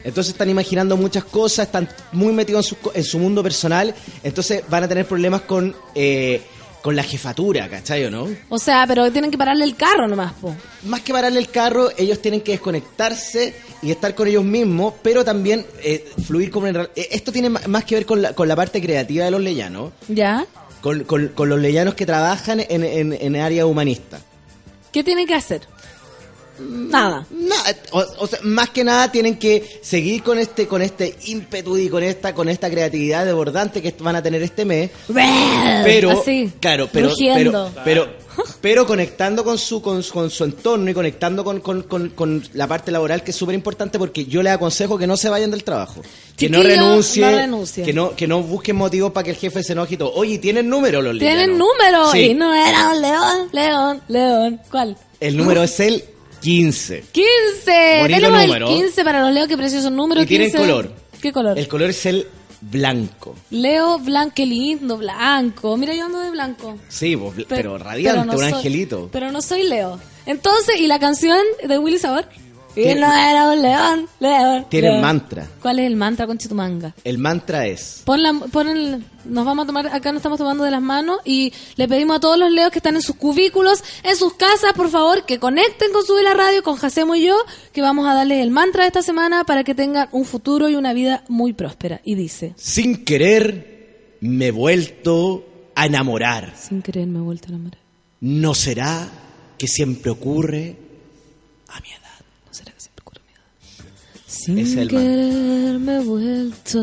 Entonces 0.05 0.33
están 0.33 0.49
imaginando 0.51 0.97
muchas 0.97 1.25
cosas, 1.25 1.67
están 1.67 1.89
muy 2.13 2.33
metidos 2.33 2.73
en 2.73 2.79
su, 2.83 2.91
en 2.95 3.05
su 3.05 3.19
mundo 3.19 3.43
personal, 3.43 3.95
entonces 4.23 4.63
van 4.69 4.85
a 4.85 4.89
tener 4.89 5.07
problemas 5.07 5.43
con, 5.43 5.75
eh, 5.95 6.43
con 6.83 6.97
la 6.97 7.03
jefatura, 7.05 7.69
¿cachai 7.69 8.05
o 8.07 8.11
no? 8.11 8.29
O 8.49 8.59
sea, 8.59 8.85
pero 8.89 9.11
tienen 9.13 9.31
que 9.31 9.39
pararle 9.39 9.65
el 9.65 9.77
carro 9.77 10.09
nomás, 10.09 10.33
po. 10.35 10.55
Más 10.85 11.01
que 11.03 11.13
pararle 11.13 11.39
el 11.39 11.49
carro, 11.49 11.91
ellos 11.97 12.21
tienen 12.21 12.41
que 12.41 12.53
desconectarse 12.53 13.55
y 13.83 13.91
estar 13.93 14.15
con 14.15 14.27
ellos 14.27 14.45
mismos, 14.45 14.95
pero 15.03 15.25
también 15.25 15.65
eh, 15.83 16.05
fluir 16.27 16.51
como 16.51 16.67
en... 16.67 16.77
eh, 16.77 16.89
Esto 17.13 17.31
tiene 17.33 17.49
más 17.51 17.85
que 17.85 17.95
ver 17.95 18.07
con 18.07 18.21
la, 18.23 18.33
con 18.35 18.49
la 18.49 18.57
parte 18.57 18.81
creativa 18.83 19.25
de 19.25 19.31
los 19.31 19.41
leyanos, 19.41 19.93
¿Ya? 20.09 20.45
con, 20.81 21.05
con- 21.05 21.29
con 21.29 21.49
los 21.49 21.61
leyanos 21.61 21.95
que 21.95 22.05
trabajan 22.07 22.59
en, 22.69 22.83
en, 22.85 23.13
en 23.13 23.37
área 23.37 23.65
humanista. 23.67 24.21
¿Qué 24.91 25.03
tienen 25.05 25.27
que 25.27 25.35
hacer? 25.35 25.63
Nada. 26.63 27.27
O, 27.91 28.05
o 28.19 28.27
sea, 28.27 28.39
más 28.43 28.71
que 28.71 28.85
nada 28.85 29.11
tienen 29.11 29.39
que 29.39 29.81
seguir 29.83 30.23
con 30.23 30.39
este 30.39 30.67
con 30.67 30.83
este 30.83 31.17
ímpetu 31.27 31.77
y 31.77 31.89
con 31.89 32.03
esta 32.03 32.35
con 32.35 32.49
esta 32.49 32.71
creatividad 32.71 33.25
desbordante 33.25 33.81
que 33.83 33.95
van 34.01 34.17
a 34.17 34.23
tener 34.23 34.43
este 34.43 34.65
mes, 34.65 34.91
pero 35.85 36.11
Así. 36.21 36.53
claro, 36.61 36.89
pero 36.93 37.11
pero 37.35 37.71
pero 37.85 38.09
pero 38.61 38.87
conectando 38.87 39.45
con 39.45 39.59
su 39.59 39.83
con, 39.83 40.03
su- 40.03 40.13
con 40.13 40.31
su 40.31 40.45
entorno 40.45 40.91
y 40.91 40.95
conectando 40.95 41.45
con, 41.45 41.61
con, 41.61 41.83
con- 41.83 42.11
con 42.11 42.43
la 42.55 42.67
parte 42.67 42.91
laboral 42.91 43.23
que 43.23 43.31
es 43.31 43.37
súper 43.37 43.55
importante 43.55 43.99
porque 43.99 44.25
yo 44.25 44.43
les 44.43 44.53
aconsejo 44.53 44.97
que 44.99 45.07
no 45.07 45.17
se 45.17 45.29
vayan 45.29 45.51
del 45.51 45.65
trabajo, 45.65 46.01
que 46.37 46.49
no 46.49 46.63
renuncien, 46.63 47.31
no 47.31 47.37
renuncien. 47.37 47.85
que 47.87 47.93
no 47.93 48.17
que 48.17 48.27
no 48.27 48.43
busquen 48.43 48.77
motivos 48.77 49.13
para 49.13 49.25
que 49.25 49.31
el 49.33 49.37
jefe 49.37 49.63
se 49.63 49.73
enoje 49.73 49.95
y 49.95 49.97
todo. 49.99 50.13
Oye, 50.15 50.39
tienen 50.39 50.69
número 50.69 51.03
los 51.03 51.19
Tienen 51.19 51.59
número. 51.59 52.11
Sí. 52.13 52.21
Y 52.31 52.35
no 52.35 52.55
era 52.55 52.95
león, 52.95 53.49
león, 53.53 54.03
león. 54.09 54.61
¿Cuál? 54.71 54.97
El 55.21 55.37
número 55.37 55.63
es 55.63 55.79
el 55.81 56.03
15. 56.43 57.05
15. 57.13 57.99
Bonito 58.01 58.21
Tenemos 58.21 58.43
número. 58.47 58.69
el 58.69 58.77
15 58.77 59.05
para 59.05 59.21
los 59.23 59.33
Leo, 59.33 59.49
qué 59.49 59.57
precioso 59.57 59.91
número. 59.91 60.23
Y 60.23 60.27
tienen 60.27 60.49
15. 60.51 60.59
color. 60.67 60.93
¿Qué 61.21 61.33
color? 61.33 61.59
El 61.59 61.69
color 61.69 61.91
es 61.91 62.05
el 62.07 62.27
blanco. 62.61 63.35
Leo 63.51 63.99
blanco, 63.99 64.33
qué 64.37 64.47
lindo, 64.47 64.97
blanco. 64.99 65.77
Mira, 65.77 65.95
yo 65.95 66.05
ando 66.07 66.19
de 66.21 66.31
blanco. 66.31 66.77
Sí, 66.89 67.15
vos, 67.15 67.35
pero, 67.49 67.73
Pe- 67.79 67.85
radiante, 67.85 68.21
pero 68.21 68.25
no 68.25 68.33
un 68.33 68.39
soy- 68.39 68.53
angelito. 68.53 69.09
Pero 69.13 69.33
no 69.33 69.41
soy 69.43 69.63
Leo. 69.65 69.99
Entonces, 70.27 70.79
¿y 70.81 70.87
la 70.87 70.99
canción 70.99 71.39
de 71.67 71.79
Willy 71.79 71.99
Sabor? 71.99 72.27
Y 72.75 72.95
no 72.95 73.13
era 73.13 73.51
un 73.51 73.61
león, 73.63 74.09
león. 74.21 74.67
Tienen 74.71 74.93
león. 74.93 75.03
mantra. 75.03 75.47
¿Cuál 75.61 75.79
es 75.81 75.87
el 75.87 75.97
mantra 75.97 76.27
con 76.27 76.39
Chitumanga? 76.39 76.95
El 77.05 77.19
mantra 77.19 77.67
es. 77.67 78.03
Pon 78.05 78.23
la, 78.23 78.33
pon 78.51 78.69
el- 78.69 79.05
nos 79.25 79.45
vamos 79.45 79.65
a 79.65 79.67
tomar, 79.67 79.87
acá 79.89 80.11
nos 80.11 80.21
estamos 80.21 80.39
tomando 80.39 80.65
de 80.65 80.71
las 80.71 80.83
manos 80.83 81.19
y 81.25 81.53
le 81.77 81.87
pedimos 81.87 82.17
a 82.17 82.21
todos 82.21 82.37
los 82.39 82.51
leos 82.51 82.71
que 82.73 82.79
están 82.79 82.97
en 82.97 83.03
sus 83.03 83.15
cubículos, 83.17 83.85
en 84.03 84.17
sus 84.17 84.35
casas, 84.35 84.73
por 84.75 84.89
favor, 84.91 85.25
que 85.27 85.39
conecten 85.39 85.93
con 85.93 86.05
Sube 86.05 86.23
la 86.23 86.35
Radio, 86.35 86.63
con 86.63 86.77
Jacemo 86.77 87.15
y 87.15 87.27
yo, 87.27 87.37
que 87.73 87.83
vamos 87.83 88.09
a 88.09 88.15
darles 88.15 88.43
el 88.43 88.51
mantra 88.51 88.83
de 88.83 88.89
esta 88.89 89.03
semana 89.03 89.45
para 89.45 89.63
que 89.65 89.75
tengan 89.75 90.09
un 90.13 90.25
futuro 90.25 90.69
y 90.69 90.75
una 90.75 90.93
vida 90.93 91.23
muy 91.29 91.53
próspera. 91.53 92.01
Y 92.05 92.15
dice, 92.17 92.55
Sin 92.57 93.05
querer 93.05 94.17
me 94.21 94.47
he 94.49 94.51
vuelto 94.51 95.45
a 95.75 95.87
enamorar. 95.87 96.55
sin 96.57 96.83
querer 96.83 97.07
me 97.07 97.19
he 97.19 97.23
vuelto 97.23 97.47
a 97.47 97.51
enamorar. 97.51 97.79
¿No 98.21 98.55
será 98.55 99.09
que 99.59 99.69
siempre 99.69 100.11
ocurre 100.11 100.77
a 101.69 101.81
mi 101.81 101.89
Sin 104.45 104.59
es 104.59 104.75
el 104.77 104.89
mantra. 104.89 105.01
querer 105.01 105.79
me 105.79 105.97
he 105.97 106.01
vuelto 106.01 106.79
a 106.81 106.83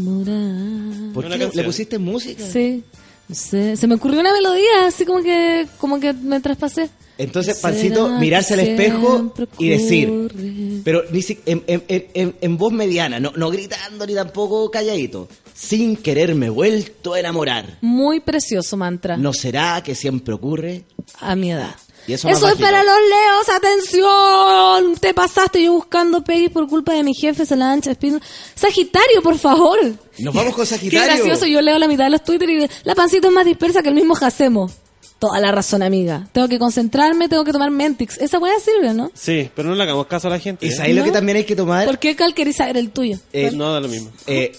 enamorar. 0.00 1.12
¿Por 1.14 1.24
qué 1.28 1.38
le- 1.54 1.64
pusiste 1.64 1.98
música? 1.98 2.44
Sí, 2.46 2.82
no 3.28 3.34
sé, 3.34 3.76
se 3.76 3.86
me 3.86 3.94
ocurrió 3.94 4.20
una 4.20 4.32
melodía 4.32 4.86
así 4.86 5.04
como 5.04 5.22
que, 5.22 5.66
como 5.78 5.98
que 6.00 6.12
me 6.12 6.40
traspasé. 6.40 6.90
Entonces, 7.18 7.58
¿Será 7.58 7.72
Pancito, 7.74 8.08
mirarse 8.18 8.54
al 8.54 8.60
espejo 8.60 9.34
y 9.58 9.68
decir, 9.68 10.80
pero 10.84 11.02
ni 11.12 11.20
si- 11.20 11.38
en, 11.44 11.62
en- 11.66 11.84
en- 11.88 12.06
en- 12.14 12.34
en 12.40 12.56
voz 12.56 12.72
mediana, 12.72 13.20
no, 13.20 13.32
no 13.36 13.50
gritando 13.50 14.06
ni 14.06 14.14
tampoco 14.14 14.70
calladito. 14.70 15.28
Sin 15.54 15.96
querer 15.98 16.34
me 16.34 16.46
he 16.46 16.50
vuelto 16.50 17.12
a 17.12 17.20
enamorar. 17.20 17.76
Muy 17.82 18.20
precioso 18.20 18.78
mantra. 18.78 19.18
¿No 19.18 19.34
será 19.34 19.82
que 19.82 19.94
siempre 19.94 20.32
ocurre? 20.32 20.84
A 21.20 21.36
mi 21.36 21.52
edad. 21.52 21.74
Y 22.06 22.14
eso 22.14 22.28
es 22.28 22.56
para 22.56 22.82
los 22.82 22.96
leos, 22.96 23.48
atención. 23.56 24.96
Te 25.00 25.14
pasaste 25.14 25.62
yo 25.62 25.72
buscando 25.74 26.24
Peggy 26.24 26.48
por 26.48 26.66
culpa 26.68 26.92
de 26.94 27.02
mi 27.04 27.14
jefe, 27.14 27.46
Solange 27.46 27.90
Espino. 27.90 28.18
Sagitario, 28.54 29.22
por 29.22 29.38
favor. 29.38 29.78
Nos 30.18 30.34
vamos 30.34 30.54
con 30.54 30.64
Qué 30.64 30.70
Sagitario. 30.70 31.14
gracioso, 31.24 31.46
yo 31.46 31.60
leo 31.60 31.78
la 31.78 31.86
mitad 31.88 32.04
de 32.04 32.10
los 32.10 32.24
Twitter 32.24 32.48
y 32.50 32.66
la 32.84 32.94
pancita 32.94 33.28
es 33.28 33.32
más 33.34 33.44
dispersa 33.44 33.82
que 33.82 33.88
el 33.90 33.94
mismo 33.94 34.14
Jacemo. 34.14 34.70
Toda 35.18 35.38
la 35.38 35.52
razón, 35.52 35.82
amiga. 35.82 36.26
Tengo 36.32 36.48
que 36.48 36.58
concentrarme, 36.58 37.28
tengo 37.28 37.44
que 37.44 37.52
tomar 37.52 37.70
Mentix. 37.70 38.16
Esa 38.18 38.38
weá 38.38 38.58
sirve, 38.58 38.94
¿no? 38.94 39.10
Sí, 39.14 39.50
pero 39.54 39.68
no 39.68 39.74
le 39.74 39.82
hagamos 39.82 40.06
caso 40.06 40.28
a 40.28 40.30
la 40.30 40.38
gente. 40.38 40.64
¿Y 40.66 40.70
¿eh? 40.70 40.72
sabéis 40.74 40.96
lo 40.96 41.04
que 41.04 41.10
también 41.12 41.36
hay 41.36 41.44
que 41.44 41.54
tomar? 41.54 41.84
¿Por 41.86 41.98
qué 41.98 42.16
calquerizar 42.16 42.74
el 42.76 42.90
tuyo? 42.90 43.18
Eh, 43.32 43.50
No 43.52 43.72
da 43.74 43.80
lo 43.80 43.88
mismo. 43.88 44.10
eh, 44.26 44.52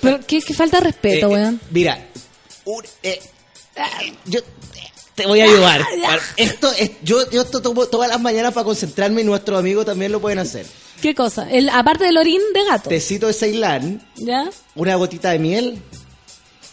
Pero 0.00 0.20
qué, 0.26 0.40
qué 0.40 0.54
falta 0.54 0.78
de 0.78 0.84
respeto, 0.84 1.26
eh, 1.26 1.30
weón. 1.30 1.60
Mira, 1.70 1.98
un- 2.64 2.82
eh, 3.02 3.20
yo 4.24 4.40
te 5.14 5.26
voy 5.26 5.40
a 5.40 5.44
ayudar. 5.44 5.82
Esto 6.36 6.70
es, 6.78 6.92
yo, 7.02 7.30
yo 7.30 7.42
esto 7.42 7.60
tomo 7.62 7.86
todas 7.86 8.08
las 8.08 8.20
mañanas 8.20 8.52
para 8.52 8.64
concentrarme 8.64 9.20
y 9.20 9.24
nuestros 9.24 9.58
amigos 9.58 9.86
también 9.86 10.10
lo 10.12 10.20
pueden 10.20 10.38
hacer. 10.40 10.66
¿Qué 11.00 11.14
cosa? 11.14 11.48
El, 11.50 11.68
aparte 11.68 12.04
del 12.04 12.16
orín 12.18 12.40
de 12.52 12.64
gato. 12.64 12.88
Tecito 12.88 13.26
de 13.26 13.32
Ceilán, 13.32 14.02
¿Ya? 14.16 14.48
una 14.74 14.94
gotita 14.96 15.30
de 15.30 15.38
miel 15.38 15.78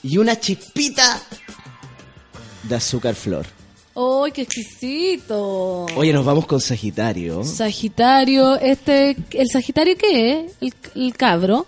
y 0.04 0.18
una 0.18 0.40
chispita 0.40 1.22
de 2.64 2.76
azúcar 2.76 3.16
flor. 3.16 3.46
¡Ay, 3.94 4.32
qué 4.32 4.44
exquisito! 4.44 5.86
Oye, 5.96 6.14
nos 6.14 6.24
vamos 6.24 6.46
con 6.48 6.62
Sagitario. 6.62 7.44
Sagitario, 7.44 8.56
este, 8.58 9.18
¿el 9.32 9.50
Sagitario 9.50 9.98
qué 9.98 10.46
es? 10.46 10.52
El, 10.62 10.74
el 10.96 11.14
cabro. 11.18 11.68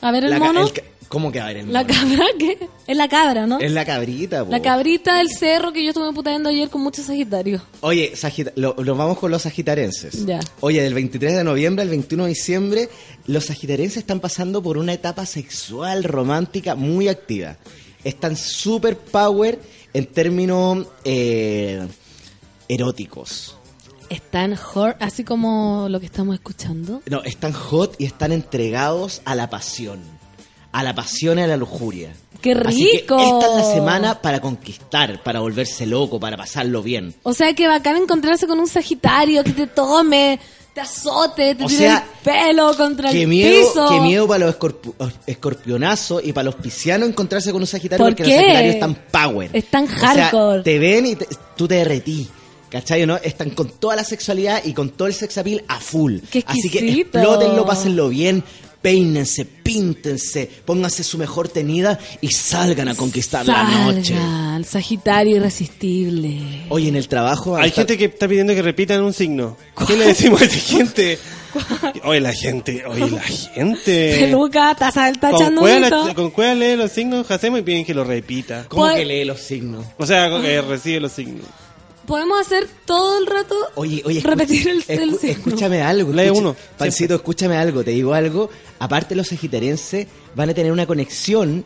A 0.00 0.10
ver 0.10 0.24
el 0.24 0.30
La 0.30 0.38
mono. 0.40 0.66
el 0.66 0.82
¿Cómo 1.12 1.30
que 1.30 1.40
a 1.40 1.44
ver 1.44 1.58
el 1.58 1.70
La 1.70 1.82
mono? 1.82 1.92
cabra, 1.94 2.24
¿qué? 2.38 2.58
Es 2.86 2.96
la 2.96 3.06
cabra, 3.06 3.46
¿no? 3.46 3.60
Es 3.60 3.70
la 3.70 3.84
cabrita, 3.84 4.46
po. 4.46 4.50
La 4.50 4.62
cabrita 4.62 5.18
del 5.18 5.28
cerro 5.28 5.70
que 5.70 5.84
yo 5.84 5.90
estuve 5.90 6.10
puteando 6.14 6.48
ayer 6.48 6.70
con 6.70 6.80
muchos 6.82 7.04
Sagitarios. 7.04 7.60
Oye, 7.82 8.12
Sagita- 8.16 8.52
lo- 8.56 8.74
nos 8.82 8.96
vamos 8.96 9.18
con 9.18 9.30
los 9.30 9.42
sagitarenses. 9.42 10.24
Ya. 10.24 10.40
Oye, 10.60 10.80
del 10.80 10.94
23 10.94 11.36
de 11.36 11.44
noviembre 11.44 11.82
al 11.82 11.90
21 11.90 12.22
de 12.24 12.28
diciembre, 12.30 12.88
los 13.26 13.44
sagitarenses 13.44 13.98
están 13.98 14.20
pasando 14.20 14.62
por 14.62 14.78
una 14.78 14.94
etapa 14.94 15.26
sexual 15.26 16.02
romántica 16.02 16.76
muy 16.76 17.08
activa. 17.08 17.58
Están 18.04 18.34
super 18.34 18.96
power 18.96 19.60
en 19.92 20.06
términos 20.06 20.86
eh, 21.04 21.86
eróticos. 22.68 23.56
Están 24.08 24.56
hot, 24.56 24.96
así 25.00 25.24
como 25.24 25.88
lo 25.90 26.00
que 26.00 26.06
estamos 26.06 26.34
escuchando. 26.34 27.02
No, 27.10 27.22
están 27.22 27.52
hot 27.52 27.96
y 27.98 28.04
están 28.06 28.32
entregados 28.32 29.22
a 29.26 29.34
la 29.34 29.50
pasión. 29.50 30.00
A 30.72 30.82
la 30.82 30.94
pasión 30.94 31.38
y 31.38 31.42
a 31.42 31.46
la 31.46 31.56
lujuria. 31.56 32.12
¡Qué 32.40 32.52
Así 32.52 32.84
que 32.86 33.00
rico! 33.02 33.18
esta 33.20 33.50
es 33.50 33.56
la 33.66 33.72
semana 33.74 34.20
para 34.20 34.40
conquistar, 34.40 35.22
para 35.22 35.40
volverse 35.40 35.86
loco, 35.86 36.18
para 36.18 36.36
pasarlo 36.36 36.82
bien. 36.82 37.14
O 37.22 37.32
sea, 37.34 37.54
que 37.54 37.68
bacán 37.68 37.96
encontrarse 37.96 38.46
con 38.46 38.58
un 38.58 38.66
sagitario 38.66 39.44
que 39.44 39.52
te 39.52 39.66
tome, 39.68 40.40
te 40.74 40.80
azote, 40.80 41.54
te 41.54 41.64
O 41.64 41.66
tire 41.68 41.78
sea, 41.78 41.98
el 42.24 42.24
pelo 42.24 42.76
contra 42.76 43.10
Qué 43.12 43.22
el 43.22 43.28
miedo, 43.28 43.68
piso. 43.68 43.88
qué 43.90 44.00
miedo 44.00 44.26
para 44.26 44.46
los 44.46 44.58
escorp- 44.58 45.12
escorpionazos 45.26 46.22
y 46.24 46.32
para 46.32 46.44
los 46.46 46.54
piscianos 46.56 47.08
encontrarse 47.08 47.52
con 47.52 47.60
un 47.60 47.66
sagitario 47.66 48.04
¿Por 48.04 48.12
porque 48.14 48.24
qué? 48.24 48.30
los 48.30 48.40
sagitarios 48.40 48.74
están 48.74 48.94
power. 49.10 49.50
Están 49.52 49.84
O 49.84 49.88
sea, 49.88 49.96
hardcore. 49.98 50.62
te 50.62 50.78
ven 50.78 51.06
y 51.06 51.16
te- 51.16 51.28
tú 51.56 51.68
te 51.68 51.74
derretí. 51.76 52.28
¿Cachai 52.70 53.02
o 53.02 53.06
no? 53.06 53.16
Están 53.18 53.50
con 53.50 53.68
toda 53.68 53.96
la 53.96 54.02
sexualidad 54.04 54.62
y 54.64 54.72
con 54.72 54.88
todo 54.90 55.06
el 55.06 55.12
sex 55.12 55.36
appeal 55.36 55.62
a 55.68 55.78
full. 55.78 56.20
Qué 56.30 56.42
Así 56.46 56.70
que 56.70 56.78
explótenlo, 57.02 57.66
pásenlo 57.66 58.08
bien, 58.08 58.42
peínense, 58.82 59.44
píntense, 59.44 60.50
pónganse 60.64 61.04
su 61.04 61.16
mejor 61.16 61.48
tenida 61.48 61.98
y 62.20 62.28
salgan 62.28 62.88
a 62.88 62.94
conquistar 62.94 63.46
la 63.46 63.62
noche. 63.62 64.14
Salga, 64.14 64.56
el 64.56 64.64
sagitario 64.64 65.36
irresistible. 65.36 66.64
Oye, 66.68 66.88
en 66.88 66.96
el 66.96 67.08
trabajo... 67.08 67.56
Hay 67.56 67.70
gente 67.70 67.96
que 67.96 68.06
está 68.06 68.28
pidiendo 68.28 68.54
que 68.54 68.62
repitan 68.62 69.02
un 69.02 69.12
signo. 69.12 69.56
¿Qué 69.86 69.96
le 69.96 70.06
decimos 70.06 70.42
a 70.42 70.44
esa 70.44 70.58
gente? 70.58 71.18
Oye, 72.04 72.20
la 72.20 72.32
gente, 72.32 72.82
oye, 72.86 73.10
la 73.10 73.20
gente. 73.20 74.16
Peluca, 74.20 74.74
taza 74.74 75.04
del 75.04 75.18
Con 75.18 75.32
tachando 75.32 76.14
con 76.14 76.30
cueva 76.30 76.54
lee 76.54 76.76
los 76.76 76.90
signos, 76.90 77.30
hacemos 77.30 77.60
y 77.60 77.62
piden 77.62 77.84
que 77.84 77.92
lo 77.92 78.04
repita. 78.04 78.64
¿Cómo 78.68 78.84
Pues- 78.84 78.96
que 78.96 79.04
lee 79.04 79.24
los 79.26 79.40
signos? 79.40 79.84
O 79.98 80.06
sea, 80.06 80.30
que 80.40 80.62
recibe 80.62 81.00
los 81.00 81.12
signos. 81.12 81.44
Podemos 82.06 82.40
hacer 82.40 82.68
todo 82.84 83.18
el 83.18 83.26
rato 83.26 83.54
Oye, 83.76 84.02
oye, 84.04 84.20
repetir 84.20 84.68
el, 84.68 84.84
escu- 84.84 85.00
el 85.02 85.14
signo. 85.18 85.32
escúchame 85.32 85.82
algo. 85.82 86.12
Escucha- 86.12 86.32
uno, 86.32 86.56
Pancito, 86.76 87.14
escúchame 87.14 87.56
algo. 87.56 87.84
Te 87.84 87.92
digo 87.92 88.12
algo. 88.14 88.50
Aparte, 88.80 89.14
los 89.14 89.28
sagitarenses 89.28 90.06
van 90.34 90.50
a 90.50 90.54
tener 90.54 90.72
una 90.72 90.86
conexión 90.86 91.64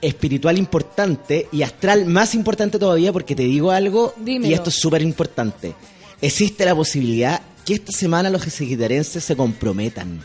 espiritual 0.00 0.58
importante 0.58 1.46
y 1.52 1.62
astral 1.62 2.06
más 2.06 2.34
importante 2.34 2.78
todavía 2.78 3.12
porque 3.12 3.34
te 3.36 3.42
digo 3.44 3.70
algo 3.70 4.14
Dímelo. 4.16 4.50
y 4.50 4.54
esto 4.54 4.70
es 4.70 4.76
súper 4.76 5.02
importante. 5.02 5.74
Existe 6.22 6.64
la 6.64 6.74
posibilidad 6.74 7.40
que 7.64 7.74
esta 7.74 7.92
semana 7.92 8.30
los 8.30 8.42
sagitarenses 8.42 9.22
se 9.22 9.36
comprometan. 9.36 10.20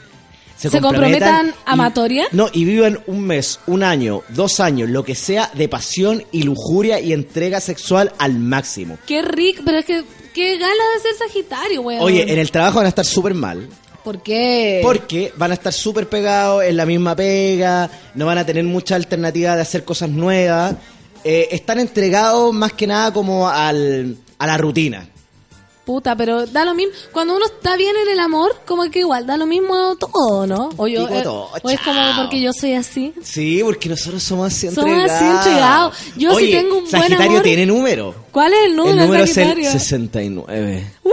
¿Se 0.58 0.82
comprometan 0.82 1.48
y- 1.50 1.54
amatoria? 1.66 2.28
No, 2.32 2.50
y 2.52 2.66
vivan 2.66 3.00
un 3.08 3.22
mes, 3.22 3.60
un 3.68 3.84
año, 3.84 4.22
dos 4.30 4.60
años, 4.60 4.90
lo 4.90 5.04
que 5.04 5.16
sea, 5.16 5.52
de 5.54 5.68
pasión 5.68 6.24
y 6.32 6.44
lujuria 6.44 7.00
y 7.00 7.14
entrega 7.14 7.60
sexual 7.60 8.14
al 8.18 8.40
máximo. 8.40 8.98
Qué 9.06 9.22
rico, 9.22 9.62
pero 9.66 9.80
es 9.80 9.86
que 9.86 10.04
qué 10.34 10.58
gana 10.58 10.74
de 10.96 11.02
ser 11.02 11.16
sagitario, 11.28 11.82
weón. 11.82 12.02
Oye, 12.02 12.32
en 12.32 12.40
el 12.40 12.52
trabajo 12.52 12.78
van 12.78 12.86
a 12.86 12.90
estar 12.90 13.06
súper 13.06 13.34
mal. 13.34 13.68
¿Por 14.04 14.22
qué? 14.22 14.82
Porque 14.84 15.34
van 15.36 15.52
a 15.52 15.56
estar 15.56 15.74
súper 15.74 16.08
pegados 16.08 16.64
en 16.64 16.78
la 16.78 16.86
misma 16.86 17.16
pega, 17.16 17.90
no 18.14 18.28
van 18.28 18.38
a 18.38 18.46
tener 18.46 18.64
mucha 18.64 18.96
alternativa 18.96 19.56
de 19.56 19.62
hacer 19.64 19.84
cosas 19.84 20.10
nuevas. 20.10 20.76
Eh, 21.24 21.48
están 21.52 21.80
entregados 21.80 22.54
más 22.54 22.74
que 22.74 22.86
nada 22.86 23.12
como 23.12 23.50
al, 23.50 24.16
a 24.38 24.46
la 24.48 24.58
rutina. 24.58 25.10
Puta, 25.86 26.16
pero 26.16 26.48
da 26.48 26.66
lo 26.66 26.74
mismo. 26.74 26.94
Cuando 27.12 27.36
uno 27.36 27.46
está 27.46 27.78
bien 27.78 27.96
en 27.96 28.10
el 28.12 28.20
amor, 28.20 28.56
como 28.66 28.90
que 28.90 29.00
igual 29.00 29.28
da 29.28 29.38
lo 29.38 29.46
mismo 29.46 29.96
todo, 29.98 30.48
¿no? 30.48 30.70
O, 30.78 30.88
yo, 30.88 31.08
eh, 31.08 31.22
todo, 31.24 31.50
o 31.62 31.70
es 31.70 31.80
como 31.82 32.00
porque 32.18 32.42
yo 32.42 32.52
soy 32.54 32.74
así. 32.74 33.14
Sí, 33.22 33.62
porque 33.64 33.90
nosotros 33.90 34.24
somos 34.24 34.48
así 34.48 34.70
Somos 34.72 34.90
entregados. 34.90 35.12
así 35.12 35.26
entregados. 35.48 35.98
Yo 36.18 36.30
sí 36.32 36.36
Oye, 36.38 36.52
tengo 36.58 36.78
un 36.78 36.82
buen 36.90 36.92
Sagitario 36.92 37.30
amor. 37.32 37.44
tiene 37.44 37.66
número. 37.68 38.16
¿Cuál 38.32 38.54
es 38.54 38.60
el 38.66 38.76
número, 38.76 38.94
el 39.02 39.06
número 39.06 39.24
es 39.26 39.30
el 39.38 39.44
Sagitario? 39.44 39.72
69. 39.72 40.92
¡Woo! 41.04 41.12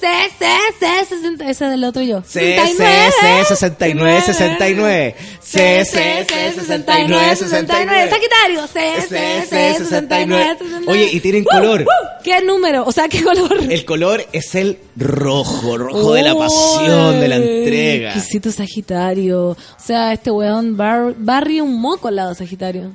C, 0.00 0.06
C, 0.38 0.46
C, 0.78 1.04
60. 1.08 1.50
Ese 1.50 1.64
es 1.64 1.70
del 1.70 1.84
otro 1.84 2.02
yo. 2.02 2.22
C, 2.22 2.56
C, 2.76 3.10
C, 3.20 3.44
69, 3.48 4.22
69. 4.24 5.14
C, 5.40 5.84
C, 5.84 6.26
C, 6.28 6.52
69, 6.54 7.36
69. 7.36 8.10
Sagitario. 8.10 8.66
C, 8.66 9.00
C, 9.02 9.46
C, 9.48 9.74
69, 9.78 10.56
69. 10.58 10.84
Oye, 10.88 11.08
y 11.12 11.20
tienen 11.20 11.44
color. 11.44 11.86
¿Qué 12.22 12.40
número? 12.42 12.84
O 12.84 12.92
sea, 12.92 13.08
¿qué 13.08 13.22
color? 13.22 13.60
El 13.70 13.84
color 13.84 14.26
es 14.32 14.54
el 14.54 14.78
rojo, 14.96 15.78
rojo 15.78 16.14
de 16.14 16.22
la 16.22 16.34
pasión, 16.34 17.20
de 17.20 17.28
la 17.28 17.36
entrega. 17.36 18.14
Exquisito 18.14 18.50
Sagitario. 18.50 19.50
O 19.50 19.56
sea, 19.78 20.12
este 20.12 20.30
weón 20.30 20.76
bar, 20.76 21.14
Barry 21.16 21.60
un 21.60 21.80
moco 21.80 22.08
al 22.08 22.16
lado 22.16 22.34
Sagitario. 22.34 22.92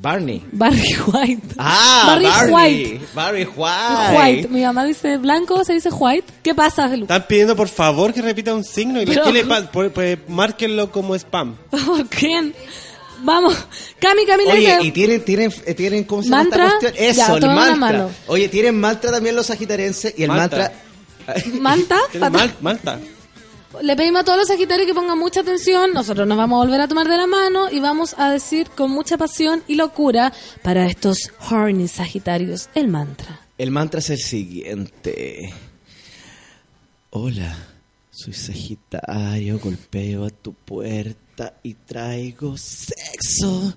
Barney. 0.00 0.44
Barry 0.52 0.94
White. 1.12 1.42
Ah, 1.58 2.04
Barry 2.06 2.24
Barney. 2.24 2.54
White. 2.54 3.00
Barry 3.14 3.44
White. 3.44 4.16
White. 4.16 4.48
Mi 4.48 4.62
mamá 4.62 4.84
dice 4.84 5.16
blanco, 5.18 5.64
se 5.64 5.72
dice 5.74 5.88
white. 5.90 6.24
¿Qué 6.42 6.54
pasa, 6.54 6.88
Felu? 6.88 7.02
Están 7.04 7.24
pidiendo 7.28 7.56
por 7.56 7.68
favor 7.68 8.12
que 8.14 8.22
repita 8.22 8.54
un 8.54 8.62
signo 8.64 9.02
y 9.02 9.06
le- 9.06 9.12
Pero- 9.14 9.24
¿qué 9.24 9.32
le 9.32 9.44
pasa? 9.44 9.70
Pues, 9.72 9.90
pues 9.92 10.18
márquenlo 10.28 10.92
como 10.92 11.14
spam. 11.16 11.56
¿Por 11.70 12.06
quién? 12.08 12.54
Vamos. 13.24 13.54
Cami, 13.98 14.24
Cami 14.24 14.44
Oye, 14.44 14.60
dice... 14.60 14.78
y 14.82 14.92
tienen, 14.92 15.24
tienen, 15.24 15.52
eh, 15.66 15.74
tienen, 15.74 16.04
¿cómo 16.04 16.22
se 16.22 16.28
llama 16.28 16.42
¿Mantra? 16.44 16.66
esta 16.66 16.78
cuestión? 16.78 17.10
Eso, 17.10 17.18
Ya, 17.18 17.34
el 17.34 17.46
mantra. 17.56 17.76
mano. 17.76 18.10
Oye, 18.28 18.48
tienen 18.48 18.78
mantra 18.78 19.10
también 19.10 19.34
los 19.34 19.46
sagitarenses 19.46 20.14
y 20.16 20.22
el 20.22 20.28
Mantra. 20.28 20.72
mantra... 21.26 21.60
Manta. 21.60 21.98
¿Tiene 22.12 22.26
pata- 22.30 22.38
mal- 22.38 22.54
Malta? 22.60 22.98
Le 23.82 23.96
pedimos 23.96 24.22
a 24.22 24.24
todos 24.24 24.38
los 24.38 24.48
sagitarios 24.48 24.86
que 24.86 24.94
pongan 24.94 25.18
mucha 25.18 25.40
atención. 25.40 25.92
Nosotros 25.92 26.26
nos 26.26 26.38
vamos 26.38 26.56
a 26.56 26.66
volver 26.66 26.80
a 26.80 26.88
tomar 26.88 27.06
de 27.06 27.16
la 27.16 27.26
mano 27.26 27.70
y 27.70 27.80
vamos 27.80 28.14
a 28.18 28.30
decir 28.30 28.70
con 28.70 28.90
mucha 28.90 29.18
pasión 29.18 29.62
y 29.68 29.74
locura 29.74 30.32
para 30.62 30.86
estos 30.86 31.30
horny 31.50 31.86
sagitarios 31.86 32.70
el 32.74 32.88
mantra. 32.88 33.40
El 33.58 33.70
mantra 33.70 34.00
es 34.00 34.10
el 34.10 34.18
siguiente. 34.18 35.52
Hola, 37.10 37.56
soy 38.10 38.32
Sagitario, 38.32 39.58
golpeo 39.58 40.24
a 40.24 40.30
tu 40.30 40.54
puerta 40.54 41.54
y 41.62 41.74
traigo 41.74 42.56
sexo. 42.56 43.76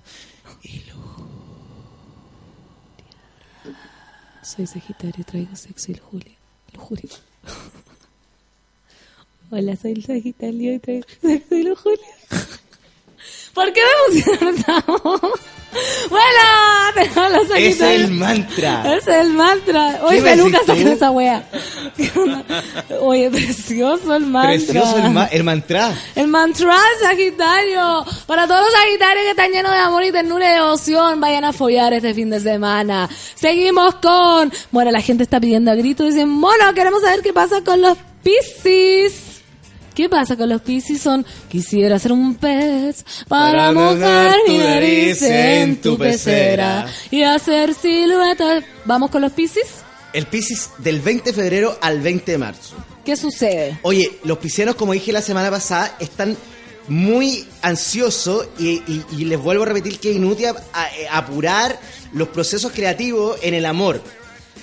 Soy 4.42 4.66
sagitario, 4.66 5.24
traigo 5.24 5.54
sexo 5.54 5.92
y 5.92 5.94
lujuria. 5.94 6.34
lujuria. 6.74 7.10
Hola, 9.54 9.76
soy 9.76 9.92
el 9.92 10.02
sagitario 10.04 10.72
y 10.74 10.78
traigo 10.78 11.04
sexo 11.20 11.54
y. 11.56 11.64
¿Por 13.54 13.70
qué 13.74 13.80
me 14.40 14.64
amo? 14.66 15.20
Bueno, 16.08 16.92
tenemos 16.94 17.32
los 17.32 17.42
Es 17.42 17.48
sagitarios. 17.78 17.82
el 17.82 18.10
mantra. 18.12 18.96
Es 18.96 19.06
el 19.08 19.28
mantra. 19.34 20.00
Oye, 20.04 20.16
¿Qué 20.16 20.22
me 20.22 20.30
peluca 20.30 20.58
saca 20.66 20.72
esa 20.80 21.10
wea. 21.10 21.46
Oye, 23.00 23.30
precioso 23.30 24.14
el 24.14 24.24
mantra. 24.26 24.50
Precioso 24.52 24.96
el, 24.98 25.10
ma- 25.10 25.26
el 25.26 25.44
mantra. 25.44 25.94
El 26.14 26.28
mantra 26.28 26.76
Sagitario. 27.02 28.06
Para 28.26 28.46
todos 28.46 28.60
los 28.62 28.72
Sagitarios 28.72 29.24
que 29.24 29.30
están 29.30 29.50
llenos 29.50 29.72
de 29.72 29.78
amor 29.78 30.02
y 30.04 30.12
ternura 30.12 30.50
y 30.50 30.54
devoción, 30.54 31.20
vayan 31.20 31.44
a 31.44 31.52
follar 31.52 31.92
este 31.92 32.14
fin 32.14 32.30
de 32.30 32.40
semana. 32.40 33.08
Seguimos 33.34 33.96
con. 33.96 34.50
Bueno, 34.70 34.90
la 34.90 35.02
gente 35.02 35.22
está 35.24 35.38
pidiendo 35.40 35.70
a 35.70 35.74
grito. 35.74 36.04
Dicen, 36.04 36.28
mono, 36.30 36.72
queremos 36.74 37.02
saber 37.02 37.20
qué 37.20 37.34
pasa 37.34 37.62
con 37.62 37.82
los 37.82 37.98
Piscis. 38.22 39.31
¿Qué 39.94 40.08
pasa 40.08 40.36
con 40.36 40.48
los 40.48 40.60
Piscis? 40.62 41.00
Son, 41.02 41.24
quisiera 41.48 41.98
ser 41.98 42.12
un 42.12 42.34
pez 42.34 43.04
para, 43.28 43.52
Para 43.52 43.72
mojar 43.72 44.36
mi 44.48 44.58
nariz 44.58 45.22
en 45.22 45.80
tu 45.80 45.96
pecera 45.98 46.86
y 47.10 47.22
hacer 47.22 47.74
siluetas. 47.74 48.64
¿Vamos 48.84 49.10
con 49.10 49.22
los 49.22 49.32
Piscis? 49.32 49.66
El 50.12 50.26
Piscis 50.26 50.70
del 50.78 51.00
20 51.00 51.30
de 51.30 51.34
febrero 51.34 51.78
al 51.80 52.00
20 52.00 52.32
de 52.32 52.38
marzo. 52.38 52.74
¿Qué 53.04 53.16
sucede? 53.16 53.78
Oye, 53.82 54.18
los 54.24 54.38
piscianos, 54.38 54.74
como 54.76 54.92
dije 54.92 55.10
la 55.12 55.22
semana 55.22 55.50
pasada, 55.50 55.96
están 55.98 56.36
muy 56.88 57.44
ansiosos 57.62 58.48
y, 58.58 58.82
y- 58.86 59.04
y 59.18 59.24
les 59.24 59.38
vuelvo 59.40 59.62
a 59.62 59.66
repetir 59.66 59.98
que 59.98 60.10
es 60.10 60.16
inútil 60.16 60.46
a- 60.72 60.86
eh, 60.88 61.06
apurar 61.10 61.78
los 62.12 62.28
procesos 62.28 62.72
creativos 62.72 63.38
en 63.42 63.54
el 63.54 63.64
amor. 63.66 64.02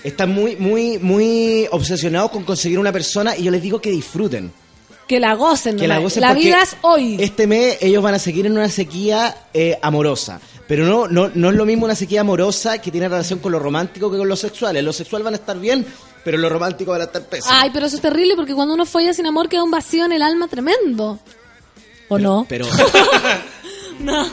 Están 0.04 0.32
muy, 0.34 0.56
muy, 0.56 0.98
muy 1.00 1.68
obsesionados 1.72 2.32
con 2.32 2.44
conseguir 2.44 2.80
una 2.80 2.92
persona 2.92 3.36
y 3.36 3.44
yo 3.44 3.52
les 3.52 3.62
digo 3.62 3.82
que 3.82 3.92
disfruten. 3.92 4.52
Que 5.10 5.20
la 5.20 5.34
gocen. 5.34 5.76
Que 5.76 5.88
la 5.88 5.98
gocen 5.98 6.22
la 6.22 6.36
vida 6.36 6.62
es 6.62 6.78
hoy. 6.82 7.18
Este 7.20 7.48
mes 7.48 7.80
ellos 7.82 8.04
van 8.04 8.14
a 8.14 8.20
seguir 8.20 8.46
en 8.46 8.52
una 8.52 8.70
sequía 8.70 9.48
eh, 9.56 9.76
amorosa. 9.82 10.40
Pero 10.68 10.86
no, 10.86 11.08
no, 11.08 11.32
no 11.34 11.50
es 11.50 11.56
lo 11.56 11.66
mismo 11.66 11.86
una 11.86 11.96
sequía 11.96 12.22
amorosa 12.22 12.78
que 12.80 12.92
tiene 12.92 13.10
relación 13.10 13.40
con 13.40 13.52
lo 13.52 13.58
romántico 13.58 14.12
que 14.12 14.20
con 14.20 14.28
lo 14.30 14.36
sexual. 14.36 14.78
En 14.78 14.86
lo 14.86 14.94
sexual 14.94 15.24
van 15.24 15.34
a 15.34 15.38
estar 15.38 15.60
bien, 15.60 15.84
pero 16.24 16.38
lo 16.38 16.48
romántico 16.48 16.92
van 16.92 17.02
a 17.02 17.06
estar 17.06 17.24
pésimos. 17.24 17.58
Ay, 17.60 17.72
pero 17.74 17.88
eso 17.88 17.96
es 17.96 18.04
terrible 18.04 18.36
porque 18.36 18.54
cuando 18.54 18.76
uno 18.76 18.86
folla 18.86 19.12
sin 19.12 19.26
amor 19.26 19.50
queda 19.50 19.64
un 19.64 19.72
vacío 19.72 20.06
en 20.06 20.12
el 20.12 20.22
alma 20.22 20.48
tremendo. 20.48 21.18
¿O 22.08 22.20
no? 22.20 22.46
Pero 22.48 22.68
No. 24.00 24.28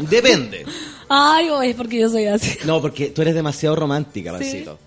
depende. 0.00 0.66
Ay, 1.08 1.50
o 1.50 1.62
es 1.62 1.76
porque 1.76 2.00
yo 2.00 2.08
soy 2.08 2.26
así. 2.26 2.58
No, 2.64 2.80
porque 2.82 3.10
tú 3.10 3.22
eres 3.22 3.36
demasiado 3.36 3.76
romántica, 3.76 4.32
Sí. 4.38 4.44
Pancito. 4.44 4.78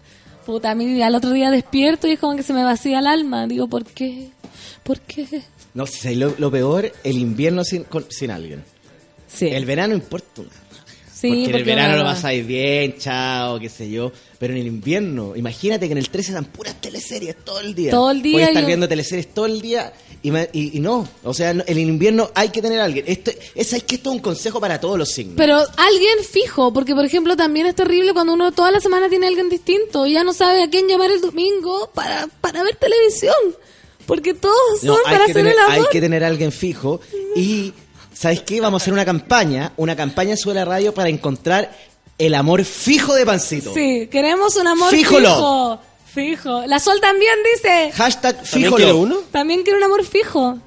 Puta, 0.46 0.72
a 0.72 0.76
mí 0.76 1.02
al 1.02 1.16
otro 1.16 1.32
día 1.32 1.50
despierto 1.50 2.08
y 2.08 2.12
es 2.12 2.20
como 2.20 2.36
que 2.36 2.44
se 2.44 2.52
me 2.54 2.66
vacía 2.66 3.00
el 3.00 3.08
alma. 3.08 3.48
Digo, 3.48 3.68
¿por 3.70 3.86
qué? 3.86 4.32
¿Por 4.90 5.02
qué? 5.02 5.44
No, 5.76 5.86
si 5.86 6.16
lo, 6.16 6.34
lo 6.40 6.50
peor, 6.50 6.92
el 7.04 7.18
invierno 7.20 7.64
sin, 7.64 7.84
con- 7.84 8.08
sin 8.10 8.32
alguien. 8.32 8.64
Sí. 9.32 9.46
El 9.46 9.66
verano 9.66 9.94
importa 9.94 10.42
una. 10.42 10.50
Sí, 11.14 11.28
porque, 11.30 11.50
en 11.50 11.56
el 11.58 11.64
verano 11.64 11.96
lo 11.98 12.04
va- 12.06 12.14
pasáis 12.16 12.48
bien, 12.48 12.96
chao, 12.98 13.60
qué 13.60 13.70
sé 13.70 13.88
yo. 13.92 14.12
Pero 14.40 14.54
en 14.56 14.62
el 14.62 14.66
invierno, 14.68 15.36
imagínate 15.36 15.86
que 15.86 15.92
en 15.92 16.00
el 16.00 16.10
13 16.10 16.32
dan 16.32 16.46
puras 16.46 16.82
teleseries 16.82 17.36
todo 17.46 17.60
el 17.60 17.76
día. 17.76 17.92
Todo 17.92 18.10
el 18.10 18.24
día 18.24 18.46
a 18.46 18.48
estar 18.48 18.64
yo- 18.64 18.68
viendo 18.68 18.88
teleseries 18.88 19.32
todo 19.32 19.46
el 19.46 19.62
día 19.62 19.94
y, 20.24 20.32
y- 20.36 20.78
y 20.78 20.80
no. 20.80 21.08
O 21.24 21.34
sea, 21.36 21.54
no- 21.54 21.64
en 21.68 21.78
el 21.78 21.84
invierno 21.88 22.32
hay 22.34 22.50
que 22.50 22.62
tener 22.64 22.80
a 22.80 22.86
alguien. 22.86 23.06
Esto, 23.08 23.30
es, 23.54 23.74
es 23.74 23.84
que 23.84 23.96
esto 23.96 24.10
es 24.10 24.16
un 24.16 24.22
consejo 24.24 24.60
para 24.60 24.80
todos 24.80 24.98
los 24.98 25.10
signos. 25.10 25.36
Pero 25.38 25.58
alguien 25.78 26.18
fijo, 26.28 26.74
porque 26.74 26.96
por 26.96 27.06
ejemplo 27.06 27.36
también 27.36 27.68
es 27.68 27.76
terrible 27.76 28.14
cuando 28.14 28.34
uno 28.34 28.52
toda 28.54 28.72
la 28.72 28.80
semana 28.80 29.08
tiene 29.08 29.28
a 29.28 29.30
alguien 29.30 29.50
distinto 29.50 30.08
y 30.08 30.14
ya 30.14 30.24
no 30.24 30.34
sabe 30.34 30.64
a 30.64 30.70
quién 30.72 30.88
llamar 30.88 31.12
el 31.12 31.22
domingo 31.22 31.92
para, 31.94 32.26
para 32.42 32.64
ver 32.64 32.76
televisión. 32.78 33.36
Porque 34.10 34.34
todos 34.34 34.80
son 34.82 34.88
No, 34.88 34.96
hay 34.98 35.04
para 35.04 35.24
hacer 35.24 35.36
tener, 35.36 35.54
el 35.54 35.60
hay 35.60 35.78
amor. 35.80 35.90
que 35.90 36.02
tener 36.02 36.24
a 36.24 36.28
alguien 36.28 36.52
fijo. 36.52 37.00
Y, 37.36 37.74
¿sabes 38.14 38.42
qué? 38.42 38.60
Vamos 38.60 38.82
a 38.82 38.84
hacer 38.84 38.94
una 38.94 39.06
campaña, 39.06 39.72
una 39.78 39.96
campaña 39.96 40.36
sobre 40.36 40.56
la 40.56 40.66
radio 40.66 40.94
para 40.94 41.08
encontrar 41.10 41.72
el 42.18 42.34
amor 42.36 42.66
fijo 42.66 43.14
de 43.14 43.26
Pancito. 43.26 43.74
Sí, 43.74 44.08
queremos 44.12 44.56
un 44.58 44.68
amor 44.68 44.90
Fíjolo. 44.90 45.30
fijo. 45.30 45.80
Fijo. 46.14 46.66
La 46.66 46.80
Sol 46.80 47.00
también 47.00 47.36
dice. 47.56 47.92
Hashtag 47.94 48.36
¿También 48.36 48.46
fíjolo. 48.64 48.76
quiere 48.78 48.94
uno? 48.94 49.18
También 49.32 49.62
quiere 49.64 49.78
un 49.78 49.84
amor 49.86 50.04
fijo. 50.04 50.58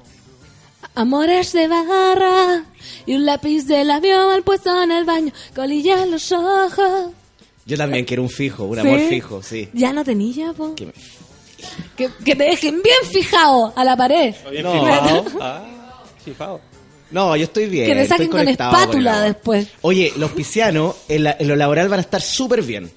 Amores 0.95 1.53
de 1.53 1.67
barra 1.67 2.63
y 3.05 3.15
un 3.15 3.25
lápiz 3.25 3.63
de 3.65 3.83
labio 3.83 4.27
mal 4.27 4.43
puesto 4.43 4.81
en 4.83 4.91
el 4.91 5.05
baño, 5.05 5.33
colilla 5.55 6.03
en 6.03 6.11
los 6.11 6.31
ojos. 6.31 7.11
Yo 7.65 7.77
también 7.77 8.05
quiero 8.05 8.21
un 8.23 8.29
fijo, 8.29 8.65
un 8.65 8.75
¿Sí? 8.75 8.79
amor 8.81 8.99
fijo, 9.09 9.41
sí. 9.41 9.69
Ya 9.73 9.91
no 9.91 10.03
tenía, 10.03 10.53
po. 10.53 10.75
Que 10.75 10.85
me- 10.87 10.93
Que, 11.95 12.09
que 12.25 12.35
te 12.35 12.43
dejen 12.43 12.81
bien 12.81 12.95
fijado 13.11 13.73
a 13.75 13.83
la 13.83 13.95
pared. 13.95 14.33
Bien 14.51 14.63
No. 14.63 14.73
fijado. 14.73 15.25
Ah, 15.41 15.63
fijado. 16.23 16.61
No, 17.11 17.35
yo 17.35 17.43
estoy 17.43 17.67
bien. 17.67 17.85
Que 17.85 17.91
estoy 17.91 18.07
saquen 18.07 18.29
con 18.29 18.47
espátula 18.47 19.21
después. 19.21 19.67
Oye, 19.81 20.11
los 20.17 20.31
piscianos 20.31 20.95
en, 21.07 21.23
la- 21.25 21.35
en 21.39 21.47
lo 21.47 21.55
laboral 21.55 21.87
van 21.89 21.99
a 21.99 22.01
estar 22.01 22.21
súper 22.21 22.63
bien. 22.63 22.91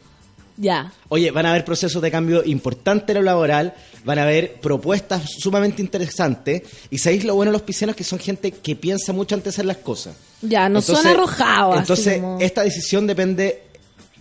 Ya. 0.59 0.91
Oye, 1.11 1.31
van 1.33 1.45
a 1.45 1.51
haber 1.51 1.67
procesos 1.67 2.01
de 2.01 2.11
cambio 2.11 2.43
importantes 2.43 3.15
en 3.15 3.21
lo 3.23 3.27
laboral, 3.27 3.75
van 4.07 4.19
a 4.19 4.23
haber 4.23 4.55
propuestas 4.55 5.31
sumamente 5.39 5.83
interesantes. 5.83 6.63
Y 6.89 6.97
sabéis 6.97 7.25
lo 7.25 7.35
bueno 7.35 7.51
de 7.51 7.59
los 7.59 7.63
piscianos 7.63 7.95
que 7.95 8.05
son 8.05 8.19
gente 8.19 8.53
que 8.53 8.75
piensa 8.75 9.13
mucho 9.13 9.35
antes 9.35 9.53
de 9.53 9.57
hacer 9.57 9.67
las 9.67 9.77
cosas. 9.79 10.17
Ya, 10.41 10.67
no 10.71 10.79
Entonces- 10.79 10.97
son 11.05 11.13
arrojados. 11.13 11.75
así 11.75 11.81
Entonces, 11.83 12.21
como- 12.23 12.41
esta 12.41 12.63
decisión 12.63 13.07
depende, 13.07 13.65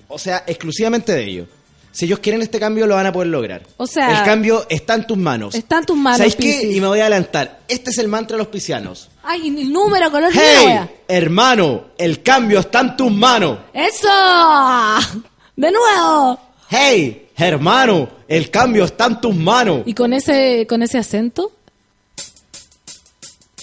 o 0.10 0.20
sea, 0.20 0.44
exclusivamente 0.46 1.14
de 1.14 1.24
ellos. 1.24 1.48
Si 1.96 2.04
ellos 2.04 2.20
quieren 2.20 2.42
este 2.42 2.60
cambio, 2.60 2.88
lo 2.88 2.96
van 2.96 3.06
a 3.06 3.14
poder 3.14 3.30
lograr. 3.30 3.64
O 3.78 3.88
sea, 3.88 4.20
el 4.20 4.26
cambio 4.26 4.66
está 4.68 4.96
en 4.96 5.08
tus 5.08 5.18
manos. 5.18 5.56
está 5.56 5.78
en 5.78 5.86
tus 5.86 5.96
manos, 5.96 6.18
¿Sabéis 6.18 6.36
qué? 6.36 6.70
Y 6.74 6.82
me 6.82 6.88
voy 6.88 7.00
a 7.00 7.04
adelantar. 7.04 7.62
Este 7.70 7.92
es 7.92 7.98
el 8.00 8.10
mantra 8.10 8.36
de 8.36 8.40
los 8.40 8.50
piscianos. 8.50 9.10
Ay, 9.24 9.48
el 9.48 9.72
número, 9.72 10.12
color 10.12 10.30
¡Hey! 10.34 10.90
Hermano, 11.08 11.86
el 11.98 12.22
cambio 12.22 12.60
está 12.60 12.82
en 12.82 12.98
tus 12.98 13.10
manos. 13.14 13.60
¡Eso! 13.74 14.10
¡De 15.56 15.72
nuevo! 15.72 16.38
¡Hey! 16.70 17.30
Hermano, 17.38 18.10
el 18.28 18.50
cambio 18.50 18.84
está 18.84 19.06
en 19.06 19.22
tus 19.22 19.34
manos. 19.34 19.84
¿Y 19.86 19.94
con 19.94 20.12
ese, 20.12 20.68
con 20.68 20.84
ese 20.84 20.98
acento? 20.98 21.54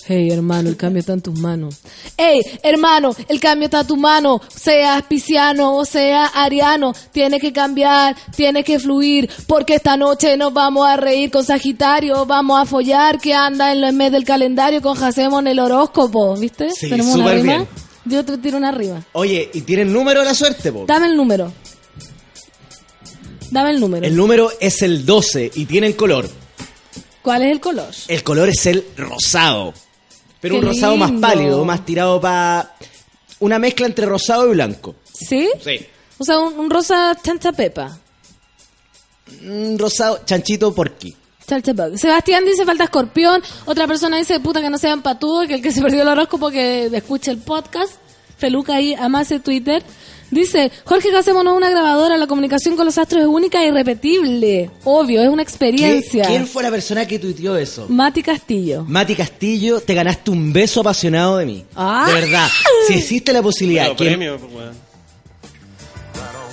Hey, 0.04 0.30
hermano, 0.32 0.68
el 0.68 0.76
cambio 0.76 0.98
está 1.00 1.12
en 1.12 1.20
tus 1.22 1.38
manos. 1.38 1.76
Hey, 2.16 2.40
hermano, 2.62 3.14
el 3.28 3.38
cambio 3.38 3.66
está 3.66 3.80
en 3.82 3.86
tu 3.86 3.96
mano. 3.96 4.40
Seas 4.52 5.02
pisciano 5.04 5.76
o 5.76 5.84
sea 5.84 6.26
ariano, 6.26 6.92
tiene 7.12 7.38
que 7.38 7.52
cambiar, 7.52 8.16
tiene 8.34 8.64
que 8.64 8.80
fluir, 8.80 9.30
porque 9.46 9.76
esta 9.76 9.96
noche 9.96 10.36
nos 10.36 10.52
vamos 10.52 10.88
a 10.88 10.96
reír 10.96 11.30
con 11.30 11.44
Sagitario, 11.44 12.26
vamos 12.26 12.60
a 12.60 12.64
follar 12.64 13.20
que 13.20 13.32
anda 13.32 13.72
en 13.72 13.84
el 13.84 13.92
mes 13.94 14.10
del 14.10 14.24
calendario 14.24 14.82
con 14.82 14.96
Jacemo 14.96 15.38
en 15.38 15.46
el 15.46 15.58
horóscopo, 15.60 16.36
¿viste? 16.36 16.70
Sí, 16.72 16.88
Tenemos 16.90 17.14
una 17.14 17.32
rima. 17.32 17.42
bien. 17.42 17.68
Yo 18.04 18.24
te 18.24 18.36
tiro 18.38 18.56
una 18.58 18.70
arriba. 18.70 19.00
Oye, 19.12 19.48
¿y 19.54 19.60
tienen 19.60 19.92
número 19.92 20.20
de 20.20 20.26
la 20.26 20.34
suerte, 20.34 20.72
po? 20.72 20.84
Dame 20.88 21.06
el 21.06 21.16
número. 21.16 21.52
Dame 23.52 23.70
el 23.70 23.80
número. 23.80 24.04
El 24.04 24.16
número 24.16 24.50
es 24.60 24.82
el 24.82 25.06
12 25.06 25.52
y 25.54 25.66
tienen 25.66 25.92
color. 25.92 26.28
¿Cuál 27.22 27.42
es 27.42 27.52
el 27.52 27.60
color? 27.60 27.90
El 28.08 28.24
color 28.24 28.48
es 28.48 28.66
el 28.66 28.84
rosado. 28.96 29.72
Pero 30.42 30.54
Qué 30.56 30.60
un 30.60 30.66
rosado 30.66 30.96
más 30.98 31.12
pálido, 31.12 31.64
más 31.64 31.86
tirado 31.86 32.20
para... 32.20 32.74
Una 33.38 33.58
mezcla 33.58 33.86
entre 33.86 34.06
rosado 34.06 34.46
y 34.48 34.50
blanco. 34.52 34.94
¿Sí? 35.12 35.48
Sí. 35.64 35.86
O 36.18 36.24
sea, 36.24 36.38
un, 36.38 36.58
un 36.58 36.68
rosa 36.70 37.16
chancha 37.22 37.52
pepa. 37.52 37.98
Un 39.42 39.78
rosado 39.78 40.20
chanchito 40.26 40.74
porqui. 40.74 41.16
Sebastián 41.46 42.44
dice 42.44 42.64
falta 42.64 42.84
escorpión. 42.84 43.42
Otra 43.66 43.86
persona 43.86 44.16
dice 44.16 44.40
puta 44.40 44.60
que 44.60 44.70
no 44.70 44.78
sean 44.78 45.02
patudos, 45.02 45.46
que 45.46 45.54
el 45.54 45.62
que 45.62 45.72
se 45.72 45.82
perdió 45.82 46.02
el 46.02 46.08
horóscopo 46.08 46.50
que 46.50 46.86
escuche 46.86 47.30
el 47.30 47.38
podcast. 47.38 47.94
Feluca 48.38 48.76
ahí, 48.76 48.94
amase 48.94 49.40
Twitter. 49.40 49.82
Dice, 50.32 50.72
Jorge 50.84 51.10
Casemo 51.12 51.44
no 51.44 51.50
es 51.52 51.56
una 51.58 51.68
grabadora, 51.70 52.16
la 52.16 52.26
comunicación 52.26 52.74
con 52.74 52.86
los 52.86 52.96
astros 52.98 53.20
es 53.22 53.28
única 53.28 53.62
e 53.62 53.68
irrepetible. 53.68 54.70
Obvio, 54.82 55.22
es 55.22 55.28
una 55.28 55.44
¿Qué- 55.44 55.48
experiencia. 55.50 56.24
¿Quién 56.24 56.46
fue 56.46 56.62
la 56.62 56.70
persona 56.70 57.06
que 57.06 57.18
tuiteó 57.18 57.54
eso? 57.56 57.84
Mati 57.88 58.22
Castillo. 58.22 58.84
Mati 58.88 59.14
Castillo, 59.14 59.80
te 59.80 59.92
ganaste 59.94 60.30
un 60.30 60.50
beso 60.52 60.80
apasionado 60.80 61.36
de 61.36 61.44
mí. 61.46 61.64
Ah. 61.76 62.04
De 62.08 62.14
verdad. 62.14 62.48
Si 62.88 62.94
existe 62.94 63.32
la 63.32 63.42
posibilidad 63.42 63.84
Pero 63.84 63.96
que... 63.96 64.04
premio, 64.06 64.38
pues. 64.38 64.70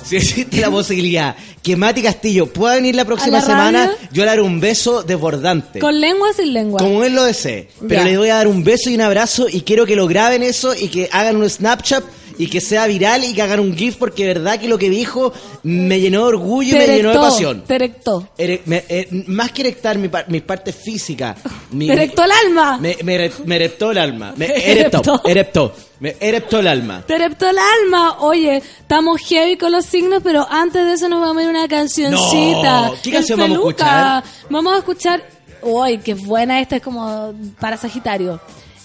Si 0.06 0.15
existe 0.15 0.60
la 0.60 0.72
posibilidad 0.72 1.35
que 1.61 1.76
Mati 1.76 2.01
Castillo 2.01 2.47
pueda 2.47 2.76
venir 2.76 2.95
la 2.95 3.06
próxima 3.06 3.38
¿A 3.38 3.41
la 3.41 3.45
semana, 3.45 3.85
radio? 3.88 3.97
yo 4.11 4.26
le 4.26 4.31
haré 4.31 4.41
un 4.41 4.60
beso 4.60 5.03
desbordante. 5.03 5.80
¿Con 5.80 6.01
lengua 6.01 6.30
o 6.31 6.34
sin 6.34 6.51
lengua? 6.53 6.80
Como 6.80 7.03
él 7.03 7.14
lo 7.14 7.23
desee. 7.26 7.69
Pero 7.88 8.01
Ya. 8.01 8.07
le 8.10 8.18
voy 8.18 8.30
a 8.30 8.35
dar 8.35 8.47
un 8.47 8.64
beso 8.64 8.89
y 8.89 8.95
un 8.95 9.01
abrazo 9.01 9.47
y 9.47 9.61
quiero 9.61 9.85
que 9.85 9.95
lo 9.95 10.07
graben 10.07 10.41
eso 10.41 10.73
y 10.73 10.88
que 10.88 11.10
hagan 11.11 11.35
un 11.38 11.47
Snapchat 11.47 12.03
y 12.40 12.48
que 12.48 12.60
sea 12.61 12.88
viral 12.88 13.24
y 13.24 13.34
que 13.36 13.41
hagan 13.44 13.60
un 13.60 13.76
GIF 13.76 13.98
porque 13.98 14.26
verdad 14.26 14.57
que 14.60 14.68
lo 14.68 14.78
que 14.80 14.90
dijo 14.90 15.32
me 15.61 15.99
llenó 15.99 16.22
de 16.22 16.26
orgullo 16.30 16.76
y 16.76 16.80
me 16.80 16.88
llenó 16.88 17.10
de 17.10 17.16
erectó, 17.16 17.22
pasión. 17.22 17.64
te 17.68 17.76
erectó. 17.76 18.30
Ere- 18.38 18.61
me- 18.66 18.84
eh, 18.90 19.07
más 19.28 19.52
que 19.52 19.61
erectar 19.61 19.98
mi 19.98 20.07
par- 20.07 20.26
mis 20.30 20.41
partes 20.41 20.74
físicas. 20.76 21.38
mi- 21.72 21.90
erectó 21.91 22.24
el 22.24 22.32
alma. 22.32 22.78
Me, 22.80 22.98
me, 23.03 23.16
erectó 23.56 23.91
el 23.91 23.98
alma. 23.99 24.34
Me 24.38 24.48
Te 24.48 24.72
ereptó, 24.72 24.98
ereptó. 24.99 25.22
ereptó. 25.30 25.74
Me 25.99 26.16
ereptó 26.20 26.60
el 26.60 26.68
alma. 26.68 27.03
Te 27.06 27.18
reptó 27.18 27.49
el 27.49 27.57
alma. 27.84 28.20
Oye, 28.22 28.64
estamos 28.80 29.20
heavy 29.20 29.57
con 29.57 29.74
los 29.74 29.86
signos, 29.86 30.22
pero 30.24 30.48
antes 30.49 30.86
de 30.86 30.94
eso 30.94 31.10
nos 31.10 31.20
vamos 31.20 31.41
a 31.41 31.44
ir 31.44 31.49
una 31.49 31.68
cancioncita. 31.68 32.88
No, 32.88 32.95
¿qué 33.03 33.11
canción 33.11 33.38
vamos 33.38 33.57
a 33.57 33.60
escuchar? 33.60 34.24
Vamos 34.49 34.74
a 34.74 34.78
escuchar. 34.78 35.24
Uy, 35.61 35.98
qué 35.98 36.14
buena 36.14 36.61
esta, 36.61 36.78
es 36.78 36.82
como 36.82 37.34
para 37.60 37.76
Sagitario. 37.76 38.40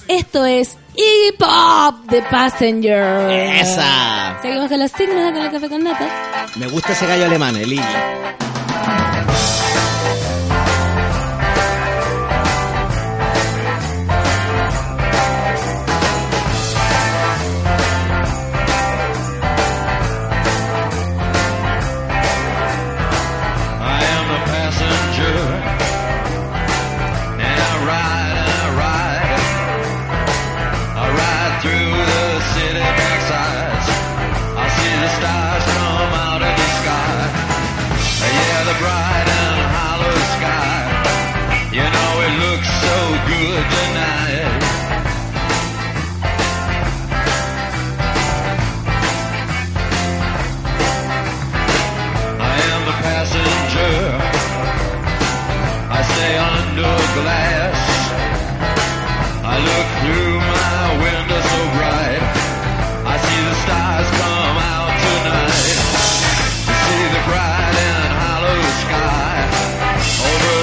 Esto 0.08 0.44
es 0.44 0.76
Iggy 0.94 1.36
Pop 1.38 2.10
de 2.10 2.22
Passenger. 2.22 3.30
Esa. 3.30 4.38
Seguimos 4.42 4.68
con 4.68 4.78
los 4.78 4.90
signos 4.92 5.32
con 5.32 5.42
el 5.42 5.50
café 5.50 5.68
con 5.68 5.82
nata. 5.82 6.46
Me 6.56 6.66
gusta 6.68 6.92
ese 6.92 7.06
gallo 7.06 7.24
alemán, 7.24 7.56
el 7.56 7.72
Iggy. 7.72 7.84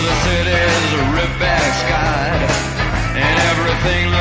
the 0.02 0.16
city's 0.26 0.94
a 0.98 1.04
rip 1.14 1.34
sky, 1.86 2.34
and 3.14 3.36
everything 3.52 4.21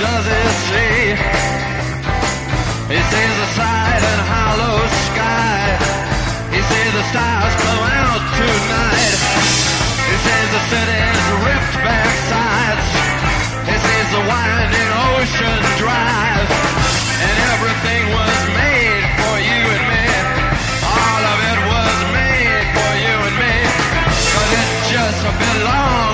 Does 0.00 0.26
he 0.32 0.42
see? 0.68 1.02
He 2.88 3.00
sees 3.10 3.34
the 3.42 3.48
side 3.58 4.02
and 4.12 4.22
hollow 4.32 4.78
sky. 5.12 5.60
He 6.56 6.60
sees 6.70 6.92
the 6.98 7.04
stars 7.12 7.54
come 7.60 7.84
out 8.00 8.22
tonight. 8.40 9.18
He 10.08 10.16
sees 10.24 10.48
the 10.56 10.62
city's 10.72 11.20
ripped 11.44 11.76
back 11.84 12.12
sides. 12.32 12.88
He 13.68 13.76
sees 13.76 14.08
the 14.16 14.22
winding 14.24 14.90
ocean 15.12 15.60
drive. 15.84 16.48
And 17.28 17.36
everything 17.52 18.04
was 18.16 18.40
made 18.56 19.04
for 19.20 19.36
you 19.48 19.60
and 19.76 19.84
me. 19.92 20.06
All 20.80 21.22
of 21.32 21.38
it 21.52 21.60
was 21.72 21.98
made 22.16 22.66
for 22.72 22.92
you 23.04 23.16
and 23.28 23.36
me. 23.44 23.56
Cause 24.32 24.50
it 24.64 24.70
just 24.96 25.22
belongs 25.44 26.09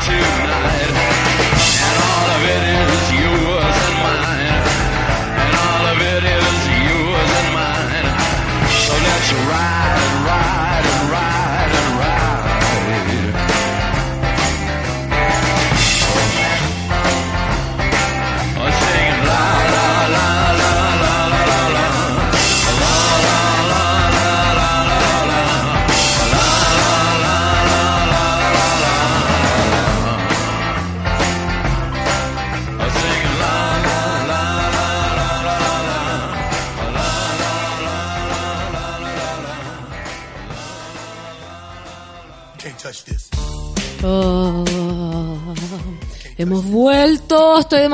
to 0.00 0.39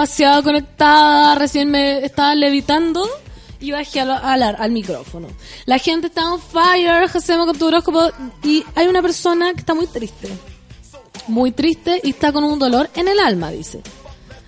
demasiado 0.07 0.45
conectada, 0.45 1.35
recién 1.35 1.69
me 1.69 2.05
estaba 2.05 2.33
levitando 2.37 3.09
y 3.59 3.73
bajé 3.73 4.03
al, 4.03 4.12
al, 4.12 4.43
al 4.43 4.70
micrófono. 4.70 5.27
La 5.65 5.78
gente 5.78 6.07
está 6.07 6.33
on 6.33 6.41
fire, 6.41 7.09
José 7.11 7.37
con 7.37 7.59
tu 7.59 7.66
horóscopo 7.66 8.09
y 8.45 8.62
hay 8.77 8.87
una 8.87 9.03
persona 9.03 9.53
que 9.53 9.61
está 9.61 9.74
muy 9.74 9.89
triste. 9.89 10.28
Muy 11.27 11.51
triste 11.51 12.01
y 12.05 12.11
está 12.11 12.31
con 12.31 12.45
un 12.45 12.57
dolor 12.61 12.89
en 12.95 13.09
el 13.09 13.19
alma, 13.19 13.51
dice. 13.51 13.83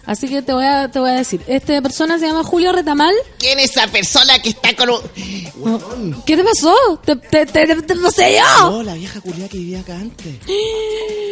Así 0.07 0.29
que 0.29 0.43
te 0.43 0.53
voy 0.53 0.65
a, 0.65 0.89
te 0.89 1.01
voy 1.01 1.11
a 1.11 1.15
decir, 1.15 1.43
esta 1.49 1.83
persona 1.83 2.21
se 2.21 2.29
llama 2.29 2.45
Julio 2.45 2.71
Retamal. 2.71 3.15
¿Quién 3.41 3.59
es 3.59 3.73
esa 3.73 3.89
persona 3.89 4.41
que 4.41 4.51
está 4.51 4.77
con 4.77 4.91
un... 4.91 6.23
¿Qué 6.25 6.37
te 6.37 6.45
pasó? 6.45 6.75
¿Te, 7.05 7.17
te, 7.17 7.47
te, 7.47 7.67
te, 7.67 7.83
te 7.83 7.97
poseyó? 7.97 8.43
No, 8.63 8.83
la 8.85 8.95
vieja 8.95 9.21
culiada 9.21 9.49
que 9.49 9.59
vivía 9.59 9.81
acá 9.81 9.97
antes. 9.97 10.37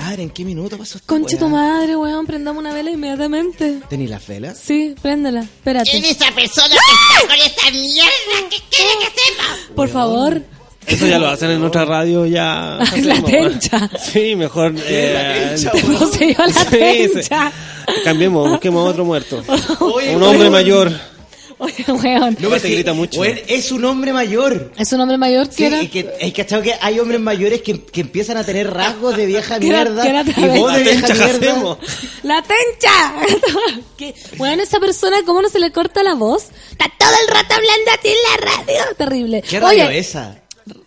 Madre, 0.00 0.22
¿en 0.22 0.30
qué 0.30 0.44
minuto 0.44 0.78
pasó 0.78 0.96
esta 0.98 1.06
Conche 1.06 1.36
tu 1.36 1.48
madre, 1.48 1.94
weón, 1.96 2.26
prendamos 2.26 2.60
una 2.60 2.72
vela 2.72 2.90
inmediatamente. 2.90 3.80
¿Tení 3.88 4.06
las 4.06 4.26
velas? 4.26 4.58
Sí, 4.58 4.94
préndela, 5.00 5.40
espérate. 5.42 5.98
esa 5.98 6.30
persona 6.32 6.68
que 6.68 6.74
está 6.74 7.28
con 7.28 7.46
esa 7.46 7.70
mierda? 7.70 8.48
¿Qué 8.50 8.56
quiere 8.70 8.92
que 8.98 9.06
sepa? 9.06 9.74
Por 9.76 9.88
favor. 9.88 10.42
Eso 10.86 11.06
ya 11.06 11.18
lo 11.18 11.28
hacen 11.28 11.50
en 11.50 11.62
otra 11.62 11.84
radio, 11.84 12.24
ya. 12.26 12.78
La 13.04 13.22
tencha. 13.22 13.90
Sí, 14.02 14.34
mejor. 14.34 14.74
eh, 14.78 15.54
Te 15.70 15.80
poseyó 15.82 16.36
la 16.46 16.52
sí, 16.52 16.66
tencha. 16.70 17.52
sí. 17.52 17.92
Cambiemos, 18.02 18.48
busquemos 18.50 18.86
a 18.86 18.90
otro 18.90 19.04
muerto. 19.04 19.42
Oye, 19.80 20.16
Un 20.16 20.22
hombre 20.22 20.38
weón. 20.40 20.52
mayor. 20.52 20.92
Oye, 21.60 21.84
weón. 21.88 22.36
No, 22.40 22.48
te 22.58 22.68
grita 22.70 22.92
mucho. 22.94 23.20
Weón, 23.20 23.38
es 23.46 23.70
un 23.70 23.84
hombre 23.84 24.12
mayor. 24.12 24.72
Es 24.78 24.92
un 24.92 25.00
hombre 25.02 25.18
mayor 25.18 25.46
que 25.48 25.54
Sí, 25.54 25.64
era... 25.64 25.82
y 25.82 25.88
que, 25.88 26.10
hay 26.20 26.32
cachado 26.32 26.62
que 26.62 26.74
hay 26.80 26.98
hombres 26.98 27.20
mayores 27.20 27.60
que, 27.62 27.82
que 27.84 28.00
empiezan 28.00 28.36
a 28.38 28.44
tener 28.44 28.72
rasgos 28.72 29.16
de 29.16 29.26
vieja 29.26 29.58
Que 29.60 29.68
era- 29.68 29.84
mierda 29.84 30.02
que 30.02 30.40
era 30.42 30.56
y 30.56 30.58
voz 30.58 30.72
de 30.72 30.78
La 30.78 30.90
vieja 30.90 31.06
tencha 31.06 31.24
mierda. 31.24 31.50
hacemos. 31.52 31.78
¡La 32.22 32.42
tencha! 32.42 33.14
que, 33.98 34.14
weón, 34.38 34.60
esa 34.60 34.80
persona, 34.80 35.18
¿cómo 35.26 35.42
no 35.42 35.48
se 35.50 35.58
le 35.58 35.70
corta 35.70 36.02
la 36.02 36.14
voz? 36.14 36.44
Está 36.70 36.86
todo 36.98 37.10
el 37.26 37.34
rato 37.34 37.54
hablando 37.54 37.90
así 37.98 38.08
en 38.08 38.14
la 38.30 38.46
radio. 38.56 38.94
Terrible. 38.96 39.42
¿Qué 39.42 39.60
radio 39.60 39.86
Oye, 39.86 39.98
es 39.98 40.08
esa? 40.08 40.36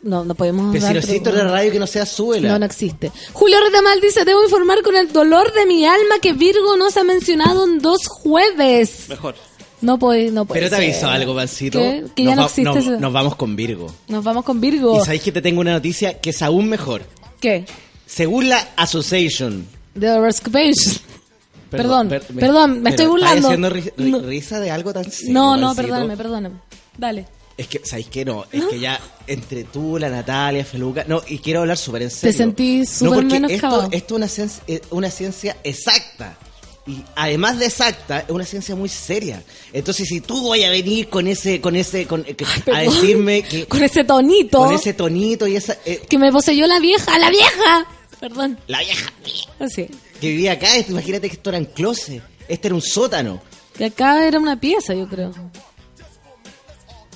no, 0.01 0.23
no 0.23 0.33
podemos 0.35 0.71
Pero 0.73 0.87
si 0.87 0.93
no 0.93 0.99
existe 0.99 1.29
una 1.29 1.43
radio 1.45 1.71
que 1.71 1.79
no 1.79 1.87
sea 1.87 2.05
súbela. 2.05 2.49
No, 2.49 2.59
no 2.59 2.65
existe. 2.65 3.11
Julio 3.33 3.59
Retamal 3.59 3.99
dice, 4.01 4.25
debo 4.25 4.43
informar 4.43 4.81
con 4.81 4.95
el 4.95 5.11
dolor 5.11 5.53
de 5.53 5.65
mi 5.65 5.85
alma 5.85 6.19
que 6.21 6.33
Virgo 6.33 6.77
no 6.77 6.89
se 6.89 6.99
ha 7.01 7.03
mencionado 7.03 7.65
en 7.65 7.79
dos 7.79 8.07
jueves. 8.07 9.09
Mejor. 9.09 9.35
No 9.83 9.99
puede, 9.99 10.31
no 10.31 10.45
puede 10.45 10.61
Pero 10.61 10.69
te 10.71 10.77
ser. 10.77 10.85
aviso 10.91 11.07
algo, 11.07 11.35
Pancito. 11.35 11.77
¿Qué? 11.79 12.05
Que 12.15 12.23
ya 12.23 12.29
Nos 12.29 12.35
no 12.37 12.41
va- 12.73 12.73
existe 12.79 12.99
nos- 12.99 13.13
vamos 13.13 13.35
con 13.35 13.55
Virgo. 13.55 13.93
Nos 14.07 14.23
vamos 14.23 14.45
con 14.45 14.59
Virgo. 14.61 14.97
Y 15.01 15.05
sabéis 15.05 15.21
que 15.23 15.31
te 15.31 15.41
tengo 15.41 15.59
una 15.61 15.73
noticia 15.73 16.19
que 16.19 16.29
es 16.31 16.41
aún 16.41 16.69
mejor. 16.69 17.01
¿Qué? 17.41 17.65
Según 18.05 18.47
la 18.49 18.65
Association. 18.77 19.67
The 19.99 20.09
Horoscopation. 20.11 20.95
Perdón, 21.69 22.07
per- 22.07 22.21
perdón, 22.21 22.81
me 22.81 22.91
estoy 22.91 23.07
burlando. 23.07 23.35
¿estás 23.35 23.45
haciendo 23.45 23.69
ri- 23.71 23.93
ri- 23.97 24.09
No. 24.11 24.19
risa 24.19 24.59
de 24.59 24.69
algo 24.71 24.93
tan 24.93 25.11
serio, 25.11 25.33
No, 25.33 25.57
no, 25.57 25.67
Pancito? 25.67 25.81
perdóname, 25.87 26.17
perdóname. 26.17 26.55
Dale. 26.97 27.25
Es 27.57 27.67
que, 27.67 27.81
¿sabéis 27.83 28.07
qué? 28.07 28.23
No, 28.25 28.45
es 28.51 28.63
que 28.65 28.79
ya 28.79 28.99
entre 29.27 29.63
tú, 29.65 29.97
la 29.99 30.09
Natalia, 30.09 30.63
Feluca... 30.65 31.03
No, 31.07 31.21
y 31.27 31.37
quiero 31.39 31.59
hablar 31.61 31.77
súper 31.77 32.03
en 32.03 32.09
serio. 32.11 32.35
sentí 32.37 32.79
No, 32.79 32.85
súper 32.85 33.13
porque 33.15 33.39
menoscabado. 33.39 33.83
esto, 33.83 33.95
esto 33.97 34.13
es 34.13 34.17
una 34.17 34.27
ciencia, 34.27 34.63
eh, 34.67 34.81
una 34.91 35.09
ciencia 35.11 35.57
exacta. 35.63 36.37
Y 36.85 37.01
además 37.15 37.59
de 37.59 37.67
exacta, 37.67 38.19
es 38.19 38.29
una 38.29 38.43
ciencia 38.43 38.75
muy 38.75 38.89
seria. 38.89 39.41
Entonces, 39.71 40.07
si 40.09 40.19
tú 40.19 40.41
voy 40.41 40.63
a 40.63 40.69
venir 40.69 41.07
con 41.07 41.27
ese, 41.27 41.61
con 41.61 41.77
ese, 41.77 42.05
con, 42.05 42.25
eh, 42.27 42.35
a 42.73 42.81
decirme 42.81 43.41
que 43.43 43.65
Con 43.69 43.81
ese 43.83 44.03
tonito. 44.03 44.57
con 44.57 44.73
ese 44.73 44.93
tonito 44.93 45.47
y 45.47 45.55
esa, 45.55 45.77
eh, 45.85 46.01
Que 46.09 46.17
me 46.17 46.31
poseyó 46.31 46.67
la 46.67 46.79
vieja, 46.79 47.17
la 47.17 47.29
vieja. 47.29 47.87
Perdón. 48.19 48.57
la 48.67 48.79
vieja 48.79 49.11
Así. 49.59 49.87
que 50.21 50.27
vivía 50.29 50.53
acá, 50.53 50.77
imagínate 50.87 51.29
que 51.29 51.35
esto 51.35 51.49
era 51.49 51.57
en 51.57 51.65
closet. 51.65 52.21
Este 52.47 52.67
era 52.67 52.75
un 52.75 52.81
sótano. 52.81 53.41
Que 53.77 53.85
acá 53.85 54.27
era 54.27 54.39
una 54.39 54.59
pieza, 54.59 54.93
yo 54.93 55.07
creo. 55.07 55.31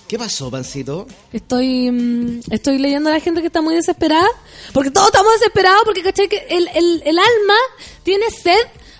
¿Qué 0.08 0.18
pasó, 0.18 0.50
Pancito? 0.50 1.06
Estoy 1.34 1.92
mm, 1.92 2.40
estoy 2.52 2.78
leyendo 2.78 3.10
a 3.10 3.14
la 3.14 3.20
gente 3.20 3.42
que 3.42 3.48
está 3.48 3.62
muy 3.62 3.76
desesperada. 3.76 4.28
Porque 4.74 4.92
todos 4.92 5.08
estamos 5.08 5.34
desesperados 5.34 5.82
porque, 5.84 6.02
¿cachai? 6.02 6.30
Que 6.30 6.46
el, 6.50 6.70
el, 6.74 7.04
el 7.06 7.20
alma 7.20 7.56
tiene 8.04 8.32
sed 8.32 8.56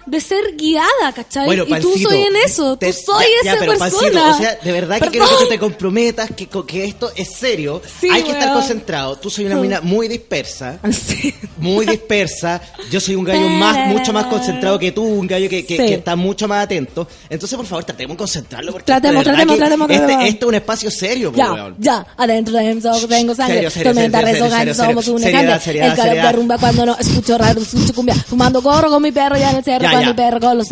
de 0.08 0.20
ser 0.22 0.56
guiada, 0.56 1.12
¿cachai? 1.14 1.46
Bueno, 1.46 1.64
y 1.64 1.68
tú 1.80 1.90
Pancito, 1.92 2.10
soy 2.10 2.22
en 2.24 2.36
eso, 2.38 2.78
te- 2.78 2.92
tú 2.94 3.00
soy 3.06 3.26
ya, 3.44 3.46
ya, 3.46 3.52
esa 3.52 3.60
pero, 3.60 3.72
persona. 3.74 4.00
Pancito, 4.02 4.30
o 4.30 4.34
sea, 4.38 4.56
de 4.64 4.72
verdad 4.72 5.00
que 5.02 5.10
quiero 5.10 5.26
que 5.26 5.32
Perdón. 5.34 5.50
te 5.50 5.60
comprometas, 5.60 6.30
que, 6.36 6.48
que 6.48 6.86
esto 6.86 7.12
es 7.16 7.30
serio. 7.34 7.82
Sí, 8.00 8.10
Hay 8.12 8.24
que 8.24 8.32
estar 8.32 8.48
weón. 8.50 8.60
concentrado. 8.60 9.16
Tú 9.18 9.30
soy 9.30 9.46
una 9.46 9.56
mina 9.58 9.82
muy 9.82 10.08
dispersa. 10.08 10.80
Sí. 10.92 11.34
Muy 11.58 11.86
dispersa. 11.86 12.62
Yo 12.92 13.00
soy 13.00 13.16
un 13.16 13.24
gallo 13.24 13.48
más, 13.50 13.88
mucho 13.88 14.12
más 14.14 14.26
concentrado 14.28 14.78
que 14.80 14.92
tú, 14.92 15.04
un 15.04 15.28
gallo 15.28 15.48
que, 15.50 15.66
que- 15.66 15.78
Sí. 15.78 15.86
que 15.86 15.94
está 15.96 16.16
mucho 16.16 16.48
más 16.48 16.64
atento. 16.64 17.08
Entonces, 17.30 17.56
por 17.58 17.66
favor, 17.66 17.84
tratemos 17.84 18.16
de 18.16 18.18
concentrarlo. 18.18 18.72
Porque 18.72 18.86
Tratemos, 18.86 19.24
verdad 19.26 19.34
tratemos, 19.34 19.58
tratemos, 19.58 19.90
Este, 19.90 19.98
tratemos. 20.00 20.26
este 20.30 20.40
es 20.40 20.48
un 20.48 20.56
espacio 20.56 20.92
serio, 20.92 21.32
po, 21.32 21.38
Ya, 21.38 21.54
weón. 21.54 21.76
ya, 21.80 22.08
adentro 22.18 22.56
de 22.58 22.74
mí 22.74 22.82
tengo 22.82 23.36
sangre, 23.36 23.70
tormenta 23.70 24.22
serio, 24.22 24.74
somos 24.74 25.06
canda, 25.06 25.60
seriedad, 25.60 25.90
el 25.92 25.96
calor 25.96 26.16
derrumba 26.16 26.58
cuando 26.58 26.86
no 26.86 26.98
escucho 26.98 27.38
raro, 27.38 27.62
escucho 27.62 27.94
cumbia, 27.94 28.16
fumando 28.16 28.62
corro 28.62 28.90
con 28.90 29.02
mi 29.02 29.12
perro 29.12 29.38
ya 29.38 29.52
en 29.52 29.58
el 29.58 29.64
cerro, 29.64 29.88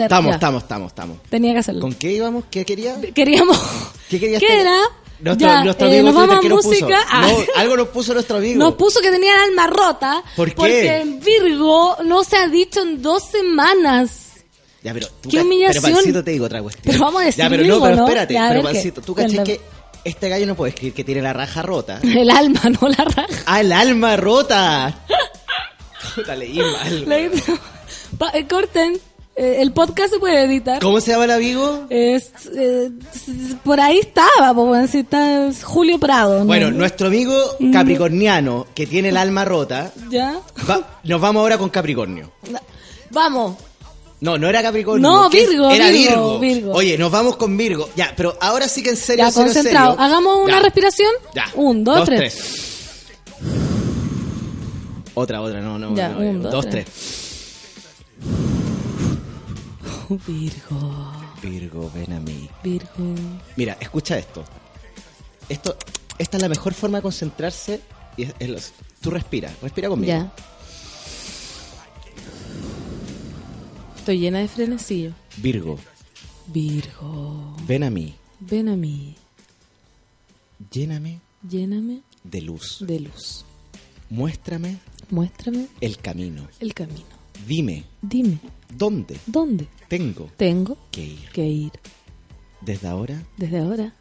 Estamos, 0.03 0.29
ya. 0.31 0.35
estamos, 0.35 0.63
estamos, 0.63 0.87
estamos. 0.87 1.17
Tenía 1.29 1.53
que 1.53 1.59
hacerlo. 1.59 1.81
¿Con 1.81 1.93
qué 1.93 2.11
íbamos? 2.11 2.45
¿Qué 2.49 2.65
quería? 2.65 2.95
Queríamos... 3.13 3.57
¿Qué 4.09 4.19
querías 4.19 4.39
¿Qué 4.39 4.61
era? 4.61 4.79
Nuestro, 5.19 5.47
Ya, 5.47 5.63
nuestro 5.63 5.87
eh, 5.87 5.99
amigo 5.99 6.05
nos 6.07 6.15
vamos 6.15 6.37
a 6.37 6.41
¿qué 6.41 6.49
nos 6.49 6.57
puso? 6.57 6.69
música. 6.69 6.99
Ah. 7.09 7.27
No, 7.27 7.61
algo 7.61 7.77
nos 7.77 7.87
puso 7.87 8.13
nuestro 8.13 8.37
amigo. 8.37 8.59
Nos 8.59 8.73
puso 8.75 8.99
que 8.99 9.11
tenía 9.11 9.33
el 9.35 9.49
alma 9.49 9.67
rota. 9.67 10.23
¿Por 10.35 10.49
qué? 10.49 10.55
Porque 10.55 10.97
en 10.97 11.19
Virgo 11.21 11.97
no 12.03 12.23
se 12.23 12.35
ha 12.37 12.47
dicho 12.47 12.81
en 12.81 13.01
dos 13.01 13.23
semanas. 13.23 14.33
Ya, 14.83 14.93
pero 14.93 15.07
tú 15.21 15.29
¡Qué 15.29 15.41
humillación! 15.41 15.83
Pero 15.83 15.95
Pancito 15.95 16.23
te 16.23 16.31
digo 16.31 16.45
otra 16.45 16.61
cuestión. 16.61 16.83
Pero 16.85 16.99
vamos 16.99 17.21
a 17.21 17.25
decir 17.25 17.43
Ya, 17.43 17.49
pero 17.49 17.63
Virgo, 17.63 17.77
no, 17.77 17.83
pero 17.83 17.95
¿no? 17.95 18.03
espérate. 18.07 18.33
Ya, 18.33 18.47
pero. 18.49 18.63
Pancito, 18.63 19.01
tú 19.01 19.15
caché 19.15 19.43
que 19.43 19.61
este 20.03 20.29
gallo 20.29 20.45
no 20.45 20.55
puede 20.55 20.69
escribir 20.69 20.93
que 20.93 21.03
tiene 21.03 21.21
la 21.21 21.33
raja 21.33 21.61
rota. 21.63 21.99
El 22.03 22.29
alma, 22.29 22.61
no 22.79 22.87
la 22.89 23.03
raja. 23.05 23.43
¡Ah, 23.47 23.61
el 23.61 23.71
alma 23.71 24.15
rota! 24.17 24.99
Puta, 26.15 26.35
leí 26.35 26.59
mal. 26.59 27.11
Eh, 28.33 28.47
corten. 28.47 28.99
Eh, 29.37 29.57
el 29.61 29.73
podcast 29.73 30.13
se 30.13 30.19
puede 30.19 30.43
editar. 30.43 30.81
¿Cómo 30.81 31.01
se 31.01 31.11
llama 31.11 31.25
el 31.25 31.31
amigo? 31.31 31.87
Es, 31.89 32.31
eh, 32.55 32.89
por 33.65 33.81
ahí 33.81 33.99
estaba, 33.99 34.87
si 34.87 34.99
está 34.99 35.47
es 35.47 35.61
Julio 35.63 35.99
Prado. 35.99 36.39
¿no? 36.39 36.45
Bueno, 36.45 36.71
nuestro 36.71 37.07
amigo 37.07 37.35
capricorniano, 37.73 38.65
que 38.73 38.87
tiene 38.87 39.09
el 39.09 39.17
alma 39.17 39.43
rota, 39.43 39.91
¿Ya? 40.09 40.39
va- 40.69 40.99
nos 41.03 41.19
vamos 41.19 41.41
ahora 41.41 41.57
con 41.57 41.67
Capricornio. 41.69 42.31
Vamos. 43.11 43.57
No, 44.21 44.37
no 44.37 44.47
era 44.47 44.61
Capricornio. 44.63 45.05
No. 45.07 45.29
Virgo, 45.29 45.69
Era 45.69 45.89
Virgo, 45.89 46.39
Virgo. 46.39 46.39
Virgo. 46.39 46.71
Oye, 46.73 46.97
nos 46.97 47.11
vamos 47.11 47.35
con 47.35 47.57
Virgo. 47.57 47.89
Ya, 47.97 48.13
pero 48.15 48.37
ahora 48.39 48.69
sí 48.69 48.81
que 48.81 48.91
en 48.91 48.97
serio, 48.97 49.25
Ya, 49.25 49.31
serio, 49.31 49.47
en 49.49 49.53
concentrado. 49.53 49.91
serio. 49.91 50.05
Hagamos 50.05 50.43
una 50.45 50.53
Ya. 50.57 50.59
respiración. 50.63 51.11
Ya. 51.35 51.45
Un, 51.55 51.83
dos, 51.83 52.05
tres. 52.05 52.37
Otra, 55.13 55.41
otra, 55.41 55.59
no, 55.61 55.77
no. 55.77 55.93
Ya, 55.93 56.09
no, 56.09 56.19
un, 56.19 56.37
no, 56.37 56.43
dos, 56.43 56.51
dos, 56.53 56.69
tres. 56.69 56.85
tres. 56.85 57.25
Virgo, 60.09 61.11
Virgo, 61.41 61.91
ven 61.93 62.13
a 62.13 62.19
mí. 62.19 62.49
Virgo. 62.63 63.15
Mira, 63.55 63.77
escucha 63.79 64.17
esto. 64.17 64.43
Esto, 65.49 65.75
esta 66.17 66.37
es 66.37 66.41
la 66.43 66.49
mejor 66.49 66.73
forma 66.73 66.99
de 66.99 67.01
concentrarse. 67.03 67.81
Y 68.17 68.23
es- 68.23 68.33
es 68.39 68.49
los- 68.49 68.73
tú 69.01 69.09
respira, 69.11 69.53
respira 69.61 69.89
conmigo. 69.89 70.07
Ya. 70.07 70.31
Estoy 73.97 74.19
llena 74.19 74.39
de 74.39 74.47
frenesillo. 74.47 75.11
Virgo, 75.37 75.77
Virgo, 76.47 77.55
ven 77.67 77.83
a 77.83 77.89
mí. 77.89 78.13
ven 78.39 78.69
a 78.69 78.75
mí. 78.75 79.15
Lléname 80.71 81.19
Lléname 81.47 82.01
de 82.23 82.41
luz. 82.41 82.77
de 82.81 82.99
luz. 82.99 83.43
Muéstrame 84.09 84.77
Muéstrame 85.09 85.67
el 85.81 85.97
camino. 85.97 86.47
el 86.59 86.73
camino. 86.73 87.03
Dime, 87.47 87.83
Dime, 88.01 88.39
¿dónde 88.69 89.19
¿dónde 89.25 89.67
tengo 89.87 90.29
tengo 90.37 90.77
que 90.91 91.01
ir? 91.01 91.29
que 91.33 91.41
ir 91.45 91.71
Desde 92.61 92.87
ahora, 92.87 93.21
desde 93.37 93.59
ahora? 93.59 93.93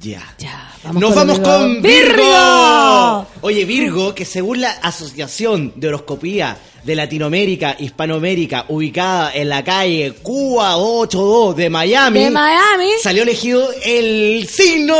ya. 0.00 0.22
Ya, 0.38 0.72
Nos 0.92 1.14
vamos 1.14 1.38
Virgo. 1.38 1.50
con 1.58 1.82
Virgo. 1.82 2.16
¡Virgo! 2.16 3.26
Oye, 3.42 3.64
Virgo, 3.66 4.14
que 4.14 4.24
según 4.24 4.60
la 4.62 4.70
Asociación 4.70 5.72
de 5.76 5.88
Horoscopía 5.88 6.56
de 6.82 6.96
Latinoamérica, 6.96 7.76
Hispanoamérica, 7.78 8.64
ubicada 8.68 9.32
en 9.34 9.48
la 9.50 9.62
calle 9.62 10.14
Cuba 10.22 10.76
82 10.78 11.56
de 11.56 11.70
Miami, 11.70 12.24
De 12.24 12.30
Miami. 12.30 12.90
salió 13.02 13.22
elegido 13.22 13.68
el 13.84 14.46
signo 14.48 14.96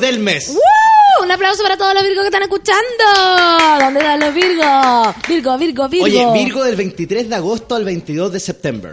del 0.00 0.18
mes. 0.18 0.48
¡Woo! 0.48 1.24
Un 1.24 1.30
aplauso 1.32 1.62
para 1.62 1.76
todos 1.78 1.94
los 1.94 2.02
Virgos 2.02 2.22
que 2.24 2.28
están 2.28 2.42
escuchando. 2.42 3.80
¿Dónde 3.80 4.00
están 4.00 4.20
los 4.20 4.34
Virgos? 4.34 5.14
Virgo, 5.28 5.58
Virgo, 5.58 5.88
Virgo. 5.88 6.04
Oye, 6.04 6.44
Virgo 6.44 6.62
del 6.64 6.76
23 6.76 7.28
de 7.28 7.34
agosto 7.36 7.74
al 7.74 7.84
22 7.84 8.32
de 8.32 8.40
septiembre. 8.40 8.92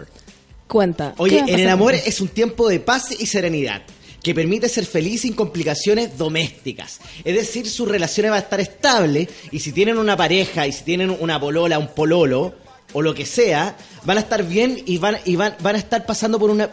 Cuenta. 0.68 1.14
¿qué 1.16 1.22
Oye, 1.22 1.38
en 1.46 1.58
el 1.60 1.68
amor 1.68 1.94
es 1.94 2.20
un 2.20 2.28
tiempo 2.28 2.68
de 2.68 2.80
paz 2.80 3.08
y 3.18 3.26
serenidad 3.26 3.82
que 4.22 4.34
permite 4.34 4.68
ser 4.70 4.86
feliz 4.86 5.20
sin 5.20 5.34
complicaciones 5.34 6.16
domésticas. 6.16 6.98
Es 7.24 7.34
decir, 7.34 7.68
sus 7.68 7.86
relaciones 7.86 8.30
van 8.30 8.40
a 8.40 8.42
estar 8.42 8.58
estables 8.60 9.28
y 9.52 9.58
si 9.60 9.72
tienen 9.72 9.98
una 9.98 10.16
pareja 10.16 10.66
y 10.66 10.72
si 10.72 10.82
tienen 10.84 11.14
una 11.20 11.38
polola, 11.38 11.78
un 11.78 11.88
pololo 11.88 12.54
o 12.94 13.02
lo 13.02 13.14
que 13.14 13.26
sea, 13.26 13.76
van 14.04 14.16
a 14.16 14.20
estar 14.20 14.42
bien 14.46 14.80
y 14.86 14.96
van, 14.96 15.18
y 15.26 15.36
van, 15.36 15.54
van 15.60 15.74
a 15.74 15.78
estar 15.78 16.06
pasando 16.06 16.38
por 16.38 16.48
una, 16.50 16.70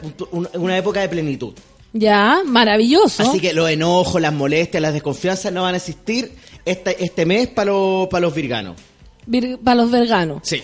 una- 0.53 0.77
época 0.77 1.01
de 1.01 1.09
plenitud. 1.09 1.53
Ya, 1.91 2.41
maravilloso. 2.45 3.21
Así 3.23 3.41
que 3.41 3.51
los 3.51 3.69
enojos, 3.69 4.21
las 4.21 4.31
molestias, 4.31 4.81
las 4.81 4.93
desconfianzas 4.93 5.51
no 5.51 5.63
van 5.63 5.73
a 5.73 5.77
existir 5.77 6.31
este, 6.63 7.03
este 7.03 7.25
mes 7.25 7.47
para 7.49 7.71
los, 7.71 8.07
para 8.07 8.21
los 8.21 8.33
virganos. 8.33 8.77
Vir- 9.27 9.57
para 9.61 9.75
los 9.75 9.91
verganos. 9.91 10.39
Sí. 10.43 10.61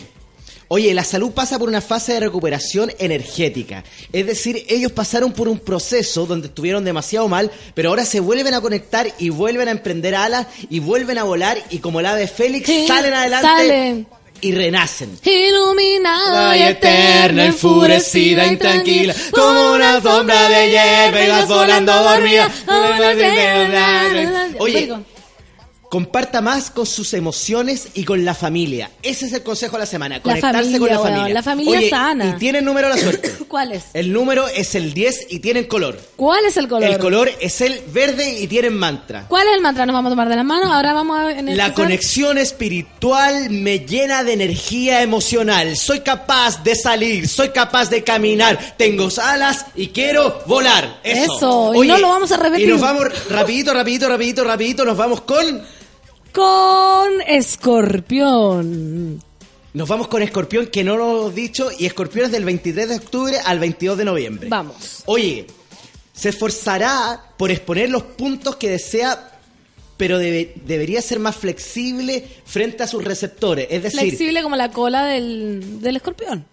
Oye, 0.70 0.94
la 0.94 1.04
salud 1.06 1.32
pasa 1.32 1.58
por 1.58 1.70
una 1.70 1.80
fase 1.80 2.14
de 2.14 2.20
recuperación 2.20 2.92
energética. 3.00 3.86
Es 4.12 4.26
decir, 4.26 4.66
ellos 4.68 4.92
pasaron 4.92 5.32
por 5.32 5.48
un 5.48 5.60
proceso 5.60 6.26
donde 6.26 6.48
estuvieron 6.48 6.84
demasiado 6.84 7.28
mal, 7.30 7.50
pero 7.74 7.90
ahora 7.90 8.04
se 8.04 8.20
vuelven 8.20 8.54
a 8.54 8.60
conectar 8.60 9.08
y 9.18 9.30
vuelven 9.30 9.70
a 9.70 9.72
emprender 9.72 10.14
alas 10.16 10.48
y 10.70 10.80
vuelven 10.80 11.18
a 11.20 11.24
volar 11.24 11.58
y 11.70 11.78
como 11.80 12.02
el 12.02 12.06
ave 12.06 12.28
Félix 12.28 12.66
Sí, 12.68 12.86
salen 12.86 13.14
adelante 13.14 13.48
salen. 13.48 14.08
y 14.42 14.52
renacen. 14.52 15.18
Iluminada 15.24 16.58
y 16.58 16.64
eterna, 16.64 17.46
enfurecida 17.46 18.52
y 18.52 18.58
tranquila, 18.58 19.16
como 19.32 19.72
una 19.72 20.02
sombra 20.02 20.50
de 20.50 20.70
hierba, 20.70 21.24
ibas 21.24 21.48
volando 21.48 21.94
dormida. 22.04 22.52
Oye. 24.60 24.92
Comparta 25.90 26.42
más 26.42 26.70
con 26.70 26.86
sus 26.86 27.14
emociones 27.14 27.88
y 27.94 28.04
con 28.04 28.26
la 28.26 28.34
familia. 28.36 28.92
Ese 29.02 29.26
es 29.28 29.34
el 29.34 29.44
consejo 29.44 29.78
de 29.78 29.82
la 29.82 29.86
semana, 29.86 30.16
La 30.18 30.22
conectarse 30.22 30.58
familia, 30.58 30.80
con 30.80 30.90
la 30.90 31.00
weón, 31.00 31.08
familia. 31.10 31.34
la 31.34 31.44
familia 31.44 31.80
Oye, 31.80 31.90
sana. 31.90 32.26
Y 32.36 32.40
tienen 32.40 32.66
número 32.66 32.90
de 32.90 32.96
la 32.96 33.02
suerte. 33.02 33.32
¿Cuál 33.48 33.72
es? 33.72 33.86
El 33.94 34.12
número 34.12 34.48
es 34.50 34.76
el 34.76 34.94
10 34.94 35.28
y 35.30 35.40
tienen 35.40 35.66
color. 35.66 35.98
¿Cuál 36.18 36.46
es 36.46 36.58
el 36.58 36.68
color? 36.68 36.90
El 36.90 36.98
color 37.00 37.32
es 37.40 37.62
el 37.62 37.80
verde 37.94 38.40
y 38.40 38.48
tienen 38.48 38.78
mantra. 38.78 39.26
¿Cuál 39.30 39.48
es 39.48 39.54
el 39.56 39.62
mantra? 39.62 39.86
Nos 39.86 39.94
vamos 39.94 40.10
a 40.10 40.12
tomar 40.12 40.28
de 40.28 40.36
la 40.36 40.44
mano. 40.44 40.74
Ahora 40.74 40.94
vamos 40.94 41.18
a. 41.18 41.32
En 41.32 41.48
el 41.48 41.58
La 41.58 41.74
conexión 41.74 42.38
espiritual 42.38 43.50
me 43.50 43.80
llena 43.80 44.24
de 44.24 44.34
energía 44.34 45.02
emocional. 45.02 45.78
Soy 45.78 46.02
capaz 46.02 46.64
de 46.64 46.76
salir, 46.76 47.28
soy 47.28 47.50
capaz 47.50 47.90
de 47.90 48.04
caminar. 48.04 48.76
Tengo 48.78 49.08
alas 49.24 49.66
y 49.76 49.88
quiero 49.88 50.42
volar. 50.46 51.00
Eso. 51.04 51.38
Eso, 51.38 51.84
y 51.84 51.88
no 51.88 51.98
lo 51.98 52.10
vamos 52.10 52.32
a 52.32 52.38
repetir. 52.38 52.68
Y 52.68 52.72
nos 52.72 52.82
vamos 52.82 53.06
rapidito, 53.30 53.74
rapidito, 53.74 54.10
rapidito, 54.10 54.44
rapidito. 54.44 54.86
Nos 54.86 54.98
vamos 54.98 55.22
con... 55.22 55.78
Con 56.34 57.22
escorpión. 57.28 59.22
Nos 59.74 59.88
vamos 59.90 60.08
con 60.08 60.22
Escorpión, 60.24 60.68
que 60.68 60.84
no 60.84 60.98
lo 60.98 61.12
hemos 61.20 61.36
dicho. 61.36 61.70
Y 61.78 61.86
Escorpión 61.86 62.26
es 62.26 62.32
del 62.32 62.46
23 62.46 62.90
de 62.90 62.96
octubre 62.96 63.38
al 63.46 63.60
22 63.60 63.98
de 63.98 64.06
noviembre. 64.06 64.50
Vamos. 64.50 65.04
Oye, 65.06 65.46
se 66.14 66.30
esforzará 66.30 67.22
por 67.38 67.52
exponer 67.52 67.90
los 67.90 68.02
puntos 68.04 68.56
que 68.56 68.70
desea, 68.70 69.32
pero 69.98 70.18
debe- 70.20 70.54
debería 70.66 71.02
ser 71.02 71.20
más 71.20 71.36
flexible 71.36 72.28
frente 72.46 72.82
a 72.84 72.88
sus 72.88 73.04
receptores. 73.04 73.68
Es 73.70 73.84
decir, 73.84 74.00
Flexible 74.00 74.42
como 74.42 74.56
la 74.56 74.72
cola 74.72 75.06
del, 75.06 75.80
del 75.82 75.96
escorpión. 75.98 76.44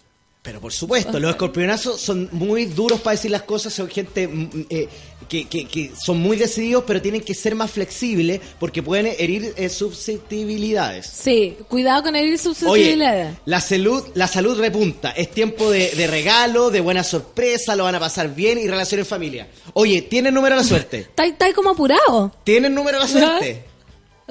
pero 0.43 0.61
por 0.61 0.71
supuesto, 0.71 1.19
los 1.19 1.31
escorpionazos 1.31 1.99
son 1.99 2.29
muy 2.31 2.65
duros 2.65 2.99
para 3.01 3.15
decir 3.15 3.31
las 3.31 3.41
cosas, 3.43 3.73
son 3.73 3.87
gente 3.89 4.27
mm, 4.27 4.49
eh, 4.69 4.87
que, 5.27 5.45
que- 5.47 5.65
que 5.65 5.91
son 5.99 6.17
muy 6.19 6.37
decididos, 6.37 6.83
pero 6.87 7.01
tienen 7.01 7.21
que 7.21 7.33
ser 7.33 7.55
más 7.55 7.71
flexibles 7.71 8.39
porque 8.59 8.81
pueden 8.83 9.07
herir 9.17 9.53
eh, 9.57 9.69
susceptibilidades. 9.69 11.05
Sí, 11.07 11.57
cuidado 11.69 12.03
con 12.03 12.15
herir 12.15 12.37
sus 12.37 12.61
Oye, 12.63 12.83
sensibilidades. 12.83 13.37
la 13.45 13.61
salud, 13.61 14.03
la 14.13 14.27
salud 14.27 14.59
repunta. 14.59 15.11
Es 15.11 15.31
tiempo 15.31 15.69
de, 15.71 15.91
de 15.91 16.07
regalo, 16.07 16.69
de 16.71 16.81
buena 16.81 17.03
sorpresa, 17.03 17.75
lo 17.75 17.83
van 17.83 17.95
a 17.95 17.99
pasar 17.99 18.33
bien 18.33 18.57
y 18.57 18.67
relación 18.67 18.99
en 18.99 19.05
familia. 19.05 19.47
Oye, 19.73 20.01
¿tienen 20.03 20.33
número 20.33 20.55
de 20.55 20.61
la 20.61 20.67
suerte? 20.67 21.07
Está, 21.17 21.53
como 21.53 21.71
apurado. 21.71 22.31
¿Tienen 22.43 22.73
número 22.75 22.97
de 22.99 23.03
la 23.03 23.09
suerte? 23.19 23.63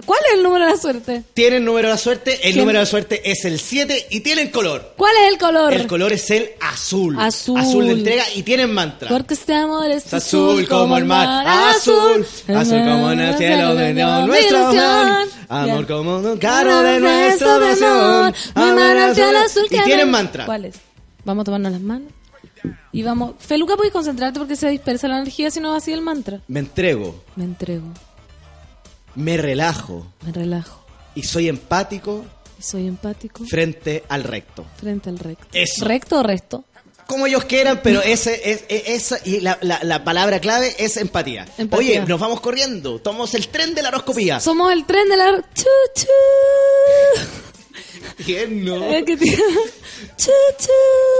¿Cuál 0.04 0.18
es 0.28 0.34
el 0.38 0.42
número 0.42 0.64
de 0.66 0.72
la 0.72 0.76
suerte? 0.76 1.22
Tienen 1.34 1.64
número 1.64 1.86
de 1.86 1.94
la 1.94 1.98
suerte, 1.98 2.34
el 2.34 2.40
¿Quién? 2.40 2.56
número 2.58 2.78
de 2.80 2.84
la 2.84 2.90
suerte 2.90 3.30
es 3.30 3.44
el 3.44 3.60
7 3.60 4.08
y 4.10 4.20
tienen 4.20 4.50
color. 4.50 4.94
¿Cuál 4.96 5.12
es 5.22 5.32
el 5.32 5.38
color? 5.38 5.72
El 5.72 5.86
color 5.86 6.12
es 6.12 6.30
el 6.32 6.50
azul. 6.60 7.16
Azul. 7.18 7.60
Azul 7.60 7.86
de 7.86 7.92
entrega 7.92 8.24
y 8.34 8.42
tienen 8.42 8.72
mantra. 8.74 9.08
Porque 9.08 9.34
este 9.34 9.54
amor 9.54 9.88
es 9.88 10.06
Es 10.06 10.14
azul 10.14 10.66
como 10.66 10.96
el 10.96 11.04
mar, 11.04 11.46
azul, 11.46 12.26
azul 12.54 12.78
como 12.80 13.12
en 13.12 13.20
el 13.20 13.36
cielo 13.38 13.74
de 13.76 13.94
nuestro 13.94 14.66
amor, 14.66 15.28
amor 15.48 15.86
como 15.86 16.16
un 16.18 16.38
caro 16.38 16.82
de 16.82 16.98
nación, 17.00 17.62
amor 18.56 18.74
manantial 18.74 19.36
azul. 19.36 19.62
azul 19.64 19.66
Y 19.70 19.84
tienen 19.84 20.10
mantra. 20.10 20.44
¿Cuál 20.46 20.64
es? 20.64 20.74
Vamos 21.24 21.42
a 21.42 21.44
tomarnos 21.44 21.70
las 21.70 21.80
manos. 21.80 22.12
Y 22.90 23.02
vamos. 23.02 23.34
Feluca, 23.38 23.76
puedes 23.76 23.92
concentrarte 23.92 24.38
porque 24.40 24.56
se 24.56 24.68
dispersa 24.70 25.06
la 25.06 25.18
energía 25.18 25.50
si 25.50 25.60
no 25.60 25.70
va 25.70 25.76
así 25.76 25.92
el 25.92 26.00
mantra. 26.00 26.40
Me 26.48 26.60
entrego, 26.60 27.22
Me 27.36 27.44
entrego, 27.44 27.84
me 29.16 29.36
relajo 29.36 30.06
me 30.24 30.32
relajo. 30.32 30.84
y 31.14 31.22
soy 31.22 31.48
empático 31.48 32.24
Y 32.58 32.62
soy 32.62 32.86
empático 32.86 33.44
frente 33.44 34.04
al 34.08 34.24
recto. 34.24 34.64
frente 34.76 35.08
al 35.10 35.18
recto. 35.18 35.46
Eso. 35.52 35.84
¿Recto 35.84 36.18
o 36.20 36.22
resto? 36.22 36.64
Como 37.06 37.26
ellos 37.26 37.44
quieran, 37.44 37.80
pero 37.82 38.00
ese 38.00 38.40
es, 38.50 38.64
es- 38.68 38.82
esa 38.88 39.18
y 39.26 39.40
la, 39.40 39.58
la- 39.60 39.84
la 39.84 40.02
palabra 40.04 40.40
clave 40.40 40.74
es 40.78 40.96
empatía. 40.96 41.46
Empatía. 41.58 42.00
Oye, 42.00 42.08
nos 42.08 42.18
vamos 42.18 42.40
corriendo, 42.40 42.98
tomamos 42.98 43.34
el 43.34 43.48
tren 43.48 43.74
de 43.74 43.82
la 43.82 43.88
horoscopía. 43.90 44.40
Somos 44.40 44.72
el 44.72 44.86
tren 44.86 45.06
de 45.10 45.16
la. 45.18 45.44
Chu, 50.16 50.30
chu. 50.58 50.70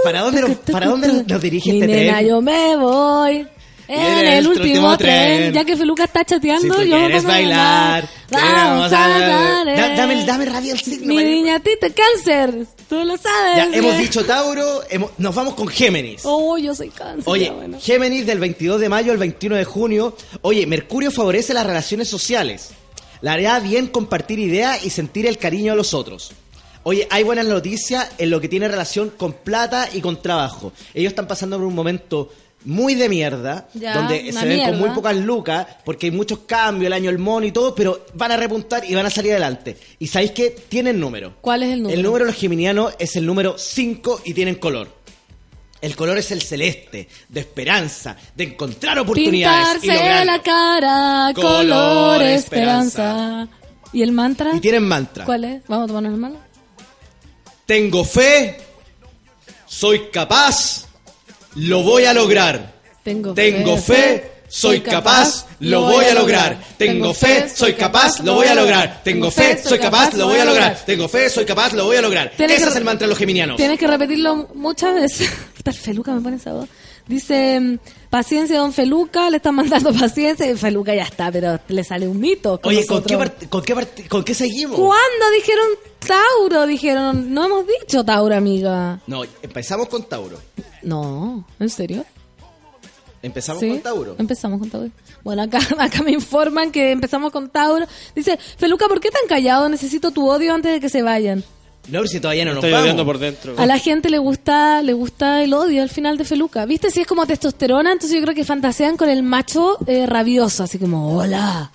¿Para 0.03 0.21
dónde 0.21 0.41
nos- 0.41 0.57
para 0.71 0.87
dónde 0.87 1.07
nos- 1.27 1.41
dirige 1.41 1.71
este 1.73 1.87
nena, 1.87 2.17
tren? 2.17 2.27
yo 2.29 2.41
me 2.41 2.77
voy. 2.77 3.47
En 3.87 4.27
el 4.27 4.47
último 4.47 4.97
tren. 4.97 5.53
Ya 5.53 5.63
que 5.63 5.75
Feluca 5.77 6.05
está 6.05 6.19
Si 6.21 6.25
chateando, 6.25 6.75
tú 6.75 6.81
yo 6.83 6.97
me 6.97 7.09
pongo 7.09 7.27
a 7.27 7.31
bailar, 7.31 8.09
Vamos 8.31 8.91
a. 8.93 9.09
Da- 9.65 9.95
Dame, 9.95 10.25
dame 10.25 10.45
rabia 10.45 10.73
el 10.73 10.79
signo. 10.79 11.07
Mi 11.07 11.15
María. 11.15 11.29
niña, 11.31 11.55
a 11.55 11.59
ti 11.59 11.71
te 11.79 11.91
cáncer. 11.93 12.65
Tú 12.89 13.03
lo 13.03 13.17
sabes. 13.17 13.57
Ya 13.57 13.69
hemos 13.77 13.97
dicho 13.97 14.23
Tauro, 14.25 14.81
hemos- 14.89 15.11
nos 15.17 15.33
vamos 15.35 15.53
con 15.55 15.67
Géminis. 15.67 16.21
Oh, 16.23 16.57
yo 16.57 16.73
soy 16.75 16.89
cáncer. 16.89 17.23
Oye, 17.25 17.49
bueno. 17.51 17.77
Géminis 17.81 18.25
del 18.25 18.39
22 18.39 18.79
de 18.81 18.89
mayo 18.89 19.11
al 19.11 19.17
21 19.17 19.55
de 19.55 19.65
junio. 19.65 20.15
Oye, 20.41 20.65
Mercurio 20.65 21.11
favorece 21.11 21.53
las 21.53 21.65
relaciones 21.65 22.07
sociales. 22.07 22.71
Le 23.21 23.29
hará 23.29 23.59
bien 23.59 23.87
compartir 23.87 24.39
ideas 24.39 24.83
y 24.85 24.89
sentir 24.89 25.25
el 25.25 25.37
cariño 25.37 25.73
a 25.73 25.75
los 25.75 25.93
otros. 25.93 26.31
Oye, 26.83 27.07
hay 27.09 27.23
buenas 27.23 27.45
noticias 27.47 28.09
en 28.19 28.29
lo 28.29 28.39
que 28.39 28.47
tiene 28.47 28.67
relación 28.67 29.09
con 29.09 29.33
plata 29.33 29.89
y 29.91 30.01
con 30.01 30.21
trabajo. 30.21 30.71
Ellos 30.93 31.09
están 31.11 31.27
pasando 31.27 31.57
por 31.57 31.65
un 31.65 31.73
momento 31.73 32.31
muy 32.65 32.95
de 32.95 33.07
mierda, 33.09 33.67
Ya, 33.73 33.93
donde 33.95 34.31
se 34.33 34.45
ven 34.45 34.69
con 34.69 34.79
muy 34.79 34.89
pocas 34.89 35.15
lucas, 35.15 35.65
porque 35.85 36.07
hay 36.07 36.11
muchos 36.11 36.39
cambios, 36.39 36.87
el 36.87 36.93
año 36.93 37.09
del 37.11 37.19
mono 37.19 37.45
y 37.45 37.51
todo, 37.51 37.73
pero 37.75 38.05
van 38.13 38.31
a 38.31 38.37
repuntar 38.37 38.83
y 38.85 38.93
van 38.95 39.05
a 39.05 39.09
salir 39.09 39.31
adelante. 39.31 39.77
¿Y 39.99 40.07
sabéis 40.07 40.31
qué? 40.31 40.49
Tienen 40.67 40.99
número. 40.99 41.35
¿Cuál 41.41 41.63
es 41.63 41.73
el 41.73 41.83
número? 41.83 41.97
El 41.97 42.03
número 42.03 42.25
de 42.25 42.31
los 42.31 42.39
geminianos 42.39 42.93
es 42.99 43.15
el 43.15 43.25
número 43.25 43.57
5 43.57 44.21
y 44.25 44.33
tienen 44.33 44.55
color. 44.55 44.89
El 45.81 45.95
color 45.95 46.17
es 46.17 46.31
el 46.31 46.41
celeste, 46.41 47.07
de 47.29 47.39
esperanza, 47.39 48.15
de 48.35 48.45
encontrar 48.45 48.97
oportunidades 48.97 49.81
Pintarse 49.81 50.25
la 50.25 50.41
cara, 50.41 51.31
Color 51.35 51.51
color, 51.67 52.21
esperanza. 52.23 53.03
esperanza. 53.45 53.47
¿Y 53.93 54.01
el 54.01 54.11
mantra? 54.11 54.51
Y 54.55 54.59
tienen 54.61 54.83
mantra. 54.83 55.25
¿Cuál 55.25 55.43
es? 55.43 55.61
Vamos 55.67 55.83
a 55.83 55.87
tomarnos 55.87 56.11
las 56.13 56.19
manos. 56.19 56.39
Tengo 57.67 58.03
fe, 58.03 58.57
soy 59.67 60.07
capaz, 60.11 60.84
lo 61.55 61.83
voy 61.83 62.05
a 62.05 62.13
lograr. 62.13 62.73
Tengo, 63.03 63.33
Tengo 63.33 63.77
fe, 63.77 64.31
soy 64.47 64.81
capaz, 64.81 65.45
lo 65.59 65.81
voy 65.81 66.05
a 66.05 66.13
lograr. 66.13 66.59
Tengo 66.77 67.13
fe, 67.13 67.49
soy 67.49 67.73
capaz, 67.73 68.19
lo 68.21 68.35
voy 68.35 68.47
a 68.47 68.55
lograr. 68.55 69.01
Tengo 69.03 69.29
fe, 69.29 69.61
soy 69.63 69.77
capaz, 69.79 70.13
lo 70.13 70.27
voy 70.27 70.39
a 70.39 70.45
lograr. 70.45 70.83
Tengo 70.85 71.07
fe, 71.07 71.29
soy 71.29 71.45
capaz, 71.45 71.73
lo 71.73 71.85
voy 71.85 71.97
a 71.97 72.01
lograr. 72.01 72.31
Ese 72.37 72.55
es 72.55 72.75
el 72.75 72.83
mantra 72.83 73.05
de 73.05 73.09
los 73.09 73.17
geminianos. 73.17 73.57
Tienes 73.57 73.79
que 73.79 73.87
repetirlo 73.87 74.49
muchas 74.55 74.95
veces. 74.95 75.29
Esta 75.57 75.71
Feluca 75.71 76.13
me 76.13 76.21
pone 76.21 76.37
esa 76.37 76.53
voz. 76.53 76.69
Dice, 77.07 77.79
paciencia, 78.15 78.59
don 78.59 78.71
Feluca, 78.71 79.29
le 79.29 79.37
están 79.37 79.55
mandando 79.55 79.91
paciencia. 79.99 80.49
Y 80.49 80.55
Feluca 80.55 80.95
ya 80.95 81.03
está, 81.03 81.29
pero 81.31 81.59
le 81.67 81.83
sale 81.83 82.07
un 82.07 82.17
mito. 82.17 82.61
con 82.61 82.69
Oye, 82.69 82.85
¿con 82.85 83.03
qué, 83.03 83.17
con, 83.49 83.61
qué 83.61 84.07
¿con 84.07 84.23
qué 84.23 84.33
seguimos? 84.33 84.77
¿Cuándo 84.79 85.31
dijeron 85.35 85.67
Tauro? 85.99 86.65
Dijeron, 86.65 87.33
no 87.33 87.43
hemos 87.43 87.65
dicho 87.67 88.05
Tauro, 88.05 88.33
amiga. 88.33 89.01
No, 89.05 89.23
empezamos 89.41 89.89
con 89.89 90.03
Tauro. 90.03 90.39
No, 90.81 91.45
¿en 91.59 91.69
serio? 91.69 92.05
Empezamos 93.21 93.59
¿Sí? 93.59 93.67
con 93.67 93.81
Tauro. 93.81 94.15
Empezamos 94.17 94.59
con 94.59 94.69
Tauro. 94.69 94.91
Bueno, 95.23 95.41
acá, 95.41 95.59
acá 95.79 96.01
me 96.01 96.11
informan 96.11 96.71
que 96.71 96.91
empezamos 96.91 97.33
con 97.33 97.49
Tauro. 97.49 97.85
Dice, 98.15 98.39
Feluca, 98.57 98.87
¿por 98.87 99.01
qué 99.01 99.09
tan 99.09 99.27
callado? 99.27 99.67
Necesito 99.67 100.11
tu 100.11 100.29
odio 100.29 100.53
antes 100.53 100.71
de 100.71 100.79
que 100.79 100.87
se 100.87 101.01
vayan. 101.01 101.43
No, 101.87 101.99
pero 101.99 102.07
si 102.07 102.19
todavía 102.19 102.45
no 102.45 102.51
nos 102.51 102.57
Estoy 102.59 102.71
vamos. 102.71 102.83
odiando 102.83 103.05
por 103.05 103.17
dentro. 103.19 103.53
A 103.57 103.65
la 103.65 103.77
gente 103.77 104.09
le 104.09 104.17
gusta, 104.17 104.81
le 104.81 104.93
gusta 104.93 105.43
el 105.43 105.53
odio 105.53 105.81
al 105.83 105.89
final 105.89 106.17
de 106.17 106.25
Feluca. 106.25 106.65
¿Viste? 106.65 106.89
Si 106.89 107.01
es 107.01 107.07
como 107.07 107.25
testosterona, 107.27 107.91
entonces 107.91 108.17
yo 108.17 108.23
creo 108.23 108.33
que 108.35 108.43
fantasean 108.43 108.97
con 108.97 109.07
el 109.09 109.21
macho 109.23 109.77
eh, 109.85 110.05
rabioso, 110.05 110.63
así 110.63 110.79
como, 110.79 111.15
hola. 111.17 111.71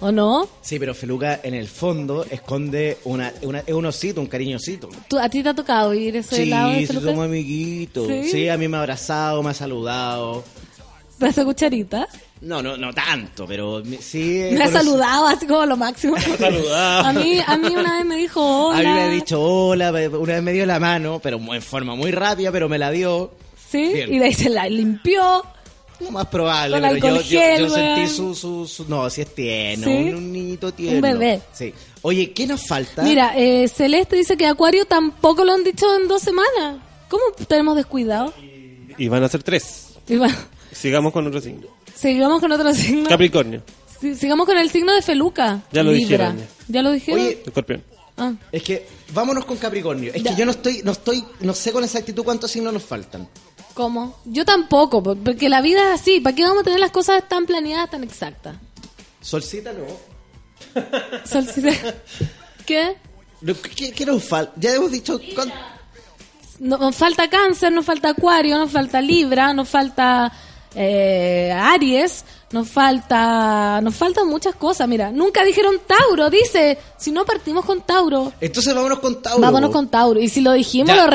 ¿O 0.00 0.10
no? 0.10 0.48
Sí, 0.62 0.80
pero 0.80 0.94
Feluca 0.94 1.38
en 1.44 1.54
el 1.54 1.68
fondo 1.68 2.26
esconde 2.28 2.98
una, 3.04 3.32
una- 3.42 3.60
es 3.60 3.72
un 3.72 3.86
osito, 3.86 4.20
un 4.20 4.26
cariñosito. 4.26 4.88
¿Tú, 5.06 5.16
¿A 5.16 5.28
ti 5.28 5.44
te 5.44 5.50
ha 5.50 5.54
tocado 5.54 5.94
ir 5.94 6.16
ese 6.16 6.34
Sí, 6.38 6.46
lado 6.46 6.72
de 6.72 6.84
sí, 6.84 6.92
somos 6.94 7.24
amiguitos. 7.24 8.08
¿Sí? 8.08 8.24
¿Sí? 8.32 8.48
a 8.48 8.58
mí 8.58 8.66
me 8.66 8.76
ha 8.78 8.80
abrazado, 8.80 9.40
me 9.44 9.50
ha 9.50 9.54
saludado. 9.54 10.42
¿Te 11.20 11.26
hace 11.26 11.44
cucharita? 11.44 12.08
No, 12.42 12.60
no, 12.60 12.76
no 12.76 12.92
tanto, 12.92 13.46
pero 13.46 13.82
sí. 14.00 14.40
he 14.42 14.52
Me 14.52 14.64
ha 14.64 14.68
saludado 14.68 15.26
así 15.28 15.46
como 15.46 15.64
lo 15.64 15.76
máximo. 15.76 16.16
saludado. 16.38 17.04
A 17.06 17.12
mí, 17.12 17.38
a 17.46 17.56
mí 17.56 17.68
una 17.68 17.98
vez 17.98 18.04
me 18.06 18.16
dijo 18.16 18.66
hola. 18.68 18.78
A 18.78 18.82
mí 18.82 18.88
me 18.88 19.00
ha 19.02 19.08
dicho 19.08 19.40
hola, 19.40 19.90
una 19.90 20.34
vez 20.34 20.42
me 20.42 20.52
dio 20.52 20.66
la 20.66 20.80
mano, 20.80 21.20
pero 21.22 21.38
en 21.54 21.62
forma 21.62 21.94
muy 21.94 22.10
rápida, 22.10 22.50
pero 22.50 22.68
me 22.68 22.78
la 22.78 22.90
dio. 22.90 23.30
Sí, 23.70 23.92
Bien. 23.94 24.12
y 24.12 24.18
de 24.18 24.24
ahí 24.26 24.34
se 24.34 24.50
la 24.50 24.68
limpió. 24.68 25.44
Lo 26.00 26.10
más 26.10 26.26
probable, 26.26 26.80
Con 26.80 26.90
pero 27.00 27.20
yo, 27.20 27.40
gel, 27.40 27.60
yo 27.60 27.70
sentí 27.70 28.08
su, 28.08 28.34
su, 28.34 28.66
su- 28.66 28.86
No, 28.88 29.08
si 29.08 29.20
es 29.20 29.32
tierno, 29.34 29.84
¿Sí? 29.86 29.90
un, 29.92 30.14
un 30.16 30.32
niñito 30.32 30.72
tierno. 30.72 31.00
bebé. 31.00 31.40
Sí. 31.52 31.72
Oye, 32.02 32.32
¿qué 32.32 32.44
nos 32.48 32.66
falta? 32.66 33.02
Mira, 33.02 33.34
eh, 33.36 33.68
Celeste 33.68 34.16
dice 34.16 34.36
que 34.36 34.46
Acuario 34.46 34.84
tampoco 34.84 35.44
lo 35.44 35.52
han 35.52 35.62
dicho 35.62 35.86
en 35.96 36.08
dos 36.08 36.20
semanas. 36.22 36.78
¿Cómo 37.08 37.22
tenemos 37.46 37.76
descuidado? 37.76 38.34
Y 38.98 39.06
van 39.06 39.22
a 39.22 39.28
ser 39.28 39.44
tres. 39.44 39.90
Y 40.08 40.18
Sigamos 40.74 41.12
con 41.12 41.24
otro 41.28 41.40
signo. 41.40 41.68
Sigamos 42.02 42.40
con 42.40 42.52
otro 42.52 42.74
signo. 42.74 43.08
Capricornio, 43.08 43.62
sigamos 44.16 44.46
con 44.46 44.58
el 44.58 44.68
signo 44.70 44.92
de 44.92 45.00
Feluca. 45.02 45.62
Ya 45.72 45.82
lo 45.82 45.92
Libra. 45.92 46.32
dijeron, 46.32 46.38
ya. 46.38 46.44
¿Ya 46.68 46.82
lo 46.82 46.92
dijeron? 46.92 47.20
Oye, 47.20 47.42
escorpión. 47.46 47.82
Ah. 48.18 48.32
Es 48.52 48.62
que 48.62 48.86
vámonos 49.14 49.44
con 49.46 49.56
Capricornio. 49.56 50.12
Es 50.14 50.22
Ya. 50.22 50.32
que 50.32 50.40
yo 50.40 50.44
no 50.44 50.50
estoy, 50.50 50.82
no 50.84 50.92
estoy, 50.92 51.24
no 51.40 51.54
sé 51.54 51.72
con 51.72 51.82
exactitud 51.82 52.22
cuántos 52.24 52.50
signos 52.50 52.72
nos 52.72 52.82
faltan. 52.82 53.26
¿Cómo? 53.74 54.18
Yo 54.26 54.44
tampoco, 54.44 55.02
por- 55.02 55.16
porque 55.16 55.48
la 55.48 55.62
vida 55.62 55.94
es 55.94 56.00
así. 56.00 56.20
¿Para 56.20 56.36
qué 56.36 56.42
vamos 56.42 56.60
a 56.60 56.64
tener 56.64 56.78
las 56.80 56.90
cosas 56.90 57.26
tan 57.26 57.46
planeadas, 57.46 57.88
tan 57.90 58.04
exactas? 58.04 58.56
Solcita 59.22 59.72
no. 59.72 59.86
Solcita- 61.24 61.94
¿Qué? 62.66 62.96
¿Qué, 63.74 63.92
qué 63.92 64.06
nos 64.06 64.22
falta? 64.24 64.52
Ya 64.56 64.74
hemos 64.74 64.90
dicho. 64.92 65.18
cuán- 65.34 65.52
No- 66.58 66.76
Nos 66.78 66.94
falta 66.96 67.28
cáncer, 67.28 67.72
nos 67.72 67.84
falta 67.84 68.10
acuario, 68.10 68.56
nos 68.58 68.70
falta 68.70 69.00
libra, 69.00 69.52
nos 69.54 69.68
falta 69.68 70.30
eh, 70.74 71.52
aries, 71.54 72.24
nos 72.52 72.68
falta 72.68 73.80
nos 73.82 73.94
faltan 73.94 74.28
muchas 74.28 74.54
cosas. 74.54 74.88
Mira, 74.88 75.10
nunca 75.12 75.44
dijeron 75.44 75.76
Tauro, 75.86 76.30
dice. 76.30 76.78
Si 76.98 77.10
no 77.12 77.24
partimos 77.24 77.64
con 77.64 77.82
Tauro, 77.82 78.32
Entonces 78.40 78.74
vámonos 78.74 78.98
con 79.00 79.20
Tauro. 79.22 79.40
vámonos 79.40 79.68
po. 79.70 79.74
con 79.74 79.88
Tauro. 79.90 80.20
Y 80.20 80.28
si 80.28 80.40
lo 80.40 80.52
dijimos, 80.52 80.88
Ya, 80.88 80.96
lo 80.96 81.02
Y 81.02 81.04
si, 81.06 81.10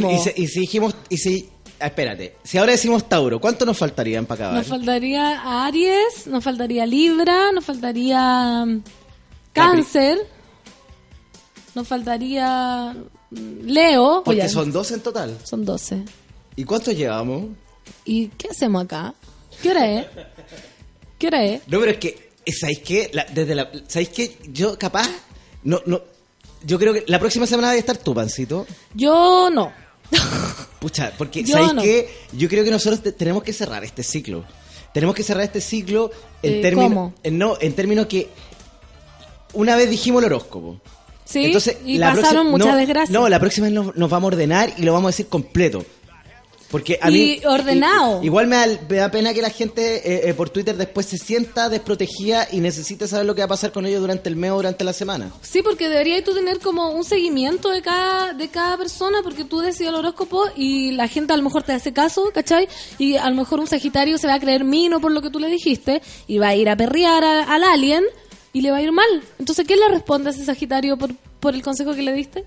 repetimos. 0.00 0.12
y 0.12 0.18
si- 0.18 0.42
y 0.42 0.46
si 0.48 0.60
dijimos. 0.60 0.94
Y 1.08 1.16
si, 1.18 1.48
ah, 1.80 1.86
espérate. 1.86 2.36
Si 2.42 2.58
ahora 2.58 2.72
decimos 2.72 3.08
Tauro, 3.08 3.40
¿cuánto 3.40 3.64
nos 3.64 3.76
faltarían 3.78 4.26
para 4.26 4.44
acabar? 4.46 4.58
Nos 4.58 4.66
faltaría 4.68 5.64
Aries, 5.66 6.26
nos 6.26 6.42
faltaría 6.44 6.86
Libra, 6.86 7.52
nos 7.52 7.64
faltaría 7.64 8.64
mm, 8.66 8.82
Cáncer, 9.52 10.18
nos 11.74 11.86
faltaría 11.86 12.94
mm, 13.30 13.60
Leo. 13.66 14.22
Porque 14.24 14.48
son 14.48 14.72
dos 14.72 14.90
en 14.92 15.00
total. 15.00 15.36
son 15.44 15.64
12. 15.64 16.02
¿Y 16.56 16.64
cuántos 16.64 16.94
llevamos? 16.96 17.44
¿Y 18.04 18.28
qué 18.28 18.48
hacemos 18.50 18.84
acá? 18.84 19.14
¿Qué 19.62 19.70
hora 19.70 19.88
es? 19.90 20.06
¿Qué 21.18 21.26
hora 21.28 21.44
es? 21.44 21.60
No, 21.66 21.78
pero 21.80 21.90
es 21.92 21.98
que, 21.98 22.30
¿sabéis 22.58 22.80
qué? 22.80 23.10
La- 23.12 23.24
desde 23.24 23.54
la, 23.54 23.70
¿Sabéis 23.88 24.10
qué? 24.10 24.36
Yo 24.52 24.78
capaz, 24.78 25.08
no, 25.64 25.80
no, 25.86 26.00
yo 26.64 26.78
creo 26.78 26.92
que 26.92 27.04
la 27.06 27.18
próxima 27.18 27.46
semana 27.46 27.68
debe 27.68 27.80
estar 27.80 27.96
tu 27.98 28.14
pancito. 28.14 28.66
Yo 28.94 29.48
no. 29.50 29.72
Pucha, 30.80 31.12
porque 31.16 31.42
Yo 31.42 31.54
¿sabéis 31.54 31.74
no. 31.74 31.82
qué? 31.82 32.08
Yo 32.32 32.48
creo 32.48 32.64
que 32.64 32.70
nosotros 32.70 33.02
te- 33.02 33.12
tenemos 33.12 33.42
que 33.42 33.52
cerrar 33.52 33.82
este 33.84 34.02
ciclo. 34.02 34.44
Tenemos 34.92 35.14
que 35.14 35.22
cerrar 35.22 35.44
este 35.44 35.60
ciclo 35.60 36.10
en 36.42 36.54
Eh, 36.54 36.62
términos, 36.62 37.12
no, 37.32 37.56
en 37.60 37.72
términos 37.74 38.06
que 38.06 38.28
una 39.52 39.76
vez 39.76 39.90
dijimos 39.90 40.22
el 40.22 40.26
horóscopo. 40.32 40.80
Sí, 41.24 41.46
Entonces, 41.46 41.78
y 41.84 41.98
la 41.98 42.10
pasaron 42.10 42.30
próxima- 42.30 42.50
muchas 42.50 42.68
no, 42.72 42.76
desgracias. 42.76 43.10
No, 43.10 43.28
la 43.28 43.40
próxima 43.40 43.66
vez 43.66 43.74
nos, 43.74 43.96
nos 43.96 44.08
vamos 44.10 44.28
a 44.30 44.34
ordenar 44.34 44.72
y 44.76 44.82
lo 44.82 44.92
vamos 44.92 45.08
a 45.08 45.10
decir 45.10 45.26
completo. 45.28 45.84
Porque 46.70 46.98
a 47.00 47.10
Y 47.10 47.12
mí, 47.12 47.40
ordenado. 47.46 48.22
i- 48.22 48.26
Igual 48.26 48.48
me 48.48 48.56
da, 48.56 48.66
me 48.88 48.96
da 48.96 49.10
pena 49.10 49.32
que 49.32 49.40
la 49.40 49.50
gente 49.50 49.96
eh, 49.98 50.28
eh, 50.28 50.34
por 50.34 50.50
Twitter 50.50 50.76
después 50.76 51.06
se 51.06 51.16
sienta 51.16 51.68
desprotegida 51.68 52.48
y 52.50 52.58
necesite 52.60 53.06
saber 53.06 53.24
lo 53.24 53.34
que 53.36 53.42
va 53.42 53.44
a 53.44 53.48
pasar 53.48 53.70
con 53.70 53.86
ellos 53.86 54.00
durante 54.00 54.28
el 54.28 54.34
mes 54.36 54.50
o 54.50 54.56
durante 54.56 54.82
la 54.82 54.92
semana. 54.92 55.30
Sí, 55.42 55.62
porque 55.62 55.88
deberías 55.88 56.24
tú 56.24 56.34
tener 56.34 56.58
como 56.58 56.90
un 56.90 57.04
seguimiento 57.04 57.70
de 57.70 57.82
cada, 57.82 58.32
de 58.32 58.48
cada 58.48 58.76
persona, 58.76 59.18
porque 59.22 59.44
tú 59.44 59.60
decides 59.60 59.90
el 59.90 59.94
horóscopo 59.94 60.42
y 60.56 60.90
la 60.92 61.06
gente 61.06 61.32
a 61.32 61.36
lo 61.36 61.44
mejor 61.44 61.62
te 61.62 61.72
hace 61.72 61.92
caso, 61.92 62.30
¿cachai? 62.34 62.68
Y 62.98 63.14
a 63.16 63.30
lo 63.30 63.36
mejor 63.36 63.60
un 63.60 63.68
Sagitario 63.68 64.18
se 64.18 64.26
va 64.26 64.34
a 64.34 64.40
creer 64.40 64.64
mino 64.64 65.00
por 65.00 65.12
lo 65.12 65.22
que 65.22 65.30
tú 65.30 65.38
le 65.38 65.48
dijiste 65.48 66.02
y 66.26 66.38
va 66.38 66.48
a 66.48 66.56
ir 66.56 66.68
a 66.68 66.76
perrear 66.76 67.22
a- 67.22 67.44
al 67.44 67.62
alien 67.62 68.02
y 68.52 68.62
le 68.62 68.72
va 68.72 68.78
a 68.78 68.82
ir 68.82 68.90
mal. 68.90 69.06
Entonces, 69.38 69.64
¿qué 69.68 69.76
le 69.76 69.88
responde 69.88 70.30
a 70.30 70.32
ese 70.32 70.44
Sagitario 70.44 70.96
por, 70.96 71.14
por 71.38 71.54
el 71.54 71.62
consejo 71.62 71.94
que 71.94 72.02
le 72.02 72.12
diste? 72.12 72.44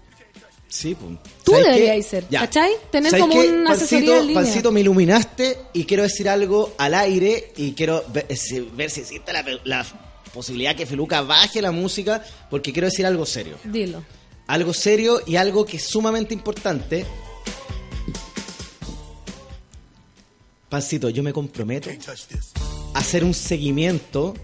Sí, 0.70 0.96
pues. 0.96 1.18
Tú 1.44 1.52
¿Sabes 1.52 1.66
deberías 1.66 1.96
qué? 1.98 2.04
ser, 2.04 2.26
Ya. 2.30 2.42
¿cachai? 2.42 2.72
Tener 2.92 3.10
¿Sabes 3.12 3.26
como 3.26 3.42
qué? 3.42 3.50
una 3.50 3.72
asesoría 3.72 4.00
Pancito, 4.00 4.20
en 4.22 4.28
línea. 4.28 4.44
Pancito, 4.44 4.72
me 4.72 4.80
iluminaste 4.82 5.58
y 5.74 5.84
quiero 5.86 6.04
decir 6.04 6.30
algo 6.30 6.74
al 6.78 6.94
aire 6.94 7.52
y 7.58 7.72
quiero 7.74 8.04
ver, 8.14 8.28
si- 8.38 8.60
ver 8.60 8.90
si 8.92 9.02
existe 9.02 9.34
la, 9.34 9.44
la 9.64 9.86
posibilidad 10.34 10.76
que 10.76 10.86
Feluca 10.86 11.22
baje 11.22 11.60
la 11.62 11.72
música 11.72 12.24
porque 12.52 12.72
quiero 12.72 12.88
decir 12.88 13.06
algo 13.08 13.26
serio. 13.26 13.58
Dilo. 13.64 14.04
Algo 14.46 14.74
serio 14.74 15.22
y 15.26 15.36
algo 15.38 15.66
que 15.66 15.78
es 15.78 15.84
sumamente 15.86 16.34
importante. 16.36 17.06
Pancito, 20.70 21.10
yo 21.10 21.24
me 21.24 21.34
comprometo 21.34 21.90
a 22.94 23.00
hacer 23.00 23.24
un 23.24 23.34
seguimiento 23.34 24.36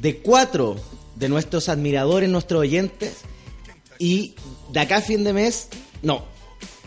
de 0.00 0.18
cuatro 0.18 0.76
de 1.14 1.28
nuestros 1.28 1.68
admiradores, 1.68 2.28
nuestros 2.28 2.60
oyentes, 2.62 3.18
y 4.00 4.34
de 4.72 4.80
acá 4.80 4.96
a 4.96 5.00
fin 5.02 5.22
de 5.22 5.32
mes, 5.32 5.68
no, 6.02 6.24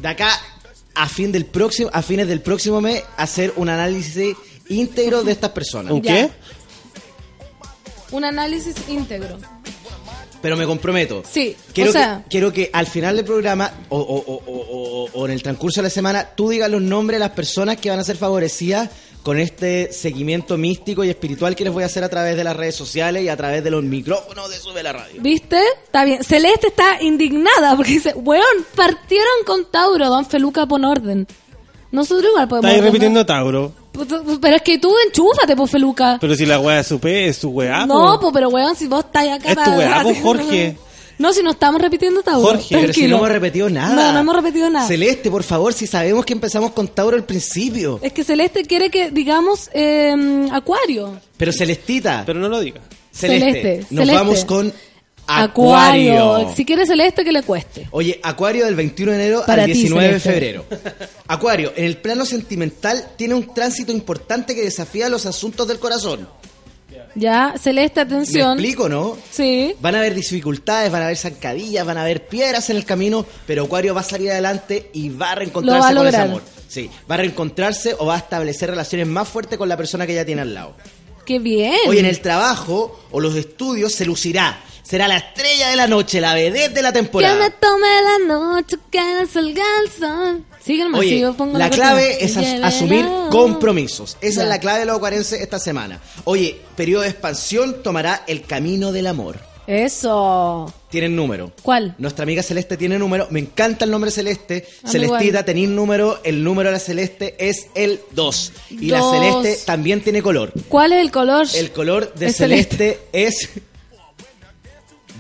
de 0.02 0.08
acá 0.10 0.30
a 0.96 1.08
fin 1.08 1.32
del 1.32 1.46
próximo, 1.46 1.90
a 1.94 2.02
fines 2.02 2.28
del 2.28 2.42
próximo 2.42 2.82
mes, 2.82 3.02
hacer 3.16 3.54
un 3.56 3.70
análisis 3.70 4.36
íntegro 4.68 5.24
de 5.24 5.32
estas 5.32 5.52
personas. 5.52 5.94
¿Un 5.94 6.02
qué? 6.02 6.30
Un 8.12 8.26
análisis 8.26 8.76
íntegro. 8.90 9.38
Pero 10.42 10.58
me 10.58 10.66
comprometo. 10.66 11.24
Sí, 11.30 11.56
Quiero, 11.74 11.92
o 11.92 11.94
sea- 11.94 12.22
que, 12.26 12.30
quiero 12.30 12.52
que 12.52 12.70
al 12.74 12.86
final 12.86 13.16
del 13.16 13.24
programa 13.26 13.72
o, 13.90 13.98
o- 13.98 14.18
o- 14.18 14.44
o- 14.46 15.06
o- 15.06 15.10
o 15.14 15.26
en 15.26 15.32
el 15.32 15.42
transcurso 15.42 15.80
de 15.82 15.84
la 15.84 15.90
semana 15.90 16.26
tú 16.36 16.50
digas 16.50 16.70
los 16.70 16.82
nombres 16.82 17.16
de 17.16 17.20
las 17.26 17.32
personas 17.32 17.78
que 17.78 17.90
van 17.90 18.00
a 18.00 18.04
ser 18.04 18.18
favorecidas 18.18 18.90
con 19.24 19.40
este 19.40 19.92
seguimiento 19.94 20.58
místico 20.58 21.04
y 21.04 21.10
espiritual 21.10 21.56
que 21.56 21.64
les 21.64 21.74
voy 21.74 21.84
a 21.84 21.86
hacer 21.86 22.04
a 22.04 22.10
través 22.10 22.36
de 22.36 22.44
las 22.44 22.56
redes 22.56 22.76
sociales 22.76 23.24
y 23.24 23.30
a 23.30 23.38
través 23.38 23.64
de 23.64 23.72
los 23.72 23.82
micrófonos 23.82 24.50
de 24.50 24.58
Sube 24.58 24.84
la 24.84 24.92
Radio. 24.92 25.22
¿Viste? 25.22 25.60
Está 25.86 26.04
bien. 26.04 26.24
Celeste 26.24 26.68
está 26.68 27.02
indignada 27.02 27.76
porque 27.76 27.94
dice, 27.94 28.14
weón, 28.16 28.44
partieron 28.76 29.46
con 29.46 29.66
Tauro, 29.72 30.10
don 30.10 30.26
Feluca, 30.26 30.66
pon 30.66 30.84
orden. 30.84 31.26
Nosotros 31.92 32.26
igual 32.32 32.48
podemos... 32.50 32.70
Estáis 32.70 32.84
repitiendo 32.84 33.26
Tauro. 33.26 33.72
Pero 34.42 34.56
es 34.56 34.62
que 34.62 34.80
tú 34.80 34.94
enchúfate, 35.08 35.56
pues, 35.56 35.72
Feluca. 35.72 36.18
Pero 36.20 36.36
si 36.36 36.46
la 36.46 36.60
weá 36.60 36.80
es 36.82 36.88
su 36.88 37.00
pe, 37.00 37.28
es 37.28 37.38
su 37.38 37.50
weá. 37.50 37.86
no, 37.86 38.16
po. 38.16 38.20
pues, 38.20 38.34
pero 38.34 38.50
weón, 38.50 38.76
si 38.76 38.88
vos 38.88 39.06
estáis 39.06 39.32
acá... 39.32 39.52
Es 39.52 39.64
tu 39.64 39.72
weá, 39.72 40.02
pues, 40.04 40.22
Jorge. 40.22 40.78
No, 41.18 41.32
si 41.34 41.44
no 41.44 41.52
estamos 41.52 41.82
repitiendo 41.82 42.22
Tauro. 42.24 42.48
Jorge, 42.48 42.76
pero 42.80 42.94
si 42.94 43.08
no 43.08 43.18
hemos 43.18 43.30
repetido 43.30 43.70
nada. 43.70 43.96
No, 43.96 44.14
no 44.14 44.20
hemos 44.20 44.36
repetido 44.36 44.70
nada. 44.70 44.88
Celeste, 44.88 45.30
por 45.30 45.44
favor, 45.44 45.74
si 45.74 45.88
sabemos 45.88 46.26
que 46.26 46.34
empezamos 46.34 46.72
con 46.72 46.88
Tauro 46.88 47.16
al 47.16 47.26
principio. 47.26 48.00
Es 48.02 48.14
que 48.14 48.24
Celeste 48.24 48.64
quiere 48.64 48.90
que 48.90 49.12
digamos 49.12 49.70
eh, 49.74 50.48
Acuario. 50.52 51.20
Pero 51.38 51.52
Celestita, 51.52 52.24
Pero 52.26 52.40
no 52.40 52.50
lo 52.50 52.60
diga. 52.60 52.82
Celeste, 53.12 53.46
Celeste, 53.52 53.78
nos 53.92 54.00
Celeste. 54.00 54.16
vamos 54.16 54.46
con 54.46 54.74
Acuario. 55.28 56.52
Si 56.56 56.66
quiere 56.66 56.86
Celeste, 56.86 57.24
que 57.24 57.32
le 57.32 57.44
cueste. 57.44 57.88
Oye, 57.92 58.20
Acuario 58.24 58.66
del 58.66 58.76
21 58.76 59.12
de 59.12 59.18
enero 59.18 59.44
Para 59.46 59.64
al 59.64 59.72
ti, 59.72 59.74
19 59.80 60.14
de 60.14 60.20
febrero. 60.20 60.66
Acuario, 61.28 61.74
en 61.76 61.86
el 61.86 61.98
plano 61.98 62.26
sentimental 62.26 63.08
tiene 63.16 63.36
un 63.36 63.54
tránsito 63.54 63.92
importante 63.92 64.56
que 64.56 64.62
desafía 64.64 65.10
los 65.10 65.26
asuntos 65.26 65.68
del 65.68 65.80
corazón. 65.80 66.28
Ya, 67.16 67.54
Celeste, 67.62 68.00
¿Me 68.06 68.16
atención. 68.16 68.54
explico, 68.54 68.90
no? 68.90 69.18
Sí. 69.32 69.76
Van 69.82 69.96
a 69.96 70.00
haber 70.00 70.16
dificultades, 70.16 70.92
van 70.92 71.02
a 71.02 71.06
haber 71.06 71.18
zancadillas, 71.18 71.86
van 71.86 71.98
a 71.98 72.02
haber 72.04 72.28
piedras 72.28 72.70
en 72.70 72.78
el 72.78 72.86
camino, 72.86 73.26
pero 73.46 73.66
Acuario 73.66 73.94
va 73.94 74.02
a 74.02 74.04
salir 74.04 74.32
adelante 74.32 74.90
y 74.94 75.10
va 75.10 75.32
a 75.32 75.36
reencontrarse 75.36 75.82
va 75.82 75.90
a 75.90 75.96
con 75.96 76.08
ese 76.08 76.18
amor. 76.18 76.42
Sí, 76.68 76.90
va 77.10 77.16
a 77.16 77.18
reencontrarse 77.20 77.96
o 78.00 78.06
va 78.08 78.16
a 78.16 78.18
establecer 78.18 78.70
relaciones 78.72 79.08
más 79.08 79.28
fuertes 79.30 79.58
con 79.60 79.70
la 79.70 79.78
persona 79.78 80.08
que 80.08 80.16
ya 80.16 80.26
tiene 80.26 80.42
al 80.42 80.54
lado. 80.56 80.76
Qué 81.26 81.40
bien. 81.40 81.78
Hoy 81.88 82.00
en 82.00 82.06
el 82.06 82.20
trabajo 82.20 83.00
o 83.12 83.20
los 83.20 83.36
estudios 83.36 83.94
se 83.94 84.06
lucirá. 84.06 84.60
Será 84.82 85.08
la 85.08 85.18
estrella 85.18 85.70
de 85.70 85.76
la 85.78 85.88
noche, 85.88 86.20
la 86.20 86.34
vedette 86.34 86.74
de 86.74 86.82
la 86.82 86.92
Que 86.92 87.00
me 87.02 87.04
temporada. 87.04 87.50
tome 87.52 87.88
la 88.28 88.34
noche, 88.36 88.76
que 88.92 89.00
me 89.02 89.26
salga 89.28 89.64
el 89.86 89.90
sol. 89.92 90.44
Oye, 90.98 91.20
si 91.28 91.34
pongo 91.34 91.58
la 91.58 91.70
clave 91.70 92.24
es 92.24 92.38
as- 92.38 92.62
asumir 92.64 93.06
compromisos. 93.32 94.18
Esa 94.22 94.38
Ya. 94.38 94.44
es 94.44 94.50
la 94.50 94.60
clave 94.60 94.80
de 94.80 94.86
los 94.86 94.96
acuarenses 94.98 95.42
esta 95.42 95.60
semana. 95.60 96.00
Oye, 96.24 96.60
periodo 96.76 97.02
de 97.04 97.10
expansión 97.10 97.84
tomará 97.84 98.24
el 98.28 98.44
camino 98.44 98.92
del 98.92 99.08
amor. 99.08 99.38
Eso. 99.66 100.74
Tienen 100.90 101.16
número. 101.16 101.52
¿Cuál? 101.62 101.96
Nuestra 101.98 102.24
amiga 102.24 102.44
Celeste 102.44 102.76
tiene 102.78 103.00
número. 103.00 103.28
Me 103.32 103.40
encanta 103.40 103.86
el 103.86 103.92
nombre 103.92 104.12
Celeste. 104.12 104.68
A 104.84 104.88
mí 104.88 104.92
Celestita, 104.92 105.44
tenéis 105.46 105.70
número. 105.70 106.20
El 106.24 106.44
número 106.44 106.70
de 106.70 106.74
la 106.74 106.80
Celeste 106.80 107.36
es 107.40 107.68
el 107.74 108.02
2. 108.12 108.52
Y 108.72 108.88
la. 108.88 109.02
Celeste 109.02 109.60
también 109.66 110.02
tiene 110.02 110.22
color. 110.22 110.52
¿Cuál 110.68 110.94
es 110.94 111.02
el 111.02 111.12
color? 111.12 111.48
El 111.56 111.72
color 111.72 112.14
de 112.14 112.26
Es 112.28 112.36
Celeste 112.38 113.00
es 113.14 113.50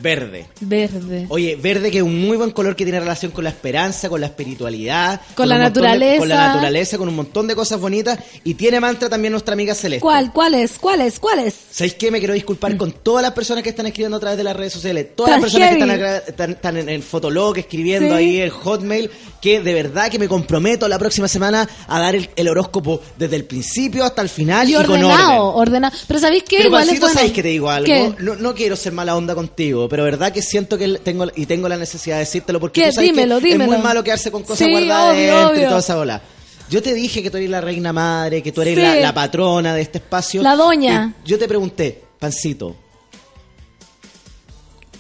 verde. 0.04 0.46
Verde. 0.60 1.26
Oye, 1.30 1.56
verde 1.56 1.90
que 1.90 1.98
es 2.00 2.04
un 2.04 2.20
muy 2.20 2.36
buen 2.38 2.52
color 2.52 2.76
que 2.76 2.84
tiene 2.84 3.00
relación 3.00 3.32
con 3.32 3.44
la 3.46 3.50
esperanza, 3.50 4.10
con 4.10 4.20
la 4.22 4.28
espiritualidad, 4.28 5.22
Con 5.36 5.48
la 5.50 5.56
de- 5.56 5.62
naturaleza. 5.64 6.20
con 6.20 6.30
la 6.30 6.48
naturaleza, 6.48 6.98
con 6.98 7.08
un 7.08 7.16
montón 7.16 7.48
de 7.48 7.56
cosas 7.56 7.80
bonitas. 7.80 8.20
Y 8.44 8.54
tiene 8.56 8.80
mantra 8.80 9.10
también 9.10 9.32
nuestra 9.32 9.54
amiga 9.54 9.74
Celeste. 9.74 10.02
¿Cuál? 10.02 10.32
¿Cuál 10.34 10.56
es? 10.56 10.78
¿Cuál 10.78 11.02
es? 11.02 11.20
¿Cuál 11.20 11.40
es? 11.40 11.56
¿Sabéis 11.72 11.96
qué? 11.96 12.12
Me 12.12 12.20
quiero 12.20 12.34
disculpar 12.34 12.76
con 12.78 12.92
todas 12.92 13.24
las 13.24 13.32
personas 13.32 13.64
que 13.64 13.70
están 13.70 13.86
escribiendo 13.88 14.18
a 14.18 14.20
través 14.20 14.38
de 14.38 14.44
las 14.44 14.56
redes 14.56 14.74
sociales. 14.74 15.08
Todas 15.16 15.32
Tan 15.32 15.42
las 15.42 15.52
personas 15.52 15.70
que 15.70 15.74
están, 15.82 15.92
acá- 15.92 16.18
están- 16.28 16.52
están 16.52 16.78
en 16.78 16.90
el 16.90 17.02
Fotolog 17.02 17.58
escribiendo 17.58 18.10
Sí. 18.10 18.14
ahí, 18.16 18.38
el 18.42 18.50
Hotmail. 18.52 19.10
Que 19.42 19.60
de 19.62 19.74
verdad 19.74 20.10
que 20.10 20.20
me 20.20 20.28
comprometo 20.30 20.88
la 20.88 20.98
próxima 20.98 21.28
semana 21.28 21.68
a 21.88 22.00
dar 22.00 22.16
el, 22.16 22.30
el 22.38 22.48
horóscopo 22.48 23.02
desde 23.18 23.36
el 23.36 23.44
principio 23.46 24.06
hasta 24.06 24.22
el 24.22 24.30
final 24.30 24.68
y, 24.70 24.72
Y 24.72 24.76
con 24.76 24.86
orden. 24.86 25.04
ordenado, 25.04 25.56
ordenado. 25.56 25.96
Pero 26.08 26.20
¿sabéis 26.20 26.44
qué? 26.44 26.58
Pero 26.58 26.70
Igual 26.70 26.84
es 26.84 26.88
Pancito, 26.88 27.06
bueno. 27.08 27.14
¿sabéis 27.20 27.34
que 27.34 27.44
te 27.44 27.50
digo 27.50 27.70
algo? 27.70 28.16
No, 28.20 28.36
no 28.36 28.56
quiero 28.56 28.76
ser 28.78 28.94
mala 28.94 29.16
onda 29.18 29.36
contigo, 29.36 29.90
pero 29.94 30.06
verdad 30.06 30.32
que 30.34 30.42
siento 30.42 30.76
que 30.76 30.88
tengo 30.98 31.28
y 31.36 31.46
tengo 31.46 31.70
la 31.70 31.78
necesidad 31.78 32.16
de 32.16 32.22
decírtelo 32.22 32.60
porque 32.60 32.84
tú 32.88 32.92
sabes 32.94 33.12
Dímelo, 33.12 33.38
que 33.40 33.46
dímelo. 33.50 33.72
es 33.74 33.78
muy 33.78 33.84
malo 33.84 34.04
quedarse 34.04 34.32
con 34.32 34.42
cosas 34.42 34.58
Sí, 34.66 34.72
guardadas 34.72 35.14
obvio, 35.16 35.38
dentro 35.50 35.62
y 35.62 35.66
toda 35.68 35.80
esa 35.82 35.96
bola. 35.96 36.20
Yo 36.68 36.82
te 36.82 36.96
dije 36.96 37.22
que 37.22 37.30
tú 37.30 37.38
eres 37.38 37.52
la 37.52 37.62
reina 37.62 37.94
madre, 37.94 38.42
que 38.42 38.52
tú 38.52 38.64
eres 38.64 38.74
Sí. 38.76 38.82
la, 38.82 38.96
la 38.96 39.14
patrona 39.14 39.76
de 39.76 39.84
este 39.84 40.00
espacio. 40.00 40.42
La 40.42 40.56
doña. 40.56 41.14
Yo 41.24 41.38
te 41.38 41.48
pregunté, 41.48 42.02
Pancito, 42.18 42.76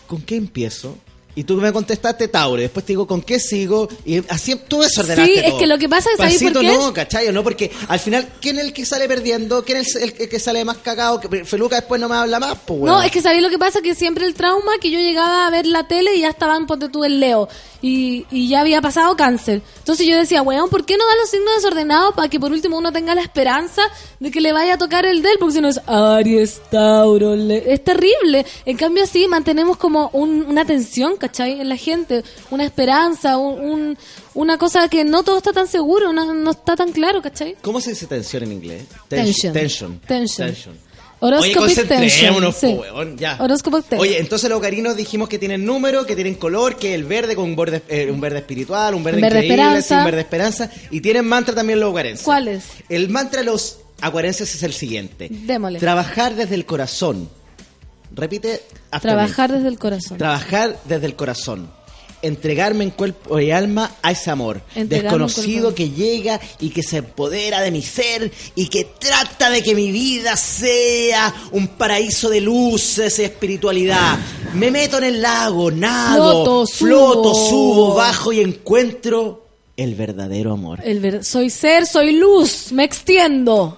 ¿con 0.06 0.22
qué 0.22 0.36
empiezo? 0.36 0.96
Y 1.36 1.44
tú 1.46 1.56
me 1.58 1.74
contestaste 1.74 2.28
Tauro, 2.28 2.60
y 2.60 2.64
después 2.64 2.86
te 2.86 2.94
digo, 2.94 3.08
¿con 3.08 3.22
qué 3.22 3.40
sigo? 3.40 3.88
Y 4.06 4.18
así 4.30 4.56
tú 4.68 4.82
desordenaste 4.82 5.34
Sí, 5.34 5.40
es 5.44 5.54
que 5.54 5.66
lo 5.66 5.78
que 5.80 5.90
pasa 5.90 6.10
es, 6.12 6.18
¿sabes 6.18 6.44
por 6.44 6.62
qué? 6.62 6.68
no, 6.68 6.94
¿cachai? 6.94 7.32
No, 7.32 7.44
porque 7.44 7.72
al 7.88 8.00
final, 8.00 8.28
¿quién 8.40 8.60
es 8.60 8.66
el 8.66 8.74
que 8.74 8.86
sale 8.86 9.08
perdiendo? 9.08 9.64
¿Quién 9.66 9.80
es 9.80 9.96
el, 9.96 10.14
el 10.20 10.30
que 10.30 10.40
sale 10.40 10.64
más 10.64 10.78
cagado? 10.78 11.20
Que 11.20 11.44
Feluca 11.46 11.78
después 11.78 12.00
no 12.00 12.08
me 12.08 12.16
habla 12.16 12.40
más, 12.40 12.58
pues, 12.66 12.82
No, 12.82 13.02
es 13.02 13.12
que 13.12 13.22
sabéis 13.22 13.42
lo 13.42 13.50
que 13.50 13.58
pasa, 13.58 13.82
que 13.82 13.96
siempre 13.96 14.26
el 14.28 14.36
trauma 14.36 14.74
que 14.80 14.92
yo 14.92 15.00
llegaba 15.00 15.48
a 15.48 15.50
ver 15.50 15.66
la 15.66 15.88
tele 15.88 16.16
y 16.16 16.22
ya 16.22 16.30
estaban, 16.30 16.68
ponte 16.68 16.90
tú, 16.90 17.04
el 17.04 17.20
Leo. 17.20 17.50
Y, 17.82 18.26
y 18.32 18.48
ya 18.48 18.62
había 18.62 18.80
pasado 18.82 19.16
cáncer. 19.18 19.62
Entonces 19.80 20.08
yo 20.08 20.16
decía, 20.16 20.42
weón, 20.42 20.70
¿por 20.70 20.86
qué 20.86 20.96
no 20.98 21.06
da 21.06 21.16
los 21.18 21.30
signos 21.30 21.56
desordenados 21.56 22.14
para 22.16 22.30
que 22.30 22.40
por 22.40 22.52
último 22.54 22.78
uno 22.78 22.94
tenga 22.94 23.14
la 23.14 23.22
esperanza 23.22 23.82
de 24.22 24.32
que 24.32 24.40
le 24.40 24.54
vaya 24.54 24.76
a 24.76 24.78
tocar 24.78 25.06
el 25.06 25.22
de 25.22 25.32
él? 25.32 25.36
Porque 25.38 25.56
si 25.56 25.62
no 25.62 25.68
es 25.68 25.82
Aries, 25.86 26.62
Tauro, 26.72 27.36
Le- 27.36 27.74
es 27.74 27.84
terrible. 27.84 28.46
En 28.66 28.78
cambio 28.78 29.04
así 29.04 29.28
mantenemos 29.28 29.76
como 29.76 30.10
un- 30.14 30.44
una 30.48 30.64
tensión, 30.64 31.18
¿cachai? 31.28 31.62
En 31.62 31.70
la 31.70 31.78
gente, 31.78 32.22
una 32.52 32.66
esperanza, 32.66 33.38
un, 33.38 33.60
un- 33.62 33.98
una 34.34 34.58
cosa 34.58 34.90
que 34.90 35.06
no 35.06 35.24
todo 35.24 35.38
está 35.38 35.54
tan 35.54 35.68
seguro, 35.68 36.12
no, 36.12 36.34
no 36.34 36.52
está 36.52 36.76
tan 36.76 36.92
claro, 36.92 37.22
¿cachai? 37.22 37.56
¿Cómo 37.62 37.80
se 37.80 37.92
dice 37.92 38.08
tensión 38.08 38.44
en 38.44 38.52
inglés? 38.52 38.84
Tension. 39.08 39.54
Tension. 39.54 40.00
Tension. 40.06 40.48
Tension. 40.50 40.78
Horoscopic 41.20 41.62
Oye, 41.62 41.84
tension. 41.86 42.54
Sí. 42.54 42.68
weón, 42.74 43.18
ya. 43.18 43.38
Horoscopic 43.40 43.86
tension. 43.86 44.02
Oye, 44.02 44.20
entonces 44.20 44.50
los 44.50 44.60
carinos 44.60 44.98
dijimos 44.98 45.30
que 45.30 45.40
tienen 45.40 45.64
número, 45.66 46.06
que 46.06 46.16
tienen 46.16 46.36
color, 46.36 46.76
que 46.76 46.94
el 46.94 47.06
verde 47.06 47.36
con 47.36 47.46
un 47.46 47.56
verde, 47.56 47.82
eh, 47.88 48.12
un 48.12 48.20
verde 48.20 48.40
espiritual, 48.40 48.94
un 48.94 49.04
verde, 49.06 49.22
verde 49.22 49.46
increíble, 49.46 49.82
sí, 49.82 49.94
un 49.94 50.04
verde 50.04 50.20
esperanza. 50.20 50.70
Y 50.92 51.00
tienen 51.00 51.26
mantra 51.26 51.56
también 51.56 51.80
los 51.80 51.88
acuarenses. 51.90 52.26
¿Cuál 52.26 52.50
es? 52.50 52.66
El 52.90 53.08
mantra 53.08 53.40
de 53.40 53.46
los 53.46 53.80
acuarenses 54.02 54.54
es 54.54 54.64
el 54.64 54.74
siguiente. 54.74 55.30
Démosle. 55.32 55.80
Trabajar 55.80 56.36
desde 56.36 56.56
el 56.56 56.66
corazón. 56.66 57.30
Repite. 58.14 58.62
after 58.92 59.12
me. 59.12 59.18
Trabajar 59.18 59.52
desde 59.52 59.68
el 59.68 59.80
corazón. 59.80 60.18
Trabajar 60.18 60.80
desde 60.86 61.06
el 61.08 61.16
corazón. 61.16 61.70
Entregarme 62.22 62.86
en 62.86 62.92
cuerpo 62.92 63.38
y 63.38 63.52
alma 63.52 63.92
a 64.02 64.12
ese 64.12 64.32
amor. 64.32 64.62
Entregarme 64.76 65.26
Desconocido 65.26 65.76
que 65.76 65.90
llega 65.90 66.40
y 66.62 66.70
que 66.70 66.82
se 66.82 66.98
empodera 66.98 67.60
de 67.60 67.70
mi 67.70 67.82
ser 67.82 68.32
y 68.56 68.68
que 68.70 68.86
trata 68.98 69.50
de 69.50 69.62
que 69.62 69.76
mi 69.76 69.92
vida 69.92 70.38
sea 70.38 71.34
un 71.52 71.68
paraíso 71.68 72.30
de 72.30 72.40
luces 72.40 73.20
y 73.20 73.24
espiritualidad. 73.24 74.18
Me 74.54 74.72
meto 74.72 75.00
en 75.00 75.04
el 75.04 75.22
lago, 75.22 75.70
nado, 75.70 76.46
Floto, 76.46 76.66
subo. 76.68 76.88
floto, 76.88 77.34
subo, 77.34 77.96
bajo 77.96 78.32
y 78.32 78.40
encuentro 78.40 79.46
el 79.76 79.96
verdadero 79.96 80.54
amor. 80.54 80.80
El 80.86 81.02
ver- 81.02 81.26
soy 81.26 81.50
ser, 81.50 81.86
soy 81.86 82.14
luz, 82.14 82.72
me 82.72 82.86
extiendo. 82.86 83.78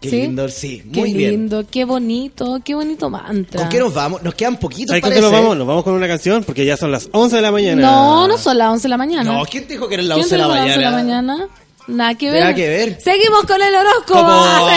Qué 0.00 0.10
¿Sí? 0.10 0.20
lindo, 0.22 0.48
sí, 0.48 0.84
Qué 0.92 1.00
muy 1.00 1.12
bien. 1.12 1.30
lindo, 1.32 1.64
qué 1.68 1.84
bonito, 1.84 2.60
qué 2.64 2.74
bonito 2.76 3.10
mantra. 3.10 3.60
¿Con 3.62 3.68
qué 3.68 3.80
nos 3.80 3.92
vamos? 3.92 4.22
Nos 4.22 4.34
quedan 4.34 4.56
poquitos 4.56 4.90
¿Sabes 4.90 5.02
con 5.02 5.10
parece. 5.10 5.26
qué 5.26 5.32
nos 5.32 5.40
vamos? 5.42 5.56
Nos 5.56 5.66
vamos 5.66 5.82
con 5.82 5.94
una 5.94 6.06
canción 6.06 6.44
porque 6.44 6.64
ya 6.64 6.76
son 6.76 6.92
las 6.92 7.08
11 7.10 7.34
de 7.36 7.42
la 7.42 7.50
mañana. 7.50 7.82
No, 7.82 8.28
no 8.28 8.38
son 8.38 8.58
las 8.58 8.68
11 8.70 8.82
de 8.84 8.88
la 8.90 8.96
mañana. 8.96 9.32
No, 9.32 9.44
¿quién 9.44 9.66
te 9.66 9.72
dijo 9.72 9.88
que 9.88 9.94
era 9.94 10.04
las 10.04 10.14
¿Quién 10.16 10.24
11 10.26 10.34
de 10.36 10.40
la 10.40 10.46
las 10.48 10.56
11 10.58 10.70
de 10.70 10.76
mañana? 10.76 10.90
la 10.96 11.02
mañana? 11.02 11.48
Nada 11.88 12.14
que 12.14 12.30
ver. 12.30 12.40
Nada 12.42 12.54
que 12.54 12.68
ver. 12.68 12.98
Seguimos 13.02 13.42
con 13.44 13.60
el 13.60 13.74
horóscopo. 13.74 14.20
Como- 14.20 14.68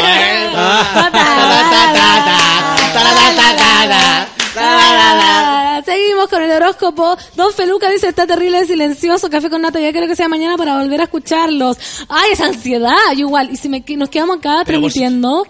Seguimos 5.84 6.28
con 6.28 6.42
el 6.42 6.52
horóscopo. 6.52 7.18
Don 7.36 7.54
Feluca 7.54 7.90
dice, 7.90 8.08
está 8.08 8.28
terrible 8.28 8.66
silencioso. 8.66 9.30
Café 9.30 9.50
con 9.50 9.62
nata, 9.62 9.80
ya 9.80 9.92
quiero 9.92 10.08
que 10.08 10.16
sea 10.16 10.28
mañana 10.28 10.58
para 10.58 10.78
volver 10.80 11.02
a 11.02 11.04
escucharlos. 11.04 11.78
Ay, 12.10 12.32
esa 12.34 12.46
ansiedad. 12.46 13.12
Yo 13.14 13.28
igual. 13.28 13.50
Y 13.52 13.58
si 13.58 13.70
me, 13.70 13.84
nos 13.98 14.10
quedamos 14.10 14.38
acá 14.38 14.64
Pero 14.66 14.80
transmitiendo. 14.80 15.46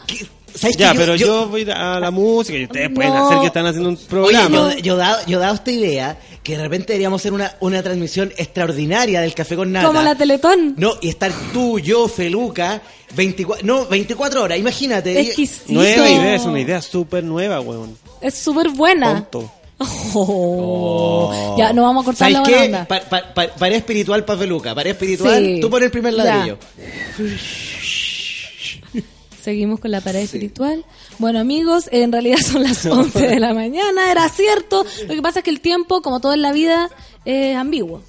¿Sabes 0.54 0.78
Ya, 0.78 0.94
pero 0.94 1.16
yo, 1.16 1.48
voy 1.48 1.70
a 1.70 2.00
la 2.00 2.12
música 2.12 2.58
y 2.58 2.66
ustedes 2.66 2.90
pueden 2.90 3.14
hacer 3.14 3.40
que 3.40 3.48
están 3.48 3.66
haciendo 3.66 3.90
un 3.90 3.96
Oye, 3.96 4.06
programa. 4.08 4.50
yo, 4.50 4.78
yo, 4.80 4.98
dado, 4.98 5.26
yo 5.26 5.40
dado 5.40 5.56
esta 5.56 5.72
idea 5.72 6.18
que 6.44 6.58
de 6.58 6.64
repente 6.64 6.88
deberíamos 6.88 7.22
hacer 7.22 7.34
una, 7.34 7.56
una 7.60 7.82
transmisión 7.84 8.34
extraordinaria 8.36 9.22
del 9.22 9.34
Café 9.34 9.56
con 9.56 9.72
Nata. 9.72 9.88
Como 9.88 10.02
la 10.02 10.16
Teletón. 10.16 10.76
No, 10.78 10.96
y 11.00 11.10
estar 11.10 11.32
tú, 11.54 11.80
yo, 11.80 12.08
Feluca, 12.08 12.82
24, 13.16 13.66
no, 13.66 13.86
24 13.86 14.44
horas, 14.44 14.58
imagínate. 14.58 15.20
Exquisito. 15.20 15.74
Nueva 15.74 16.10
idea, 16.10 16.36
es 16.36 16.44
una 16.44 16.60
idea 16.60 16.82
súper 16.82 17.24
nueva, 17.24 17.62
weón. 17.62 17.98
Es 18.22 18.36
súper 18.36 18.70
buena. 18.70 19.14
Tonto. 19.14 19.52
Oh. 20.14 21.56
Ya, 21.58 21.74
no 21.74 21.84
vamos 21.84 22.04
a 22.04 22.06
cortar 22.06 22.32
¿Sabes 22.32 22.48
la 22.50 22.58
qué? 22.58 22.66
onda. 22.66 22.86
Pa- 22.88 23.02
pa- 23.02 23.34
pa- 23.34 23.48
pared 23.48 23.76
espiritual 23.78 24.24
para 24.26 24.40
Feluca, 24.40 24.76
pared 24.76 24.92
espiritual, 24.92 25.44
Sí. 25.44 25.60
tú 25.62 25.70
pones 25.70 25.86
el 25.88 25.92
primer 25.92 26.16
Ya. 26.16 26.24
ladrillo. 26.24 26.58
Seguimos 29.42 29.80
con 29.80 29.90
la 29.90 30.02
pared 30.02 30.20
espiritual. 30.20 30.86
Bueno, 31.18 31.40
amigos, 31.40 31.90
en 31.92 32.12
realidad 32.12 32.38
son 32.40 32.62
las 32.64 32.86
11 32.86 33.28
de 33.28 33.40
la 33.40 33.54
mañana, 33.54 34.12
era 34.12 34.30
cierto. 34.30 34.86
Lo 35.08 35.16
que 35.16 35.22
pasa 35.22 35.40
es 35.40 35.46
que 35.46 35.50
el 35.52 35.62
tiempo, 35.62 36.02
como 36.02 36.20
todo 36.20 36.34
en 36.34 36.42
la 36.44 36.52
vida, 36.52 36.90
es 37.26 37.56
ambiguo. 37.56 38.02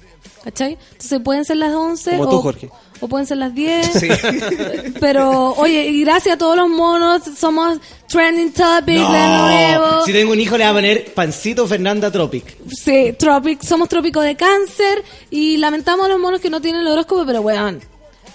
¿Cachai? 0.43 0.77
Entonces 0.91 1.21
pueden 1.23 1.45
ser 1.45 1.55
las 1.57 1.73
11 1.73 2.17
Como 2.17 2.23
o, 2.23 2.29
tú, 2.31 2.41
Jorge. 2.41 2.69
O 3.03 3.07
pueden 3.09 3.27
ser 3.27 3.37
las 3.37 3.53
10. 3.53 3.91
Sí. 3.91 4.07
Pero, 5.01 5.51
oye, 5.55 5.87
y 5.87 6.05
gracias 6.05 6.35
a 6.35 6.37
todos 6.37 6.55
los 6.55 6.69
monos, 6.69 7.21
somos 7.37 7.79
trending 8.07 8.53
topic 8.53 8.95
de 8.95 9.27
nuevo. 9.27 10.05
Si 10.05 10.13
tengo 10.13 10.31
un 10.31 10.39
hijo 10.39 10.57
le 10.57 10.63
va 10.63 10.69
a 10.69 10.73
poner 10.73 11.13
Pancito 11.13 11.67
Fernanda 11.67 12.09
Tropic. 12.09 12.55
Sí, 12.69 13.13
Tropic, 13.19 13.61
somos 13.61 13.89
trópico 13.89 14.21
de 14.21 14.37
cáncer 14.37 15.03
y 15.29 15.57
lamentamos 15.57 16.05
a 16.05 16.09
los 16.09 16.19
monos 16.19 16.39
que 16.39 16.49
no 16.49 16.61
tienen 16.61 16.81
el 16.81 16.87
horóscopo, 16.87 17.25
pero 17.25 17.41
weón, 17.41 17.81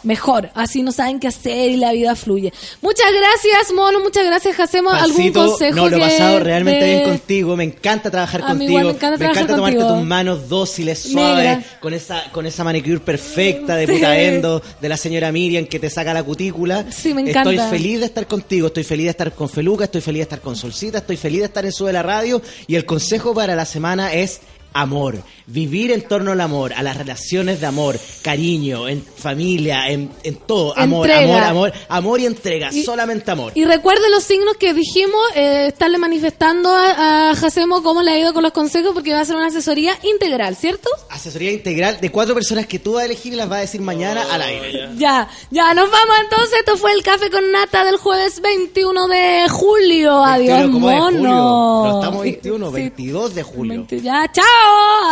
mejor, 0.03 0.51
así 0.55 0.83
no 0.83 0.93
saben 0.93 1.19
qué 1.21 1.29
hacer 1.29 1.71
y 1.71 1.77
la 1.77 1.93
vida 1.93 2.15
fluye. 2.17 2.53
Muchas 2.83 3.07
gracias, 3.13 3.73
mono, 3.75 4.01
muchas 4.01 4.25
gracias, 4.27 4.59
hacemos 4.61 4.95
algún 4.95 5.33
consejo. 5.33 5.77
no, 5.77 5.89
lo 5.89 5.97
he 5.97 6.01
pasado 6.01 6.41
realmente 6.41 6.85
de- 6.85 6.95
bien 6.97 7.09
contigo. 7.09 7.57
Me 7.57 7.65
encanta 7.65 8.11
trabajar 8.11 8.41
contigo. 8.43 8.73
me 8.81 8.91
encanta 8.91 9.19
trabajar 9.19 9.47
tomarte 9.47 9.77
contigo. 9.79 9.99
tus 9.99 10.07
manos 10.07 10.49
dóciles, 10.49 10.99
suaves, 11.01 11.45
Negra. 11.59 11.63
con 11.81 11.93
esa, 11.95 12.31
con 12.33 12.47
esa 12.47 12.65
manicure 12.65 13.01
perfecta 13.01 13.77
de 13.77 13.87
Sí. 13.87 13.93
puta 13.93 14.19
endo 14.21 14.63
de 14.81 14.89
la 14.89 14.97
señora 14.97 15.33
Miriam 15.33 15.67
que 15.67 15.79
te 15.79 15.91
saca 15.91 16.13
la 16.15 16.23
cutícula. 16.23 16.85
Sí, 16.91 17.13
me 17.15 17.23
encanta. 17.23 17.51
Estoy 17.51 17.71
feliz 17.71 18.01
de 18.01 18.07
estar 18.07 18.27
contigo, 18.27 18.69
estoy 18.69 18.85
feliz 18.85 19.05
de 19.07 19.11
estar 19.11 19.33
con 19.33 19.49
Feluca, 19.49 19.85
estoy 19.85 20.01
feliz 20.01 20.19
de 20.21 20.23
estar 20.23 20.41
con 20.41 20.57
Solcita, 20.57 20.99
estoy 20.99 21.17
feliz 21.17 21.41
de 21.41 21.47
estar 21.47 21.65
en 21.65 21.73
Sube 21.73 21.93
la 21.93 22.03
Radio. 22.03 22.41
Y 22.67 22.77
el 22.77 22.85
consejo 22.85 23.35
para 23.35 23.55
la 23.57 23.65
semana 23.65 24.13
es 24.13 24.41
amor. 24.73 25.17
Vivir 25.51 25.93
en 25.93 26.03
torno 26.03 26.33
al 26.33 26.41
amor, 26.43 26.75
a 26.75 26.83
las 26.83 26.97
relaciones 26.97 27.59
de 27.61 27.67
amor, 27.67 27.99
cariño, 28.23 28.87
en 28.87 29.03
familia, 29.03 29.89
en, 29.89 30.11
en 30.23 30.35
todo. 30.37 30.77
Amor, 30.77 31.09
Entrega. 31.09 31.49
amor, 31.49 31.49
amor, 31.49 31.73
amor 31.89 32.21
y 32.21 32.27
entrega. 32.27 32.69
Y- 32.71 32.83
solamente 32.85 33.31
amor. 33.31 33.53
Y 33.55 33.65
recuerden 33.65 34.11
los 34.11 34.25
signos 34.25 34.57
que 34.59 34.75
dijimos, 34.75 35.21
eh, 35.35 35.69
estarle 35.69 35.97
manifestando 35.97 36.69
a, 36.71 37.31
a 37.31 37.35
Jacemo 37.35 37.83
cómo 37.83 38.03
le 38.03 38.11
ha 38.11 38.19
ido 38.19 38.35
con 38.35 38.43
los 38.43 38.53
consejos, 38.53 38.91
porque 38.93 39.13
va 39.15 39.21
a 39.21 39.25
ser 39.25 39.37
una 39.37 39.47
asesoría 39.47 39.95
integral, 40.03 40.55
¿cierto? 40.55 40.91
Asesoría 41.09 41.51
integral 41.51 41.99
de 41.99 42.11
cuatro 42.13 42.35
personas 42.35 42.67
que 42.67 42.79
tú 42.79 42.93
vas 42.93 43.03
a 43.03 43.07
elegir 43.07 43.33
y 43.33 43.37
las 43.37 43.49
vas 43.49 43.59
a 43.59 43.63
decir 43.63 43.81
mañana 43.81 44.27
al 44.31 44.43
aire. 44.43 44.91
Ya, 44.99 45.29
ya, 45.51 45.73
nos 45.73 45.91
vamos 45.91 46.17
entonces. 46.25 46.59
Esto 46.59 46.77
fue 46.77 46.93
el 46.93 47.03
café 47.03 47.31
con 47.31 47.51
nata 47.51 47.85
del 47.85 47.97
jueves 47.97 48.41
21 48.43 49.09
de 49.09 49.47
julio. 49.49 50.23
Adiós, 50.23 50.59
21 50.59 50.73
como 50.75 50.91
de 50.91 50.99
julio. 51.01 51.21
mono. 51.31 51.85
No 51.93 52.01
estamos 52.01 52.23
21, 52.23 52.67
Sí, 52.69 52.73
22 52.75 53.35
de 53.35 53.43
julio. 53.43 53.73
20 53.75 54.01
ya, 54.03 54.31
chao, 54.31 54.45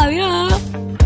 adiós. 0.01 0.26
Cuando 0.27 1.06